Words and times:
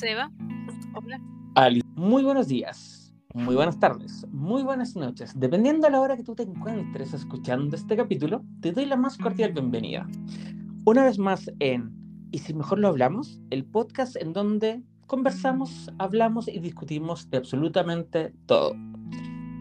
Seba. 0.00 0.32
Hola. 0.94 1.20
Ali, 1.56 1.82
muy 1.94 2.22
buenos 2.22 2.48
días, 2.48 3.14
muy 3.34 3.54
buenas 3.54 3.78
tardes, 3.78 4.26
muy 4.32 4.62
buenas 4.62 4.96
noches. 4.96 5.38
Dependiendo 5.38 5.86
de 5.86 5.92
la 5.92 6.00
hora 6.00 6.16
que 6.16 6.24
tú 6.24 6.34
te 6.34 6.42
encuentres 6.42 7.12
escuchando 7.12 7.76
este 7.76 7.98
capítulo, 7.98 8.42
te 8.62 8.72
doy 8.72 8.86
la 8.86 8.96
más 8.96 9.18
cordial 9.18 9.52
bienvenida. 9.52 10.08
Una 10.86 11.04
vez 11.04 11.18
más 11.18 11.50
en 11.58 11.92
Y 12.32 12.38
si 12.38 12.54
mejor 12.54 12.78
lo 12.78 12.88
hablamos, 12.88 13.42
el 13.50 13.66
podcast 13.66 14.16
en 14.16 14.32
donde 14.32 14.82
conversamos, 15.06 15.90
hablamos 15.98 16.48
y 16.48 16.60
discutimos 16.60 17.28
de 17.28 17.36
absolutamente 17.36 18.32
todo. 18.46 18.72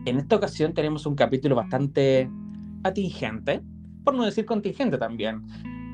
En 0.06 0.20
esta 0.20 0.38
ocasión 0.38 0.74
tenemos 0.74 1.06
un 1.06 1.16
capítulo 1.16 1.56
bastante 1.56 2.30
atingente, 2.84 3.62
por 4.06 4.16
no 4.16 4.24
decir 4.24 4.46
contingente 4.46 4.98
también, 4.98 5.46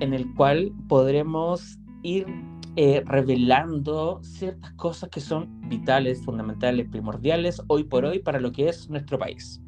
en 0.02 0.14
el 0.14 0.32
cual 0.36 0.72
podremos 0.88 1.80
ir 2.04 2.28
eh, 2.76 3.04
revelando 3.06 4.20
ciertas 4.24 4.74
cosas 4.74 5.10
que 5.10 5.22
son 5.22 5.62
vitales, 5.70 6.24
fundamentales, 6.24 6.90
primordiales 6.90 7.62
hoy 7.68 7.86
por 7.86 8.06
hoy 8.06 8.20
para 8.20 8.40
lo 8.40 8.52
que 8.52 8.68
es 8.68 8.90
nuestro 8.90 9.18
país, 9.18 9.62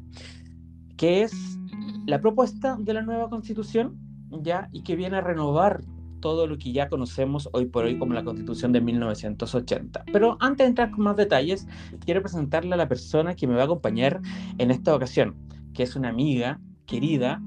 que 0.96 1.22
es 1.22 1.58
la 2.06 2.20
propuesta 2.20 2.76
de 2.78 2.94
la 2.94 3.02
nueva 3.02 3.28
constitución, 3.30 3.98
ya, 4.30 4.68
y 4.72 4.82
que 4.82 4.96
viene 4.96 5.16
a 5.16 5.20
renovar 5.20 5.80
todo 6.20 6.46
lo 6.46 6.58
que 6.58 6.72
ya 6.72 6.88
conocemos 6.88 7.48
hoy 7.52 7.66
por 7.66 7.84
hoy 7.84 7.98
como 7.98 8.12
la 8.12 8.24
constitución 8.24 8.72
de 8.72 8.80
1980. 8.80 10.04
Pero 10.12 10.36
antes 10.40 10.64
de 10.64 10.68
entrar 10.68 10.90
con 10.90 11.04
más 11.04 11.16
detalles, 11.16 11.66
quiero 12.04 12.20
presentarle 12.20 12.74
a 12.74 12.76
la 12.76 12.88
persona 12.88 13.34
que 13.34 13.46
me 13.46 13.54
va 13.54 13.62
a 13.62 13.64
acompañar 13.64 14.20
en 14.58 14.70
esta 14.70 14.94
ocasión, 14.94 15.36
que 15.74 15.84
es 15.84 15.96
una 15.96 16.08
amiga 16.08 16.60
querida 16.86 17.40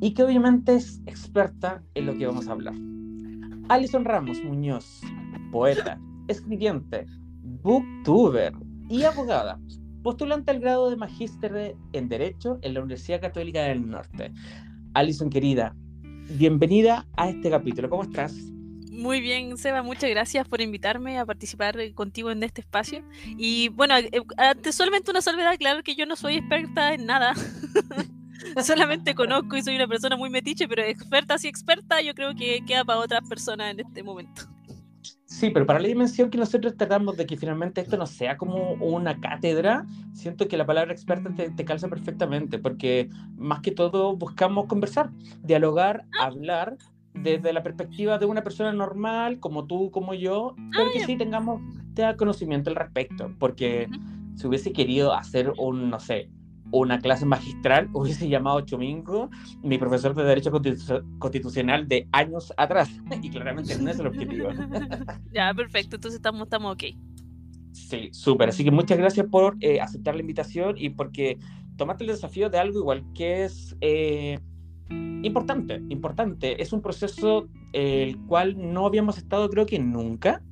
y 0.00 0.14
que 0.14 0.22
obviamente 0.22 0.74
es 0.74 1.02
experta 1.06 1.82
en 1.94 2.06
lo 2.06 2.16
que 2.16 2.26
vamos 2.26 2.48
a 2.48 2.52
hablar. 2.52 2.74
Alison 3.68 4.04
Ramos 4.04 4.42
Muñoz, 4.42 5.00
poeta, 5.50 5.98
escribiente, 6.28 7.06
booktuber 7.62 8.52
y 8.88 9.04
abogada, 9.04 9.58
postulante 10.02 10.50
al 10.50 10.60
grado 10.60 10.90
de 10.90 10.96
magíster 10.96 11.76
en 11.92 12.08
Derecho 12.08 12.58
en 12.62 12.74
la 12.74 12.80
Universidad 12.80 13.20
Católica 13.20 13.62
del 13.62 13.88
Norte. 13.88 14.32
Alison, 14.94 15.30
querida, 15.30 15.74
bienvenida 16.30 17.06
a 17.16 17.30
este 17.30 17.50
capítulo. 17.50 17.88
¿Cómo 17.88 18.02
estás? 18.02 18.34
Muy 18.90 19.20
bien, 19.20 19.56
Seba, 19.56 19.82
muchas 19.82 20.10
gracias 20.10 20.46
por 20.46 20.60
invitarme 20.60 21.18
a 21.18 21.24
participar 21.24 21.76
contigo 21.94 22.30
en 22.30 22.42
este 22.42 22.60
espacio. 22.60 23.02
Y 23.24 23.68
bueno, 23.70 23.96
eh, 23.96 24.10
antes 24.36 24.74
solamente 24.74 25.10
una 25.10 25.22
salvedad, 25.22 25.56
claro 25.58 25.82
que 25.82 25.94
yo 25.94 26.04
no 26.04 26.16
soy 26.16 26.36
experta 26.36 26.94
en 26.94 27.06
nada. 27.06 27.34
solamente 28.64 29.14
conozco 29.14 29.56
y 29.56 29.62
soy 29.62 29.76
una 29.76 29.88
persona 29.88 30.16
muy 30.16 30.30
metiche, 30.30 30.68
pero 30.68 30.82
experta 30.82 31.38
sí 31.38 31.48
experta, 31.48 32.00
yo 32.00 32.14
creo 32.14 32.34
que 32.34 32.64
queda 32.66 32.84
para 32.84 33.00
otras 33.00 33.28
personas 33.28 33.72
en 33.72 33.80
este 33.80 34.02
momento. 34.02 34.42
Sí, 35.24 35.50
pero 35.50 35.66
para 35.66 35.80
la 35.80 35.88
dimensión 35.88 36.30
que 36.30 36.38
nosotros 36.38 36.76
tratamos 36.76 37.16
de 37.16 37.26
que 37.26 37.36
finalmente 37.36 37.80
esto 37.80 37.96
no 37.96 38.06
sea 38.06 38.36
como 38.36 38.74
una 38.74 39.18
cátedra, 39.18 39.86
siento 40.12 40.46
que 40.46 40.56
la 40.56 40.66
palabra 40.66 40.92
experta 40.92 41.34
te, 41.34 41.64
calza 41.64 41.88
perfectamente, 41.88 42.58
porque 42.58 43.08
más 43.36 43.60
que 43.60 43.72
todo 43.72 44.14
buscamos 44.14 44.66
conversar, 44.66 45.10
dialogar, 45.42 46.04
ah. 46.18 46.26
hablar 46.26 46.76
desde 47.14 47.52
la 47.52 47.62
perspectiva 47.62 48.18
de 48.18 48.26
una 48.26 48.42
persona 48.42 48.72
normal, 48.72 49.40
como 49.40 49.66
tú, 49.66 49.90
como 49.90 50.14
yo, 50.14 50.54
pero 50.76 50.90
que 50.92 51.04
sí 51.04 51.16
tengamos 51.16 51.60
conocimiento 52.16 52.70
al 52.70 52.76
respecto, 52.76 53.34
porque 53.38 53.88
si 54.36 54.46
hubiese 54.46 54.72
querido 54.72 55.12
hacer 55.12 55.52
un, 55.58 55.90
no 55.90 56.00
sé, 56.00 56.30
una 56.72 56.98
clase 56.98 57.26
magistral 57.26 57.88
hubiese 57.92 58.28
llamado 58.28 58.60
Chomingo 58.62 59.30
mi 59.62 59.78
profesor 59.78 60.14
de 60.14 60.24
Derecho 60.24 60.50
Constitucional 61.18 61.86
de 61.88 62.08
años 62.12 62.52
atrás. 62.56 62.90
Y 63.22 63.30
claramente 63.30 63.78
no 63.78 63.90
es 63.90 63.98
el 63.98 64.06
objetivo. 64.08 64.48
ya, 65.32 65.52
perfecto. 65.54 65.96
Entonces 65.96 66.16
estamos, 66.16 66.42
estamos 66.42 66.74
ok. 66.74 66.84
Sí, 67.72 68.08
súper. 68.12 68.48
Así 68.48 68.64
que 68.64 68.70
muchas 68.70 68.98
gracias 68.98 69.26
por 69.26 69.56
eh, 69.60 69.80
aceptar 69.80 70.14
la 70.14 70.22
invitación 70.22 70.76
y 70.76 70.90
porque 70.90 71.38
tomaste 71.76 72.04
el 72.04 72.10
desafío 72.10 72.50
de 72.50 72.58
algo 72.58 72.78
igual 72.78 73.04
que 73.14 73.44
es 73.44 73.76
eh, 73.80 74.38
importante, 75.22 75.80
importante. 75.88 76.60
Es 76.60 76.72
un 76.72 76.82
proceso 76.82 77.48
el 77.72 78.18
cual 78.26 78.56
no 78.58 78.86
habíamos 78.86 79.18
estado 79.18 79.48
creo 79.48 79.66
que 79.66 79.78
nunca 79.78 80.42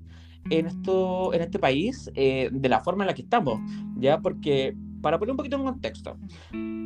en, 0.48 0.66
esto, 0.66 1.34
en 1.34 1.42
este 1.42 1.58
país 1.58 2.10
eh, 2.14 2.48
de 2.52 2.68
la 2.68 2.80
forma 2.80 3.04
en 3.04 3.08
la 3.08 3.14
que 3.14 3.22
estamos, 3.22 3.60
¿ya? 3.96 4.20
Porque 4.20 4.74
para 5.00 5.18
poner 5.18 5.32
un 5.32 5.36
poquito 5.36 5.56
en 5.56 5.64
contexto, 5.64 6.16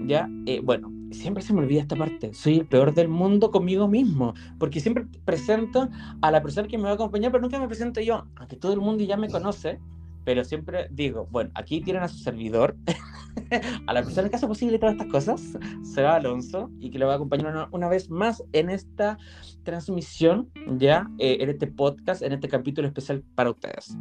ya, 0.07 0.29
eh, 0.47 0.61
bueno, 0.63 0.93
siempre 1.11 1.43
se 1.43 1.53
me 1.53 1.61
olvida 1.61 1.81
esta 1.81 1.97
parte, 1.97 2.35
soy 2.35 2.59
el 2.59 2.67
peor 2.67 2.95
del 2.95 3.09
mundo 3.09 3.51
conmigo 3.51 3.89
mismo, 3.89 4.35
porque 4.59 4.81
siempre 4.81 5.07
presento 5.25 5.89
a 6.21 6.31
la 6.31 6.43
persona 6.43 6.69
que 6.69 6.79
me 6.79 6.85
va 6.85 6.91
a 6.91 6.95
acompañar, 6.95 7.33
pero 7.33 7.43
nunca 7.43 7.59
me 7.59 7.67
presento 7.67 8.01
yo, 8.01 8.27
aunque 8.37 8.57
todo 8.57 8.73
el 8.73 8.81
mundo 8.81 9.05
ya 9.05 9.17
me 9.17 9.29
conoce, 9.29 9.81
pero 10.25 10.45
siempre 10.45 10.89
digo, 10.91 11.29
bueno, 11.31 11.51
aquí 11.55 11.81
tienen 11.81 12.03
a 12.03 12.09
su 12.09 12.19
servidor, 12.19 12.77
a 13.87 13.93
la 13.93 14.03
persona 14.03 14.29
que 14.29 14.37
hace 14.37 14.47
posible 14.47 14.79
todas 14.79 14.95
estas 14.95 15.09
cosas, 15.09 15.59
Seba 15.83 16.17
Alonso, 16.17 16.71
y 16.81 16.91
que 16.91 16.99
le 16.99 17.05
va 17.05 17.13
a 17.13 17.17
acompañar 17.17 17.69
una, 17.71 17.89
vez 17.89 18.11
más 18.11 18.43
en 18.53 18.71
esta 18.71 19.19
transmisión, 19.63 20.51
ya, 20.79 21.09
eh, 21.19 21.39
en 21.41 21.51
este 21.51 21.67
podcast, 21.67 22.23
en 22.23 22.33
este 22.33 22.49
capítulo 22.49 22.89
especial 22.89 23.23
para 23.35 23.51
ustedes. 23.51 23.97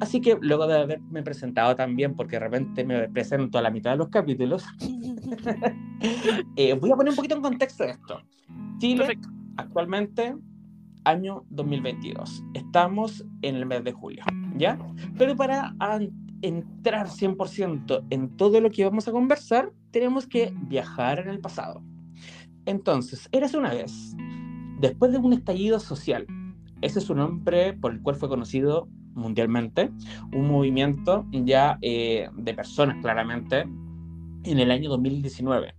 Así 0.00 0.20
que 0.20 0.38
luego 0.40 0.66
de 0.66 0.78
haberme 0.78 1.22
presentado 1.22 1.74
también, 1.76 2.14
porque 2.14 2.36
de 2.36 2.40
repente 2.40 2.84
me 2.84 3.08
presento 3.08 3.58
a 3.58 3.62
la 3.62 3.70
mitad 3.70 3.92
de 3.92 3.96
los 3.96 4.08
capítulos, 4.08 4.64
eh, 6.56 6.74
voy 6.74 6.92
a 6.92 6.96
poner 6.96 7.10
un 7.10 7.16
poquito 7.16 7.36
en 7.36 7.42
contexto 7.42 7.84
esto. 7.84 8.22
Chile, 8.78 9.18
actualmente, 9.56 10.34
año 11.04 11.44
2022. 11.50 12.44
Estamos 12.54 13.24
en 13.42 13.56
el 13.56 13.66
mes 13.66 13.84
de 13.84 13.92
julio, 13.92 14.24
¿ya? 14.56 14.78
Pero 15.18 15.36
para 15.36 15.74
entrar 16.42 17.08
100% 17.08 18.04
en 18.10 18.36
todo 18.36 18.60
lo 18.60 18.70
que 18.70 18.84
vamos 18.84 19.08
a 19.08 19.12
conversar, 19.12 19.72
tenemos 19.90 20.26
que 20.26 20.52
viajar 20.68 21.20
en 21.20 21.28
el 21.28 21.40
pasado. 21.40 21.82
Entonces, 22.66 23.28
eras 23.32 23.54
una 23.54 23.70
vez, 23.70 24.14
después 24.80 25.12
de 25.12 25.18
un 25.18 25.32
estallido 25.32 25.80
social, 25.80 26.26
ese 26.82 26.98
es 26.98 27.04
su 27.04 27.14
nombre 27.14 27.72
por 27.74 27.92
el 27.92 28.02
cual 28.02 28.16
fue 28.16 28.28
conocido 28.28 28.88
mundialmente, 29.14 29.90
un 30.32 30.48
movimiento 30.48 31.24
ya 31.30 31.78
eh, 31.82 32.28
de 32.36 32.54
personas 32.54 33.00
claramente 33.00 33.60
en 34.44 34.58
el 34.58 34.70
año 34.70 34.90
2019. 34.90 35.74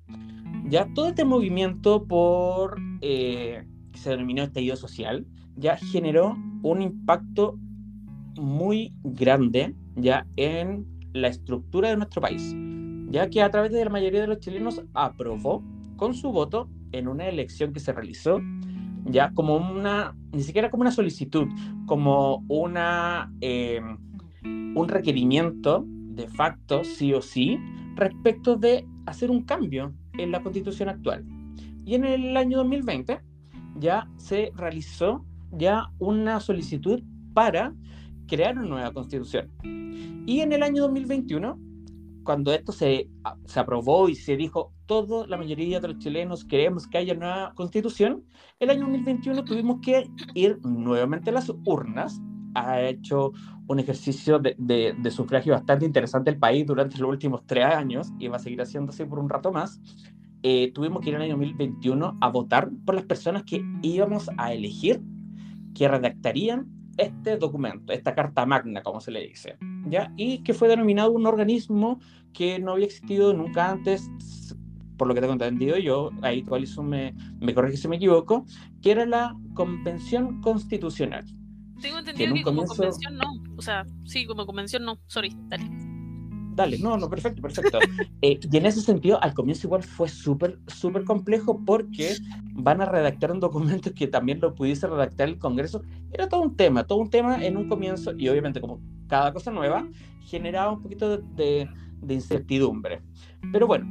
Ya 0.70 0.88
todo 0.94 1.10
este 1.10 1.26
movimiento 1.26 2.06
por, 2.06 2.80
eh, 3.02 3.64
que 3.92 4.00
se 4.00 4.12
denominó 4.12 4.44
estallido 4.44 4.76
social, 4.76 5.28
ya 5.58 5.78
generó 5.78 6.36
un 6.64 6.82
impacto 6.82 7.60
muy 8.38 8.94
grande 9.04 9.76
ya 9.96 10.26
en 10.36 10.86
la 11.14 11.30
estructura 11.30 11.90
de 11.90 11.98
nuestro 11.98 12.22
país, 12.22 12.54
ya 13.10 13.30
que 13.30 13.42
a 13.42 13.50
través 13.50 13.72
de 13.72 13.84
la 13.84 13.90
mayoría 13.90 14.22
de 14.22 14.28
los 14.28 14.40
chilenos 14.40 14.82
aprobó 14.94 15.64
con 15.96 16.14
su 16.14 16.32
voto 16.32 16.70
en 16.92 17.08
una 17.08 17.28
elección 17.28 17.74
que 17.74 17.80
se 17.80 17.94
realizó 17.94 18.40
ya 19.06 19.32
como 19.34 19.56
una, 19.58 20.16
ni 20.32 20.44
siquiera 20.44 20.70
como 20.70 20.82
una 20.82 20.92
solicitud, 20.92 21.48
como 21.86 22.44
una, 22.48 23.32
eh, 23.42 23.80
un 24.44 24.88
requerimiento 24.88 25.86
de 25.88 26.28
facto, 26.28 26.84
sí 26.84 27.14
o 27.14 27.22
sí, 27.22 27.60
respecto 27.96 28.56
de 28.56 28.86
hacer 29.06 29.30
un 29.30 29.44
cambio 29.44 29.94
en 30.18 30.32
la 30.32 30.42
constitución 30.42 30.90
actual. 30.90 31.26
Y 31.86 31.96
en 31.96 32.06
el 32.06 32.36
año 32.36 32.58
2020 32.58 33.20
ya 33.76 34.10
se 34.18 34.52
realizó 34.56 35.26
ya 35.52 35.92
una 36.00 36.40
solicitud 36.40 37.04
para 37.34 37.74
crear 38.28 38.58
una 38.58 38.68
nueva 38.68 38.92
constitución. 38.94 39.52
Y 40.26 40.40
en 40.42 40.54
el 40.54 40.64
año 40.64 40.84
2021, 40.84 41.60
cuando 42.24 42.52
esto 42.52 42.72
se, 42.72 43.10
se 43.46 43.60
aprobó 43.60 44.10
y 44.10 44.16
se 44.16 44.36
dijo, 44.36 44.74
toda 44.86 45.28
la 45.28 45.38
mayoría 45.38 45.80
de 45.80 45.90
los 45.90 46.00
chilenos 46.00 46.44
queremos 46.44 46.88
que 46.88 46.98
haya 46.98 47.14
una 47.14 47.36
nueva 47.36 47.54
constitución, 47.54 48.24
el 48.60 48.70
año 48.70 48.82
2021 48.82 49.44
tuvimos 49.44 49.80
que 49.82 50.10
ir 50.34 50.60
nuevamente 50.64 51.30
a 51.30 51.34
las 51.34 51.52
urnas. 51.66 52.20
Ha 52.56 52.82
hecho 52.82 53.32
un 53.68 53.80
ejercicio 53.80 54.40
de, 54.40 54.56
de, 54.58 55.12
sufragio 55.12 55.54
bastante 55.54 55.86
interesante 55.86 56.30
el 56.30 56.38
país 56.38 56.66
durante 56.66 56.98
los 56.98 57.10
últimos 57.10 57.46
tres 57.46 57.66
años 57.66 58.12
y 58.20 58.28
va 58.28 58.38
a 58.38 58.40
seguir 58.40 58.62
haciéndose 58.62 59.06
por 59.06 59.20
un 59.20 59.30
rato 59.30 59.52
más. 59.52 59.82
Eh, 60.44 60.72
tuvimos 60.74 61.02
que 61.02 61.10
ir 61.10 61.16
en 61.16 61.22
el 61.22 61.32
año 61.32 61.38
2021 61.38 62.18
a 62.22 62.30
votar 62.30 62.70
por 62.86 62.96
las 62.96 63.06
personas 63.06 63.44
que 63.44 63.62
íbamos 63.82 64.30
a 64.38 64.54
elegir 64.54 65.02
que 65.74 65.88
redactarían 65.88 66.68
este 66.98 67.38
documento, 67.38 67.94
esta 67.94 68.16
carta 68.16 68.46
magna, 68.46 68.82
como 68.84 69.02
se 69.02 69.12
le 69.12 69.22
dice, 69.22 69.58
¿ya? 69.88 70.14
Y 70.16 70.44
que 70.44 70.54
fue 70.54 70.68
denominado 70.68 71.12
un 71.12 71.26
organismo 71.26 72.00
que 72.34 72.60
no 72.60 72.74
había 72.74 72.86
existido 72.86 73.34
nunca 73.34 73.70
antes, 73.70 74.10
por 74.98 75.08
lo 75.08 75.14
que 75.14 75.22
tengo 75.22 75.34
entendido 75.34 75.78
yo, 75.78 76.12
ahí 76.22 76.44
tú 76.44 76.84
me, 76.84 77.14
me 77.40 77.54
corrige 77.54 77.78
si 77.78 77.88
me 77.88 77.98
equivoco, 77.98 78.46
que 78.82 78.92
era 78.92 79.06
la 79.06 79.36
Convención 79.54 80.42
Constitucional. 80.42 81.26
Tengo 81.82 82.00
entendido 82.00 82.34
que, 82.34 82.44
como 82.44 82.66
convención 82.66 83.18
no, 83.18 83.28
o 83.58 83.62
sea, 83.62 83.86
sí, 84.06 84.26
como 84.26 84.46
convención 84.46 84.86
no, 84.86 84.98
sorry, 85.08 85.36
dale. 85.48 85.70
Dale, 86.56 86.80
no, 86.80 86.98
no, 86.98 87.10
perfecto, 87.10 87.42
perfecto. 87.42 87.80
Eh, 88.22 88.40
y 88.50 88.58
en 88.58 88.66
ese 88.66 88.82
sentido, 88.82 89.22
al 89.22 89.34
comienzo 89.34 89.68
igual 89.68 89.84
fue 89.84 90.08
súper, 90.08 90.58
súper 90.68 91.04
complejo 91.04 91.62
porque 91.66 92.16
van 92.54 92.82
a 92.82 92.86
redactar 92.86 93.32
un 93.32 93.42
documento 93.42 93.94
que 93.94 94.08
también 94.08 94.40
lo 94.40 94.56
pudiese 94.56 94.88
redactar 94.88 95.28
el 95.28 95.38
Congreso. 95.38 95.82
Era 96.12 96.30
todo 96.30 96.42
un 96.42 96.56
tema, 96.56 96.88
todo 96.88 97.00
un 97.00 97.10
tema 97.10 97.46
en 97.46 97.58
un 97.58 97.68
comienzo 97.68 98.14
y 98.18 98.30
obviamente 98.30 98.62
como 98.62 98.80
cada 99.08 99.34
cosa 99.34 99.52
nueva, 99.52 99.88
generaba 100.22 100.72
un 100.72 100.82
poquito 100.82 101.18
de, 101.18 101.68
incertidumbre. 102.08 103.02
Pero 103.52 103.68
bueno, 103.68 103.86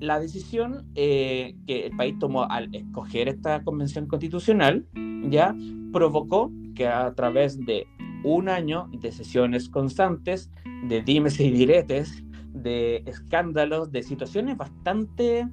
la 0.00 0.18
decisión 0.18 0.86
eh, 0.94 1.54
que 1.66 1.86
el 1.86 1.96
país 1.96 2.18
tomó 2.18 2.44
al 2.44 2.74
escoger 2.74 3.28
esta 3.28 3.62
convención 3.62 4.06
constitucional 4.06 4.86
ya 5.28 5.54
provocó 5.92 6.50
que 6.80 6.86
a 6.86 7.12
través 7.12 7.62
de 7.66 7.86
un 8.24 8.48
año 8.48 8.88
de 8.90 9.12
sesiones 9.12 9.68
constantes, 9.68 10.50
de 10.88 11.02
dimes 11.02 11.38
y 11.38 11.50
diretes, 11.50 12.24
de 12.54 13.02
escándalos, 13.04 13.92
de 13.92 14.02
situaciones 14.02 14.56
bastante 14.56 15.46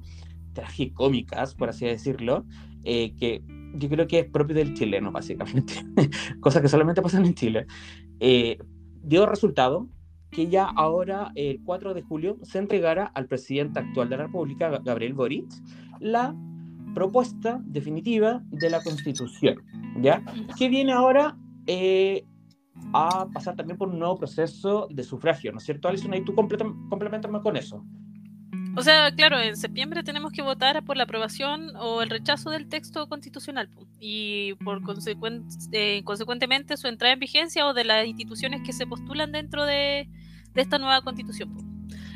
tragicómicas, 0.54 1.54
por 1.54 1.68
así 1.68 1.84
decirlo, 1.84 2.46
eh, 2.82 3.14
que 3.18 3.42
yo 3.74 3.90
creo 3.90 4.06
que 4.06 4.20
es 4.20 4.30
propio 4.30 4.56
del 4.56 4.72
chileno, 4.72 5.12
básicamente, 5.12 5.74
cosas 6.40 6.62
que 6.62 6.68
solamente 6.68 7.02
pasan 7.02 7.26
en 7.26 7.34
Chile, 7.34 7.66
eh, 8.20 8.56
dio 9.02 9.26
resultado 9.26 9.86
que 10.30 10.48
ya 10.48 10.64
ahora, 10.64 11.30
el 11.34 11.60
4 11.62 11.92
de 11.92 12.00
julio, 12.00 12.38
se 12.40 12.58
entregara 12.58 13.04
al 13.04 13.26
presidente 13.26 13.80
actual 13.80 14.08
de 14.08 14.16
la 14.16 14.22
República, 14.24 14.70
Gabriel 14.82 15.12
Boric, 15.12 15.44
la 16.00 16.34
propuesta 16.98 17.60
definitiva 17.64 18.42
de 18.50 18.70
la 18.70 18.82
Constitución, 18.82 19.62
¿ya? 20.02 20.20
Que 20.58 20.68
viene 20.68 20.92
ahora 20.92 21.36
eh, 21.68 22.24
a 22.92 23.28
pasar 23.32 23.54
también 23.54 23.78
por 23.78 23.88
un 23.88 24.00
nuevo 24.00 24.16
proceso 24.16 24.88
de 24.90 25.04
sufragio, 25.04 25.52
¿no 25.52 25.58
es 25.58 25.64
cierto, 25.64 25.86
Alison? 25.86 26.12
Y 26.14 26.24
tú 26.24 26.34
complementame 26.34 27.40
con 27.40 27.56
eso. 27.56 27.84
O 28.76 28.82
sea, 28.82 29.12
claro, 29.14 29.38
en 29.40 29.56
septiembre 29.56 30.02
tenemos 30.02 30.32
que 30.32 30.42
votar 30.42 30.84
por 30.84 30.96
la 30.96 31.04
aprobación 31.04 31.76
o 31.76 32.02
el 32.02 32.10
rechazo 32.10 32.50
del 32.50 32.68
texto 32.68 33.08
constitucional 33.08 33.68
y 34.00 34.54
por 34.64 34.82
eh, 35.72 36.02
consecuentemente 36.04 36.76
su 36.76 36.88
entrada 36.88 37.14
en 37.14 37.20
vigencia 37.20 37.64
o 37.66 37.74
de 37.74 37.84
las 37.84 38.06
instituciones 38.06 38.62
que 38.66 38.72
se 38.72 38.86
postulan 38.86 39.30
dentro 39.30 39.64
de, 39.64 40.08
esta 40.54 40.78
nueva 40.78 41.00
constitución. 41.02 41.48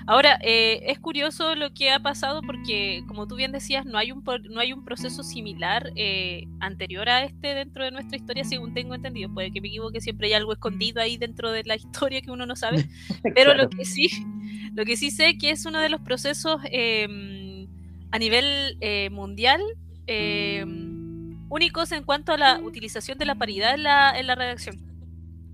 Ahora, 0.06 0.38
eh, 0.43 0.82
es 0.87 0.99
curioso 0.99 1.54
lo 1.54 1.72
que 1.72 1.90
ha 1.90 2.00
pasado 2.00 2.43
porque, 2.43 3.04
como 3.06 3.26
tú 3.26 3.37
bien 3.37 3.52
decías, 3.52 3.87
no 3.87 3.99
hay 3.99 4.12
un, 4.12 4.25
no 4.50 4.60
hay 4.60 4.72
un 4.72 4.84
proceso 4.84 5.22
similar 5.22 5.93
eh, 5.96 6.46
anterior 6.60 7.08
a 7.08 7.25
este 7.25 7.54
dentro 7.54 7.84
de 7.84 7.93
nuestra 7.93 8.16
historia, 8.16 8.44
según 8.44 8.75
tengo 8.75 8.94
entendido. 8.94 9.32
Puede 9.32 9.50
que 9.52 9.60
me 9.60 9.69
equivoque, 9.69 10.00
siempre 10.00 10.28
hay 10.28 10.34
algo 10.34 10.52
escondido 10.52 11.00
ahí 11.00 11.16
dentro 11.16 11.52
de 11.52 11.62
la 11.64 11.76
historia 11.76 12.20
que 12.20 12.31
uno 12.31 12.46
no 12.46 12.56
sabe. 12.56 12.88
Pero 13.34 13.54
lo 13.54 13.69
que 13.70 13.84
sí 13.84 14.08
lo 14.75 14.84
que 14.84 14.96
sí 14.96 15.10
sé 15.10 15.38
que 15.38 15.50
es 15.50 15.66
uno 15.66 15.81
de 15.81 15.88
los 15.88 16.00
procesos 16.00 16.60
em, 16.70 17.66
a 18.10 18.19
nivel 18.19 18.76
eh, 18.81 19.10
mundial 19.10 19.60
em, 20.06 21.38
únicos 21.48 21.93
en 21.93 22.05
cuanto 22.05 22.32
a 22.32 22.38
la 22.38 22.58
utilización 22.58 23.19
de 23.19 23.26
la 23.26 23.34
paridad 23.34 23.75
en 23.75 23.82
la, 23.84 24.19
en 24.19 24.26
la 24.26 24.34
redacción 24.34 24.92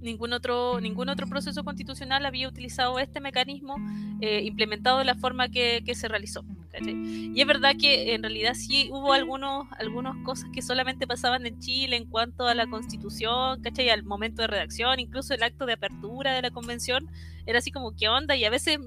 ningún 0.00 0.32
otro, 0.32 0.80
ningún 0.80 1.08
otro 1.08 1.26
proceso 1.26 1.64
constitucional 1.64 2.24
había 2.26 2.48
utilizado 2.48 2.98
este 2.98 3.20
mecanismo 3.20 3.76
eh, 4.20 4.42
implementado 4.44 4.98
de 4.98 5.04
la 5.04 5.14
forma 5.14 5.48
que, 5.48 5.82
que 5.84 5.94
se 5.94 6.08
realizó. 6.08 6.44
Y 6.80 7.40
es 7.40 7.46
verdad 7.46 7.74
que 7.78 8.14
en 8.14 8.22
realidad 8.22 8.54
sí 8.54 8.88
hubo 8.92 9.12
algunos, 9.12 9.66
algunas 9.78 10.16
cosas 10.24 10.48
que 10.52 10.62
solamente 10.62 11.06
pasaban 11.06 11.46
en 11.46 11.58
Chile 11.58 11.96
en 11.96 12.06
cuanto 12.06 12.46
a 12.46 12.54
la 12.54 12.66
constitución, 12.66 13.60
¿cachai? 13.62 13.90
al 13.90 14.04
momento 14.04 14.42
de 14.42 14.48
redacción, 14.48 15.00
incluso 15.00 15.34
el 15.34 15.42
acto 15.42 15.66
de 15.66 15.72
apertura 15.72 16.34
de 16.34 16.42
la 16.42 16.50
convención, 16.50 17.08
era 17.46 17.58
así 17.58 17.72
como, 17.72 17.96
¿qué 17.96 18.08
onda? 18.08 18.36
Y 18.36 18.44
a 18.44 18.50
veces 18.50 18.78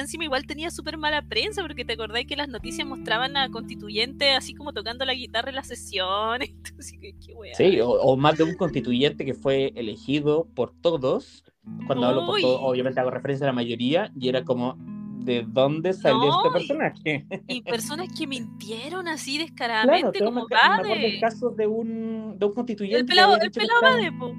encima 0.00 0.24
igual 0.24 0.46
tenía 0.46 0.70
súper 0.70 0.96
mala 0.96 1.22
prensa, 1.22 1.62
porque 1.62 1.84
te 1.84 1.94
acordáis 1.94 2.26
que 2.26 2.36
las 2.36 2.48
noticias 2.48 2.86
mostraban 2.86 3.36
a 3.36 3.50
constituyente 3.50 4.32
así 4.32 4.54
como 4.54 4.72
tocando 4.72 5.04
la 5.04 5.14
guitarra 5.14 5.50
en 5.50 5.56
las 5.56 5.68
sesiones. 5.68 6.52
sí, 7.54 7.78
o, 7.82 8.16
más 8.16 8.38
de 8.38 8.44
un 8.44 8.54
constituyente 8.54 9.24
que 9.24 9.34
fue 9.34 9.72
elegido 9.76 10.46
por 10.54 10.72
todos. 10.72 11.44
Cuando 11.86 12.06
hablo 12.06 12.26
por 12.26 12.40
todos, 12.40 12.60
obviamente 12.62 12.98
hago 12.98 13.10
referencia 13.10 13.46
a 13.46 13.50
la 13.50 13.52
mayoría, 13.52 14.10
y 14.18 14.28
era 14.28 14.44
como, 14.44 14.76
¿de 15.24 15.44
dónde 15.46 15.92
salió 15.92 16.38
este 16.38 16.50
personaje? 16.50 17.26
Y, 17.46 17.62
personas 17.62 18.08
que 18.16 18.26
mintieron 18.26 19.06
así 19.06 19.38
descaradamente, 19.38 20.18
claro, 20.18 20.34
como 20.34 20.48
Bade. 20.48 21.14
el 21.14 21.20
caso 21.20 21.50
de 21.50 21.66
un, 21.66 22.36
de 22.38 22.46
un 22.46 22.52
constituyente. 22.52 23.00
El 23.00 23.06
pelado, 23.06 23.36
el 23.40 23.50
pelado 23.50 23.80
Bade, 23.80 24.12
po 24.12 24.34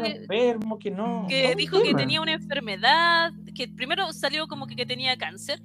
que, 0.00 0.06
enfermo, 0.06 0.78
que 0.78 0.90
no. 0.90 1.26
Que 1.28 1.54
dijo 1.56 1.82
que 1.82 1.94
tenía 1.94 2.20
una 2.20 2.32
enfermedad, 2.32 3.32
que 3.54 3.68
primero 3.68 4.12
salió 4.12 4.46
como 4.46 4.66
que, 4.66 4.84
tenía 4.86 5.16
cáncer, 5.16 5.60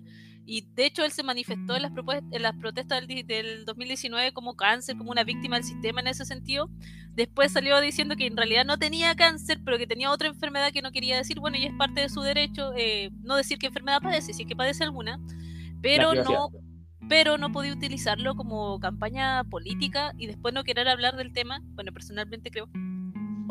y 0.45 0.61
de 0.73 0.85
hecho 0.85 1.03
él 1.03 1.11
se 1.11 1.21
manifestó 1.21 1.75
en 1.75 1.83
las, 1.83 1.91
en 2.31 2.41
las 2.41 2.55
protestas 2.55 3.05
del, 3.07 3.27
del, 3.27 3.65
2019 3.65 4.31
como 4.33 4.55
cáncer, 4.55 4.97
como 4.97 5.11
una 5.11 5.23
víctima 5.23 5.57
del 5.57 5.65
sistema 5.65 6.01
en 6.01 6.07
ese 6.07 6.25
sentido. 6.25 6.69
Después 7.13 7.51
salió 7.51 7.79
diciendo 7.81 8.15
que 8.15 8.25
en 8.25 8.37
realidad 8.37 8.65
no 8.65 8.77
tenía 8.77 9.15
cáncer, 9.15 9.59
pero 9.63 9.77
que 9.77 9.85
tenía 9.85 10.09
otra 10.09 10.27
enfermedad 10.27 10.71
que 10.71 10.81
no 10.81 10.91
quería 10.91 11.17
decir. 11.17 11.39
Bueno, 11.39 11.57
y 11.57 11.65
es 11.65 11.73
parte 11.73 12.01
de 12.01 12.09
su 12.09 12.21
derecho 12.21 12.71
eh, 12.75 13.11
no 13.21 13.35
decir 13.35 13.59
qué 13.59 13.67
enfermedad 13.67 14.01
padece, 14.01 14.33
si 14.33 14.43
es 14.43 14.47
que 14.47 14.55
padece 14.55 14.83
alguna, 14.83 15.19
pero 15.81 16.15
no 16.15 16.49
pero 17.09 17.39
no 17.39 17.51
podía 17.51 17.73
utilizarlo 17.73 18.35
como 18.35 18.79
campaña 18.79 19.43
política 19.43 20.13
y 20.17 20.27
después 20.27 20.53
no 20.53 20.63
querer 20.63 20.87
hablar 20.87 21.17
del 21.17 21.33
tema. 21.33 21.59
Bueno, 21.73 21.91
personalmente 21.91 22.51
creo 22.51 22.69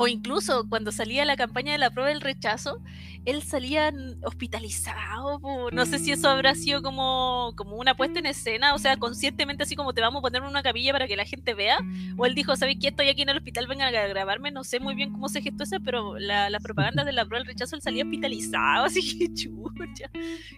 o 0.00 0.06
incluso 0.06 0.68
cuando 0.68 0.92
salía 0.92 1.24
la 1.24 1.36
campaña 1.36 1.72
de 1.72 1.78
la 1.78 1.90
prueba 1.90 2.10
del 2.10 2.20
rechazo, 2.20 2.80
él 3.24 3.42
salía 3.42 3.92
hospitalizado. 4.22 5.40
No 5.72 5.86
sé 5.86 5.98
si 5.98 6.12
eso 6.12 6.28
habrá 6.28 6.54
sido 6.54 6.82
como, 6.82 7.52
como 7.56 7.74
una 7.74 7.96
puesta 7.96 8.20
en 8.20 8.26
escena, 8.26 8.74
o 8.74 8.78
sea, 8.78 8.96
conscientemente 8.96 9.64
así 9.64 9.74
como 9.74 9.92
te 9.92 10.00
vamos 10.00 10.20
a 10.20 10.22
poner 10.22 10.42
en 10.42 10.48
una 10.48 10.62
capilla 10.62 10.92
para 10.92 11.08
que 11.08 11.16
la 11.16 11.24
gente 11.24 11.52
vea. 11.52 11.78
O 12.16 12.26
él 12.26 12.36
dijo, 12.36 12.54
¿sabéis 12.54 12.78
que 12.80 12.88
estoy 12.88 13.08
aquí 13.08 13.22
en 13.22 13.30
el 13.30 13.38
hospital? 13.38 13.66
Vengan 13.66 13.92
a 13.92 14.06
grabarme. 14.06 14.52
No 14.52 14.62
sé 14.62 14.78
muy 14.78 14.94
bien 14.94 15.10
cómo 15.10 15.28
se 15.28 15.42
gestó 15.42 15.64
eso, 15.64 15.78
pero 15.84 16.16
la, 16.16 16.48
la 16.48 16.60
propaganda 16.60 17.02
de 17.02 17.12
la 17.12 17.24
prueba 17.24 17.40
del 17.40 17.48
rechazo 17.48 17.74
él 17.74 17.82
salía 17.82 18.04
hospitalizado, 18.04 18.84
así 18.86 19.18
que 19.18 19.34
chucha. 19.34 20.10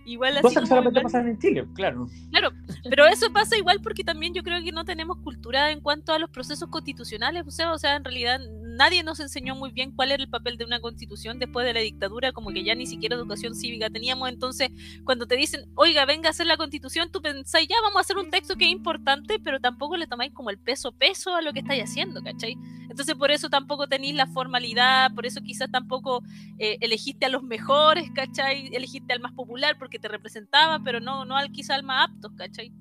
Igual 0.05 0.35
así. 0.35 0.43
Cosas 0.43 0.65
que 0.65 0.69
solamente 0.69 1.01
pasan 1.01 1.29
en 1.29 1.39
Chile, 1.39 1.67
claro. 1.75 2.09
Claro, 2.31 2.51
pero 2.91 3.07
eso 3.07 3.33
pasa 3.33 3.57
igual 3.57 3.81
porque 3.83 4.05
también 4.05 4.35
yo 4.35 4.43
creo 4.43 4.63
que 4.63 4.71
no 4.71 4.85
tenemos 4.85 5.17
cultura 5.25 5.71
en 5.71 5.81
cuanto 5.81 6.13
a 6.13 6.19
los 6.19 6.29
procesos 6.29 6.69
constitucionales. 6.69 7.47
O 7.47 7.51
sea, 7.51 7.73
o 7.73 7.79
sea 7.79 7.97
en 7.97 8.05
realidad 8.05 8.39
nadie 8.81 9.03
nos 9.03 9.21
enseñó 9.31 9.55
muy 9.55 9.71
bien 9.71 9.93
cuál 9.93 10.11
era 10.11 10.23
el 10.23 10.29
papel 10.29 10.57
de 10.57 10.65
una 10.65 10.81
constitución 10.81 11.39
después 11.39 11.65
de 11.65 11.73
la 11.73 11.81
dictadura, 11.81 12.33
como 12.33 12.51
que 12.51 12.65
ya 12.65 12.75
ni 12.75 12.87
siquiera 12.87 13.15
educación 13.15 13.55
cívica 13.55 13.89
teníamos. 13.89 14.29
Entonces, 14.29 14.71
cuando 15.05 15.27
te 15.27 15.37
dicen, 15.37 15.71
oiga, 15.77 16.05
venga 16.05 16.29
a 16.29 16.31
hacer 16.31 16.47
la 16.47 16.57
constitución, 16.57 17.11
tú 17.13 17.23
pensáis, 17.23 17.69
ya 17.69 17.77
vamos 17.81 17.99
a 17.99 18.01
hacer 18.01 18.17
un 18.17 18.31
texto 18.31 18.57
que 18.57 18.65
es 18.65 18.73
importante, 18.73 19.39
pero 19.39 19.61
tampoco 19.61 19.97
le 19.97 20.09
tomáis 20.09 20.33
como 20.33 20.51
el 20.51 20.59
peso 20.59 20.91
peso 20.93 21.37
a 21.37 21.43
lo 21.43 21.53
que 21.53 21.61
estáis 21.61 21.85
haciendo, 21.85 22.23
¿cachai? 22.23 22.57
Entonces, 22.89 23.15
por 23.15 23.31
eso 23.31 23.49
tampoco 23.49 23.87
tenéis 23.87 24.17
la 24.17 24.27
formalidad, 24.27 25.15
por 25.15 25.25
eso 25.25 25.41
quizás 25.41 25.71
tampoco 25.71 26.25
eh, 26.59 26.77
elegiste 26.81 27.27
a 27.27 27.29
los 27.29 27.45
mejores, 27.45 28.11
¿cachai? 28.13 28.75
Elegiste 28.75 29.13
al 29.13 29.21
más 29.21 29.33
popular 29.33 29.79
porque 29.79 30.01
te 30.01 30.09
representaba, 30.09 30.81
pero 30.81 30.99
no, 30.99 31.25
no 31.25 31.37
al 31.37 31.53
quizá 31.53 31.77
al 31.77 31.85
más 31.85 32.09
apto, 32.09 32.35
¿cachai? 32.35 32.73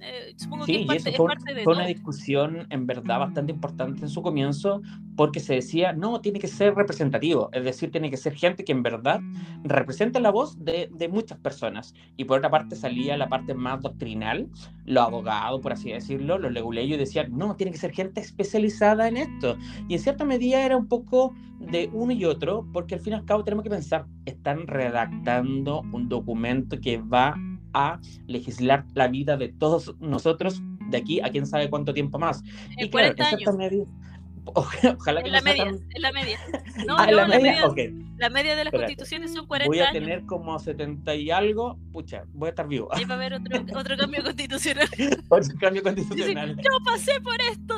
Eh, 0.00 0.34
sí, 0.64 0.86
y 0.88 0.96
eso 0.96 1.10
fue, 1.12 1.74
una 1.74 1.86
discusión 1.86 2.66
en 2.70 2.86
verdad 2.86 3.18
bastante 3.18 3.52
importante 3.52 4.02
en 4.02 4.08
su 4.08 4.22
comienzo, 4.22 4.80
porque 5.16 5.40
se 5.40 5.54
decía, 5.54 5.92
no, 5.92 6.20
tiene 6.20 6.38
que 6.38 6.46
ser 6.46 6.74
representativo, 6.74 7.50
es 7.52 7.64
decir, 7.64 7.90
tiene 7.90 8.10
que 8.10 8.16
ser 8.16 8.34
gente 8.34 8.64
que 8.64 8.72
en 8.72 8.82
verdad 8.82 9.20
represente 9.64 10.20
la 10.20 10.30
voz 10.30 10.62
de, 10.64 10.88
de 10.92 11.08
muchas 11.08 11.38
personas. 11.38 11.94
Y 12.16 12.24
por 12.24 12.38
otra 12.38 12.50
parte 12.50 12.76
salía 12.76 13.16
la 13.16 13.28
parte 13.28 13.54
más 13.54 13.80
doctrinal, 13.80 14.48
los 14.84 15.04
abogados, 15.04 15.60
por 15.60 15.72
así 15.72 15.90
decirlo, 15.90 16.38
los 16.38 16.52
leguleyos 16.52 16.98
decían, 16.98 17.36
no, 17.36 17.56
tiene 17.56 17.72
que 17.72 17.78
ser 17.78 17.92
gente 17.92 18.20
especializada 18.20 19.08
en 19.08 19.16
esto. 19.16 19.56
Y 19.88 19.94
en 19.94 20.00
cierta 20.00 20.24
medida 20.24 20.64
era 20.64 20.76
un 20.76 20.86
poco 20.86 21.34
de 21.58 21.90
uno 21.92 22.12
y 22.12 22.24
otro, 22.24 22.66
porque 22.72 22.94
al 22.94 23.00
fin 23.00 23.14
y 23.14 23.16
al 23.16 23.24
cabo 23.24 23.44
tenemos 23.44 23.64
que 23.64 23.70
pensar, 23.70 24.06
están 24.26 24.66
redactando 24.66 25.82
un 25.92 26.08
documento 26.08 26.80
que 26.80 26.98
va 26.98 27.34
a 27.72 28.00
legislar 28.26 28.84
la 28.94 29.08
vida 29.08 29.36
de 29.36 29.48
todos 29.48 29.94
nosotros 30.00 30.62
de 30.90 30.96
aquí 30.96 31.20
a 31.20 31.30
quién 31.30 31.46
sabe 31.46 31.70
cuánto 31.70 31.94
tiempo 31.94 32.18
más. 32.18 32.42
y 32.76 32.88
claro, 32.88 33.14
en 33.18 34.17
Ojalá 34.54 35.22
que 35.22 35.30
la 35.30 35.40
media, 35.40 35.64
en 35.64 36.02
la 36.02 36.12
media. 36.12 36.38
No, 36.86 36.96
ah, 36.98 37.06
no, 37.06 37.16
la, 37.16 37.26
media, 37.26 37.68
la 38.16 38.30
media 38.30 38.56
de 38.56 38.64
las 38.64 38.72
constituciones 38.72 39.32
son 39.32 39.46
40 39.46 39.72
años. 39.72 39.86
Voy 39.86 39.86
a 39.86 39.92
tener 39.92 40.24
como 40.26 40.58
70 40.58 41.14
y 41.14 41.30
algo, 41.30 41.78
pucha, 41.92 42.24
voy 42.32 42.48
a 42.48 42.50
estar 42.50 42.66
vivo. 42.68 42.88
Y 42.98 43.04
va 43.04 43.14
a 43.14 43.16
haber 43.18 43.34
otro, 43.34 43.58
otro 43.78 43.96
cambio 43.96 44.22
constitucional. 44.22 44.88
otro 45.28 45.54
cambio 45.60 45.82
constitucional. 45.82 46.56
yo 46.56 46.84
pasé 46.84 47.20
por 47.20 47.40
esto. 47.40 47.74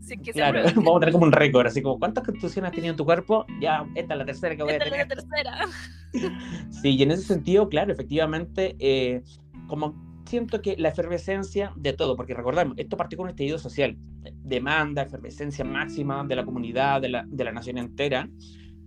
Sí, 0.00 0.18
que 0.18 0.32
claro, 0.32 0.62
vamos 0.76 0.96
a 0.96 1.00
tener 1.00 1.12
como 1.12 1.24
un 1.24 1.32
récord, 1.32 1.66
así 1.66 1.82
como, 1.82 1.98
¿cuántas 1.98 2.24
constituciones 2.24 2.68
has 2.68 2.74
tenido 2.74 2.92
en 2.92 2.96
tu 2.96 3.04
cuerpo? 3.04 3.46
Ya, 3.60 3.86
esta 3.94 4.14
es 4.14 4.18
la 4.18 4.26
tercera 4.26 4.56
que 4.56 4.62
voy 4.62 4.72
esta 4.72 4.84
a 4.84 4.88
tener. 4.88 5.00
Esta 5.00 5.14
es 5.14 5.24
la 5.24 5.66
tercera. 6.12 6.70
sí, 6.70 6.96
y 6.96 7.02
en 7.02 7.10
ese 7.10 7.22
sentido, 7.22 7.68
claro, 7.68 7.92
efectivamente, 7.92 8.76
eh, 8.78 9.22
como 9.66 10.09
siento 10.30 10.62
que 10.62 10.76
la 10.78 10.88
efervescencia 10.88 11.72
de 11.76 11.92
todo, 11.92 12.16
porque 12.16 12.34
recordemos, 12.34 12.74
esto 12.78 12.96
partió 12.96 13.16
con 13.16 13.24
un 13.24 13.30
estallido 13.30 13.58
social, 13.58 13.96
demanda, 14.44 15.02
efervescencia 15.02 15.64
máxima 15.64 16.24
de 16.24 16.36
la 16.36 16.44
comunidad, 16.44 17.00
de 17.00 17.08
la, 17.08 17.24
de 17.26 17.44
la 17.44 17.52
nación 17.52 17.78
entera, 17.78 18.28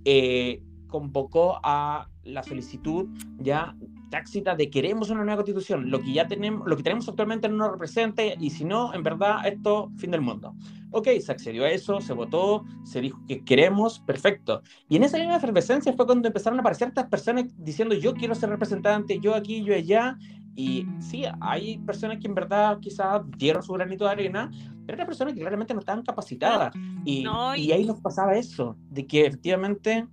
eh, 0.05 0.61
convocó 0.87 1.59
a 1.63 2.07
la 2.23 2.43
solicitud 2.43 3.07
ya 3.37 3.75
tácita 4.13 4.55
de 4.55 4.69
queremos 4.69 5.09
una 5.09 5.23
nueva 5.23 5.37
constitución, 5.37 5.89
lo 5.89 5.99
que 5.99 6.13
ya 6.13 6.27
tenemos, 6.27 6.67
lo 6.67 6.77
que 6.77 6.83
tenemos 6.83 7.09
actualmente 7.09 7.49
no 7.49 7.57
nos 7.57 7.71
representa 7.71 8.21
y 8.23 8.51
si 8.51 8.63
no, 8.63 8.93
en 8.93 9.01
verdad, 9.01 9.45
esto 9.47 9.91
fin 9.97 10.11
del 10.11 10.21
mundo. 10.21 10.53
Ok, 10.91 11.07
se 11.19 11.31
accedió 11.31 11.63
a 11.63 11.71
eso, 11.71 11.99
se 11.99 12.13
votó, 12.13 12.63
se 12.83 13.01
dijo 13.01 13.19
que 13.27 13.43
queremos, 13.43 13.99
perfecto. 14.01 14.61
Y 14.87 14.97
en 14.97 15.03
esa 15.03 15.17
misma 15.17 15.37
efervescencia 15.37 15.93
fue 15.93 16.05
cuando 16.05 16.27
empezaron 16.27 16.59
a 16.59 16.61
aparecer 16.61 16.89
estas 16.89 17.07
personas 17.07 17.45
diciendo 17.57 17.95
yo 17.95 18.13
quiero 18.13 18.35
ser 18.35 18.51
representante, 18.51 19.19
yo 19.19 19.33
aquí, 19.33 19.63
yo 19.63 19.73
allá. 19.73 20.15
Y 20.55 20.85
sí, 20.99 21.23
hay 21.41 21.79
personas 21.79 22.19
que 22.19 22.27
en 22.27 22.35
verdad 22.35 22.79
quizás 22.79 23.21
dieron 23.37 23.63
su 23.63 23.73
granito 23.73 24.05
de 24.05 24.11
arena, 24.11 24.51
pero 24.85 24.95
eran 24.95 25.07
personas 25.07 25.33
que 25.33 25.39
claramente 25.39 25.73
no 25.73 25.79
estaban 25.79 26.03
capacitadas. 26.03 26.73
Y, 27.05 27.25
y... 27.57 27.71
ahí 27.71 27.85
nos 27.85 27.99
pasaba 28.01 28.35
eso, 28.35 28.77
de 28.89 29.07
que 29.07 29.25
efectivamente 29.25 30.07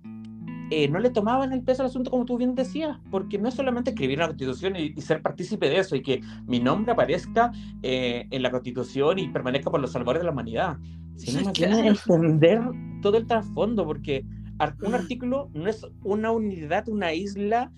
eh, 0.73 0.87
no 0.87 0.99
le 0.99 1.09
tomaban 1.09 1.51
el 1.51 1.63
peso 1.63 1.83
al 1.83 1.89
asunto 1.89 2.09
como 2.09 2.23
tú 2.23 2.37
bien 2.37 2.55
decías, 2.55 2.97
porque 3.11 3.37
no 3.37 3.49
es 3.49 3.55
solamente 3.55 3.91
escribir 3.91 4.19
una 4.19 4.27
constitución 4.27 4.77
y, 4.77 4.93
ser 5.01 5.21
partícipe 5.21 5.69
de 5.69 5.79
eso 5.79 5.97
y 5.97 6.01
que 6.01 6.21
mi 6.47 6.61
nombre 6.61 6.93
aparezca 6.93 7.51
eh, 7.83 8.25
en 8.31 8.41
la 8.41 8.51
constitución 8.51 9.19
y 9.19 9.27
permanezca 9.27 9.69
por 9.69 9.81
los 9.81 9.91
salvadores 9.91 10.21
de 10.21 10.25
la 10.27 10.31
humanidad, 10.31 10.77
sino 11.17 11.41
más 11.43 11.53
bien 11.53 11.87
entender 11.87 12.61
todo 13.01 13.17
el 13.17 13.27
trasfondo, 13.27 13.85
porque 13.85 14.25
un 14.83 14.93
artículo 14.93 15.49
no 15.53 15.67
es 15.67 15.85
una 16.03 16.31
unidad, 16.31 16.87
una 16.87 17.13
isla 17.13 17.71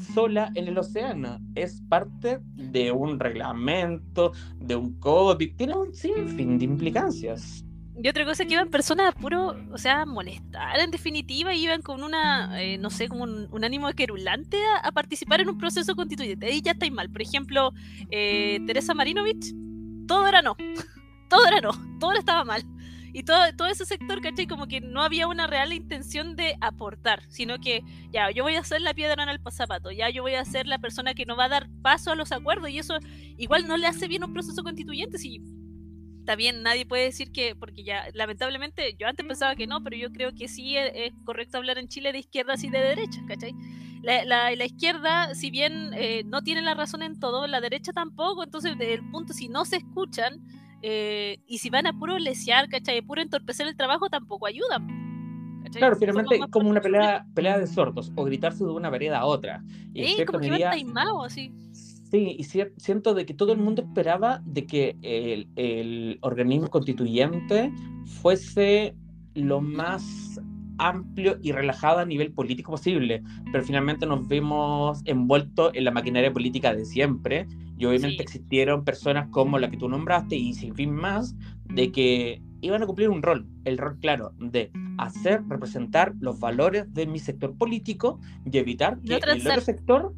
sola 0.00 0.50
en 0.54 0.68
el 0.68 0.78
océano, 0.78 1.38
es 1.54 1.82
parte 1.88 2.40
de 2.54 2.92
un 2.92 3.18
reglamento, 3.20 4.32
de 4.58 4.76
un 4.76 4.98
código, 4.98 5.54
tiene 5.56 5.76
un 5.76 5.94
sinfín 5.94 6.58
de 6.58 6.64
implicancias. 6.64 7.64
Y 8.02 8.08
otra 8.08 8.24
cosa 8.24 8.46
que 8.46 8.54
iban 8.54 8.70
personas 8.70 9.14
puro, 9.14 9.56
o 9.72 9.76
sea, 9.76 10.06
molestar 10.06 10.80
en 10.80 10.90
definitiva, 10.90 11.54
iban 11.54 11.82
con 11.82 12.02
una, 12.02 12.62
eh, 12.62 12.78
no 12.78 12.88
sé, 12.88 13.08
como 13.08 13.24
un, 13.24 13.64
ánimo 13.64 13.92
querulante 13.92 14.56
a, 14.82 14.90
participar 14.92 15.42
en 15.42 15.50
un 15.50 15.58
proceso 15.58 15.94
constituyente. 15.94 16.46
Ahí 16.46 16.62
ya 16.62 16.72
estáis 16.72 16.92
mal. 16.92 17.10
Por 17.10 17.20
ejemplo, 17.20 17.72
eh, 18.10 18.58
Teresa 18.66 18.94
Marinovich, 18.94 19.54
todo 20.06 20.26
era 20.26 20.40
no. 20.40 20.56
todo 21.28 21.46
era 21.46 21.60
no. 21.60 21.72
Todo 21.98 22.12
estaba 22.12 22.44
mal. 22.44 22.64
Y 23.12 23.24
todo, 23.24 23.38
todo 23.56 23.68
ese 23.68 23.84
sector, 23.84 24.20
¿cachai? 24.20 24.46
Como 24.46 24.66
que 24.66 24.80
no 24.80 25.02
había 25.02 25.26
una 25.26 25.46
real 25.46 25.72
intención 25.72 26.36
de 26.36 26.56
aportar, 26.60 27.22
sino 27.28 27.58
que 27.58 27.82
ya, 28.12 28.30
yo 28.30 28.44
voy 28.44 28.54
a 28.54 28.64
ser 28.64 28.80
la 28.80 28.94
piedra 28.94 29.22
en 29.22 29.28
el 29.28 29.40
zapato, 29.50 29.90
ya 29.90 30.10
yo 30.10 30.22
voy 30.22 30.34
a 30.34 30.44
ser 30.44 30.66
la 30.66 30.78
persona 30.78 31.14
que 31.14 31.26
no 31.26 31.36
va 31.36 31.44
a 31.44 31.48
dar 31.48 31.68
paso 31.82 32.12
a 32.12 32.14
los 32.14 32.32
acuerdos, 32.32 32.70
y 32.70 32.78
eso 32.78 32.98
igual 33.36 33.66
no 33.66 33.76
le 33.76 33.86
hace 33.86 34.08
bien 34.08 34.24
un 34.24 34.32
proceso 34.32 34.62
constituyente. 34.62 35.18
Si 35.18 35.42
está 36.20 36.36
bien, 36.36 36.62
nadie 36.62 36.86
puede 36.86 37.04
decir 37.04 37.32
que, 37.32 37.56
porque 37.56 37.82
ya 37.82 38.04
lamentablemente 38.14 38.94
yo 38.98 39.08
antes 39.08 39.26
pensaba 39.26 39.56
que 39.56 39.66
no, 39.66 39.82
pero 39.82 39.96
yo 39.96 40.12
creo 40.12 40.32
que 40.32 40.48
sí 40.48 40.76
es, 40.76 41.12
correcto 41.24 41.58
hablar 41.58 41.78
en 41.78 41.88
Chile 41.88 42.12
de 42.12 42.20
izquierdas 42.20 42.62
y 42.62 42.70
de 42.70 42.78
derechas, 42.78 43.24
¿cachai? 43.26 43.54
La, 44.02 44.24
la, 44.24 44.64
izquierda, 44.64 45.34
si 45.34 45.50
bien 45.50 45.90
eh, 45.94 46.22
no 46.24 46.42
tiene 46.42 46.62
la 46.62 46.74
razón 46.74 47.02
en 47.02 47.20
todo, 47.20 47.46
la 47.46 47.60
derecha 47.60 47.92
tampoco, 47.92 48.44
entonces 48.44 48.74
el 48.78 49.10
punto, 49.10 49.34
si 49.34 49.48
no 49.48 49.66
se 49.66 49.76
escuchan 49.76 50.40
eh, 50.82 51.38
y 51.46 51.58
si 51.58 51.70
van 51.70 51.86
a 51.86 51.98
puro 51.98 52.18
lesear, 52.18 52.68
¿cachai? 52.68 52.98
A 52.98 53.02
puro 53.02 53.22
entorpecer 53.22 53.66
el 53.66 53.76
trabajo, 53.76 54.08
tampoco 54.08 54.46
ayudan. 54.46 55.00
Claro, 55.72 55.96
finalmente 55.96 56.38
como, 56.38 56.50
como 56.50 56.70
una 56.70 56.80
pelea, 56.80 57.26
pelea 57.34 57.58
de 57.58 57.66
sordos, 57.66 58.10
o 58.16 58.24
gritarse 58.24 58.64
de 58.64 58.70
una 58.70 58.90
vereda 58.90 59.18
a 59.18 59.26
otra. 59.26 59.62
Y 59.92 60.04
sí, 60.04 60.24
como 60.24 60.40
que 60.40 60.64
así. 60.64 61.52
Sí, 61.72 62.36
y 62.38 62.44
siento 62.44 63.14
de 63.14 63.24
que 63.24 63.34
todo 63.34 63.52
el 63.52 63.58
mundo 63.58 63.82
esperaba 63.82 64.42
de 64.44 64.66
que 64.66 64.96
el, 65.02 65.48
el 65.54 66.18
organismo 66.22 66.68
constituyente 66.68 67.72
fuese 68.04 68.96
lo 69.34 69.60
más 69.60 70.40
amplio 70.80 71.38
y 71.42 71.52
relajado 71.52 72.00
a 72.00 72.04
nivel 72.04 72.32
político 72.32 72.72
posible, 72.72 73.22
pero 73.52 73.64
finalmente 73.64 74.06
nos 74.06 74.26
vimos 74.26 75.02
envueltos 75.04 75.72
en 75.74 75.84
la 75.84 75.90
maquinaria 75.90 76.32
política 76.32 76.74
de 76.74 76.84
siempre 76.84 77.46
y 77.78 77.84
obviamente 77.86 78.22
existieron 78.22 78.84
personas 78.84 79.28
como 79.30 79.58
la 79.58 79.70
que 79.70 79.76
tú 79.76 79.88
nombraste 79.88 80.36
y 80.36 80.54
sin 80.54 80.74
fin 80.74 80.92
más, 80.92 81.34
de 81.66 81.92
que 81.92 82.42
iban 82.60 82.82
a 82.82 82.86
cumplir 82.86 83.08
un 83.08 83.22
rol, 83.22 83.46
el 83.64 83.78
rol 83.78 83.98
claro 84.00 84.32
de 84.38 84.70
hacer 84.98 85.42
representar 85.48 86.14
los 86.20 86.40
valores 86.40 86.92
de 86.92 87.06
mi 87.06 87.18
sector 87.18 87.56
político 87.56 88.20
y 88.44 88.58
evitar 88.58 88.98
que 89.00 89.14
el 89.14 89.46
otro 89.46 89.60
sector 89.60 90.14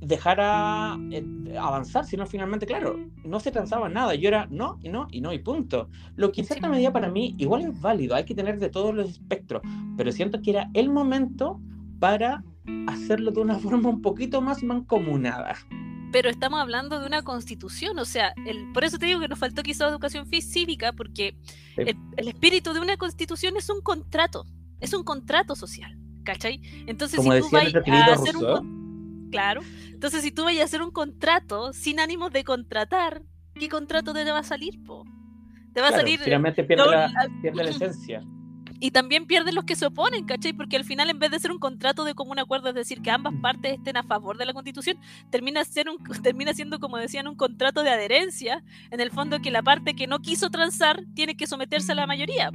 dejara 0.00 0.98
eh, 1.10 1.56
avanzar, 1.58 2.04
sino 2.04 2.26
finalmente, 2.26 2.66
claro, 2.66 2.98
no 3.24 3.40
se 3.40 3.50
transaba 3.50 3.88
nada. 3.88 4.14
Yo 4.14 4.28
era 4.28 4.46
no 4.50 4.78
y 4.82 4.88
no 4.88 5.08
y 5.10 5.20
no 5.20 5.32
y 5.32 5.38
punto. 5.38 5.88
Lo 6.16 6.32
que 6.32 6.40
en 6.40 6.46
cierta 6.46 6.68
medida 6.68 6.92
para 6.92 7.10
mí 7.10 7.34
igual 7.38 7.62
es 7.62 7.80
válido, 7.80 8.14
hay 8.14 8.24
que 8.24 8.34
tener 8.34 8.58
de 8.58 8.70
todos 8.70 8.94
los 8.94 9.10
espectros, 9.10 9.62
pero 9.96 10.10
siento 10.12 10.40
que 10.42 10.50
era 10.50 10.70
el 10.74 10.90
momento 10.90 11.60
para 11.98 12.42
hacerlo 12.86 13.30
de 13.30 13.40
una 13.40 13.58
forma 13.58 13.88
un 13.90 14.00
poquito 14.00 14.40
más 14.40 14.62
mancomunada. 14.62 15.56
Pero 16.12 16.28
estamos 16.28 16.58
hablando 16.60 16.98
de 16.98 17.06
una 17.06 17.22
constitución, 17.22 17.96
o 17.98 18.04
sea, 18.04 18.32
el, 18.44 18.72
por 18.72 18.82
eso 18.82 18.98
te 18.98 19.06
digo 19.06 19.20
que 19.20 19.28
nos 19.28 19.38
faltó 19.38 19.62
quizás 19.62 19.90
educación 19.90 20.26
cívica, 20.26 20.92
porque 20.92 21.36
el, 21.76 21.96
espíritu 22.26 22.72
de 22.72 22.80
una 22.80 22.96
constitución 22.96 23.56
es 23.56 23.70
un 23.70 23.80
contrato, 23.80 24.44
es 24.80 24.92
un 24.92 25.04
contrato 25.04 25.54
social, 25.54 25.96
¿cachai? 26.24 26.60
Entonces, 26.88 27.22
si 27.22 27.28
tú 27.28 27.48
vas 27.52 27.72
a 27.72 28.12
hacer 28.14 28.36
un 28.36 28.80
Claro. 29.30 29.60
Entonces, 30.00 30.22
si 30.22 30.32
tú 30.32 30.44
vayas 30.44 30.62
a 30.62 30.64
hacer 30.64 30.80
un 30.80 30.92
contrato 30.92 31.74
sin 31.74 32.00
ánimos 32.00 32.32
de 32.32 32.42
contratar, 32.42 33.20
¿qué 33.54 33.68
contrato 33.68 34.14
te 34.14 34.24
va 34.32 34.38
a 34.38 34.42
salir, 34.42 34.82
po? 34.82 35.04
Te 35.74 35.82
va 35.82 35.88
a 35.88 35.92
salir. 35.92 36.18
Finalmente 36.20 36.64
pierde, 36.64 36.90
la, 36.90 37.28
pierde 37.42 37.64
la 37.64 37.68
esencia. 37.70 38.22
Y 38.80 38.92
también 38.92 39.26
pierden 39.26 39.54
los 39.54 39.64
que 39.64 39.76
se 39.76 39.84
oponen, 39.84 40.24
¿cachai? 40.24 40.54
Porque 40.54 40.78
al 40.78 40.84
final, 40.84 41.10
en 41.10 41.18
vez 41.18 41.30
de 41.30 41.38
ser 41.38 41.52
un 41.52 41.58
contrato 41.58 42.04
de 42.04 42.14
común 42.14 42.38
acuerdo, 42.38 42.70
es 42.70 42.74
decir, 42.76 43.02
que 43.02 43.10
ambas 43.10 43.34
partes 43.42 43.74
estén 43.74 43.98
a 43.98 44.02
favor 44.02 44.38
de 44.38 44.46
la 44.46 44.54
constitución, 44.54 44.96
termina, 45.28 45.62
ser 45.66 45.90
un, 45.90 45.98
termina 46.22 46.54
siendo, 46.54 46.78
como 46.78 46.96
decían, 46.96 47.28
un 47.28 47.34
contrato 47.36 47.82
de 47.82 47.90
adherencia, 47.90 48.64
en 48.90 49.00
el 49.00 49.10
fondo 49.10 49.40
que 49.40 49.50
la 49.50 49.62
parte 49.62 49.92
que 49.92 50.06
no 50.06 50.20
quiso 50.20 50.48
transar 50.48 51.04
tiene 51.14 51.36
que 51.36 51.46
someterse 51.46 51.92
a 51.92 51.96
la 51.96 52.06
mayoría. 52.06 52.50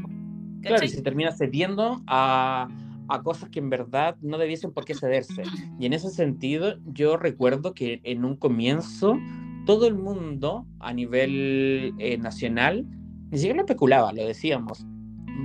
Claro, 0.63 0.83
y 0.83 0.89
se 0.89 1.03
termina 1.03 1.31
cediendo 1.31 2.01
a, 2.07 2.69
a 3.07 3.21
cosas 3.21 3.49
que 3.49 3.59
en 3.59 3.69
verdad 3.69 4.17
no 4.21 4.37
debiesen 4.37 4.71
por 4.71 4.85
qué 4.85 4.93
cederse. 4.93 5.43
Y 5.79 5.85
en 5.85 5.93
ese 5.93 6.09
sentido, 6.09 6.75
yo 6.85 7.17
recuerdo 7.17 7.73
que 7.73 8.01
en 8.03 8.25
un 8.25 8.35
comienzo 8.35 9.17
todo 9.65 9.87
el 9.87 9.95
mundo 9.95 10.65
a 10.79 10.93
nivel 10.93 11.93
eh, 11.97 12.17
nacional 12.17 12.85
ni 13.31 13.37
siquiera 13.39 13.57
lo 13.57 13.61
especulaba, 13.63 14.13
lo 14.13 14.25
decíamos. 14.25 14.85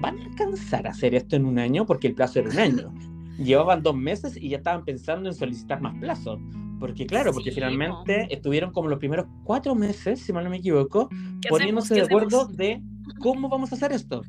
¿Van 0.00 0.18
a 0.20 0.24
alcanzar 0.24 0.86
a 0.86 0.90
hacer 0.90 1.14
esto 1.14 1.36
en 1.36 1.44
un 1.44 1.58
año? 1.58 1.86
Porque 1.86 2.08
el 2.08 2.14
plazo 2.14 2.38
era 2.38 2.50
un 2.50 2.58
año. 2.58 2.94
Llevaban 3.38 3.82
dos 3.82 3.96
meses 3.96 4.36
y 4.36 4.50
ya 4.50 4.58
estaban 4.58 4.84
pensando 4.84 5.28
en 5.28 5.34
solicitar 5.34 5.80
más 5.80 5.94
plazo. 5.98 6.38
Porque 6.78 7.06
claro, 7.06 7.32
porque 7.32 7.50
finalmente 7.50 8.32
estuvieron 8.32 8.72
como 8.72 8.88
los 8.88 8.98
primeros 8.98 9.26
cuatro 9.44 9.74
meses, 9.74 10.20
si 10.20 10.32
mal 10.32 10.44
no 10.44 10.50
me 10.50 10.58
equivoco, 10.58 11.10
poniéndose 11.48 11.94
de 11.94 12.02
acuerdo 12.02 12.46
de 12.46 12.82
cómo 13.18 13.48
vamos 13.48 13.72
a 13.72 13.74
hacer 13.74 13.92
esto. 13.92 14.22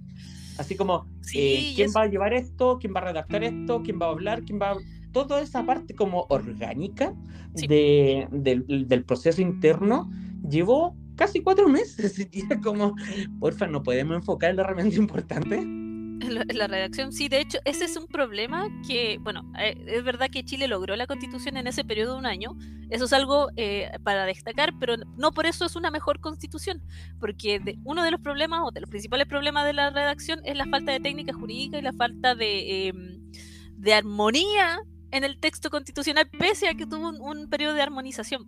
Así 0.61 0.75
como, 0.75 1.07
eh, 1.33 1.73
¿quién 1.75 1.89
va 1.95 2.03
a 2.03 2.07
llevar 2.07 2.33
esto? 2.33 2.77
¿Quién 2.79 2.93
va 2.93 2.99
a 2.99 3.05
redactar 3.05 3.43
esto? 3.43 3.81
¿Quién 3.83 3.99
va 3.99 4.05
a 4.05 4.09
hablar? 4.09 4.43
¿Quién 4.43 4.59
va 4.59 4.71
a... 4.71 4.77
Toda 5.11 5.41
esa 5.41 5.65
parte 5.65 5.93
como 5.93 6.25
orgánica 6.29 7.13
de, 7.53 8.27
del, 8.31 9.03
proceso 9.03 9.41
interno 9.41 10.09
llevó 10.47 10.95
casi 11.15 11.41
cuatro 11.41 11.67
meses. 11.67 12.27
Y 12.31 12.47
como, 12.61 12.95
porfa, 13.39 13.67
¿no 13.67 13.83
podemos 13.83 14.15
enfocar 14.15 14.51
en 14.51 14.57
la 14.57 14.61
herramienta 14.61 14.95
importante? 14.95 15.80
La 16.29 16.67
redacción, 16.67 17.11
sí, 17.11 17.27
de 17.29 17.39
hecho, 17.39 17.59
ese 17.65 17.85
es 17.85 17.97
un 17.97 18.07
problema 18.07 18.67
que, 18.87 19.17
bueno, 19.21 19.51
eh, 19.59 19.75
es 19.87 20.03
verdad 20.03 20.29
que 20.29 20.43
Chile 20.43 20.67
logró 20.67 20.95
la 20.95 21.07
constitución 21.07 21.57
en 21.57 21.67
ese 21.67 21.83
periodo 21.83 22.13
de 22.13 22.19
un 22.19 22.25
año, 22.25 22.55
eso 22.89 23.05
es 23.05 23.13
algo 23.13 23.49
eh, 23.55 23.89
para 24.03 24.25
destacar, 24.25 24.73
pero 24.79 24.95
no 25.17 25.31
por 25.31 25.45
eso 25.45 25.65
es 25.65 25.75
una 25.75 25.91
mejor 25.91 26.19
constitución, 26.19 26.81
porque 27.19 27.61
uno 27.83 28.03
de 28.03 28.11
los 28.11 28.21
problemas 28.21 28.61
o 28.63 28.71
de 28.71 28.81
los 28.81 28.89
principales 28.89 29.27
problemas 29.27 29.65
de 29.65 29.73
la 29.73 29.89
redacción 29.89 30.41
es 30.43 30.55
la 30.55 30.65
falta 30.65 30.91
de 30.91 30.99
técnica 30.99 31.33
jurídica 31.33 31.77
y 31.77 31.81
la 31.81 31.93
falta 31.93 32.35
de, 32.35 32.87
em, 32.87 33.31
de 33.77 33.93
armonía 33.93 34.79
en 35.11 35.23
el 35.23 35.37
texto 35.37 35.69
constitucional, 35.69 36.29
pese 36.29 36.67
a 36.69 36.73
que 36.73 36.85
tuvo 36.85 37.09
un, 37.09 37.49
periodo 37.49 37.73
de 37.73 37.81
armonización. 37.81 38.47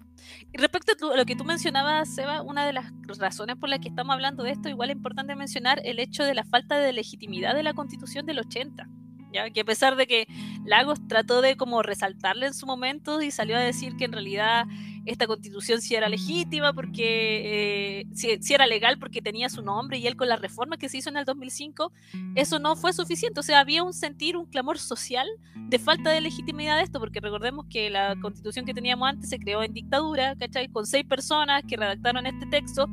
Y 0.52 0.58
respecto 0.58 1.12
a, 1.12 1.18
lo 1.18 1.26
que 1.26 1.36
tú 1.36 1.44
mencionabas, 1.44 2.14
Seba, 2.14 2.42
una 2.42 2.66
de 2.66 2.74
las 2.74 2.92
razones 3.20 3.58
por 3.58 3.70
las 3.70 3.80
que 3.80 3.90
estamos 3.90 4.14
hablando 4.14 4.44
de 4.44 4.52
esto, 4.52 4.70
igual 4.70 4.90
es 4.90 4.96
importante 4.96 5.36
mencionar 5.36 5.82
el 5.84 6.00
hecho 6.00 6.24
de 6.24 6.34
la 6.34 6.44
falta 6.44 6.78
de 6.78 6.94
legitimidad 6.94 7.54
de 7.54 7.64
la 7.64 7.74
constitución 7.74 8.26
del 8.26 8.40
80. 8.40 8.88
¿Ya? 9.34 9.50
que 9.50 9.62
a 9.62 9.66
pesar 9.66 9.96
de 9.96 10.06
que 10.06 10.28
Lagos 10.66 11.00
trató 11.08 11.42
de 11.42 11.58
como 11.58 11.82
resaltarle 11.82 12.46
en 12.46 12.54
su 12.54 12.66
momento 12.66 13.22
y 13.22 13.32
salió 13.32 13.58
a 13.58 13.60
decir 13.60 13.96
que 13.98 14.06
en 14.06 14.12
realidad 14.12 14.66
esta 15.06 15.28
constitución 15.28 15.82
sí 15.82 15.96
era 15.96 16.08
legítima, 16.08 16.74
porque 16.74 18.02
eh, 18.02 18.06
sí, 18.14 18.54
era 18.54 18.68
legal 18.68 18.98
porque 19.00 19.22
tenía 19.22 19.50
su 19.50 19.62
nombre 19.62 19.98
y 19.98 20.08
él 20.08 20.16
con 20.16 20.30
la 20.30 20.38
reforma 20.38 20.78
que 20.78 20.88
se 20.88 20.98
hizo 20.98 21.10
en 21.10 21.18
el 21.18 21.26
2005, 21.26 21.92
eso 22.36 22.60
no 22.60 22.76
fue 22.76 22.94
suficiente. 22.94 23.40
O 23.40 23.44
sea, 23.44 23.60
había 23.60 23.84
un 23.84 23.94
sentir, 23.94 24.38
un 24.38 24.46
clamor 24.46 24.80
social 24.80 25.28
de 25.56 25.80
falta 25.80 26.10
de 26.12 26.22
legitimidad 26.22 26.78
de 26.78 26.84
esto, 26.84 27.00
porque 27.00 27.20
recordemos 27.20 27.66
que 27.70 27.90
la 27.90 28.16
constitución 28.22 28.66
que 28.66 28.74
teníamos 28.74 29.10
antes 29.10 29.30
se 29.30 29.40
creó 29.40 29.62
en 29.64 29.74
dictadura, 29.74 30.36
¿cachai? 30.36 30.70
Con 30.70 30.86
seis 30.86 31.06
personas 31.06 31.64
que 31.68 31.76
redactaron 31.76 32.26
este 32.26 32.46
texto 32.46 32.90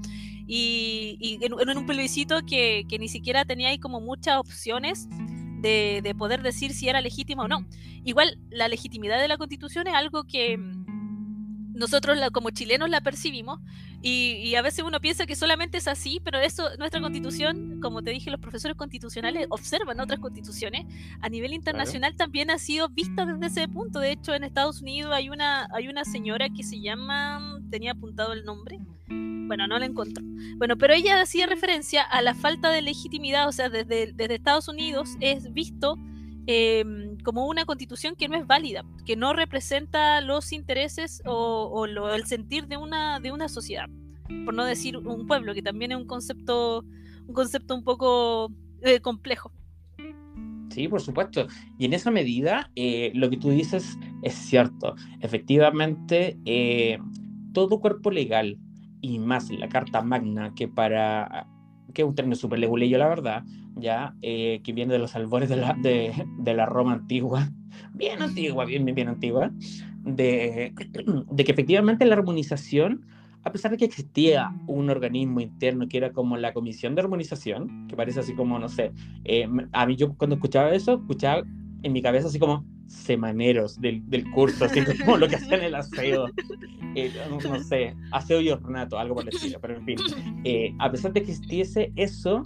y, 0.47 1.39
en, 1.43 1.53
un 1.53 1.87
plebiscito 1.87 2.41
que, 2.45 2.85
que 2.89 2.99
ni 2.99 3.09
siquiera 3.09 3.45
tenía 3.45 3.69
ahí 3.69 3.79
como 3.79 4.01
muchas 4.01 4.39
opciones. 4.39 5.09
De, 5.61 6.01
de, 6.03 6.15
poder 6.15 6.43
decir 6.43 6.73
si 6.73 6.89
era 6.89 7.01
legítima 7.01 7.45
o 7.45 7.49
no. 7.49 7.67
Igual, 8.05 8.39
la 8.51 8.69
legitimidad 8.69 9.21
de 9.21 9.29
la 9.29 9.37
constitución 9.37 9.87
es 9.87 9.95
algo 9.95 10.25
que, 10.25 10.59
nosotros 11.81 12.19
como 12.33 12.51
chilenos 12.51 12.91
la 12.91 13.01
percibimos 13.01 13.59
Y, 14.03 14.55
a 14.55 14.63
veces 14.63 14.85
uno 14.85 15.01
piensa 15.01 15.27
que 15.27 15.35
solamente 15.35 15.79
es 15.79 15.89
así, 15.89 16.21
pero 16.23 16.39
eso, 16.39 16.69
nuestra 16.79 17.01
constitución, 17.01 17.81
como 17.81 18.03
te 18.03 18.11
dije, 18.11 18.31
los 18.31 18.41
profesores 18.41 18.77
constitucionales 18.77 19.47
observan 19.51 19.99
otras 20.01 20.21
constituciones. 20.21 20.87
A 21.21 21.29
nivel 21.29 21.53
internacional 21.53 22.15
también 22.17 22.51
ha 22.51 22.59
sido 22.59 22.89
vista 22.89 23.27
desde 23.27 23.47
ese 23.47 23.69
punto. 23.69 23.99
De 23.99 24.13
hecho, 24.13 24.35
en 24.35 24.45
Estados 24.45 24.83
Unidos 24.83 25.13
hay 25.13 25.31
una, 25.31 25.69
hay 25.75 25.89
una 25.89 26.05
señora 26.05 26.49
que 26.51 26.63
se 26.63 26.81
llama, 26.81 27.61
tenía 27.71 27.93
apuntado 27.93 28.33
el 28.33 28.45
nombre, 28.45 28.79
bueno, 29.09 29.67
no 29.67 29.79
la 29.79 29.87
encontró. 29.87 30.23
Bueno, 30.57 30.77
pero 30.77 30.95
ella 30.95 31.21
hacía 31.21 31.47
referencia 31.47 32.03
a 32.03 32.23
la 32.23 32.35
falta 32.35 32.71
de 32.71 32.83
legitimidad, 32.83 33.49
o 33.49 33.53
sea, 33.53 33.69
desde, 33.69 34.13
desde 34.13 34.35
Estados 34.35 34.69
Unidos 34.69 35.17
es 35.21 35.53
visto 35.53 35.97
em, 36.51 37.17
como 37.19 37.47
una 37.47 37.65
constitución 37.65 38.17
que 38.17 38.29
no 38.29 38.37
es 38.37 38.45
válida, 38.45 38.85
que 39.07 39.15
no 39.15 39.33
representa 39.33 40.21
los 40.21 40.53
intereses 40.53 41.23
o, 41.25 41.85
el 41.85 42.27
sentir 42.27 42.67
de 42.67 42.77
una, 42.77 43.21
de 43.21 43.31
una 43.31 43.49
sociedad, 43.49 43.89
por 44.45 44.55
no 44.55 44.65
decir 44.65 44.97
un 44.97 45.29
pueblo, 45.29 45.55
que 45.55 45.63
también 45.63 45.93
es 45.93 45.99
un 45.99 46.07
concepto, 46.07 46.85
un 47.27 47.35
concepto 47.35 47.75
un 47.75 47.85
poco 47.85 48.51
eh, 48.83 48.99
complejo. 49.01 49.53
Sí, 50.71 50.89
por 50.89 51.01
supuesto. 51.01 51.47
Y 51.79 51.85
en 51.85 51.93
esa 51.93 52.11
medida, 52.11 52.71
eh, 52.75 53.13
lo 53.15 53.31
que 53.31 53.37
tú 53.37 53.51
dices 53.51 53.97
es 54.23 54.35
cierto. 54.35 54.97
Efectivamente, 55.21 56.37
eh, 56.45 56.99
todo 57.53 57.81
cuerpo 57.81 58.11
legal 58.11 58.59
y 59.01 59.21
más 59.21 59.51
la 59.51 59.69
Carta 59.69 60.03
Magna, 60.03 60.53
que 60.55 60.67
para 60.67 61.47
que 61.93 62.03
es 62.03 62.09
un 62.09 62.15
término 62.15 62.37
súper 62.37 62.59
leguleyo, 62.59 62.99
la 62.99 63.09
verdad, 63.09 63.45
ya, 63.81 64.15
eh, 64.23 64.61
que 64.63 64.73
viene 64.73 64.93
de 64.93 64.99
los 64.99 65.15
albores 65.15 65.49
de 65.49 65.57
la, 65.57 65.75
de, 65.75 66.13
de, 66.39 66.55
la 66.55 66.67
Roma 66.67 66.93
antigua, 66.93 67.51
bien 67.95 68.23
antigua, 68.23 68.65
bien, 68.65 68.85
bien, 68.85 68.95
bien 68.95 69.09
antigua, 69.09 69.51
de, 70.05 70.73
de 71.31 71.45
que 71.45 71.53
efectivamente 71.53 72.05
la 72.05 72.15
armonización, 72.15 73.07
a 73.43 73.53
pesar 73.53 73.71
de 73.71 73.79
que 73.79 73.85
existía 73.85 74.53
un 74.67 74.91
organismo 74.91 75.41
interno 75.41 75.89
que 75.89 75.97
era 75.97 76.13
como 76.13 76.37
la 76.37 76.53
Comisión 76.53 76.95
de 76.95 77.03
Armonización, 77.03 77.87
que 77.89 77.97
parece 77.97 78.21
así 78.21 78.35
como, 78.35 78.59
no 78.59 78.69
sé, 78.69 78.93
eh, 79.25 79.49
a 79.73 79.87
mí 79.87 79.97
yo 79.97 80.15
cuando 80.15 80.37
escuchaba 80.37 80.73
eso, 80.73 80.95
escuchaba 80.95 81.43
en 81.83 81.93
mi 81.93 82.03
cabeza 82.03 82.29
así 82.29 82.39
como 82.39 82.65
semaneros 82.91 83.81
del, 83.81 84.09
del 84.11 84.29
curso, 84.33 84.65
así 84.65 84.81
como 85.05 85.17
lo 85.17 85.29
que 85.29 85.37
hacen 85.37 85.63
el 85.63 85.75
aseo, 85.75 86.27
eh, 86.95 87.13
no, 87.31 87.63
sé, 87.63 87.95
aseo 88.11 88.41
y 88.41 88.51
ornato, 88.51 88.99
algo 88.99 89.15
por 89.15 89.23
el 89.23 89.35
estilo, 89.35 89.61
pero 89.61 89.77
en 89.77 89.85
fin, 89.85 89.97
eh, 90.45 90.75
a 90.79 90.91
pesar 90.91 91.13
de 91.13 91.23
que 91.23 91.31
existiese 91.31 91.93
eso, 91.97 92.43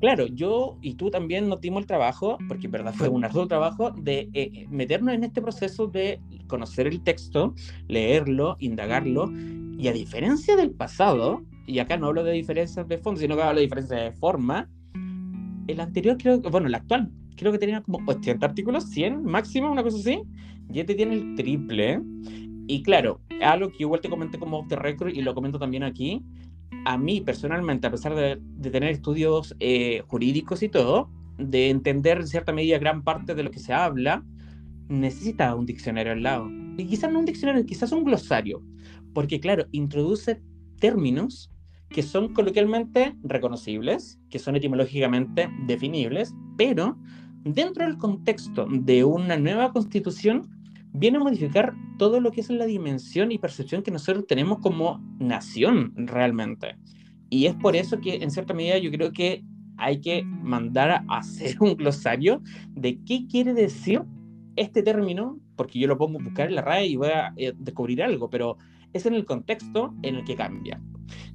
claro, 0.00 0.26
yo 0.26 0.78
y 0.82 0.94
tú 0.94 1.10
también 1.10 1.48
nos 1.48 1.60
dimos 1.60 1.80
el 1.80 1.86
trabajo, 1.86 2.38
porque 2.48 2.66
en 2.66 2.72
verdad 2.72 2.94
fue 2.94 3.08
un 3.08 3.24
arduo 3.24 3.46
trabajo, 3.46 3.90
de 3.90 4.28
eh, 4.32 4.66
meternos 4.68 5.14
en 5.14 5.24
este 5.24 5.42
proceso 5.42 5.86
de 5.86 6.20
conocer 6.46 6.86
el 6.86 7.02
texto, 7.02 7.54
leerlo, 7.88 8.56
indagarlo, 8.60 9.30
y 9.78 9.88
a 9.88 9.92
diferencia 9.92 10.56
del 10.56 10.70
pasado, 10.70 11.42
y 11.66 11.78
acá 11.78 11.96
no 11.96 12.06
hablo 12.06 12.24
de 12.24 12.32
diferencias 12.32 12.86
de 12.88 12.98
fondo, 12.98 13.20
sino 13.20 13.36
que 13.36 13.42
hablo 13.42 13.56
de 13.56 13.66
diferencias 13.66 14.00
de 14.00 14.12
forma, 14.12 14.68
el 15.66 15.80
anterior 15.80 16.16
bueno, 16.50 16.68
el 16.68 16.74
actual 16.74 17.10
creo 17.36 17.52
que 17.52 17.58
tenía 17.58 17.82
como 17.82 18.00
80 18.06 18.44
artículos, 18.44 18.84
100 18.90 19.24
máximo, 19.24 19.70
una 19.70 19.82
cosa 19.82 19.98
así, 19.98 20.22
y 20.72 20.80
este 20.80 20.94
tiene 20.94 21.14
el 21.14 21.34
triple. 21.36 22.00
Y 22.66 22.82
claro, 22.82 23.20
algo 23.42 23.70
que 23.70 23.84
igual 23.84 24.00
te 24.00 24.08
comenté 24.08 24.38
como 24.38 24.58
off 24.58 24.68
the 24.68 24.76
record 24.76 25.10
y 25.10 25.22
lo 25.22 25.34
comento 25.34 25.58
también 25.58 25.84
aquí, 25.84 26.24
a 26.84 26.98
mí 26.98 27.20
personalmente, 27.20 27.86
a 27.86 27.90
pesar 27.90 28.14
de, 28.14 28.40
tener 28.70 28.90
estudios 28.90 29.54
eh, 29.60 30.02
jurídicos 30.06 30.62
y 30.62 30.68
todo, 30.68 31.10
de 31.38 31.70
entender 31.70 32.18
en 32.18 32.26
cierta 32.26 32.52
medida 32.52 32.78
gran 32.78 33.02
parte 33.02 33.34
de 33.34 33.42
lo 33.42 33.50
que 33.50 33.58
se 33.58 33.72
habla, 33.72 34.24
necesita 34.88 35.54
un 35.54 35.66
diccionario 35.66 36.12
al 36.12 36.22
lado. 36.22 36.48
Y 36.78 36.86
quizás 36.86 37.12
no 37.12 37.18
un 37.18 37.24
diccionario, 37.24 37.64
quizás 37.66 37.92
un 37.92 38.04
glosario, 38.04 38.62
porque 39.12 39.40
claro, 39.40 39.66
introduce 39.72 40.40
términos 40.78 41.50
que 41.88 42.02
son 42.02 42.32
coloquialmente 42.34 43.14
reconocibles, 43.22 44.18
que 44.30 44.38
son 44.38 44.56
etimológicamente 44.56 45.48
definibles, 45.66 46.34
pero 46.56 46.98
dentro 47.44 47.84
del 47.84 47.96
contexto 47.96 48.66
de 48.70 49.04
una 49.04 49.36
nueva 49.36 49.72
constitución, 49.72 50.48
viene 50.98 51.18
a 51.18 51.20
modificar 51.20 51.74
todo 51.98 52.20
lo 52.20 52.32
que 52.32 52.40
es 52.40 52.50
la 52.50 52.64
dimensión 52.64 53.30
y 53.30 53.38
percepción 53.38 53.82
que 53.82 53.90
nosotros 53.90 54.26
tenemos 54.26 54.58
como 54.60 54.98
nación 55.18 55.92
realmente. 55.96 56.76
Y 57.28 57.46
es 57.46 57.54
por 57.54 57.76
eso 57.76 58.00
que 58.00 58.16
en 58.16 58.30
cierta 58.30 58.54
medida 58.54 58.78
yo 58.78 58.90
creo 58.90 59.12
que 59.12 59.44
hay 59.76 60.00
que 60.00 60.22
mandar 60.24 60.90
a 60.90 61.04
hacer 61.18 61.56
un 61.60 61.76
glosario 61.76 62.42
de 62.70 62.98
qué 63.04 63.26
quiere 63.26 63.52
decir 63.52 64.02
este 64.56 64.82
término, 64.82 65.38
porque 65.54 65.78
yo 65.78 65.86
lo 65.86 65.98
pongo 65.98 66.18
a 66.18 66.24
buscar 66.24 66.48
en 66.48 66.54
la 66.54 66.62
RAE 66.62 66.86
y 66.86 66.96
voy 66.96 67.08
a 67.08 67.32
eh, 67.36 67.52
descubrir 67.58 68.02
algo, 68.02 68.30
pero 68.30 68.56
es 68.94 69.04
en 69.04 69.14
el 69.14 69.26
contexto 69.26 69.94
en 70.02 70.16
el 70.16 70.24
que 70.24 70.34
cambia. 70.34 70.80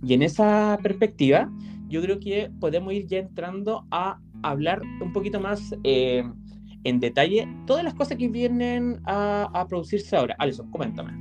Y 0.03 0.15
en 0.15 0.23
esa 0.23 0.79
perspectiva, 0.81 1.51
yo 1.87 2.01
creo 2.01 2.19
que 2.19 2.49
podemos 2.59 2.93
ir 2.93 3.05
ya 3.05 3.19
entrando 3.19 3.85
a 3.91 4.19
hablar 4.41 4.81
un 5.01 5.13
poquito 5.13 5.39
más 5.39 5.75
eh, 5.83 6.23
en 6.83 6.99
detalle 6.99 7.47
todas 7.65 7.83
las 7.83 7.93
cosas 7.93 8.17
que 8.17 8.27
vienen 8.27 9.01
a, 9.05 9.65
producirse 9.67 10.15
ahora. 10.15 10.35
Alison, 10.39 10.69
coméntame. 10.71 11.11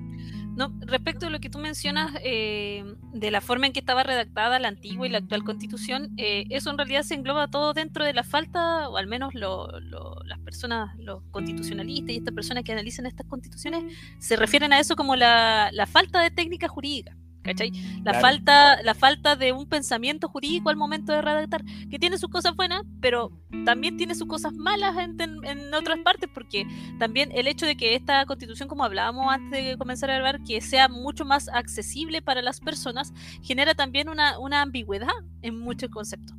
No, 0.57 0.75
respecto 0.81 1.27
a 1.27 1.31
lo 1.31 1.41
que 1.41 1.49
tú 1.49 1.59
mencionas 1.59 2.13
eh, 2.23 2.85
de 3.15 3.31
la 3.31 3.41
forma 3.41 3.67
en 3.67 3.73
que 3.73 3.81
estaba 3.81 4.03
redactada 4.03 4.59
la 4.59 4.69
antigua 4.69 5.07
y 5.07 5.11
la 5.11 5.19
actual 5.19 5.45
constitución, 5.45 6.13
eh, 6.17 6.45
eso 6.51 6.71
en 6.71 6.77
realidad 6.77 7.03
se 7.03 7.15
engloba 7.15 7.49
todo 7.49 7.73
dentro 7.73 8.05
de 8.05 8.13
la 8.13 8.25
falta, 8.25 8.89
o 8.89 8.97
al 8.97 9.07
menos 9.07 9.33
las 9.35 10.39
personas, 10.41 10.95
los 10.99 11.23
constitucionalistas 11.31 12.11
y 12.11 12.19
estas 12.19 12.35
personas 12.35 12.65
que 12.65 12.73
analizan 12.73 13.07
estas 13.07 13.27
constituciones, 13.27 13.85
se 14.19 14.37
refieren 14.37 14.73
a 14.73 14.81
eso 14.81 14.97
como 14.97 15.17
la 15.17 15.89
falta 15.91 16.21
de 16.21 16.31
técnica 16.31 16.69
jurídica. 16.69 17.17
¿Cachai? 17.43 17.73
La, 18.05 18.15
falta, 18.15 18.83
la 18.83 18.95
falta 18.95 19.37
de 19.37 19.53
un 19.53 19.67
pensamiento 19.67 20.29
jurídico 20.29 20.71
al 20.71 20.77
momento 20.77 21.13
de 21.13 21.23
redactar, 21.23 21.65
que 21.91 21.99
tiene 21.99 22.19
sus 22.19 22.31
cosas 22.31 22.55
buenas, 22.55 22.83
pero 23.01 23.33
también 23.65 23.97
tiene 23.97 24.15
sus 24.15 24.29
cosas 24.29 24.53
malas 24.53 24.97
en, 24.99 25.17
en, 25.45 25.75
otras 25.75 25.99
partes, 26.01 26.29
porque 26.33 26.67
también 26.99 27.31
el 27.33 27.47
hecho 27.47 27.67
de 27.67 27.77
que 27.77 27.95
esta 27.95 28.25
constitución, 28.27 28.69
como 28.69 28.85
hablábamos 28.85 29.33
antes 29.33 29.65
de 29.65 29.77
comenzar 29.77 30.11
a 30.11 30.17
hablar, 30.17 30.43
que 30.45 30.61
sea 30.61 30.89
mucho 30.89 31.25
más 31.25 31.49
accesible 31.49 32.23
para 32.23 32.43
las 32.43 32.61
personas, 32.61 33.13
genera 33.43 33.75
también 33.75 34.09
una, 34.09 34.39
una 34.39 34.63
ambigüedad 34.63 35.09
en 35.43 35.59
muchos 35.59 35.91
conceptos. 35.91 36.37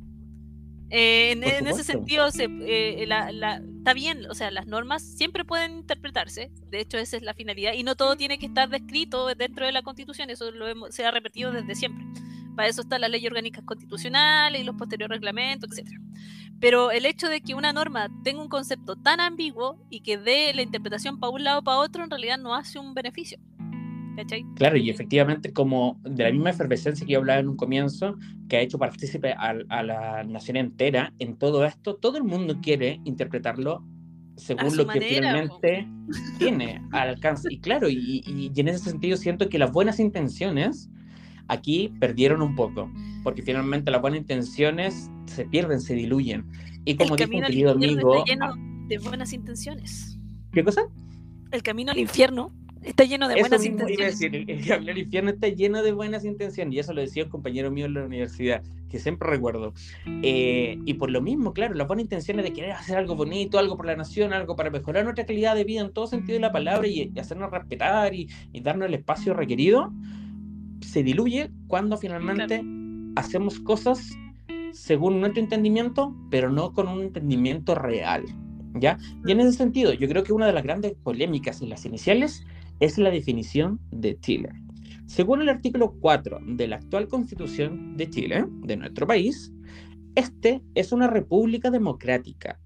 Eh, 0.94 1.32
en, 1.32 1.66
ese 1.66 1.84
sentido, 1.84 2.26
eh, 2.38 3.06
está 3.82 3.94
bien, 3.94 4.30
o 4.30 4.34
sea, 4.36 4.52
las 4.52 4.68
normas 4.68 5.02
siempre 5.02 5.44
pueden 5.44 5.78
interpretarse, 5.78 6.52
de 6.70 6.78
hecho 6.78 6.98
esa 6.98 7.16
es 7.16 7.24
la 7.24 7.34
finalidad, 7.34 7.72
y 7.72 7.82
no 7.82 7.96
todo 7.96 8.14
tiene 8.14 8.38
que 8.38 8.46
estar 8.46 8.68
descrito 8.68 9.26
dentro 9.34 9.66
de 9.66 9.72
la 9.72 9.82
Constitución, 9.82 10.30
eso 10.30 10.52
lo 10.52 10.92
se 10.92 11.04
ha 11.04 11.10
repetido 11.10 11.50
desde 11.50 11.74
siempre. 11.74 12.06
Para 12.54 12.68
eso 12.68 12.82
están 12.82 13.00
las 13.00 13.10
leyes 13.10 13.28
orgánicas 13.28 13.64
constitucionales 13.64 14.60
y 14.60 14.64
los 14.64 14.76
posteriores 14.76 15.16
reglamentos, 15.16 15.76
etc. 15.76 15.98
Pero 16.60 16.92
el 16.92 17.06
hecho 17.06 17.28
de 17.28 17.40
que 17.40 17.54
una 17.54 17.72
norma 17.72 18.08
tenga 18.22 18.40
un 18.40 18.48
concepto 18.48 18.94
tan 18.94 19.18
ambiguo 19.18 19.84
y 19.90 20.02
que 20.02 20.16
dé 20.16 20.54
la 20.54 20.62
interpretación 20.62 21.18
para 21.18 21.32
un 21.32 21.42
lado 21.42 21.58
o 21.58 21.64
para 21.64 21.78
otro, 21.78 22.04
en 22.04 22.10
realidad 22.10 22.38
no 22.38 22.54
hace 22.54 22.78
un 22.78 22.94
beneficio. 22.94 23.40
Claro, 24.56 24.76
y 24.76 24.90
efectivamente, 24.90 25.52
como 25.52 26.00
de 26.02 26.24
la 26.24 26.32
misma 26.32 26.50
efervescencia 26.50 27.06
que 27.06 27.12
yo 27.12 27.20
hablaba 27.20 27.40
en 27.40 27.48
un 27.48 27.56
comienzo, 27.56 28.16
que 28.48 28.56
ha 28.56 28.60
hecho 28.60 28.78
partícipe 28.78 29.32
a, 29.32 29.54
la 29.54 30.24
nación 30.24 30.56
entera 30.56 31.12
en 31.18 31.36
todo 31.36 31.64
esto, 31.64 31.96
todo 31.96 32.18
el 32.18 32.24
mundo 32.24 32.58
quiere 32.62 33.00
interpretarlo 33.04 33.84
según 34.36 34.76
lo 34.76 34.86
que 34.86 35.00
finalmente 35.00 35.88
tiene 36.38 36.82
al 36.92 37.10
alcance. 37.10 37.48
Y 37.50 37.60
claro, 37.60 37.88
y, 37.88 38.22
y, 38.26 38.50
en 38.54 38.68
ese 38.68 38.90
sentido 38.90 39.16
siento 39.16 39.48
que 39.48 39.58
las 39.58 39.72
buenas 39.72 40.00
intenciones 40.00 40.90
aquí 41.48 41.92
perdieron 42.00 42.42
un 42.42 42.54
poco, 42.54 42.90
porque 43.22 43.42
finalmente 43.42 43.90
las 43.90 44.00
buenas 44.00 44.20
intenciones 44.20 45.10
se 45.26 45.44
pierden, 45.44 45.80
se 45.80 45.94
diluyen. 45.94 46.46
Y 46.84 46.96
como 46.96 47.16
dijo 47.16 47.30
un 47.34 47.42
querido 47.42 47.72
amigo... 47.72 48.16
Está 48.16 48.32
lleno 48.32 48.54
de 48.88 48.98
buenas 48.98 49.32
intenciones. 49.32 50.18
¿Qué 50.52 50.64
cosa? 50.64 50.82
El 51.50 51.62
camino 51.62 51.92
al 51.92 51.98
infierno 51.98 52.52
Está 52.82 53.04
lleno 53.04 53.28
de 53.28 53.40
buenas 53.40 53.64
intenciones. 53.64 54.18
Decir, 54.18 54.34
el, 54.34 54.98
infierno 54.98 55.30
está 55.30 55.48
lleno 55.48 55.82
de 55.82 55.92
buenas 55.92 56.24
intenciones, 56.24 56.74
y 56.74 56.78
eso 56.80 56.92
lo 56.92 57.00
decía 57.00 57.24
un 57.24 57.30
compañero 57.30 57.70
mío 57.70 57.86
en 57.86 57.94
la 57.94 58.04
universidad, 58.04 58.62
que 58.90 58.98
siempre 58.98 59.28
recuerdo. 59.30 59.72
Eh, 60.22 60.78
y 60.84 60.94
por 60.94 61.10
lo 61.10 61.20
mismo, 61.20 61.52
claro, 61.52 61.74
las 61.74 61.86
buenas 61.86 62.04
intenciones 62.04 62.44
de 62.44 62.52
querer 62.52 62.72
hacer 62.72 62.96
algo 62.96 63.14
bonito, 63.14 63.58
algo 63.58 63.76
por 63.76 63.86
la 63.86 63.94
nación, 63.94 64.32
algo 64.32 64.56
para 64.56 64.70
mejorar 64.70 65.04
nuestra 65.04 65.24
calidad 65.24 65.54
de 65.54 65.64
vida 65.64 65.80
en 65.80 65.92
todo 65.92 66.06
sentido 66.06 66.34
de 66.34 66.40
la 66.40 66.52
palabra 66.52 66.88
y, 66.88 67.12
hacernos 67.18 67.50
respetar 67.50 68.14
y, 68.14 68.28
darnos 68.60 68.88
el 68.88 68.94
espacio 68.94 69.34
requerido, 69.34 69.92
se 70.80 71.04
diluye 71.04 71.50
cuando 71.68 71.96
finalmente 71.96 72.64
hacemos 73.14 73.60
cosas 73.60 74.10
según 74.72 75.20
nuestro 75.20 75.40
entendimiento, 75.40 76.16
pero 76.30 76.50
no 76.50 76.72
con 76.72 76.88
un 76.88 77.02
entendimiento 77.02 77.74
real. 77.74 78.24
¿Ya? 78.74 78.96
Y 79.26 79.32
en 79.32 79.40
ese 79.40 79.52
sentido, 79.52 79.92
yo 79.92 80.08
creo 80.08 80.24
que 80.24 80.32
una 80.32 80.46
de 80.46 80.54
las 80.54 80.62
grandes 80.62 80.94
polémicas 80.94 81.60
en 81.60 81.68
las 81.68 81.84
iniciales 81.84 82.46
es 82.82 82.98
la 82.98 83.12
definición 83.12 83.78
de 83.92 84.18
Chile. 84.18 84.50
Según 85.06 85.40
el 85.40 85.48
artículo 85.48 85.94
4 86.00 86.40
de 86.44 86.66
la 86.66 86.76
actual 86.76 87.06
constitución 87.06 87.96
de 87.96 88.10
Chile, 88.10 88.44
de 88.64 88.76
nuestro 88.76 89.06
país, 89.06 89.52
este 90.16 90.62
es 90.74 90.90
una 90.90 91.06
república 91.06 91.70
democrática. 91.70 92.58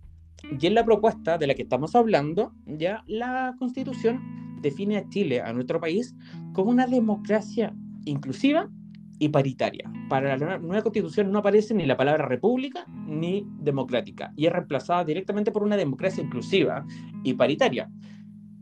Y 0.59 0.67
en 0.67 0.75
la 0.75 0.87
propuesta 0.87 1.37
de 1.37 1.47
la 1.47 1.55
que 1.55 1.65
estamos 1.65 1.95
hablando, 1.95 2.55
ya 2.65 3.05
la 3.07 3.57
constitución 3.59 4.57
define 4.63 4.97
a 4.97 5.07
Chile, 5.11 5.43
a 5.43 5.53
nuestro 5.53 5.81
país, 5.81 6.15
como 6.55 6.71
una 6.71 6.87
democracia 6.87 7.75
inclusiva 8.07 8.71
y 9.19 9.29
paritaria. 9.29 9.93
Para 10.09 10.39
la 10.39 10.59
nueva 10.59 10.83
constitución 10.83 11.31
no 11.31 11.41
aparece 11.41 11.75
ni 11.75 11.85
la 11.85 11.99
palabra 11.99 12.27
república 12.27 12.87
ni 13.07 13.47
democrática 13.59 14.33
y 14.35 14.47
es 14.47 14.53
reemplazada 14.53 15.05
directamente 15.05 15.53
por 15.53 15.63
una 15.63 15.77
democracia 15.77 16.25
inclusiva 16.25 16.87
y 17.23 17.35
paritaria. 17.35 17.91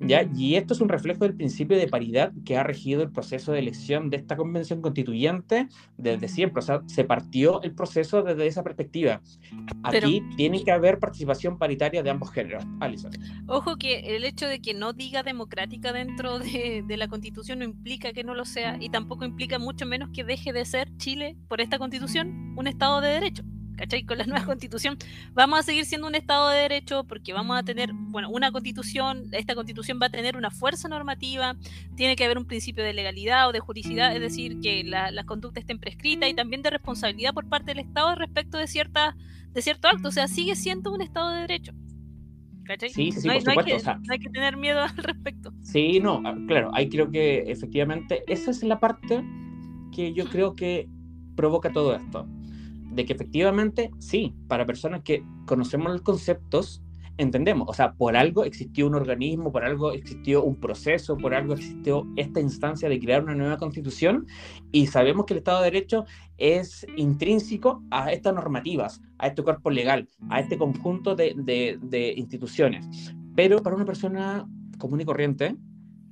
¿Ya? 0.00 0.28
Y 0.34 0.56
esto 0.56 0.74
es 0.74 0.80
un 0.80 0.88
reflejo 0.88 1.24
del 1.24 1.34
principio 1.34 1.76
de 1.76 1.88
paridad 1.88 2.32
que 2.44 2.56
ha 2.56 2.62
regido 2.62 3.02
el 3.02 3.10
proceso 3.10 3.52
de 3.52 3.58
elección 3.58 4.10
de 4.10 4.16
esta 4.18 4.36
convención 4.36 4.80
constituyente 4.80 5.68
desde 5.96 6.28
siempre. 6.28 6.60
O 6.60 6.62
sea, 6.62 6.82
se 6.86 7.04
partió 7.04 7.62
el 7.62 7.74
proceso 7.74 8.22
desde 8.22 8.46
esa 8.46 8.62
perspectiva. 8.62 9.20
Aquí 9.82 10.22
tiene 10.36 10.62
que 10.64 10.72
haber 10.72 10.98
participación 10.98 11.58
paritaria 11.58 12.02
de 12.02 12.10
ambos 12.10 12.30
géneros. 12.30 12.64
Alison. 12.80 13.12
Ojo 13.46 13.76
que 13.76 14.16
el 14.16 14.24
hecho 14.24 14.46
de 14.46 14.60
que 14.60 14.74
no 14.74 14.92
diga 14.92 15.22
democrática 15.22 15.92
dentro 15.92 16.38
de, 16.38 16.84
de 16.86 16.96
la 16.96 17.08
constitución 17.08 17.60
no 17.60 17.64
implica 17.64 18.12
que 18.12 18.24
no 18.24 18.34
lo 18.34 18.44
sea 18.44 18.76
y 18.80 18.88
tampoco 18.90 19.24
implica 19.24 19.58
mucho 19.58 19.86
menos 19.86 20.10
que 20.12 20.24
deje 20.24 20.52
de 20.52 20.64
ser 20.64 20.88
Chile, 20.96 21.36
por 21.48 21.60
esta 21.60 21.78
constitución, 21.78 22.54
un 22.56 22.66
Estado 22.66 23.00
de 23.00 23.08
Derecho. 23.08 23.44
¿Cachai? 23.76 24.04
Con 24.04 24.18
la 24.18 24.24
nueva 24.24 24.44
constitución 24.44 24.96
vamos 25.34 25.60
a 25.60 25.62
seguir 25.62 25.84
siendo 25.84 26.06
un 26.06 26.14
Estado 26.14 26.50
de 26.50 26.60
Derecho 26.60 27.04
porque 27.04 27.32
vamos 27.32 27.58
a 27.58 27.62
tener, 27.62 27.92
bueno, 27.92 28.30
una 28.30 28.52
constitución, 28.52 29.28
esta 29.32 29.54
constitución 29.54 29.98
va 30.00 30.06
a 30.06 30.10
tener 30.10 30.36
una 30.36 30.50
fuerza 30.50 30.88
normativa, 30.88 31.56
tiene 31.96 32.16
que 32.16 32.24
haber 32.24 32.38
un 32.38 32.46
principio 32.46 32.84
de 32.84 32.92
legalidad 32.92 33.48
o 33.48 33.52
de 33.52 33.60
juridicidad, 33.60 34.14
es 34.14 34.20
decir, 34.20 34.60
que 34.60 34.84
las 34.84 35.24
conductas 35.24 35.62
estén 35.62 35.78
prescritas 35.78 36.28
y 36.28 36.34
también 36.34 36.62
de 36.62 36.70
responsabilidad 36.70 37.34
por 37.34 37.48
parte 37.48 37.72
del 37.74 37.80
Estado 37.80 38.14
respecto 38.14 38.58
de, 38.58 38.66
cierta, 38.66 39.16
de 39.52 39.62
cierto 39.62 39.88
acto, 39.88 40.08
o 40.08 40.12
sea, 40.12 40.28
sigue 40.28 40.56
siendo 40.56 40.92
un 40.92 41.02
Estado 41.02 41.30
de 41.30 41.40
Derecho. 41.42 41.72
¿Cachai? 42.64 42.88
Sí, 42.88 43.12
sí, 43.12 43.20
sí, 43.20 43.28
no, 43.28 43.34
por 43.34 43.50
hay, 43.50 43.56
supuesto. 43.56 43.92
que, 43.92 44.06
no 44.06 44.12
hay 44.12 44.18
que 44.18 44.30
tener 44.30 44.56
miedo 44.56 44.80
al 44.80 44.96
respecto. 44.96 45.52
Sí, 45.62 46.00
no, 46.00 46.22
ah, 46.24 46.34
claro, 46.48 46.70
ahí 46.72 46.88
creo 46.88 47.10
que 47.10 47.50
efectivamente 47.50 48.22
esa 48.26 48.50
es 48.50 48.62
la 48.62 48.80
parte 48.80 49.22
que 49.92 50.14
yo 50.14 50.24
creo 50.24 50.54
que 50.54 50.88
provoca 51.36 51.70
todo 51.70 51.94
esto 51.94 52.26
de 52.94 53.04
que 53.04 53.12
efectivamente, 53.12 53.90
sí, 53.98 54.34
para 54.48 54.66
personas 54.66 55.02
que 55.02 55.24
conocemos 55.46 55.92
los 55.92 56.02
conceptos, 56.02 56.82
entendemos, 57.16 57.68
o 57.68 57.74
sea, 57.74 57.92
por 57.92 58.16
algo 58.16 58.44
existió 58.44 58.86
un 58.86 58.94
organismo, 58.94 59.52
por 59.52 59.64
algo 59.64 59.92
existió 59.92 60.42
un 60.42 60.56
proceso, 60.56 61.16
por 61.16 61.34
algo 61.34 61.54
existió 61.54 62.06
esta 62.16 62.40
instancia 62.40 62.88
de 62.88 62.98
crear 62.98 63.22
una 63.22 63.34
nueva 63.34 63.56
constitución 63.56 64.26
y 64.72 64.86
sabemos 64.88 65.24
que 65.24 65.34
el 65.34 65.38
Estado 65.38 65.62
de 65.62 65.70
Derecho 65.70 66.06
es 66.38 66.84
intrínseco 66.96 67.82
a 67.90 68.12
estas 68.12 68.34
normativas, 68.34 69.00
a 69.18 69.28
este 69.28 69.42
cuerpo 69.42 69.70
legal, 69.70 70.08
a 70.28 70.40
este 70.40 70.58
conjunto 70.58 71.14
de, 71.14 71.34
de 71.80 72.14
instituciones. 72.16 73.14
Pero 73.36 73.62
para 73.62 73.76
una 73.76 73.84
persona 73.84 74.48
común 74.78 75.00
y 75.00 75.04
corriente, 75.04 75.56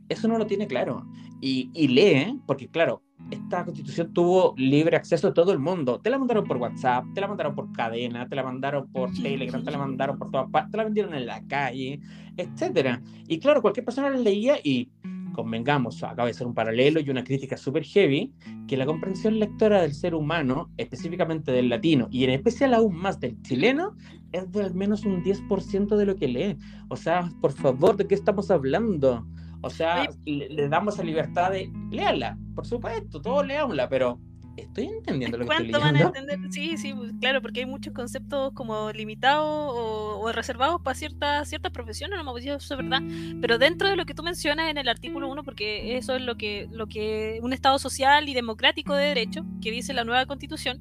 eso 0.09 0.29
no 0.29 0.39
lo 0.39 0.47
tiene 0.47 0.67
claro. 0.67 1.07
Y, 1.41 1.71
y 1.75 1.89
lee, 1.89 2.41
porque 2.47 2.69
claro, 2.69 3.03
esta 3.31 3.65
constitución 3.65 4.13
tuvo 4.13 4.55
libre 4.57 4.97
acceso 4.97 5.29
a 5.29 5.35
todo 5.35 5.53
el 5.53 5.59
mundo. 5.59 6.01
Te 6.01 6.11
la 6.11 6.19
mandaron 6.19 6.45
por 6.45 6.59
WhatsApp, 6.59 7.05
te 7.15 7.21
la 7.21 7.29
mandaron 7.29 7.55
por 7.55 7.73
cadena, 7.73 8.29
te 8.29 8.37
la 8.37 8.43
mandaron 8.43 8.91
por 8.93 9.11
Telegram, 9.23 9.65
te 9.65 9.71
la 9.71 9.79
mandaron 9.79 10.19
por 10.19 10.31
todas 10.31 10.51
partes, 10.51 10.71
te 10.73 10.77
la 10.77 10.85
vendieron 10.85 11.15
en 11.15 11.27
la 11.27 11.43
calle, 11.47 12.01
etc. 12.37 13.01
Y 13.29 13.39
claro, 13.39 13.63
cualquier 13.63 13.85
persona 13.85 14.11
la 14.11 14.19
leía 14.19 14.57
y 14.63 14.91
convengamos, 15.33 16.03
acaba 16.03 16.29
de 16.29 16.35
ser 16.35 16.47
un 16.47 16.55
paralelo 16.55 17.01
y 17.01 17.11
una 17.11 17.25
crítica 17.25 17.57
súper 17.57 17.85
heavy, 17.85 18.33
que 18.69 18.77
la 18.77 18.87
comprensión 18.87 19.39
lectora 19.39 19.83
del 19.83 19.95
ser 19.95 20.15
humano, 20.15 20.71
específicamente 20.77 21.53
del 21.53 21.69
latino 21.69 22.09
y 22.11 22.25
en 22.25 22.31
especial 22.31 22.75
aún 22.75 22.95
más 22.95 23.19
del 23.19 23.41
chileno, 23.43 23.97
es 24.33 24.51
de 24.53 24.63
al 24.63 24.75
menos 24.75 25.05
un 25.05 25.23
10% 25.23 25.97
de 25.97 26.07
lo 26.07 26.17
que 26.17 26.29
lee. 26.29 26.59
O 26.89 26.97
sea, 26.97 27.31
por 27.41 27.53
favor, 27.53 27.97
¿de 27.97 28.07
qué 28.07 28.15
estamos 28.15 28.51
hablando? 28.51 29.27
O 29.63 29.71
sea, 29.71 30.09
le, 30.25 30.69
damos 30.69 30.99
la 30.99 31.05
libertad 31.05 31.53
de 31.53 31.71
léala, 31.91 32.37
por 32.55 32.67
supuesto, 32.67 33.23
todos 33.23 33.47
leámosla, 33.47 33.89
pero 33.89 34.19
estoy 34.57 34.87
entendiendo 34.87 35.39
lo 35.39 35.47
que 35.47 35.53
estoy 35.53 35.67
leyendo. 35.67 35.81
van 35.81 35.97
a 35.97 36.01
entender? 36.01 36.53
Sí, 36.53 36.77
sí, 36.77 36.95
pues, 36.95 37.13
claro, 37.21 37.43
porque 37.43 37.61
hay 37.61 37.67
muchos 37.67 37.93
conceptos 37.93 38.53
como 38.55 38.91
limitados 38.93 39.45
o, 39.47 40.31
reservados 40.33 40.81
para 40.81 40.95
ciertas 40.95 41.49
ciertas 41.49 41.73
profesiones, 41.73 42.19
no 42.23 42.33
me 42.33 42.41
eso 42.41 42.57
es 42.57 42.77
verdad. 42.77 43.03
Pero 43.41 43.59
dentro 43.59 43.89
de 43.89 43.97
lo 43.97 44.07
que 44.07 44.15
tú 44.15 44.23
mencionas 44.23 44.71
en 44.71 44.79
el 44.79 44.89
artículo 44.89 45.29
1, 45.29 45.43
porque 45.45 45.97
eso 45.97 46.15
es 46.15 46.23
lo 46.23 46.37
que, 46.37 46.69
lo 46.71 46.87
que 46.87 47.39
un 47.43 47.53
Estado 47.53 47.79
social 47.79 48.29
y 48.29 48.35
democrático 48.35 48.95
de 48.95 49.07
derecho, 49.07 49.45
que 49.61 49.71
dice 49.71 49.93
la 49.93 50.05
nueva 50.05 50.27
constitución, 50.27 50.81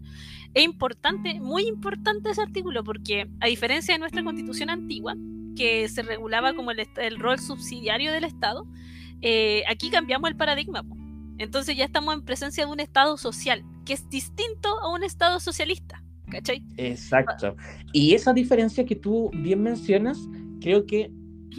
es 0.53 0.63
importante, 0.63 1.39
muy 1.39 1.63
importante 1.63 2.29
ese 2.29 2.41
artículo, 2.41 2.84
porque 2.84 3.29
a 3.39 3.47
diferencia 3.47 3.93
de 3.93 3.99
nuestra 3.99 4.23
constitución 4.23 4.69
antigua, 4.69 5.15
que 5.55 5.89
se 5.89 6.01
regulaba 6.01 6.53
como 6.53 6.71
el, 6.71 7.19
rol 7.19 7.39
subsidiario 7.39 8.12
del 8.12 8.23
Estado, 8.23 8.65
eh, 9.21 9.63
aquí 9.69 9.89
cambiamos 9.89 10.29
el 10.29 10.38
paradigma. 10.38 10.84
Entonces 11.38 11.76
ya 11.76 11.86
estamos 11.86 12.13
en 12.13 12.24
presencia 12.24 12.65
de 12.65 12.72
un 12.72 12.80
Estado 12.80 13.17
social, 13.17 13.63
que 13.86 13.94
es 13.94 14.10
distinto 14.10 14.70
a 14.80 14.94
un 14.94 15.04
Estado 15.04 15.39
socialista. 15.39 16.04
¿Cachai? 16.30 16.63
Exacto. 16.78 17.56
Y 17.91 18.13
esa 18.13 18.32
diferencia 18.32 18.86
que 18.86 18.96
tú 18.96 19.30
bien 19.34 19.62
mencionas, 19.62 20.17
creo 20.62 20.86
que 20.86 21.12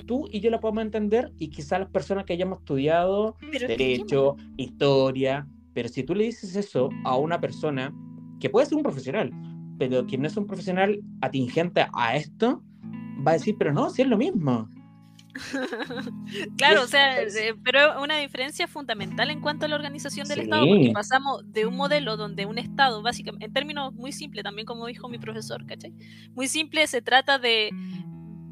tú 0.06 0.26
y 0.30 0.40
yo 0.40 0.50
la 0.50 0.60
podemos 0.60 0.84
entender 0.84 1.30
y 1.38 1.48
quizás 1.48 1.80
las 1.80 1.90
personas 1.90 2.24
que 2.24 2.32
hayamos 2.32 2.60
estudiado 2.60 3.36
derecho, 3.52 4.36
historia, 4.56 5.46
pero 5.74 5.88
si 5.88 6.02
tú 6.02 6.14
le 6.14 6.24
dices 6.24 6.56
eso 6.56 6.88
a 7.04 7.16
una 7.16 7.40
persona 7.40 7.94
que 8.40 8.50
puede 8.50 8.66
ser 8.66 8.76
un 8.76 8.82
profesional, 8.82 9.30
pero 9.78 10.06
que 10.06 10.18
no 10.18 10.26
es 10.26 10.36
un 10.36 10.46
profesional 10.46 11.00
atingente 11.20 11.86
a 11.92 12.16
esto, 12.16 12.62
va 13.26 13.32
a 13.32 13.34
decir, 13.34 13.56
pero 13.58 13.72
no, 13.72 13.90
sí 13.90 14.02
es 14.02 14.08
lo 14.08 14.16
mismo. 14.16 14.68
claro, 16.56 16.82
o 16.82 16.86
sea, 16.86 17.16
pero 17.64 18.02
una 18.02 18.18
diferencia 18.18 18.66
fundamental 18.66 19.30
en 19.30 19.40
cuanto 19.40 19.66
a 19.66 19.68
la 19.68 19.76
organización 19.76 20.28
del 20.28 20.40
Estado, 20.40 20.66
porque 20.66 20.90
pasamos 20.92 21.42
de 21.52 21.66
un 21.66 21.76
modelo 21.76 22.16
donde 22.16 22.46
un 22.46 22.58
Estado, 22.58 23.02
básicamente, 23.02 23.46
en 23.46 23.52
términos 23.52 23.94
muy 23.94 24.12
simples, 24.12 24.44
también 24.44 24.66
como 24.66 24.86
dijo 24.86 25.08
mi 25.08 25.18
profesor, 25.18 25.64
¿cachai? 25.66 25.94
Muy 26.34 26.48
simple, 26.48 26.86
se 26.86 27.02
trata 27.02 27.38
de 27.38 27.70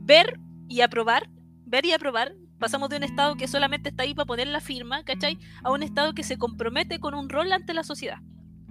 ver 0.04 0.38
y 0.68 0.80
aprobar, 0.80 1.28
ver 1.66 1.84
y 1.86 1.92
aprobar. 1.92 2.34
Pasamos 2.58 2.90
de 2.90 2.96
un 2.96 3.04
Estado 3.04 3.36
que 3.36 3.48
solamente 3.48 3.88
está 3.88 4.02
ahí 4.02 4.14
para 4.14 4.26
poner 4.26 4.46
la 4.46 4.60
firma, 4.60 5.02
¿cachai? 5.04 5.38
A 5.62 5.70
un 5.70 5.82
Estado 5.82 6.14
que 6.14 6.22
se 6.22 6.36
compromete 6.36 7.00
con 7.00 7.14
un 7.14 7.28
rol 7.28 7.52
ante 7.52 7.74
la 7.74 7.84
sociedad, 7.84 8.18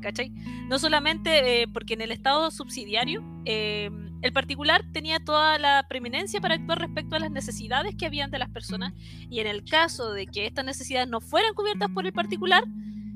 ¿cachai? 0.01 0.29
No 0.67 0.77
solamente 0.77 1.61
eh, 1.61 1.67
porque 1.67 1.95
en 1.95 2.01
el 2.01 2.11
Estado 2.11 2.51
subsidiario, 2.51 3.23
eh, 3.45 3.89
el 4.21 4.33
particular 4.33 4.83
tenía 4.91 5.19
toda 5.19 5.57
la 5.57 5.85
preeminencia 5.87 6.41
para 6.41 6.55
actuar 6.55 6.79
respecto 6.79 7.15
a 7.15 7.19
las 7.19 7.31
necesidades 7.31 7.95
que 7.95 8.05
habían 8.05 8.31
de 8.31 8.39
las 8.39 8.49
personas 8.49 8.93
y 9.29 9.39
en 9.39 9.47
el 9.47 9.63
caso 9.63 10.11
de 10.11 10.27
que 10.27 10.45
estas 10.45 10.65
necesidades 10.65 11.07
no 11.07 11.21
fueran 11.21 11.53
cubiertas 11.53 11.89
por 11.91 12.05
el 12.05 12.13
particular, 12.13 12.65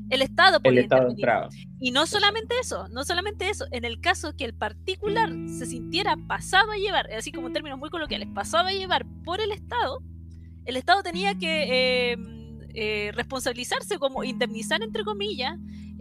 el 0.09 0.21
Estado 0.21 0.61
podía 0.61 0.79
el 0.79 0.83
Estado 0.85 1.09
entraba. 1.09 1.49
Y 1.79 1.91
no 1.91 2.05
solamente 2.05 2.55
eso, 2.61 2.87
no 2.89 3.03
solamente 3.03 3.49
eso, 3.49 3.65
en 3.71 3.83
el 3.83 3.99
caso 3.99 4.35
que 4.35 4.45
el 4.45 4.53
particular 4.53 5.31
se 5.47 5.65
sintiera 5.65 6.15
pasado 6.27 6.71
a 6.71 6.77
llevar, 6.77 7.11
así 7.11 7.31
como 7.31 7.47
en 7.47 7.53
términos 7.53 7.79
muy 7.79 7.89
coloquiales, 7.89 8.29
pasado 8.33 8.67
a 8.67 8.71
llevar 8.71 9.05
por 9.25 9.41
el 9.41 9.51
Estado, 9.51 10.01
el 10.65 10.77
Estado 10.77 11.03
tenía 11.03 11.35
que 11.35 12.11
eh, 12.11 12.17
eh, 12.73 13.11
responsabilizarse, 13.13 13.97
como 13.99 14.23
indemnizar, 14.23 14.81
entre 14.81 15.03
comillas, 15.03 15.57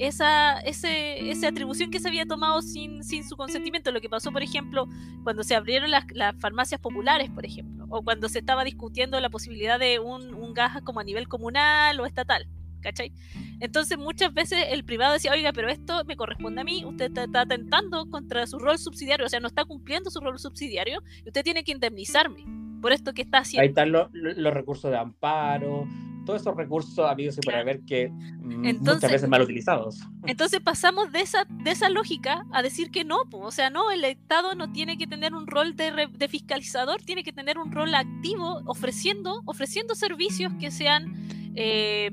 esa, 0.06 0.58
ese, 0.60 1.30
esa 1.30 1.48
atribución 1.48 1.90
que 1.90 2.00
se 2.00 2.08
había 2.08 2.26
tomado 2.26 2.60
sin, 2.60 3.04
sin 3.04 3.22
su 3.24 3.36
consentimiento. 3.36 3.92
Lo 3.92 4.00
que 4.00 4.08
pasó, 4.08 4.32
por 4.32 4.42
ejemplo, 4.42 4.88
cuando 5.22 5.44
se 5.44 5.54
abrieron 5.54 5.90
las, 5.90 6.04
las 6.12 6.34
farmacias 6.40 6.80
populares, 6.80 7.30
por 7.30 7.46
ejemplo, 7.46 7.86
o 7.88 8.02
cuando 8.02 8.28
se 8.28 8.40
estaba 8.40 8.64
discutiendo 8.64 9.20
la 9.20 9.30
posibilidad 9.30 9.78
de 9.78 10.00
un, 10.00 10.34
un 10.34 10.54
gas 10.54 10.82
como 10.82 11.00
a 11.00 11.04
nivel 11.04 11.28
comunal 11.28 12.00
o 12.00 12.06
estatal. 12.06 12.48
¿cachai? 12.80 13.12
Entonces 13.60 13.96
muchas 13.96 14.34
veces 14.34 14.58
el 14.70 14.84
privado 14.84 15.12
decía, 15.12 15.30
oiga, 15.30 15.52
pero 15.52 15.68
esto 15.68 16.04
me 16.04 16.16
corresponde 16.16 16.62
a 16.62 16.64
mí, 16.64 16.84
usted 16.84 17.16
está, 17.16 17.42
atentando 17.42 18.10
contra 18.10 18.44
su 18.48 18.58
rol 18.58 18.76
subsidiario, 18.76 19.24
o 19.24 19.28
sea, 19.28 19.38
no 19.38 19.46
está 19.46 19.64
cumpliendo 19.64 20.10
su 20.10 20.18
rol 20.18 20.38
subsidiario 20.40 21.00
y 21.24 21.28
usted 21.28 21.44
tiene 21.44 21.62
que 21.62 21.70
indemnizarme 21.70 22.44
por 22.82 22.92
esto 22.92 23.14
que 23.14 23.22
está 23.22 23.38
haciendo. 23.38 23.62
Ahí 23.62 23.68
están 23.68 23.92
los, 23.92 24.08
los 24.12 24.52
recursos 24.52 24.90
de 24.90 24.98
amparo, 24.98 25.86
todos 26.24 26.40
esos 26.40 26.56
recursos 26.56 26.98
amigos 26.98 27.37
y 27.38 27.40
por 27.40 27.64
ver 27.64 27.80
que 27.87 28.08
mm, 28.08 28.78
muchas 28.78 29.11
veces 29.11 29.28
mal 29.28 29.42
utilizados. 29.42 30.00
Entonces 30.26 30.61
pasamos 30.61 31.12
de 31.12 31.20
esa, 31.20 31.44
de 31.48 31.70
esa 31.70 31.88
lógica 31.88 32.44
a 32.52 32.62
decir 32.62 32.90
que 32.90 33.04
no, 33.04 33.18
o 33.32 33.50
sea, 33.50 33.70
no, 33.70 33.90
el 33.90 34.04
Estado 34.04 34.54
no 34.54 34.72
tiene 34.72 34.98
que 34.98 35.06
tener 35.06 35.35
un 35.35 35.46
rol 35.46 35.76
de, 35.76 36.08
de, 36.12 36.28
fiscalizador, 36.28 37.02
tiene 37.02 37.24
que 37.24 37.32
tener 37.32 37.58
un 37.58 37.72
rol 37.72 37.94
activo 37.94 38.62
ofreciendo, 38.66 39.42
ofreciendo 39.44 39.94
servicios 39.94 40.52
que 40.58 40.70
sean, 40.70 41.52
eh, 41.54 42.11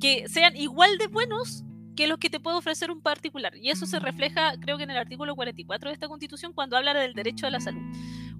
que 0.00 0.28
sean 0.28 0.56
igual 0.56 0.98
de 0.98 1.06
buenos 1.08 1.64
que 1.96 2.06
los 2.06 2.18
que 2.18 2.30
te 2.30 2.38
puede 2.38 2.56
ofrecer 2.56 2.92
un 2.92 3.00
particular. 3.00 3.56
Y 3.56 3.70
eso 3.70 3.84
se 3.84 3.98
refleja, 3.98 4.52
creo 4.60 4.76
que 4.76 4.84
en 4.84 4.90
el 4.90 4.96
artículo 4.96 5.34
44 5.34 5.88
de 5.88 5.94
esta 5.94 6.06
constitución, 6.06 6.52
cuando 6.52 6.76
habla 6.76 6.94
del 6.94 7.12
derecho 7.12 7.48
a 7.48 7.50
la 7.50 7.58
salud 7.58 7.82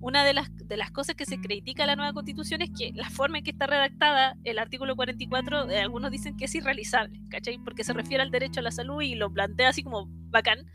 una 0.00 0.24
de 0.24 0.32
las, 0.32 0.48
de 0.56 0.76
las 0.76 0.90
cosas 0.90 1.16
que 1.16 1.26
se 1.26 1.40
critica 1.40 1.84
a 1.84 1.86
la 1.86 1.96
nueva 1.96 2.12
constitución 2.12 2.62
es 2.62 2.70
que 2.70 2.92
la 2.94 3.10
forma 3.10 3.38
en 3.38 3.44
que 3.44 3.50
está 3.50 3.66
redactada 3.66 4.36
el 4.44 4.58
artículo 4.58 4.94
44, 4.96 5.70
eh, 5.70 5.80
algunos 5.80 6.10
dicen 6.10 6.36
que 6.36 6.44
es 6.44 6.54
irrealizable, 6.54 7.20
¿cachai? 7.28 7.58
Porque 7.58 7.84
se 7.84 7.92
refiere 7.92 8.22
al 8.22 8.30
derecho 8.30 8.60
a 8.60 8.62
la 8.62 8.70
salud 8.70 9.02
y 9.02 9.14
lo 9.14 9.32
plantea 9.32 9.70
así 9.70 9.82
como 9.82 10.06
bacán, 10.30 10.66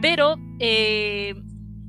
pero 0.00 0.36
eh, 0.58 1.34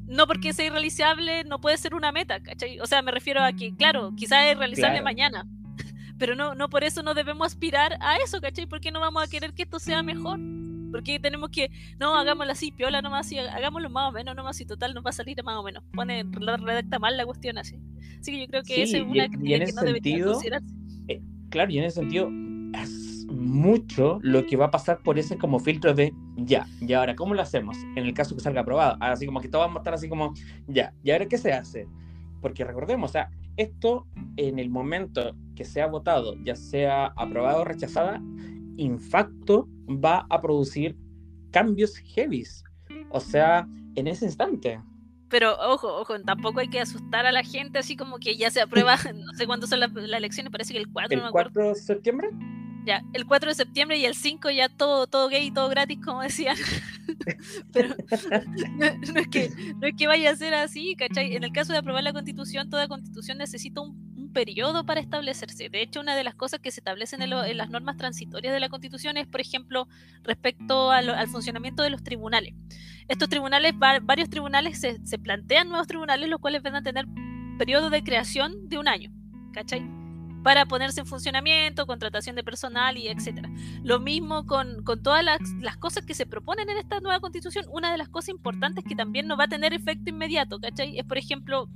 no 0.07 0.27
porque 0.27 0.53
sea 0.53 0.67
irrealizable 0.67 1.43
no 1.45 1.59
puede 1.59 1.77
ser 1.77 1.95
una 1.95 2.11
meta, 2.11 2.41
¿cachai? 2.41 2.79
O 2.79 2.85
sea, 2.85 3.01
me 3.01 3.11
refiero 3.11 3.43
a 3.43 3.53
que, 3.53 3.75
claro, 3.75 4.13
quizás 4.15 4.45
es 4.45 4.57
realizable 4.57 5.01
mañana, 5.01 5.47
pero 6.19 6.35
no, 6.35 6.53
no 6.53 6.69
por 6.69 6.83
eso 6.83 7.01
no 7.01 7.13
debemos 7.15 7.47
aspirar 7.47 7.97
a 8.01 8.17
eso, 8.17 8.39
¿cachai? 8.39 8.67
Porque 8.67 8.91
no 8.91 8.99
vamos 8.99 9.23
a 9.23 9.27
querer 9.27 9.53
que 9.53 9.63
esto 9.63 9.79
sea 9.79 10.03
mejor 10.03 10.39
Porque 10.97 11.19
tenemos 11.19 11.51
que, 11.51 11.69
no, 11.99 12.15
hagámoslo 12.15 12.51
así, 12.51 12.71
piola 12.71 13.03
nomás, 13.03 13.31
y 13.31 13.37
hagámoslo 13.37 13.87
más 13.91 14.09
o 14.09 14.11
menos 14.11 14.35
nomás, 14.35 14.59
y 14.59 14.65
total 14.65 14.95
nos 14.95 15.05
va 15.05 15.11
a 15.11 15.13
salir 15.13 15.43
más 15.43 15.55
o 15.55 15.61
menos. 15.61 15.83
Pone, 15.93 16.23
redacta 16.23 16.97
mal 16.97 17.15
la 17.15 17.23
cuestión 17.23 17.59
así. 17.59 17.77
Así 18.19 18.31
que 18.31 18.39
yo 18.39 18.47
creo 18.47 18.63
que 18.63 18.81
esa 18.81 18.97
es 18.97 19.03
una 19.03 19.29
crítica 19.29 19.65
que 20.01 20.11
no 20.13 20.31
considerarse. 20.31 20.73
Eh, 21.07 21.21
claro, 21.51 21.69
y 21.69 21.77
en 21.77 21.83
ese 21.83 21.99
sentido, 21.99 22.31
es 22.81 23.27
mucho 23.29 24.17
lo 24.23 24.43
que 24.47 24.55
va 24.55 24.65
a 24.65 24.71
pasar 24.71 25.03
por 25.03 25.19
ese 25.19 25.37
como 25.37 25.59
filtro 25.59 25.93
de 25.93 26.15
ya, 26.35 26.65
y 26.81 26.91
ahora, 26.93 27.15
¿cómo 27.15 27.35
lo 27.35 27.43
hacemos? 27.43 27.77
En 27.95 27.99
el 28.07 28.15
caso 28.15 28.35
que 28.35 28.41
salga 28.41 28.61
aprobado. 28.61 28.97
Así 28.99 29.27
como 29.27 29.39
que 29.39 29.49
todos 29.49 29.65
vamos 29.65 29.77
a 29.77 29.81
estar 29.81 29.93
así 29.93 30.09
como, 30.09 30.33
ya, 30.65 30.95
¿y 31.03 31.11
ahora 31.11 31.27
qué 31.27 31.37
se 31.37 31.53
hace? 31.53 31.87
Porque 32.41 32.63
recordemos, 32.63 33.11
o 33.11 33.13
sea, 33.13 33.29
esto 33.55 34.07
en 34.37 34.57
el 34.57 34.71
momento 34.71 35.35
que 35.55 35.63
sea 35.63 35.85
votado, 35.85 36.33
ya 36.43 36.55
sea 36.55 37.13
aprobado 37.15 37.61
o 37.61 37.65
rechazada, 37.65 38.19
infacto 38.77 39.67
va 39.87 40.25
a 40.29 40.41
producir 40.41 40.97
cambios 41.51 41.97
heavies. 41.97 42.63
O 43.09 43.19
sea, 43.19 43.67
en 43.95 44.07
ese 44.07 44.25
instante. 44.25 44.81
Pero 45.29 45.57
ojo, 45.59 45.93
ojo, 45.93 46.19
tampoco 46.21 46.61
hay 46.61 46.69
que 46.69 46.79
asustar 46.79 47.25
a 47.25 47.31
la 47.31 47.43
gente 47.43 47.79
así 47.79 47.97
como 47.97 48.17
que 48.17 48.37
ya 48.37 48.49
se 48.49 48.61
aprueba, 48.61 48.95
no 49.13 49.33
sé 49.33 49.45
cuándo 49.45 49.67
son 49.67 49.79
las, 49.79 49.91
elecciones, 49.95 50.51
parece 50.51 50.73
que 50.73 50.79
el 50.79 50.91
4, 50.91 51.25
¿El 51.25 51.31
4 51.31 51.69
de 51.69 51.75
septiembre? 51.75 52.29
Ya, 52.85 53.03
el 53.11 53.25
4 53.25 53.49
de 53.49 53.55
septiembre 53.55 53.97
y 53.97 54.05
el 54.05 54.15
5 54.15 54.49
ya 54.51 54.69
todo, 54.69 55.07
todo 55.07 55.27
gay, 55.27 55.51
todo 55.51 55.67
gratis, 55.67 55.99
como 56.03 56.21
decían. 56.21 56.55
Pero 57.73 57.89
no, 59.13 59.19
es 59.19 59.27
que, 59.27 59.49
no 59.81 59.87
es 59.87 59.95
que 59.97 60.07
vaya 60.07 60.31
a 60.31 60.35
ser 60.37 60.53
así, 60.53 60.95
¿cachai? 60.95 61.35
En 61.35 61.43
el 61.43 61.51
caso 61.51 61.73
de 61.73 61.79
aprobar 61.79 62.03
la 62.03 62.13
constitución, 62.13 62.69
toda 62.69 62.87
constitución 62.87 63.39
necesita 63.39 63.81
un, 63.81 64.06
periodo 64.37 64.85
para 64.85 64.99
establecerse. 64.99 65.67
De 65.67 65.81
hecho, 65.81 65.99
una 65.99 66.15
de 66.15 66.23
las 66.23 66.35
cosas 66.35 66.59
que 66.59 66.69
se 66.69 66.79
establecen 66.79 67.23
en, 67.23 67.31
las 67.31 67.69
normas 67.71 67.97
transitorias 67.97 68.53
de 68.53 68.59
la 68.59 68.69
constitución 68.69 69.17
es, 69.17 69.25
por 69.25 69.41
ejemplo, 69.41 69.87
respecto 70.21 70.91
al 70.91 71.27
funcionamiento 71.27 71.81
de 71.81 71.89
los 71.89 72.03
tribunales. 72.03 72.53
Estos 73.07 73.29
tribunales, 73.29 73.73
varios 73.79 74.29
tribunales, 74.29 74.79
se, 74.79 75.17
plantean 75.17 75.69
nuevos 75.69 75.87
tribunales, 75.87 76.29
los 76.29 76.39
cuales 76.39 76.61
van 76.61 76.75
a 76.75 76.83
tener 76.83 77.07
periodo 77.57 77.89
de 77.89 78.03
creación 78.03 78.69
de 78.69 78.77
un 78.77 78.87
año, 78.87 79.11
¿cachai? 79.53 79.81
para 80.43 80.67
ponerse 80.67 81.01
en 81.01 81.07
funcionamiento, 81.07 81.87
contratación 81.87 82.35
de 82.35 82.43
personal 82.43 82.95
y 82.95 83.07
etcétera. 83.07 83.49
Lo 83.83 83.99
mismo 83.99 84.45
con, 84.45 84.83
con 84.83 85.01
todas 85.01 85.25
las, 85.25 85.41
las, 85.59 85.77
cosas 85.77 86.05
que 86.05 86.13
se 86.13 86.27
proponen 86.27 86.69
en 86.69 86.77
esta 86.77 86.99
nueva 87.01 87.19
constitución. 87.19 87.65
Una 87.69 87.91
de 87.91 87.97
las 87.97 88.07
cosas 88.07 88.29
importantes 88.29 88.85
que 88.87 88.95
también 88.95 89.27
no 89.27 89.35
va 89.35 89.45
a 89.45 89.49
tener 89.49 89.73
efecto 89.73 90.09
inmediato, 90.09 90.59
¿cachai? 90.59 90.97
Es, 90.99 91.05
por 91.05 91.17
ejemplo, 91.17 91.67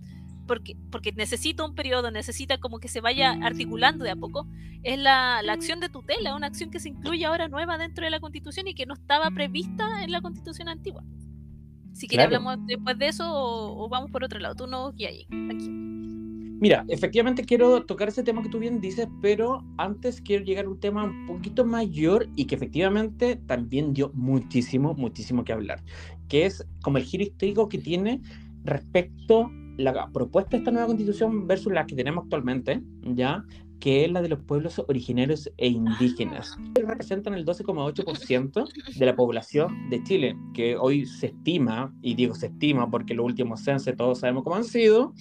porque, 0.52 0.76
porque 0.92 1.14
necesita 1.14 1.64
un 1.64 1.76
periodo, 1.76 2.12
necesita 2.12 2.58
como 2.58 2.80
que 2.80 2.90
se 2.90 3.00
vaya 3.00 3.32
articulando 3.42 4.04
de 4.04 4.12
a 4.12 4.18
poco, 4.18 4.46
es 4.84 5.00
la, 5.00 5.42
la 5.44 5.54
acción 5.54 5.80
de 5.80 5.88
tutela, 5.88 6.36
una 6.36 6.48
acción 6.48 6.72
que 6.72 6.82
se 6.82 6.90
incluye 6.90 7.24
ahora 7.26 7.48
nueva 7.48 7.78
dentro 7.78 8.04
de 8.04 8.12
la 8.12 8.20
constitución 8.20 8.68
y 8.68 8.74
que 8.74 8.86
no 8.86 8.96
estaba 8.96 9.32
prevista 9.32 10.04
en 10.04 10.12
la 10.12 10.20
constitución 10.20 10.68
antigua. 10.68 11.06
Si 11.94 12.06
quieres 12.06 12.26
hablamos 12.26 12.58
después 12.68 12.98
de 12.98 13.08
eso 13.08 13.24
o, 13.32 13.88
vamos 13.88 14.12
por 14.12 14.26
otro 14.26 14.42
lado. 14.42 14.56
Tú 14.56 14.68
no 14.68 14.92
y 14.98 15.06
ahí, 15.06 15.26
aquí. 15.50 15.70
Mira, 15.70 16.84
efectivamente 16.90 17.46
quiero 17.46 17.86
tocar 17.86 18.10
ese 18.10 18.22
tema 18.22 18.44
que 18.44 18.50
tú 18.50 18.60
bien 18.60 18.82
dices, 18.82 19.08
pero 19.22 19.64
antes 19.78 20.20
quiero 20.20 20.44
llegar 20.44 20.66
a 20.66 20.70
un 20.70 20.82
tema 20.82 21.06
un 21.06 21.28
poquito 21.28 21.64
mayor 21.64 22.28
y 22.36 22.44
que 22.44 22.56
efectivamente 22.56 23.38
también 23.38 23.94
dio 23.94 24.12
muchísimo, 24.14 24.96
muchísimo 24.96 25.46
que 25.46 25.54
hablar, 25.54 25.82
que 26.28 26.46
es 26.46 26.68
como 26.84 26.98
el 26.98 27.06
giro 27.06 27.24
histórico 27.24 27.70
que 27.70 27.78
tiene 27.78 28.22
respecto 28.66 29.50
la 29.78 30.10
propuesta 30.12 30.52
de 30.52 30.58
esta 30.58 30.72
nueva 30.72 30.88
constitución 30.88 31.48
versus 31.48 31.74
la 31.74 31.86
que 31.86 31.96
tenemos 31.96 32.24
actualmente, 32.24 32.82
¿ya? 33.04 33.44
que 33.82 34.06
es 34.06 34.12
la 34.12 34.22
de 34.22 34.30
los 34.30 34.40
pueblos 34.40 34.80
originarios 34.88 35.52
e 35.58 35.68
indígenas. 35.68 36.56
Representan 36.76 37.34
el 37.34 37.46
12,8% 37.46 38.96
de 38.96 39.06
la 39.06 39.16
población 39.16 39.90
de 39.90 40.04
Chile, 40.04 40.38
que 40.54 40.78
hoy 40.78 41.06
se 41.06 41.28
estima, 41.28 41.94
y 42.02 42.14
digo 42.14 42.36
se 42.36 42.46
estima 42.46 42.90
porque 42.90 43.16
los 43.16 43.26
últimos 43.26 43.62
censos 43.62 43.98
todos 43.98 44.20
sabemos 44.20 44.44
cómo 44.44 44.56
han 44.56 44.64
sido, 44.64 45.14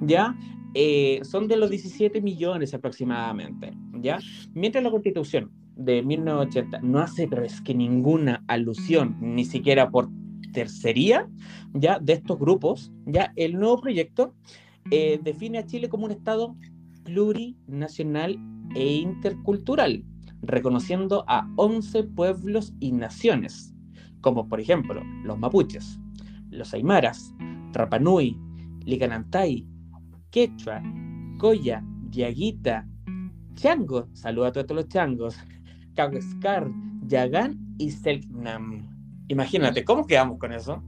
¿ya? 0.00 0.36
Eh, 0.74 1.20
son 1.22 1.48
de 1.48 1.56
los 1.56 1.70
17 1.70 2.20
millones 2.20 2.74
aproximadamente, 2.74 3.72
¿ya? 3.94 4.18
Mientras 4.52 4.82
la 4.82 4.90
Constitución 4.90 5.52
de 5.76 6.02
1980 6.02 6.80
no 6.82 6.98
hace 6.98 7.28
pero 7.28 7.44
es 7.44 7.60
que 7.60 7.72
ninguna 7.72 8.42
alusión, 8.48 9.16
ni 9.20 9.44
siquiera 9.44 9.90
por 9.90 10.10
tercería, 10.52 11.28
¿ya? 11.74 11.98
De 11.98 12.14
estos 12.14 12.38
grupos, 12.38 12.92
¿ya? 13.06 13.32
El 13.36 13.54
nuevo 13.58 13.80
proyecto 13.80 14.34
eh, 14.90 15.20
define 15.22 15.58
a 15.58 15.66
Chile 15.66 15.88
como 15.88 16.06
un 16.06 16.12
Estado 16.12 16.56
plurinacional 17.04 18.38
e 18.74 18.94
intercultural, 18.96 20.04
reconociendo 20.42 21.24
a 21.26 21.50
11 21.56 22.04
pueblos 22.04 22.74
y 22.80 22.92
naciones, 22.92 23.74
como 24.20 24.48
por 24.48 24.60
ejemplo 24.60 25.02
los 25.24 25.38
mapuches, 25.38 25.98
los 26.50 26.74
aymaras, 26.74 27.34
Rapanui, 27.72 28.36
Liganantay, 28.84 29.66
quechua, 30.30 30.82
coya, 31.38 31.82
diaguita, 32.10 32.86
chango, 33.54 34.08
saluda 34.14 34.48
a 34.48 34.52
todos 34.52 34.70
los 34.70 34.88
changos, 34.88 35.36
cahuescar, 35.94 36.70
yagán 37.06 37.58
y 37.78 37.90
selknam. 37.90 38.97
Imagínate, 39.28 39.84
¿cómo 39.84 40.06
quedamos 40.06 40.38
con 40.38 40.52
eso? 40.52 40.82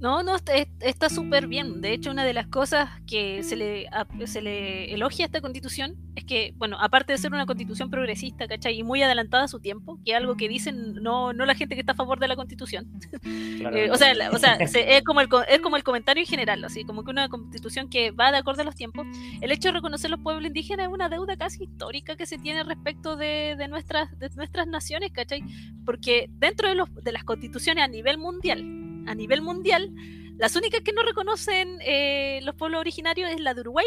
No, 0.00 0.22
no, 0.22 0.36
está 0.80 1.08
súper 1.08 1.48
bien. 1.48 1.80
De 1.80 1.92
hecho, 1.92 2.10
una 2.10 2.24
de 2.24 2.32
las 2.32 2.46
cosas 2.46 2.90
que 3.06 3.42
se 3.42 3.56
le, 3.56 3.88
se 4.26 4.42
le 4.42 4.94
elogia 4.94 5.24
a 5.24 5.26
esta 5.26 5.40
constitución 5.40 5.96
es 6.14 6.24
que, 6.24 6.52
bueno, 6.56 6.76
aparte 6.80 7.12
de 7.12 7.18
ser 7.18 7.32
una 7.32 7.46
constitución 7.46 7.90
progresista, 7.90 8.46
¿cachai? 8.46 8.78
Y 8.78 8.82
muy 8.82 9.02
adelantada 9.02 9.44
a 9.44 9.48
su 9.48 9.60
tiempo, 9.60 9.98
que 10.04 10.12
es 10.12 10.16
algo 10.16 10.36
que 10.36 10.48
dicen 10.48 10.94
no, 11.02 11.32
no 11.32 11.46
la 11.46 11.54
gente 11.54 11.74
que 11.74 11.80
está 11.80 11.92
a 11.92 11.96
favor 11.96 12.18
de 12.18 12.28
la 12.28 12.36
constitución. 12.36 12.88
Eh, 13.22 13.90
o 13.90 13.96
sea, 13.96 14.14
o 14.32 14.38
sea 14.38 14.54
es, 14.60 15.02
como 15.04 15.20
el, 15.20 15.28
es 15.48 15.60
como 15.60 15.76
el 15.76 15.84
comentario 15.84 16.22
en 16.22 16.28
general, 16.28 16.64
así 16.64 16.84
como 16.84 17.04
que 17.04 17.10
una 17.10 17.28
constitución 17.28 17.88
que 17.88 18.10
va 18.10 18.30
de 18.30 18.38
acuerdo 18.38 18.62
a 18.62 18.64
los 18.64 18.74
tiempos. 18.74 19.06
El 19.40 19.52
hecho 19.52 19.68
de 19.68 19.74
reconocer 19.74 20.10
los 20.10 20.20
pueblos 20.20 20.46
indígenas 20.46 20.86
es 20.86 20.92
una 20.92 21.08
deuda 21.08 21.36
casi 21.36 21.64
histórica 21.64 22.16
que 22.16 22.26
se 22.26 22.38
tiene 22.38 22.62
respecto 22.64 23.16
de, 23.16 23.56
de 23.58 23.68
nuestras, 23.68 24.16
de 24.18 24.30
nuestras 24.36 24.66
naciones, 24.66 25.12
¿cachai? 25.12 25.42
Porque 25.84 26.30
dentro 26.38 26.68
de, 26.68 26.74
los, 26.74 26.92
de 26.94 27.12
las 27.12 27.24
constituciones 27.24 27.84
a 27.84 27.88
nivel 27.88 28.18
mundial, 28.18 28.87
a 29.08 29.14
nivel 29.14 29.42
mundial, 29.42 29.92
las 30.38 30.54
únicas 30.54 30.82
que 30.82 30.92
no 30.92 31.02
reconocen 31.02 31.78
eh, 31.80 32.40
los 32.44 32.54
pueblos 32.54 32.80
originarios 32.80 33.28
es 33.30 33.40
la 33.40 33.54
de 33.54 33.62
Uruguay 33.62 33.86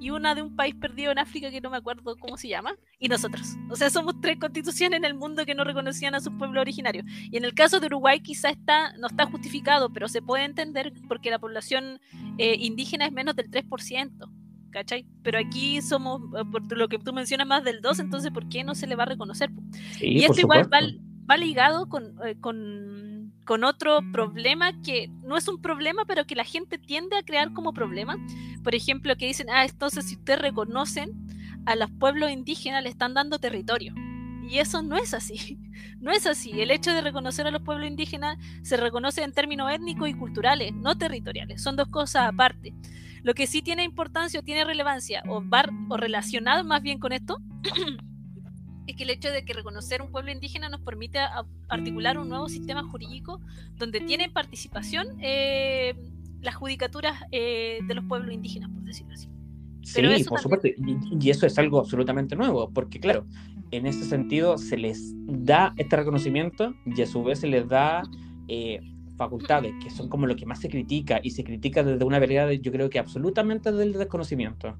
y 0.00 0.10
una 0.10 0.34
de 0.34 0.42
un 0.42 0.56
país 0.56 0.74
perdido 0.74 1.12
en 1.12 1.18
África 1.18 1.52
que 1.52 1.60
no 1.60 1.70
me 1.70 1.76
acuerdo 1.76 2.16
cómo 2.16 2.36
se 2.36 2.48
llama, 2.48 2.76
y 2.98 3.08
nosotros. 3.08 3.54
O 3.70 3.76
sea, 3.76 3.90
somos 3.90 4.20
tres 4.20 4.38
constituciones 4.38 4.98
en 4.98 5.04
el 5.04 5.14
mundo 5.14 5.46
que 5.46 5.54
no 5.54 5.62
reconocían 5.62 6.16
a 6.16 6.20
sus 6.20 6.32
pueblos 6.34 6.60
originarios. 6.60 7.06
Y 7.30 7.36
en 7.36 7.44
el 7.44 7.54
caso 7.54 7.78
de 7.78 7.86
Uruguay 7.86 8.20
quizá 8.20 8.50
está, 8.50 8.92
no 8.98 9.06
está 9.06 9.26
justificado, 9.26 9.92
pero 9.92 10.08
se 10.08 10.20
puede 10.20 10.44
entender 10.44 10.92
porque 11.08 11.30
la 11.30 11.38
población 11.38 12.00
eh, 12.38 12.56
indígena 12.58 13.06
es 13.06 13.12
menos 13.12 13.36
del 13.36 13.50
3%. 13.50 14.10
¿Cachai? 14.72 15.06
Pero 15.22 15.38
aquí 15.38 15.80
somos, 15.80 16.20
eh, 16.36 16.42
por 16.50 16.76
lo 16.76 16.88
que 16.88 16.98
tú 16.98 17.12
mencionas, 17.12 17.46
más 17.46 17.62
del 17.62 17.80
2, 17.80 18.00
entonces 18.00 18.32
¿por 18.32 18.48
qué 18.48 18.64
no 18.64 18.74
se 18.74 18.88
le 18.88 18.96
va 18.96 19.04
a 19.04 19.06
reconocer? 19.06 19.50
y 20.00 20.24
esto 20.24 20.40
igual 20.40 20.68
va, 20.68 21.36
ligado 21.36 21.88
con, 21.88 22.16
con 22.40 23.13
con 23.44 23.64
otro 23.64 24.00
problema 24.12 24.72
que 24.82 25.08
no 25.22 25.36
es 25.36 25.48
un 25.48 25.60
problema, 25.60 26.04
pero 26.04 26.26
que 26.26 26.34
la 26.34 26.44
gente 26.44 26.78
tiende 26.78 27.16
a 27.16 27.22
crear 27.22 27.52
como 27.52 27.72
problema. 27.72 28.16
Por 28.62 28.74
ejemplo, 28.74 29.16
que 29.16 29.26
dicen, 29.26 29.48
ah, 29.50 29.64
entonces 29.64 30.06
si 30.06 30.16
ustedes 30.16 30.40
reconocen 30.40 31.12
a 31.66 31.76
los 31.76 31.90
pueblos 31.90 32.30
indígenas, 32.30 32.82
le 32.82 32.90
están 32.90 33.14
dando 33.14 33.38
territorio. 33.38 33.94
Y 34.48 34.58
eso 34.58 34.82
no 34.82 34.96
es 34.96 35.14
así. 35.14 35.58
No 36.00 36.12
es 36.12 36.26
así. 36.26 36.60
El 36.60 36.70
hecho 36.70 36.92
de 36.92 37.00
reconocer 37.00 37.46
a 37.46 37.50
los 37.50 37.62
pueblos 37.62 37.88
indígenas 37.88 38.36
se 38.62 38.76
reconoce 38.76 39.22
en 39.22 39.32
términos 39.32 39.72
étnicos 39.72 40.06
y 40.08 40.12
culturales, 40.12 40.72
no 40.74 40.98
territoriales. 40.98 41.62
Son 41.62 41.76
dos 41.76 41.88
cosas 41.88 42.28
aparte. 42.28 42.74
Lo 43.22 43.32
que 43.32 43.46
sí 43.46 43.62
tiene 43.62 43.84
importancia 43.84 44.38
o 44.38 44.42
tiene 44.42 44.64
relevancia 44.64 45.22
o, 45.26 45.42
o 45.88 45.96
relacionado 45.96 46.62
más 46.62 46.82
bien 46.82 46.98
con 46.98 47.12
esto 47.12 47.38
es 48.86 48.96
que 48.96 49.04
el 49.04 49.10
hecho 49.10 49.30
de 49.30 49.44
que 49.44 49.52
reconocer 49.52 50.02
un 50.02 50.10
pueblo 50.10 50.30
indígena 50.30 50.68
nos 50.68 50.80
permite 50.80 51.18
articular 51.68 52.18
un 52.18 52.28
nuevo 52.28 52.48
sistema 52.48 52.82
jurídico 52.84 53.40
donde 53.76 54.00
tienen 54.00 54.32
participación 54.32 55.06
eh, 55.20 55.94
las 56.42 56.54
judicaturas 56.54 57.22
eh, 57.32 57.80
de 57.86 57.94
los 57.94 58.04
pueblos 58.04 58.32
indígenas, 58.32 58.70
por 58.70 58.82
decirlo 58.82 59.14
así. 59.14 59.28
sí, 59.82 60.24
por 60.24 60.40
supuesto, 60.40 60.68
y, 60.68 61.30
eso 61.30 61.46
es 61.46 61.58
algo 61.58 61.78
absolutamente 61.80 62.36
nuevo, 62.36 62.70
porque 62.70 63.00
claro, 63.00 63.26
en 63.70 63.86
ese 63.86 64.04
sentido 64.04 64.58
se 64.58 64.76
les 64.76 65.14
da 65.26 65.72
este 65.76 65.96
reconocimiento 65.96 66.74
y 66.84 67.00
a 67.00 67.06
su 67.06 67.24
vez 67.24 67.40
se 67.40 67.46
les 67.46 67.66
da 67.68 68.02
eh, 68.48 68.80
facultades, 69.16 69.72
que 69.82 69.90
son 69.90 70.08
como 70.08 70.26
lo 70.26 70.36
que 70.36 70.44
más 70.44 70.60
se 70.60 70.68
critica, 70.68 71.20
y 71.22 71.30
se 71.30 71.44
critica 71.44 71.82
desde 71.82 72.04
una 72.04 72.18
vereda, 72.18 72.52
yo 72.52 72.70
creo 72.72 72.90
que 72.90 72.98
absolutamente 72.98 73.72
del 73.72 73.92
desconocimiento. 73.94 74.76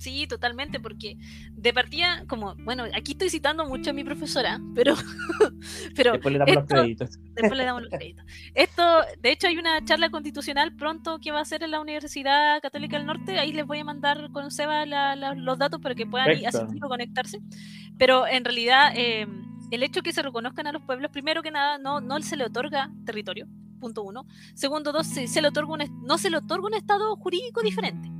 Sí, 0.00 0.26
totalmente, 0.26 0.80
porque 0.80 1.18
de 1.52 1.74
partida, 1.74 2.24
como, 2.26 2.54
bueno, 2.64 2.84
aquí 2.94 3.12
estoy 3.12 3.28
citando 3.28 3.66
mucho 3.66 3.90
a 3.90 3.92
mi 3.92 4.02
profesora, 4.02 4.58
pero... 4.74 4.94
pero 5.94 6.12
después 6.12 6.32
le 6.32 6.38
damos 6.38 6.54
los 6.54 6.64
créditos. 6.64 7.18
Después 7.34 7.58
le 7.58 7.64
damos 7.64 7.82
los 7.82 7.90
créditos. 7.90 8.24
Esto, 8.54 8.82
de 9.20 9.30
hecho, 9.30 9.48
hay 9.48 9.58
una 9.58 9.84
charla 9.84 10.08
constitucional 10.08 10.74
pronto 10.74 11.18
que 11.18 11.32
va 11.32 11.40
a 11.40 11.44
ser 11.44 11.62
en 11.64 11.72
la 11.72 11.82
Universidad 11.82 12.62
Católica 12.62 12.96
del 12.96 13.06
Norte, 13.06 13.38
ahí 13.38 13.52
les 13.52 13.66
voy 13.66 13.80
a 13.80 13.84
mandar 13.84 14.30
con 14.32 14.50
Seba 14.50 14.86
los 15.34 15.58
datos 15.58 15.82
para 15.82 15.94
que 15.94 16.06
puedan 16.06 16.30
asistir 16.46 16.82
o 16.82 16.88
conectarse, 16.88 17.38
pero 17.98 18.26
en 18.26 18.42
realidad... 18.42 18.92
Eh, 18.96 19.26
el 19.70 19.84
hecho 19.84 20.00
de 20.00 20.02
que 20.02 20.12
se 20.12 20.22
reconozcan 20.22 20.66
a 20.66 20.72
los 20.72 20.82
pueblos, 20.82 21.12
primero 21.12 21.42
que 21.42 21.52
nada, 21.52 21.78
no, 21.78 22.00
no 22.00 22.20
se 22.22 22.36
le 22.36 22.44
otorga 22.44 22.90
territorio, 23.06 23.46
punto 23.78 24.02
uno. 24.02 24.26
Segundo, 24.54 24.90
dos, 24.90 25.06
se, 25.06 25.40
le 25.40 25.46
otorga 25.46 25.72
un, 25.74 26.02
no 26.02 26.18
se 26.18 26.28
le 26.28 26.38
otorga 26.38 26.66
un 26.66 26.74
estado 26.74 27.14
jurídico 27.14 27.60
diferente. 27.60 28.10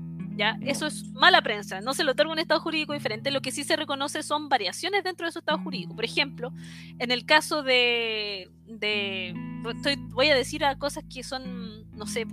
¿Ya? 0.40 0.56
Eso 0.62 0.86
es 0.86 1.04
mala 1.12 1.42
prensa, 1.42 1.82
no 1.82 1.92
se 1.92 2.02
le 2.02 2.12
otorga 2.12 2.32
un 2.32 2.38
estado 2.38 2.60
jurídico 2.60 2.94
diferente, 2.94 3.30
lo 3.30 3.42
que 3.42 3.50
sí 3.50 3.62
se 3.62 3.76
reconoce 3.76 4.22
son 4.22 4.48
variaciones 4.48 5.04
dentro 5.04 5.26
de 5.26 5.32
su 5.32 5.40
estado 5.40 5.58
jurídico. 5.58 5.94
Por 5.94 6.06
ejemplo, 6.06 6.50
en 6.98 7.10
el 7.10 7.26
caso 7.26 7.62
de, 7.62 8.50
de 8.66 9.34
estoy, 9.68 9.96
voy 9.96 10.30
a 10.30 10.34
decir 10.34 10.64
a 10.64 10.78
cosas 10.78 11.04
que 11.12 11.22
son, 11.22 11.86
no 11.94 12.06
sé, 12.06 12.26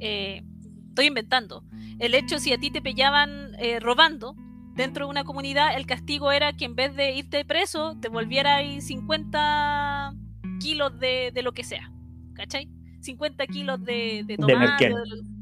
eh, 0.00 0.42
estoy 0.88 1.04
inventando. 1.04 1.66
El 1.98 2.14
hecho 2.14 2.38
si 2.38 2.54
a 2.54 2.56
ti 2.56 2.70
te 2.70 2.80
pillaban 2.80 3.56
eh, 3.58 3.78
robando, 3.78 4.34
dentro 4.74 5.04
de 5.04 5.10
una 5.10 5.24
comunidad 5.24 5.76
el 5.76 5.84
castigo 5.84 6.32
era 6.32 6.54
que 6.54 6.64
en 6.64 6.76
vez 6.76 6.96
de 6.96 7.14
irte 7.14 7.44
preso, 7.44 7.94
te 8.00 8.08
volviera 8.08 8.56
ahí 8.56 8.80
50 8.80 10.14
kilos 10.60 10.98
de, 10.98 11.30
de 11.34 11.42
lo 11.42 11.52
que 11.52 11.62
sea. 11.62 11.92
¿Cachai? 12.32 12.70
50 13.00 13.46
kilos 13.48 13.84
de, 13.84 14.24
de 14.24 14.38
tomate, 14.38 14.94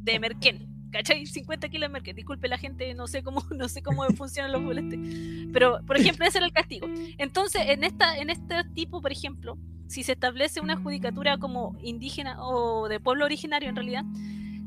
de 0.02 0.18
merquén. 0.18 0.69
¿Cachai? 0.90 1.26
50 1.26 1.68
kilos 1.68 1.88
de 1.88 1.92
merquén. 1.92 2.16
Disculpe 2.16 2.48
la 2.48 2.58
gente, 2.58 2.92
no 2.94 3.06
sé 3.06 3.22
cómo, 3.22 3.42
no 3.56 3.68
sé 3.68 3.82
cómo 3.82 4.04
funcionan 4.16 4.52
los 4.52 4.62
boletes. 4.62 4.98
Pero, 5.52 5.80
por 5.86 5.96
ejemplo, 5.96 6.26
ese 6.26 6.38
era 6.38 6.46
el 6.46 6.52
castigo. 6.52 6.88
Entonces, 7.18 7.62
en, 7.66 7.84
esta, 7.84 8.16
en 8.16 8.30
este 8.30 8.64
tipo, 8.74 9.00
por 9.00 9.12
ejemplo, 9.12 9.58
si 9.86 10.02
se 10.02 10.12
establece 10.12 10.60
una 10.60 10.76
judicatura 10.76 11.38
como 11.38 11.76
indígena 11.82 12.42
o 12.42 12.88
de 12.88 13.00
pueblo 13.00 13.24
originario 13.24 13.68
en 13.68 13.76
realidad, 13.76 14.04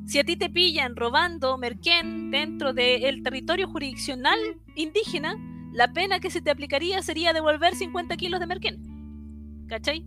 si 0.05 0.19
a 0.19 0.23
ti 0.23 0.35
te 0.35 0.49
pillan 0.49 0.95
robando 0.95 1.57
merquén 1.57 2.29
dentro 2.29 2.73
del 2.73 3.23
territorio 3.23 3.69
jurisdiccional 3.69 4.37
indígena, 4.75 5.37
la 5.71 5.93
pena 5.93 6.19
que 6.19 6.29
se 6.29 6.41
te 6.41 6.51
aplicaría 6.51 7.01
sería 7.01 7.33
devolver 7.33 7.73
50 7.73 8.17
kilos 8.17 8.39
de 8.39 8.47
merquén. 8.47 9.65
¿Cachai? 9.67 10.05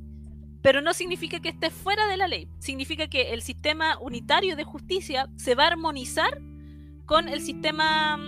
Pero 0.66 0.82
no 0.82 0.94
significa 0.94 1.38
que 1.38 1.50
estés 1.50 1.72
fuera 1.72 2.08
de 2.08 2.16
la 2.16 2.26
ley. 2.26 2.48
Significa 2.58 3.06
que 3.06 3.32
el 3.32 3.40
sistema 3.40 4.00
unitario 4.00 4.56
de 4.56 4.64
justicia 4.64 5.28
se 5.36 5.54
va 5.54 5.62
a 5.62 5.68
armonizar 5.68 6.40
con 7.04 7.28
el 7.28 7.40
sistema 7.40 8.18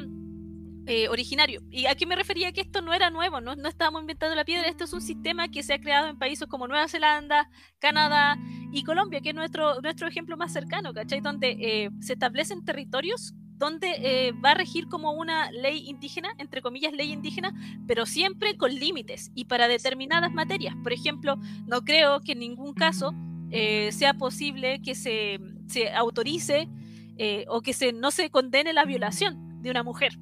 eh, 0.86 1.08
originario. 1.08 1.62
¿Y 1.68 1.86
a 1.86 1.96
qué 1.96 2.06
me 2.06 2.14
refería? 2.14 2.52
Que 2.52 2.60
esto 2.60 2.80
no 2.80 2.94
era 2.94 3.10
nuevo, 3.10 3.40
no, 3.40 3.56
no 3.56 3.68
estábamos 3.68 4.02
inventando 4.02 4.36
la 4.36 4.44
piedra, 4.44 4.68
esto 4.68 4.84
es 4.84 4.92
un 4.92 5.00
sistema 5.00 5.48
que 5.48 5.64
se 5.64 5.74
ha 5.74 5.80
creado 5.80 6.06
en 6.06 6.16
países 6.16 6.46
como 6.46 6.68
Nueva 6.68 6.86
Zelanda, 6.86 7.50
Canadá 7.80 8.38
y 8.70 8.84
Colombia, 8.84 9.20
que 9.20 9.30
es 9.30 9.34
nuestro, 9.34 9.80
nuestro 9.80 10.06
ejemplo 10.06 10.36
más 10.36 10.52
cercano, 10.52 10.94
¿cachai? 10.94 11.20
Donde 11.20 11.56
eh, 11.58 11.90
se 11.98 12.12
establecen 12.12 12.64
territorios 12.64 13.34
donde 13.58 13.90
eh, 13.98 14.32
va 14.32 14.52
a 14.52 14.54
regir 14.54 14.88
como 14.88 15.12
una 15.12 15.50
ley 15.50 15.88
indígena, 15.88 16.30
entre 16.38 16.62
comillas 16.62 16.92
ley 16.92 17.12
indígena, 17.12 17.52
pero 17.86 18.06
siempre 18.06 18.56
con 18.56 18.74
límites 18.74 19.30
y 19.34 19.44
para 19.46 19.68
determinadas 19.68 20.32
materias. 20.32 20.74
Por 20.82 20.92
ejemplo, 20.92 21.36
no 21.66 21.84
creo 21.84 22.20
que 22.20 22.32
en 22.32 22.40
ningún 22.40 22.74
caso 22.74 23.14
sea 23.90 24.12
posible 24.12 24.82
que 24.82 24.94
se, 24.94 25.40
se 25.68 25.90
autorice 25.90 26.68
o 27.48 27.62
que 27.62 27.72
se, 27.72 27.94
no 27.94 28.10
se 28.10 28.28
condene 28.28 28.74
la 28.74 28.84
violación 28.84 29.62
de 29.62 29.70
una 29.70 29.82
mujer. 29.82 30.18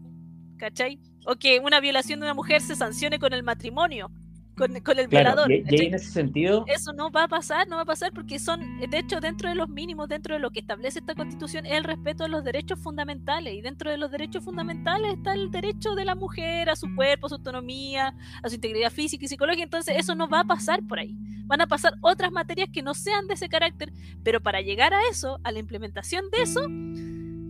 ¿cachai? 0.57 0.99
O 1.27 1.37
que 1.37 1.61
una 1.61 1.81
violación 1.81 2.20
de 2.20 2.27
una 2.27 2.35
mujer 2.35 2.61
se 2.61 2.77
sancione 2.77 3.18
con 3.18 3.33
el 3.33 3.42
matrimonio, 3.42 4.11
con, 4.57 4.99
el 4.99 5.09
violador. 5.09 5.53
Y, 5.53 5.64
en 5.69 5.95
ese 5.95 6.11
sentido. 6.11 6.64
Eso 6.66 6.92
no 6.92 7.11
va 7.11 7.25
a 7.25 7.29
pasar, 7.29 7.69
no 7.69 7.77
va 7.77 7.83
a 7.83 7.87
pasar 7.87 8.12
porque 8.12 8.38
son, 8.38 8.81
de 8.81 8.99
hecho, 8.99 9.21
dentro 9.21 9.49
de 9.49 9.55
los 9.55 9.69
mínimos, 9.69 10.09
dentro 10.09 10.35
de 10.35 10.40
lo 10.40 10.51
que 10.51 10.61
establece 10.61 11.01
esta 11.01 11.14
constitución, 11.14 11.66
es 11.66 11.73
el 11.73 11.85
respeto 11.85 12.25
a 12.25 12.29
los 12.29 12.42
derechos 12.42 12.79
fundamentales. 12.79 13.55
Y 13.55 13.61
dentro 13.61 13.90
de 13.90 13.99
los 13.99 14.11
derechos 14.11 14.42
fundamentales 14.42 15.14
está 15.14 15.35
el 15.35 15.51
derecho 15.51 15.95
de 15.95 16.05
la 16.05 16.14
mujer 16.14 16.71
a 16.71 16.77
su 16.77 16.95
cuerpo, 16.95 17.27
a 17.27 17.29
su 17.29 17.35
autonomía, 17.37 18.14
a 18.42 18.49
su 18.49 18.55
integridad 18.55 18.90
física 18.90 19.25
y 19.25 19.29
psicológica. 19.29 19.64
Entonces, 19.64 19.97
eso 19.99 20.14
no 20.14 20.29
va 20.29 20.40
a 20.40 20.45
pasar 20.45 20.83
por 20.87 20.99
ahí. 20.99 21.16
Van 21.45 21.61
a 21.61 21.66
pasar 21.66 21.95
otras 22.01 22.33
materias 22.33 22.69
que 22.73 22.83
no 22.83 22.95
sean 22.95 23.27
de 23.29 23.35
ese 23.35 23.49
carácter, 23.49 23.92
pero 24.25 24.40
para 24.40 24.62
llegar 24.62 24.95
a 24.95 25.01
eso, 25.11 25.38
a 25.45 25.53
la 25.53 25.59
implementación 25.59 26.25
de 26.31 26.42
eso, 26.42 26.66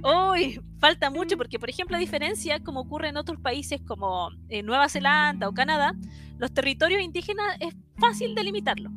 Hoy 0.08 0.60
falta 0.78 1.10
mucho 1.10 1.36
porque, 1.36 1.58
por 1.58 1.68
ejemplo, 1.68 1.96
a 1.96 1.98
diferencia 1.98 2.60
como 2.60 2.78
ocurre 2.78 3.08
en 3.08 3.16
otros 3.16 3.40
países 3.40 3.80
como 3.80 4.30
eh, 4.48 4.62
Nueva 4.62 4.88
Zelanda 4.88 5.48
o 5.48 5.52
Canadá, 5.52 5.96
los 6.38 6.52
territorios 6.52 7.02
indígenas 7.02 7.56
es 7.60 7.74
fácil 7.98 8.34
delimitarlo. 8.34 8.90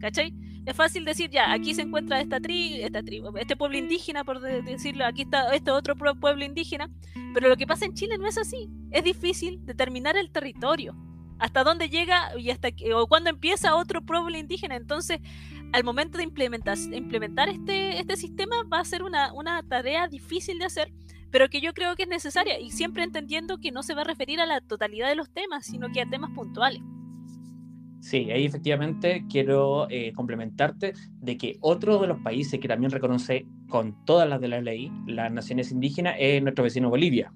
¿Cachai? 0.00 0.34
Es 0.66 0.76
fácil 0.76 1.04
decir, 1.04 1.30
ya, 1.30 1.52
aquí 1.52 1.74
se 1.74 1.82
encuentra 1.82 2.20
esta 2.20 2.40
tribu, 2.40 2.84
esta 2.84 3.02
tribu, 3.02 3.36
este 3.36 3.56
pueblo 3.56 3.78
indígena, 3.78 4.24
por 4.24 4.40
decirlo, 4.40 5.06
aquí 5.06 5.22
está 5.22 5.54
este 5.54 5.70
otro 5.70 5.94
pueblo 5.96 6.44
indígena, 6.44 6.90
pero 7.34 7.48
lo 7.48 7.56
que 7.56 7.66
pasa 7.66 7.86
en 7.86 7.94
Chile 7.94 8.18
no 8.18 8.26
es 8.26 8.38
así. 8.38 8.68
Es 8.90 9.02
difícil 9.04 9.64
determinar 9.64 10.16
el 10.16 10.30
territorio, 10.30 10.94
hasta 11.38 11.64
dónde 11.64 11.88
llega 11.88 12.38
y 12.38 12.50
hasta 12.50 12.68
o 12.94 13.06
cuándo 13.06 13.30
empieza 13.30 13.74
otro 13.74 14.02
pueblo 14.02 14.36
indígena. 14.36 14.76
Entonces, 14.76 15.20
al 15.72 15.82
momento 15.82 16.18
de 16.18 16.24
implementar, 16.24 16.76
implementar 16.92 17.48
este, 17.48 17.98
este 17.98 18.16
sistema 18.16 18.62
va 18.72 18.80
a 18.80 18.84
ser 18.84 19.02
una, 19.02 19.32
una 19.32 19.62
tarea 19.62 20.08
difícil 20.08 20.58
de 20.58 20.66
hacer, 20.66 20.92
pero 21.30 21.48
que 21.48 21.60
yo 21.60 21.72
creo 21.72 21.96
que 21.96 22.04
es 22.04 22.08
necesaria 22.08 22.58
y 22.58 22.70
siempre 22.70 23.02
entendiendo 23.02 23.58
que 23.58 23.72
no 23.72 23.82
se 23.82 23.94
va 23.94 24.02
a 24.02 24.04
referir 24.04 24.40
a 24.40 24.46
la 24.46 24.60
totalidad 24.60 25.08
de 25.08 25.16
los 25.16 25.30
temas, 25.30 25.66
sino 25.66 25.90
que 25.90 26.00
a 26.00 26.06
temas 26.06 26.30
puntuales. 26.30 26.82
Sí, 28.00 28.30
ahí 28.30 28.46
efectivamente 28.46 29.26
quiero 29.28 29.86
eh, 29.90 30.12
complementarte 30.14 30.94
de 31.20 31.36
que 31.36 31.58
otro 31.60 31.98
de 31.98 32.06
los 32.06 32.18
países 32.20 32.58
que 32.58 32.66
también 32.66 32.90
reconoce 32.90 33.46
con 33.68 34.04
todas 34.06 34.26
las 34.26 34.40
de 34.40 34.48
la 34.48 34.62
ley 34.62 34.90
las 35.06 35.30
naciones 35.30 35.70
indígenas 35.70 36.16
es 36.18 36.42
nuestro 36.42 36.64
vecino 36.64 36.88
Bolivia, 36.88 37.30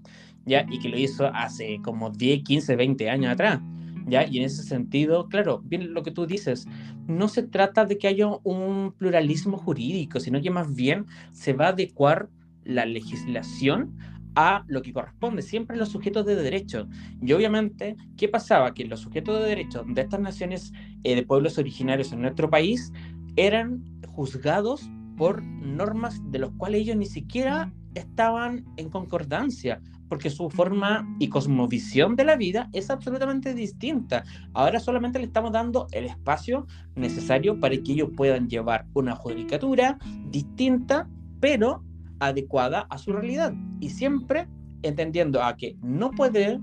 ¿ya? 0.47 0.67
Y 0.71 0.79
que 0.79 0.89
lo 0.89 0.97
hizo 0.97 1.27
hace 1.27 1.81
como 1.85 2.09
10, 2.09 2.45
15, 2.45 2.77
20 2.77 3.11
años 3.11 3.33
atrás. 3.33 3.61
¿ya? 4.07 4.27
Y 4.27 4.39
en 4.39 4.45
ese 4.45 4.63
sentido, 4.63 5.29
claro, 5.29 5.61
bien 5.65 5.93
lo 5.93 6.03
que 6.03 6.11
tú 6.11 6.27
dices, 6.27 6.67
no 7.07 7.29
se 7.29 7.43
trata 7.43 7.85
de 7.85 7.99
que 7.99 8.09
haya 8.09 8.29
un 8.43 8.95
pluralismo 8.97 9.59
jurídico, 9.59 10.21
sino 10.21 10.41
que 10.41 10.51
más 10.51 10.75
bien 10.75 11.07
se 11.33 11.53
va 11.53 11.67
a 11.67 11.71
adecuar 11.71 12.29
la 12.65 12.87
legislación 12.87 13.97
a 14.37 14.65
lo 14.67 14.83
que 14.83 14.93
corresponde, 14.93 15.43
siempre 15.43 15.77
los 15.77 15.91
sujetos 15.91 16.27
de 16.27 16.35
derecho. 16.35 16.89
Y 17.23 17.33
obviamente, 17.33 17.97
¿qué 18.17 18.29
pasaba? 18.29 18.75
Que 18.75 18.85
los 18.85 19.01
sujetos 19.01 19.41
de 19.41 19.49
derecho 19.49 19.85
de 19.87 20.03
estas 20.03 20.21
naciones 20.21 20.73
eh, 21.05 21.15
de 21.15 21.23
pueblos 21.23 21.59
originarios 21.59 22.13
en 22.13 22.23
nuestro 22.23 22.51
país 22.51 22.93
eran 23.37 23.85
juzgados 24.09 24.89
por 25.17 25.43
normas 25.43 26.21
de 26.31 26.41
los 26.41 26.51
cuales 26.53 26.81
ellos 26.81 26.97
ni 26.97 27.07
siquiera 27.07 27.73
estaban 27.95 28.65
en 28.77 28.91
concordancia 28.91 29.81
porque 30.09 30.31
su 30.31 30.51
forma 30.51 31.09
y 31.19 31.29
cosmovisión 31.29 32.15
de 32.17 32.25
la 32.25 32.37
vida 32.37 32.69
es 32.73 32.91
absolutamente 32.91 33.55
distinta. 33.55 34.25
Ahora 34.53 34.79
solamente 34.79 35.19
le 35.19 35.27
estamos 35.27 35.53
dando 35.53 35.89
el 35.93 36.05
espacio 36.05 36.67
necesario 36.95 37.59
para 37.59 37.77
que 37.77 37.93
ellos 37.93 38.11
puedan 38.17 38.49
llevar 38.49 38.87
una 38.95 39.17
judicatura 39.17 39.99
distinta, 40.31 41.09
pero 41.41 41.83
adecuada 42.21 42.87
a 42.91 42.99
su 42.99 43.13
realidad. 43.13 43.55
Y 43.81 43.91
siempre 43.91 44.49
entendiendo 44.83 45.43
a 45.43 45.57
que 45.57 45.77
no 45.83 46.11
puede 46.11 46.61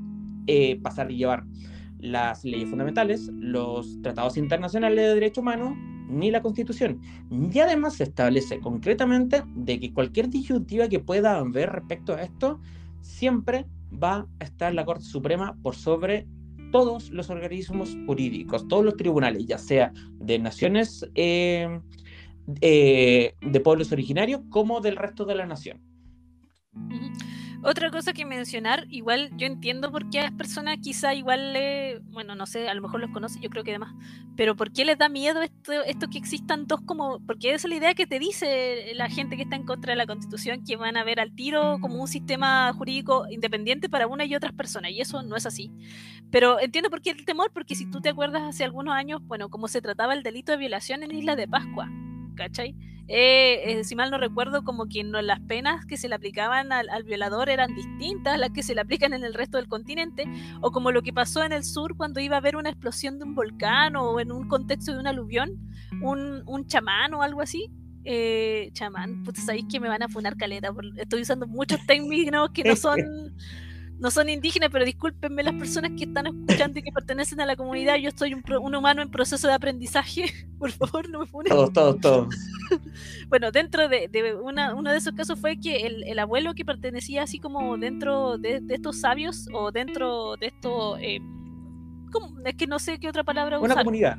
eh, 0.48 0.80
pasar 0.82 1.12
y 1.12 1.18
llevar 1.18 1.44
las 2.00 2.44
leyes 2.44 2.70
fundamentales, 2.70 3.30
los 3.34 4.02
tratados 4.02 4.38
internacionales 4.38 5.06
de 5.06 5.14
derecho 5.14 5.42
humano, 5.42 5.76
ni 6.08 6.32
la 6.32 6.42
constitución. 6.42 7.00
Y 7.30 7.60
además 7.60 7.96
se 7.96 8.04
establece 8.04 8.60
concretamente 8.60 9.44
de 9.56 9.80
que 9.80 9.94
cualquier 9.94 10.30
disyuntiva 10.30 10.90
que 10.90 11.00
pueda 11.00 11.38
haber 11.38 11.70
respecto 11.70 12.14
a 12.14 12.24
esto 12.24 12.60
siempre 13.02 13.66
va 13.92 14.28
a 14.40 14.44
estar 14.44 14.74
la 14.74 14.86
Corte 14.86 15.06
Suprema 15.06 15.56
por 15.62 15.76
sobre 15.76 16.28
todos 16.72 17.10
los 17.12 17.30
organismos 17.30 17.98
jurídicos, 18.06 18.68
todos 18.68 18.84
los 18.86 18.96
tribunales, 18.96 19.46
ya 19.46 19.58
sea 19.58 19.92
de 20.20 20.40
naciones 20.40 21.06
eh, 21.16 21.82
eh, 22.62 23.36
de 23.42 23.60
pueblos 23.60 23.92
originarios 23.92 24.42
como 24.50 24.82
del 24.82 24.96
resto 24.96 25.26
de 25.26 25.36
la 25.36 25.46
nación. 25.46 25.82
Otra 27.64 27.92
cosa 27.92 28.12
que 28.12 28.26
mencionar, 28.26 28.88
igual 28.90 29.30
yo 29.38 29.46
entiendo 29.46 29.92
por 29.92 30.10
qué 30.10 30.20
a 30.20 30.24
las 30.24 30.32
personas 30.32 30.80
quizá 30.82 31.14
igual 31.14 31.54
le, 31.54 32.00
bueno, 32.06 32.34
no 32.34 32.48
sé, 32.48 32.68
a 32.68 32.74
lo 32.74 32.82
mejor 32.82 33.00
los 33.00 33.12
conoce, 33.12 33.40
yo 33.40 33.52
creo 33.52 33.64
que 33.64 33.72
demás, 33.72 33.94
pero 34.36 34.56
por 34.56 34.72
qué 34.72 34.84
les 34.84 34.98
da 34.98 35.10
miedo 35.10 35.44
esto, 35.44 35.72
esto 35.86 36.10
que 36.10 36.18
existan 36.18 36.66
dos 36.66 36.82
como, 36.82 37.24
porque 37.28 37.54
esa 37.54 37.68
es 37.68 37.70
la 37.70 37.76
idea 37.76 37.94
que 37.94 38.08
te 38.08 38.18
dice 38.18 38.94
la 38.96 39.10
gente 39.10 39.36
que 39.36 39.44
está 39.44 39.58
en 39.58 39.66
contra 39.66 39.92
de 39.92 39.96
la 39.96 40.08
constitución, 40.08 40.64
que 40.66 40.76
van 40.76 40.98
a 40.98 41.04
ver 41.04 41.20
al 41.20 41.36
tiro 41.36 41.78
como 41.82 42.02
un 42.02 42.08
sistema 42.08 42.74
jurídico 42.74 43.28
independiente 43.30 43.90
para 43.90 44.08
una 44.08 44.26
y 44.26 44.34
otras 44.34 44.54
personas, 44.54 44.90
y 44.90 45.02
eso 45.02 45.22
no 45.22 45.36
es 45.36 45.46
así. 45.46 45.72
Pero 46.32 46.60
entiendo 46.60 46.90
por 46.90 47.04
qué 47.04 47.12
el 47.12 47.26
temor, 47.26 47.52
porque 47.54 47.76
si 47.76 47.88
tú 47.92 48.02
te 48.02 48.10
acuerdas 48.10 48.42
hace 48.42 48.64
algunos 48.64 48.96
años, 48.96 49.22
bueno, 49.26 49.50
cómo 49.50 49.68
se 49.68 49.84
trataba 49.84 50.16
el 50.16 50.24
delito 50.24 50.52
de 50.52 50.58
violación 50.58 51.04
en 51.04 51.12
Isla 51.12 51.36
de 51.36 51.48
Pascua, 51.48 51.92
¿cachai? 52.42 52.76
Eh, 53.08 53.80
eh, 53.80 53.84
si 53.84 53.96
mal 53.96 54.10
no 54.10 54.18
recuerdo, 54.18 54.64
como 54.64 54.88
que 54.88 55.04
no, 55.04 55.22
las 55.22 55.40
penas 55.42 55.86
que 55.86 55.98
se 55.98 56.10
le 56.10 56.16
aplicaban 56.16 56.72
al, 56.72 57.04
violador 57.04 57.50
eran 57.50 57.76
distintas 57.76 58.34
a 58.34 58.38
las 58.38 58.50
que 58.50 58.64
se 58.64 58.74
le 58.74 58.82
aplican 58.82 59.14
en 59.14 59.24
el 59.24 59.36
resto 59.36 59.58
del 59.58 59.68
continente, 59.68 60.26
o 60.62 60.72
como 60.72 60.92
lo 60.92 61.04
que 61.04 61.14
pasó 61.14 61.44
en 61.44 61.52
el 61.52 61.64
sur 61.64 61.96
cuando 61.96 62.20
iba 62.20 62.36
a 62.36 62.40
haber 62.40 62.56
una 62.56 62.70
explosión 62.70 63.20
de 63.20 63.26
un 63.26 63.36
volcán 63.36 63.96
o 63.96 64.20
en 64.20 64.32
un 64.32 64.48
contexto 64.48 64.94
de 64.94 65.00
un 65.00 65.08
aluvión, 65.08 65.52
un, 66.02 66.42
un 66.48 66.66
chamán 66.66 67.14
o 67.14 67.22
algo 67.22 67.42
así. 67.42 67.70
Eh, 68.04 68.72
chamán, 68.74 69.24
pues 69.24 69.46
sabéis 69.46 69.66
que 69.70 69.80
me 69.80 69.88
van 69.88 70.02
a 70.02 70.08
funar 70.08 70.36
caleta, 70.36 70.74
estoy 70.98 71.22
usando 71.22 71.46
muchos 71.48 71.80
términos 71.86 72.50
que 72.52 72.64
no 72.64 72.76
son 72.76 72.98
no 74.02 74.10
son 74.10 74.30
indígenas, 74.30 74.70
pero 74.72 74.84
discúlpenme 74.84 75.44
las 75.44 75.54
personas 75.54 75.92
que 75.96 76.06
están 76.06 76.26
escuchando 76.26 76.80
y 76.80 76.82
que 76.82 76.92
pertenecen 76.92 77.40
a 77.40 77.46
la 77.46 77.56
comunidad. 77.56 77.98
Yo 77.98 78.10
soy 78.16 78.34
un, 78.34 78.44
un 78.60 78.76
humano 78.76 79.04
en 79.04 79.12
proceso 79.12 79.48
de 79.48 79.54
aprendizaje. 79.54 80.26
Por 80.60 80.72
favor, 80.72 81.08
no 81.08 81.20
me 81.20 81.28
ponen. 81.28 81.52
Todos, 81.52 81.72
todos, 81.72 82.02
todos. 82.02 82.36
bueno, 83.30 83.52
dentro 83.52 83.88
de, 83.88 84.08
de 84.08 84.34
una, 84.34 84.74
uno 84.74 84.92
de 84.92 84.98
esos 84.98 85.14
casos 85.14 85.40
fue 85.40 85.60
que 85.60 85.86
el, 85.86 86.04
el, 86.06 86.18
abuelo 86.18 86.56
que 86.56 86.66
pertenecía 86.66 87.22
así 87.22 87.38
como 87.38 87.78
dentro 87.78 88.40
de, 88.40 88.60
de 88.60 88.74
estos 88.74 89.00
sabios 89.00 89.48
o 89.54 89.72
dentro 89.72 90.36
de 90.36 90.48
estos... 90.48 91.00
Eh, 91.00 91.20
es 92.44 92.56
que 92.56 92.68
no 92.68 92.80
sé 92.80 92.98
qué 93.00 93.08
otra 93.08 93.24
palabra 93.24 93.60
usar. 93.60 93.72
Una 93.72 93.84
comunidad. 93.84 94.18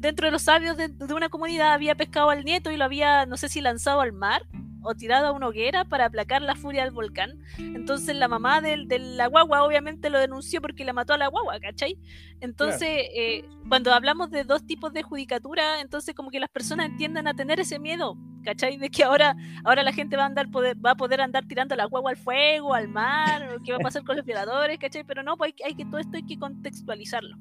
dentro 0.00 0.26
de 0.26 0.32
los 0.32 0.42
sabios 0.42 0.78
de, 0.78 0.88
de, 0.88 1.14
una 1.14 1.28
comunidad 1.28 1.74
había 1.74 1.94
pescado 1.94 2.30
al 2.30 2.44
nieto 2.44 2.70
y 2.70 2.78
lo 2.78 2.84
había, 2.84 3.26
no 3.26 3.36
sé 3.36 3.50
si 3.50 3.60
lanzado 3.60 4.00
al 4.00 4.12
mar 4.12 4.42
o 4.82 4.94
tirado 4.94 5.28
a 5.28 5.32
una 5.32 5.48
hoguera 5.48 5.84
para 5.84 6.06
aplacar 6.06 6.42
la 6.42 6.54
furia 6.54 6.84
del 6.84 6.92
volcán. 6.92 7.38
Entonces 7.58 8.16
la 8.16 8.28
mamá 8.28 8.60
de, 8.60 8.84
de 8.86 8.98
la 8.98 9.26
guagua 9.26 9.62
obviamente 9.62 10.10
lo 10.10 10.18
denunció 10.18 10.60
porque 10.60 10.84
la 10.84 10.92
mató 10.92 11.14
a 11.14 11.18
la 11.18 11.28
guagua, 11.28 11.58
¿cachai? 11.60 11.98
Entonces, 12.40 12.88
eh, 13.14 13.44
cuando 13.68 13.92
hablamos 13.92 14.30
de 14.30 14.44
dos 14.44 14.64
tipos 14.66 14.92
de 14.92 15.02
judicatura, 15.02 15.80
entonces 15.80 16.14
como 16.14 16.30
que 16.30 16.40
las 16.40 16.48
personas 16.48 16.86
entiendan 16.86 17.28
a 17.28 17.34
tener 17.34 17.60
ese 17.60 17.78
miedo, 17.78 18.16
¿cachai? 18.44 18.78
De 18.78 18.90
que 18.90 19.04
ahora, 19.04 19.36
ahora 19.64 19.82
la 19.82 19.92
gente 19.92 20.16
va 20.16 20.22
a 20.22 20.26
andar 20.26 20.50
poder, 20.50 20.76
va 20.84 20.92
a 20.92 20.96
poder 20.96 21.20
andar 21.20 21.46
tirando 21.46 21.76
la 21.76 21.84
guagua 21.84 22.10
al 22.10 22.16
fuego, 22.16 22.74
al 22.74 22.88
mar, 22.88 23.54
o 23.54 23.62
qué 23.62 23.72
va 23.72 23.78
a 23.78 23.82
pasar 23.82 24.04
con 24.04 24.16
los 24.16 24.24
violadores, 24.24 24.78
¿cachai? 24.78 25.04
Pero 25.04 25.22
no, 25.22 25.36
pues 25.36 25.52
hay, 25.58 25.70
hay 25.70 25.74
que 25.74 25.84
todo 25.84 25.98
esto 25.98 26.16
hay 26.16 26.24
que 26.24 26.38
contextualizarlo. 26.38 27.36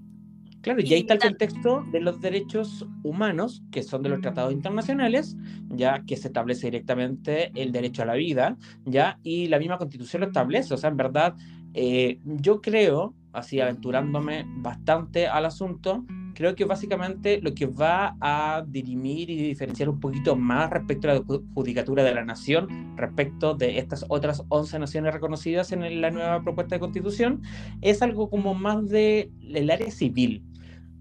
Claro, 0.61 0.81
y 0.81 0.93
ahí 0.93 1.01
está 1.01 1.13
el 1.13 1.21
contexto 1.21 1.85
de 1.91 2.01
los 2.01 2.19
derechos 2.19 2.85
humanos, 3.03 3.63
que 3.71 3.81
son 3.81 4.03
de 4.03 4.09
los 4.09 4.19
tratados 4.19 4.51
internacionales, 4.51 5.37
ya 5.69 6.03
que 6.05 6.17
se 6.17 6.27
establece 6.27 6.67
directamente 6.67 7.51
el 7.55 7.71
derecho 7.71 8.01
a 8.01 8.05
la 8.05 8.15
vida, 8.15 8.57
ya, 8.85 9.19
y 9.23 9.47
la 9.47 9.57
misma 9.57 9.77
constitución 9.77 10.21
lo 10.21 10.27
establece. 10.27 10.73
O 10.73 10.77
sea, 10.77 10.89
en 10.89 10.97
verdad, 10.97 11.35
eh, 11.73 12.19
yo 12.25 12.61
creo, 12.61 13.13
así 13.31 13.61
aventurándome 13.61 14.45
bastante 14.57 15.27
al 15.27 15.45
asunto, 15.45 16.05
creo 16.33 16.55
que 16.55 16.65
básicamente 16.65 17.41
lo 17.41 17.53
que 17.53 17.65
va 17.65 18.17
a 18.19 18.63
dirimir 18.67 19.29
y 19.29 19.37
diferenciar 19.37 19.89
un 19.89 19.99
poquito 19.99 20.35
más 20.35 20.69
respecto 20.69 21.09
a 21.09 21.13
la 21.15 21.23
judicatura 21.53 22.03
de 22.03 22.13
la 22.13 22.25
nación, 22.25 22.95
respecto 22.97 23.55
de 23.55 23.77
estas 23.77 24.05
otras 24.09 24.43
11 24.49 24.79
naciones 24.79 25.13
reconocidas 25.13 25.71
en 25.71 26.01
la 26.01 26.11
nueva 26.11 26.41
propuesta 26.41 26.75
de 26.75 26.79
constitución, 26.79 27.41
es 27.81 28.01
algo 28.01 28.29
como 28.29 28.53
más 28.53 28.89
del 28.89 29.31
el 29.53 29.69
área 29.69 29.91
civil 29.91 30.43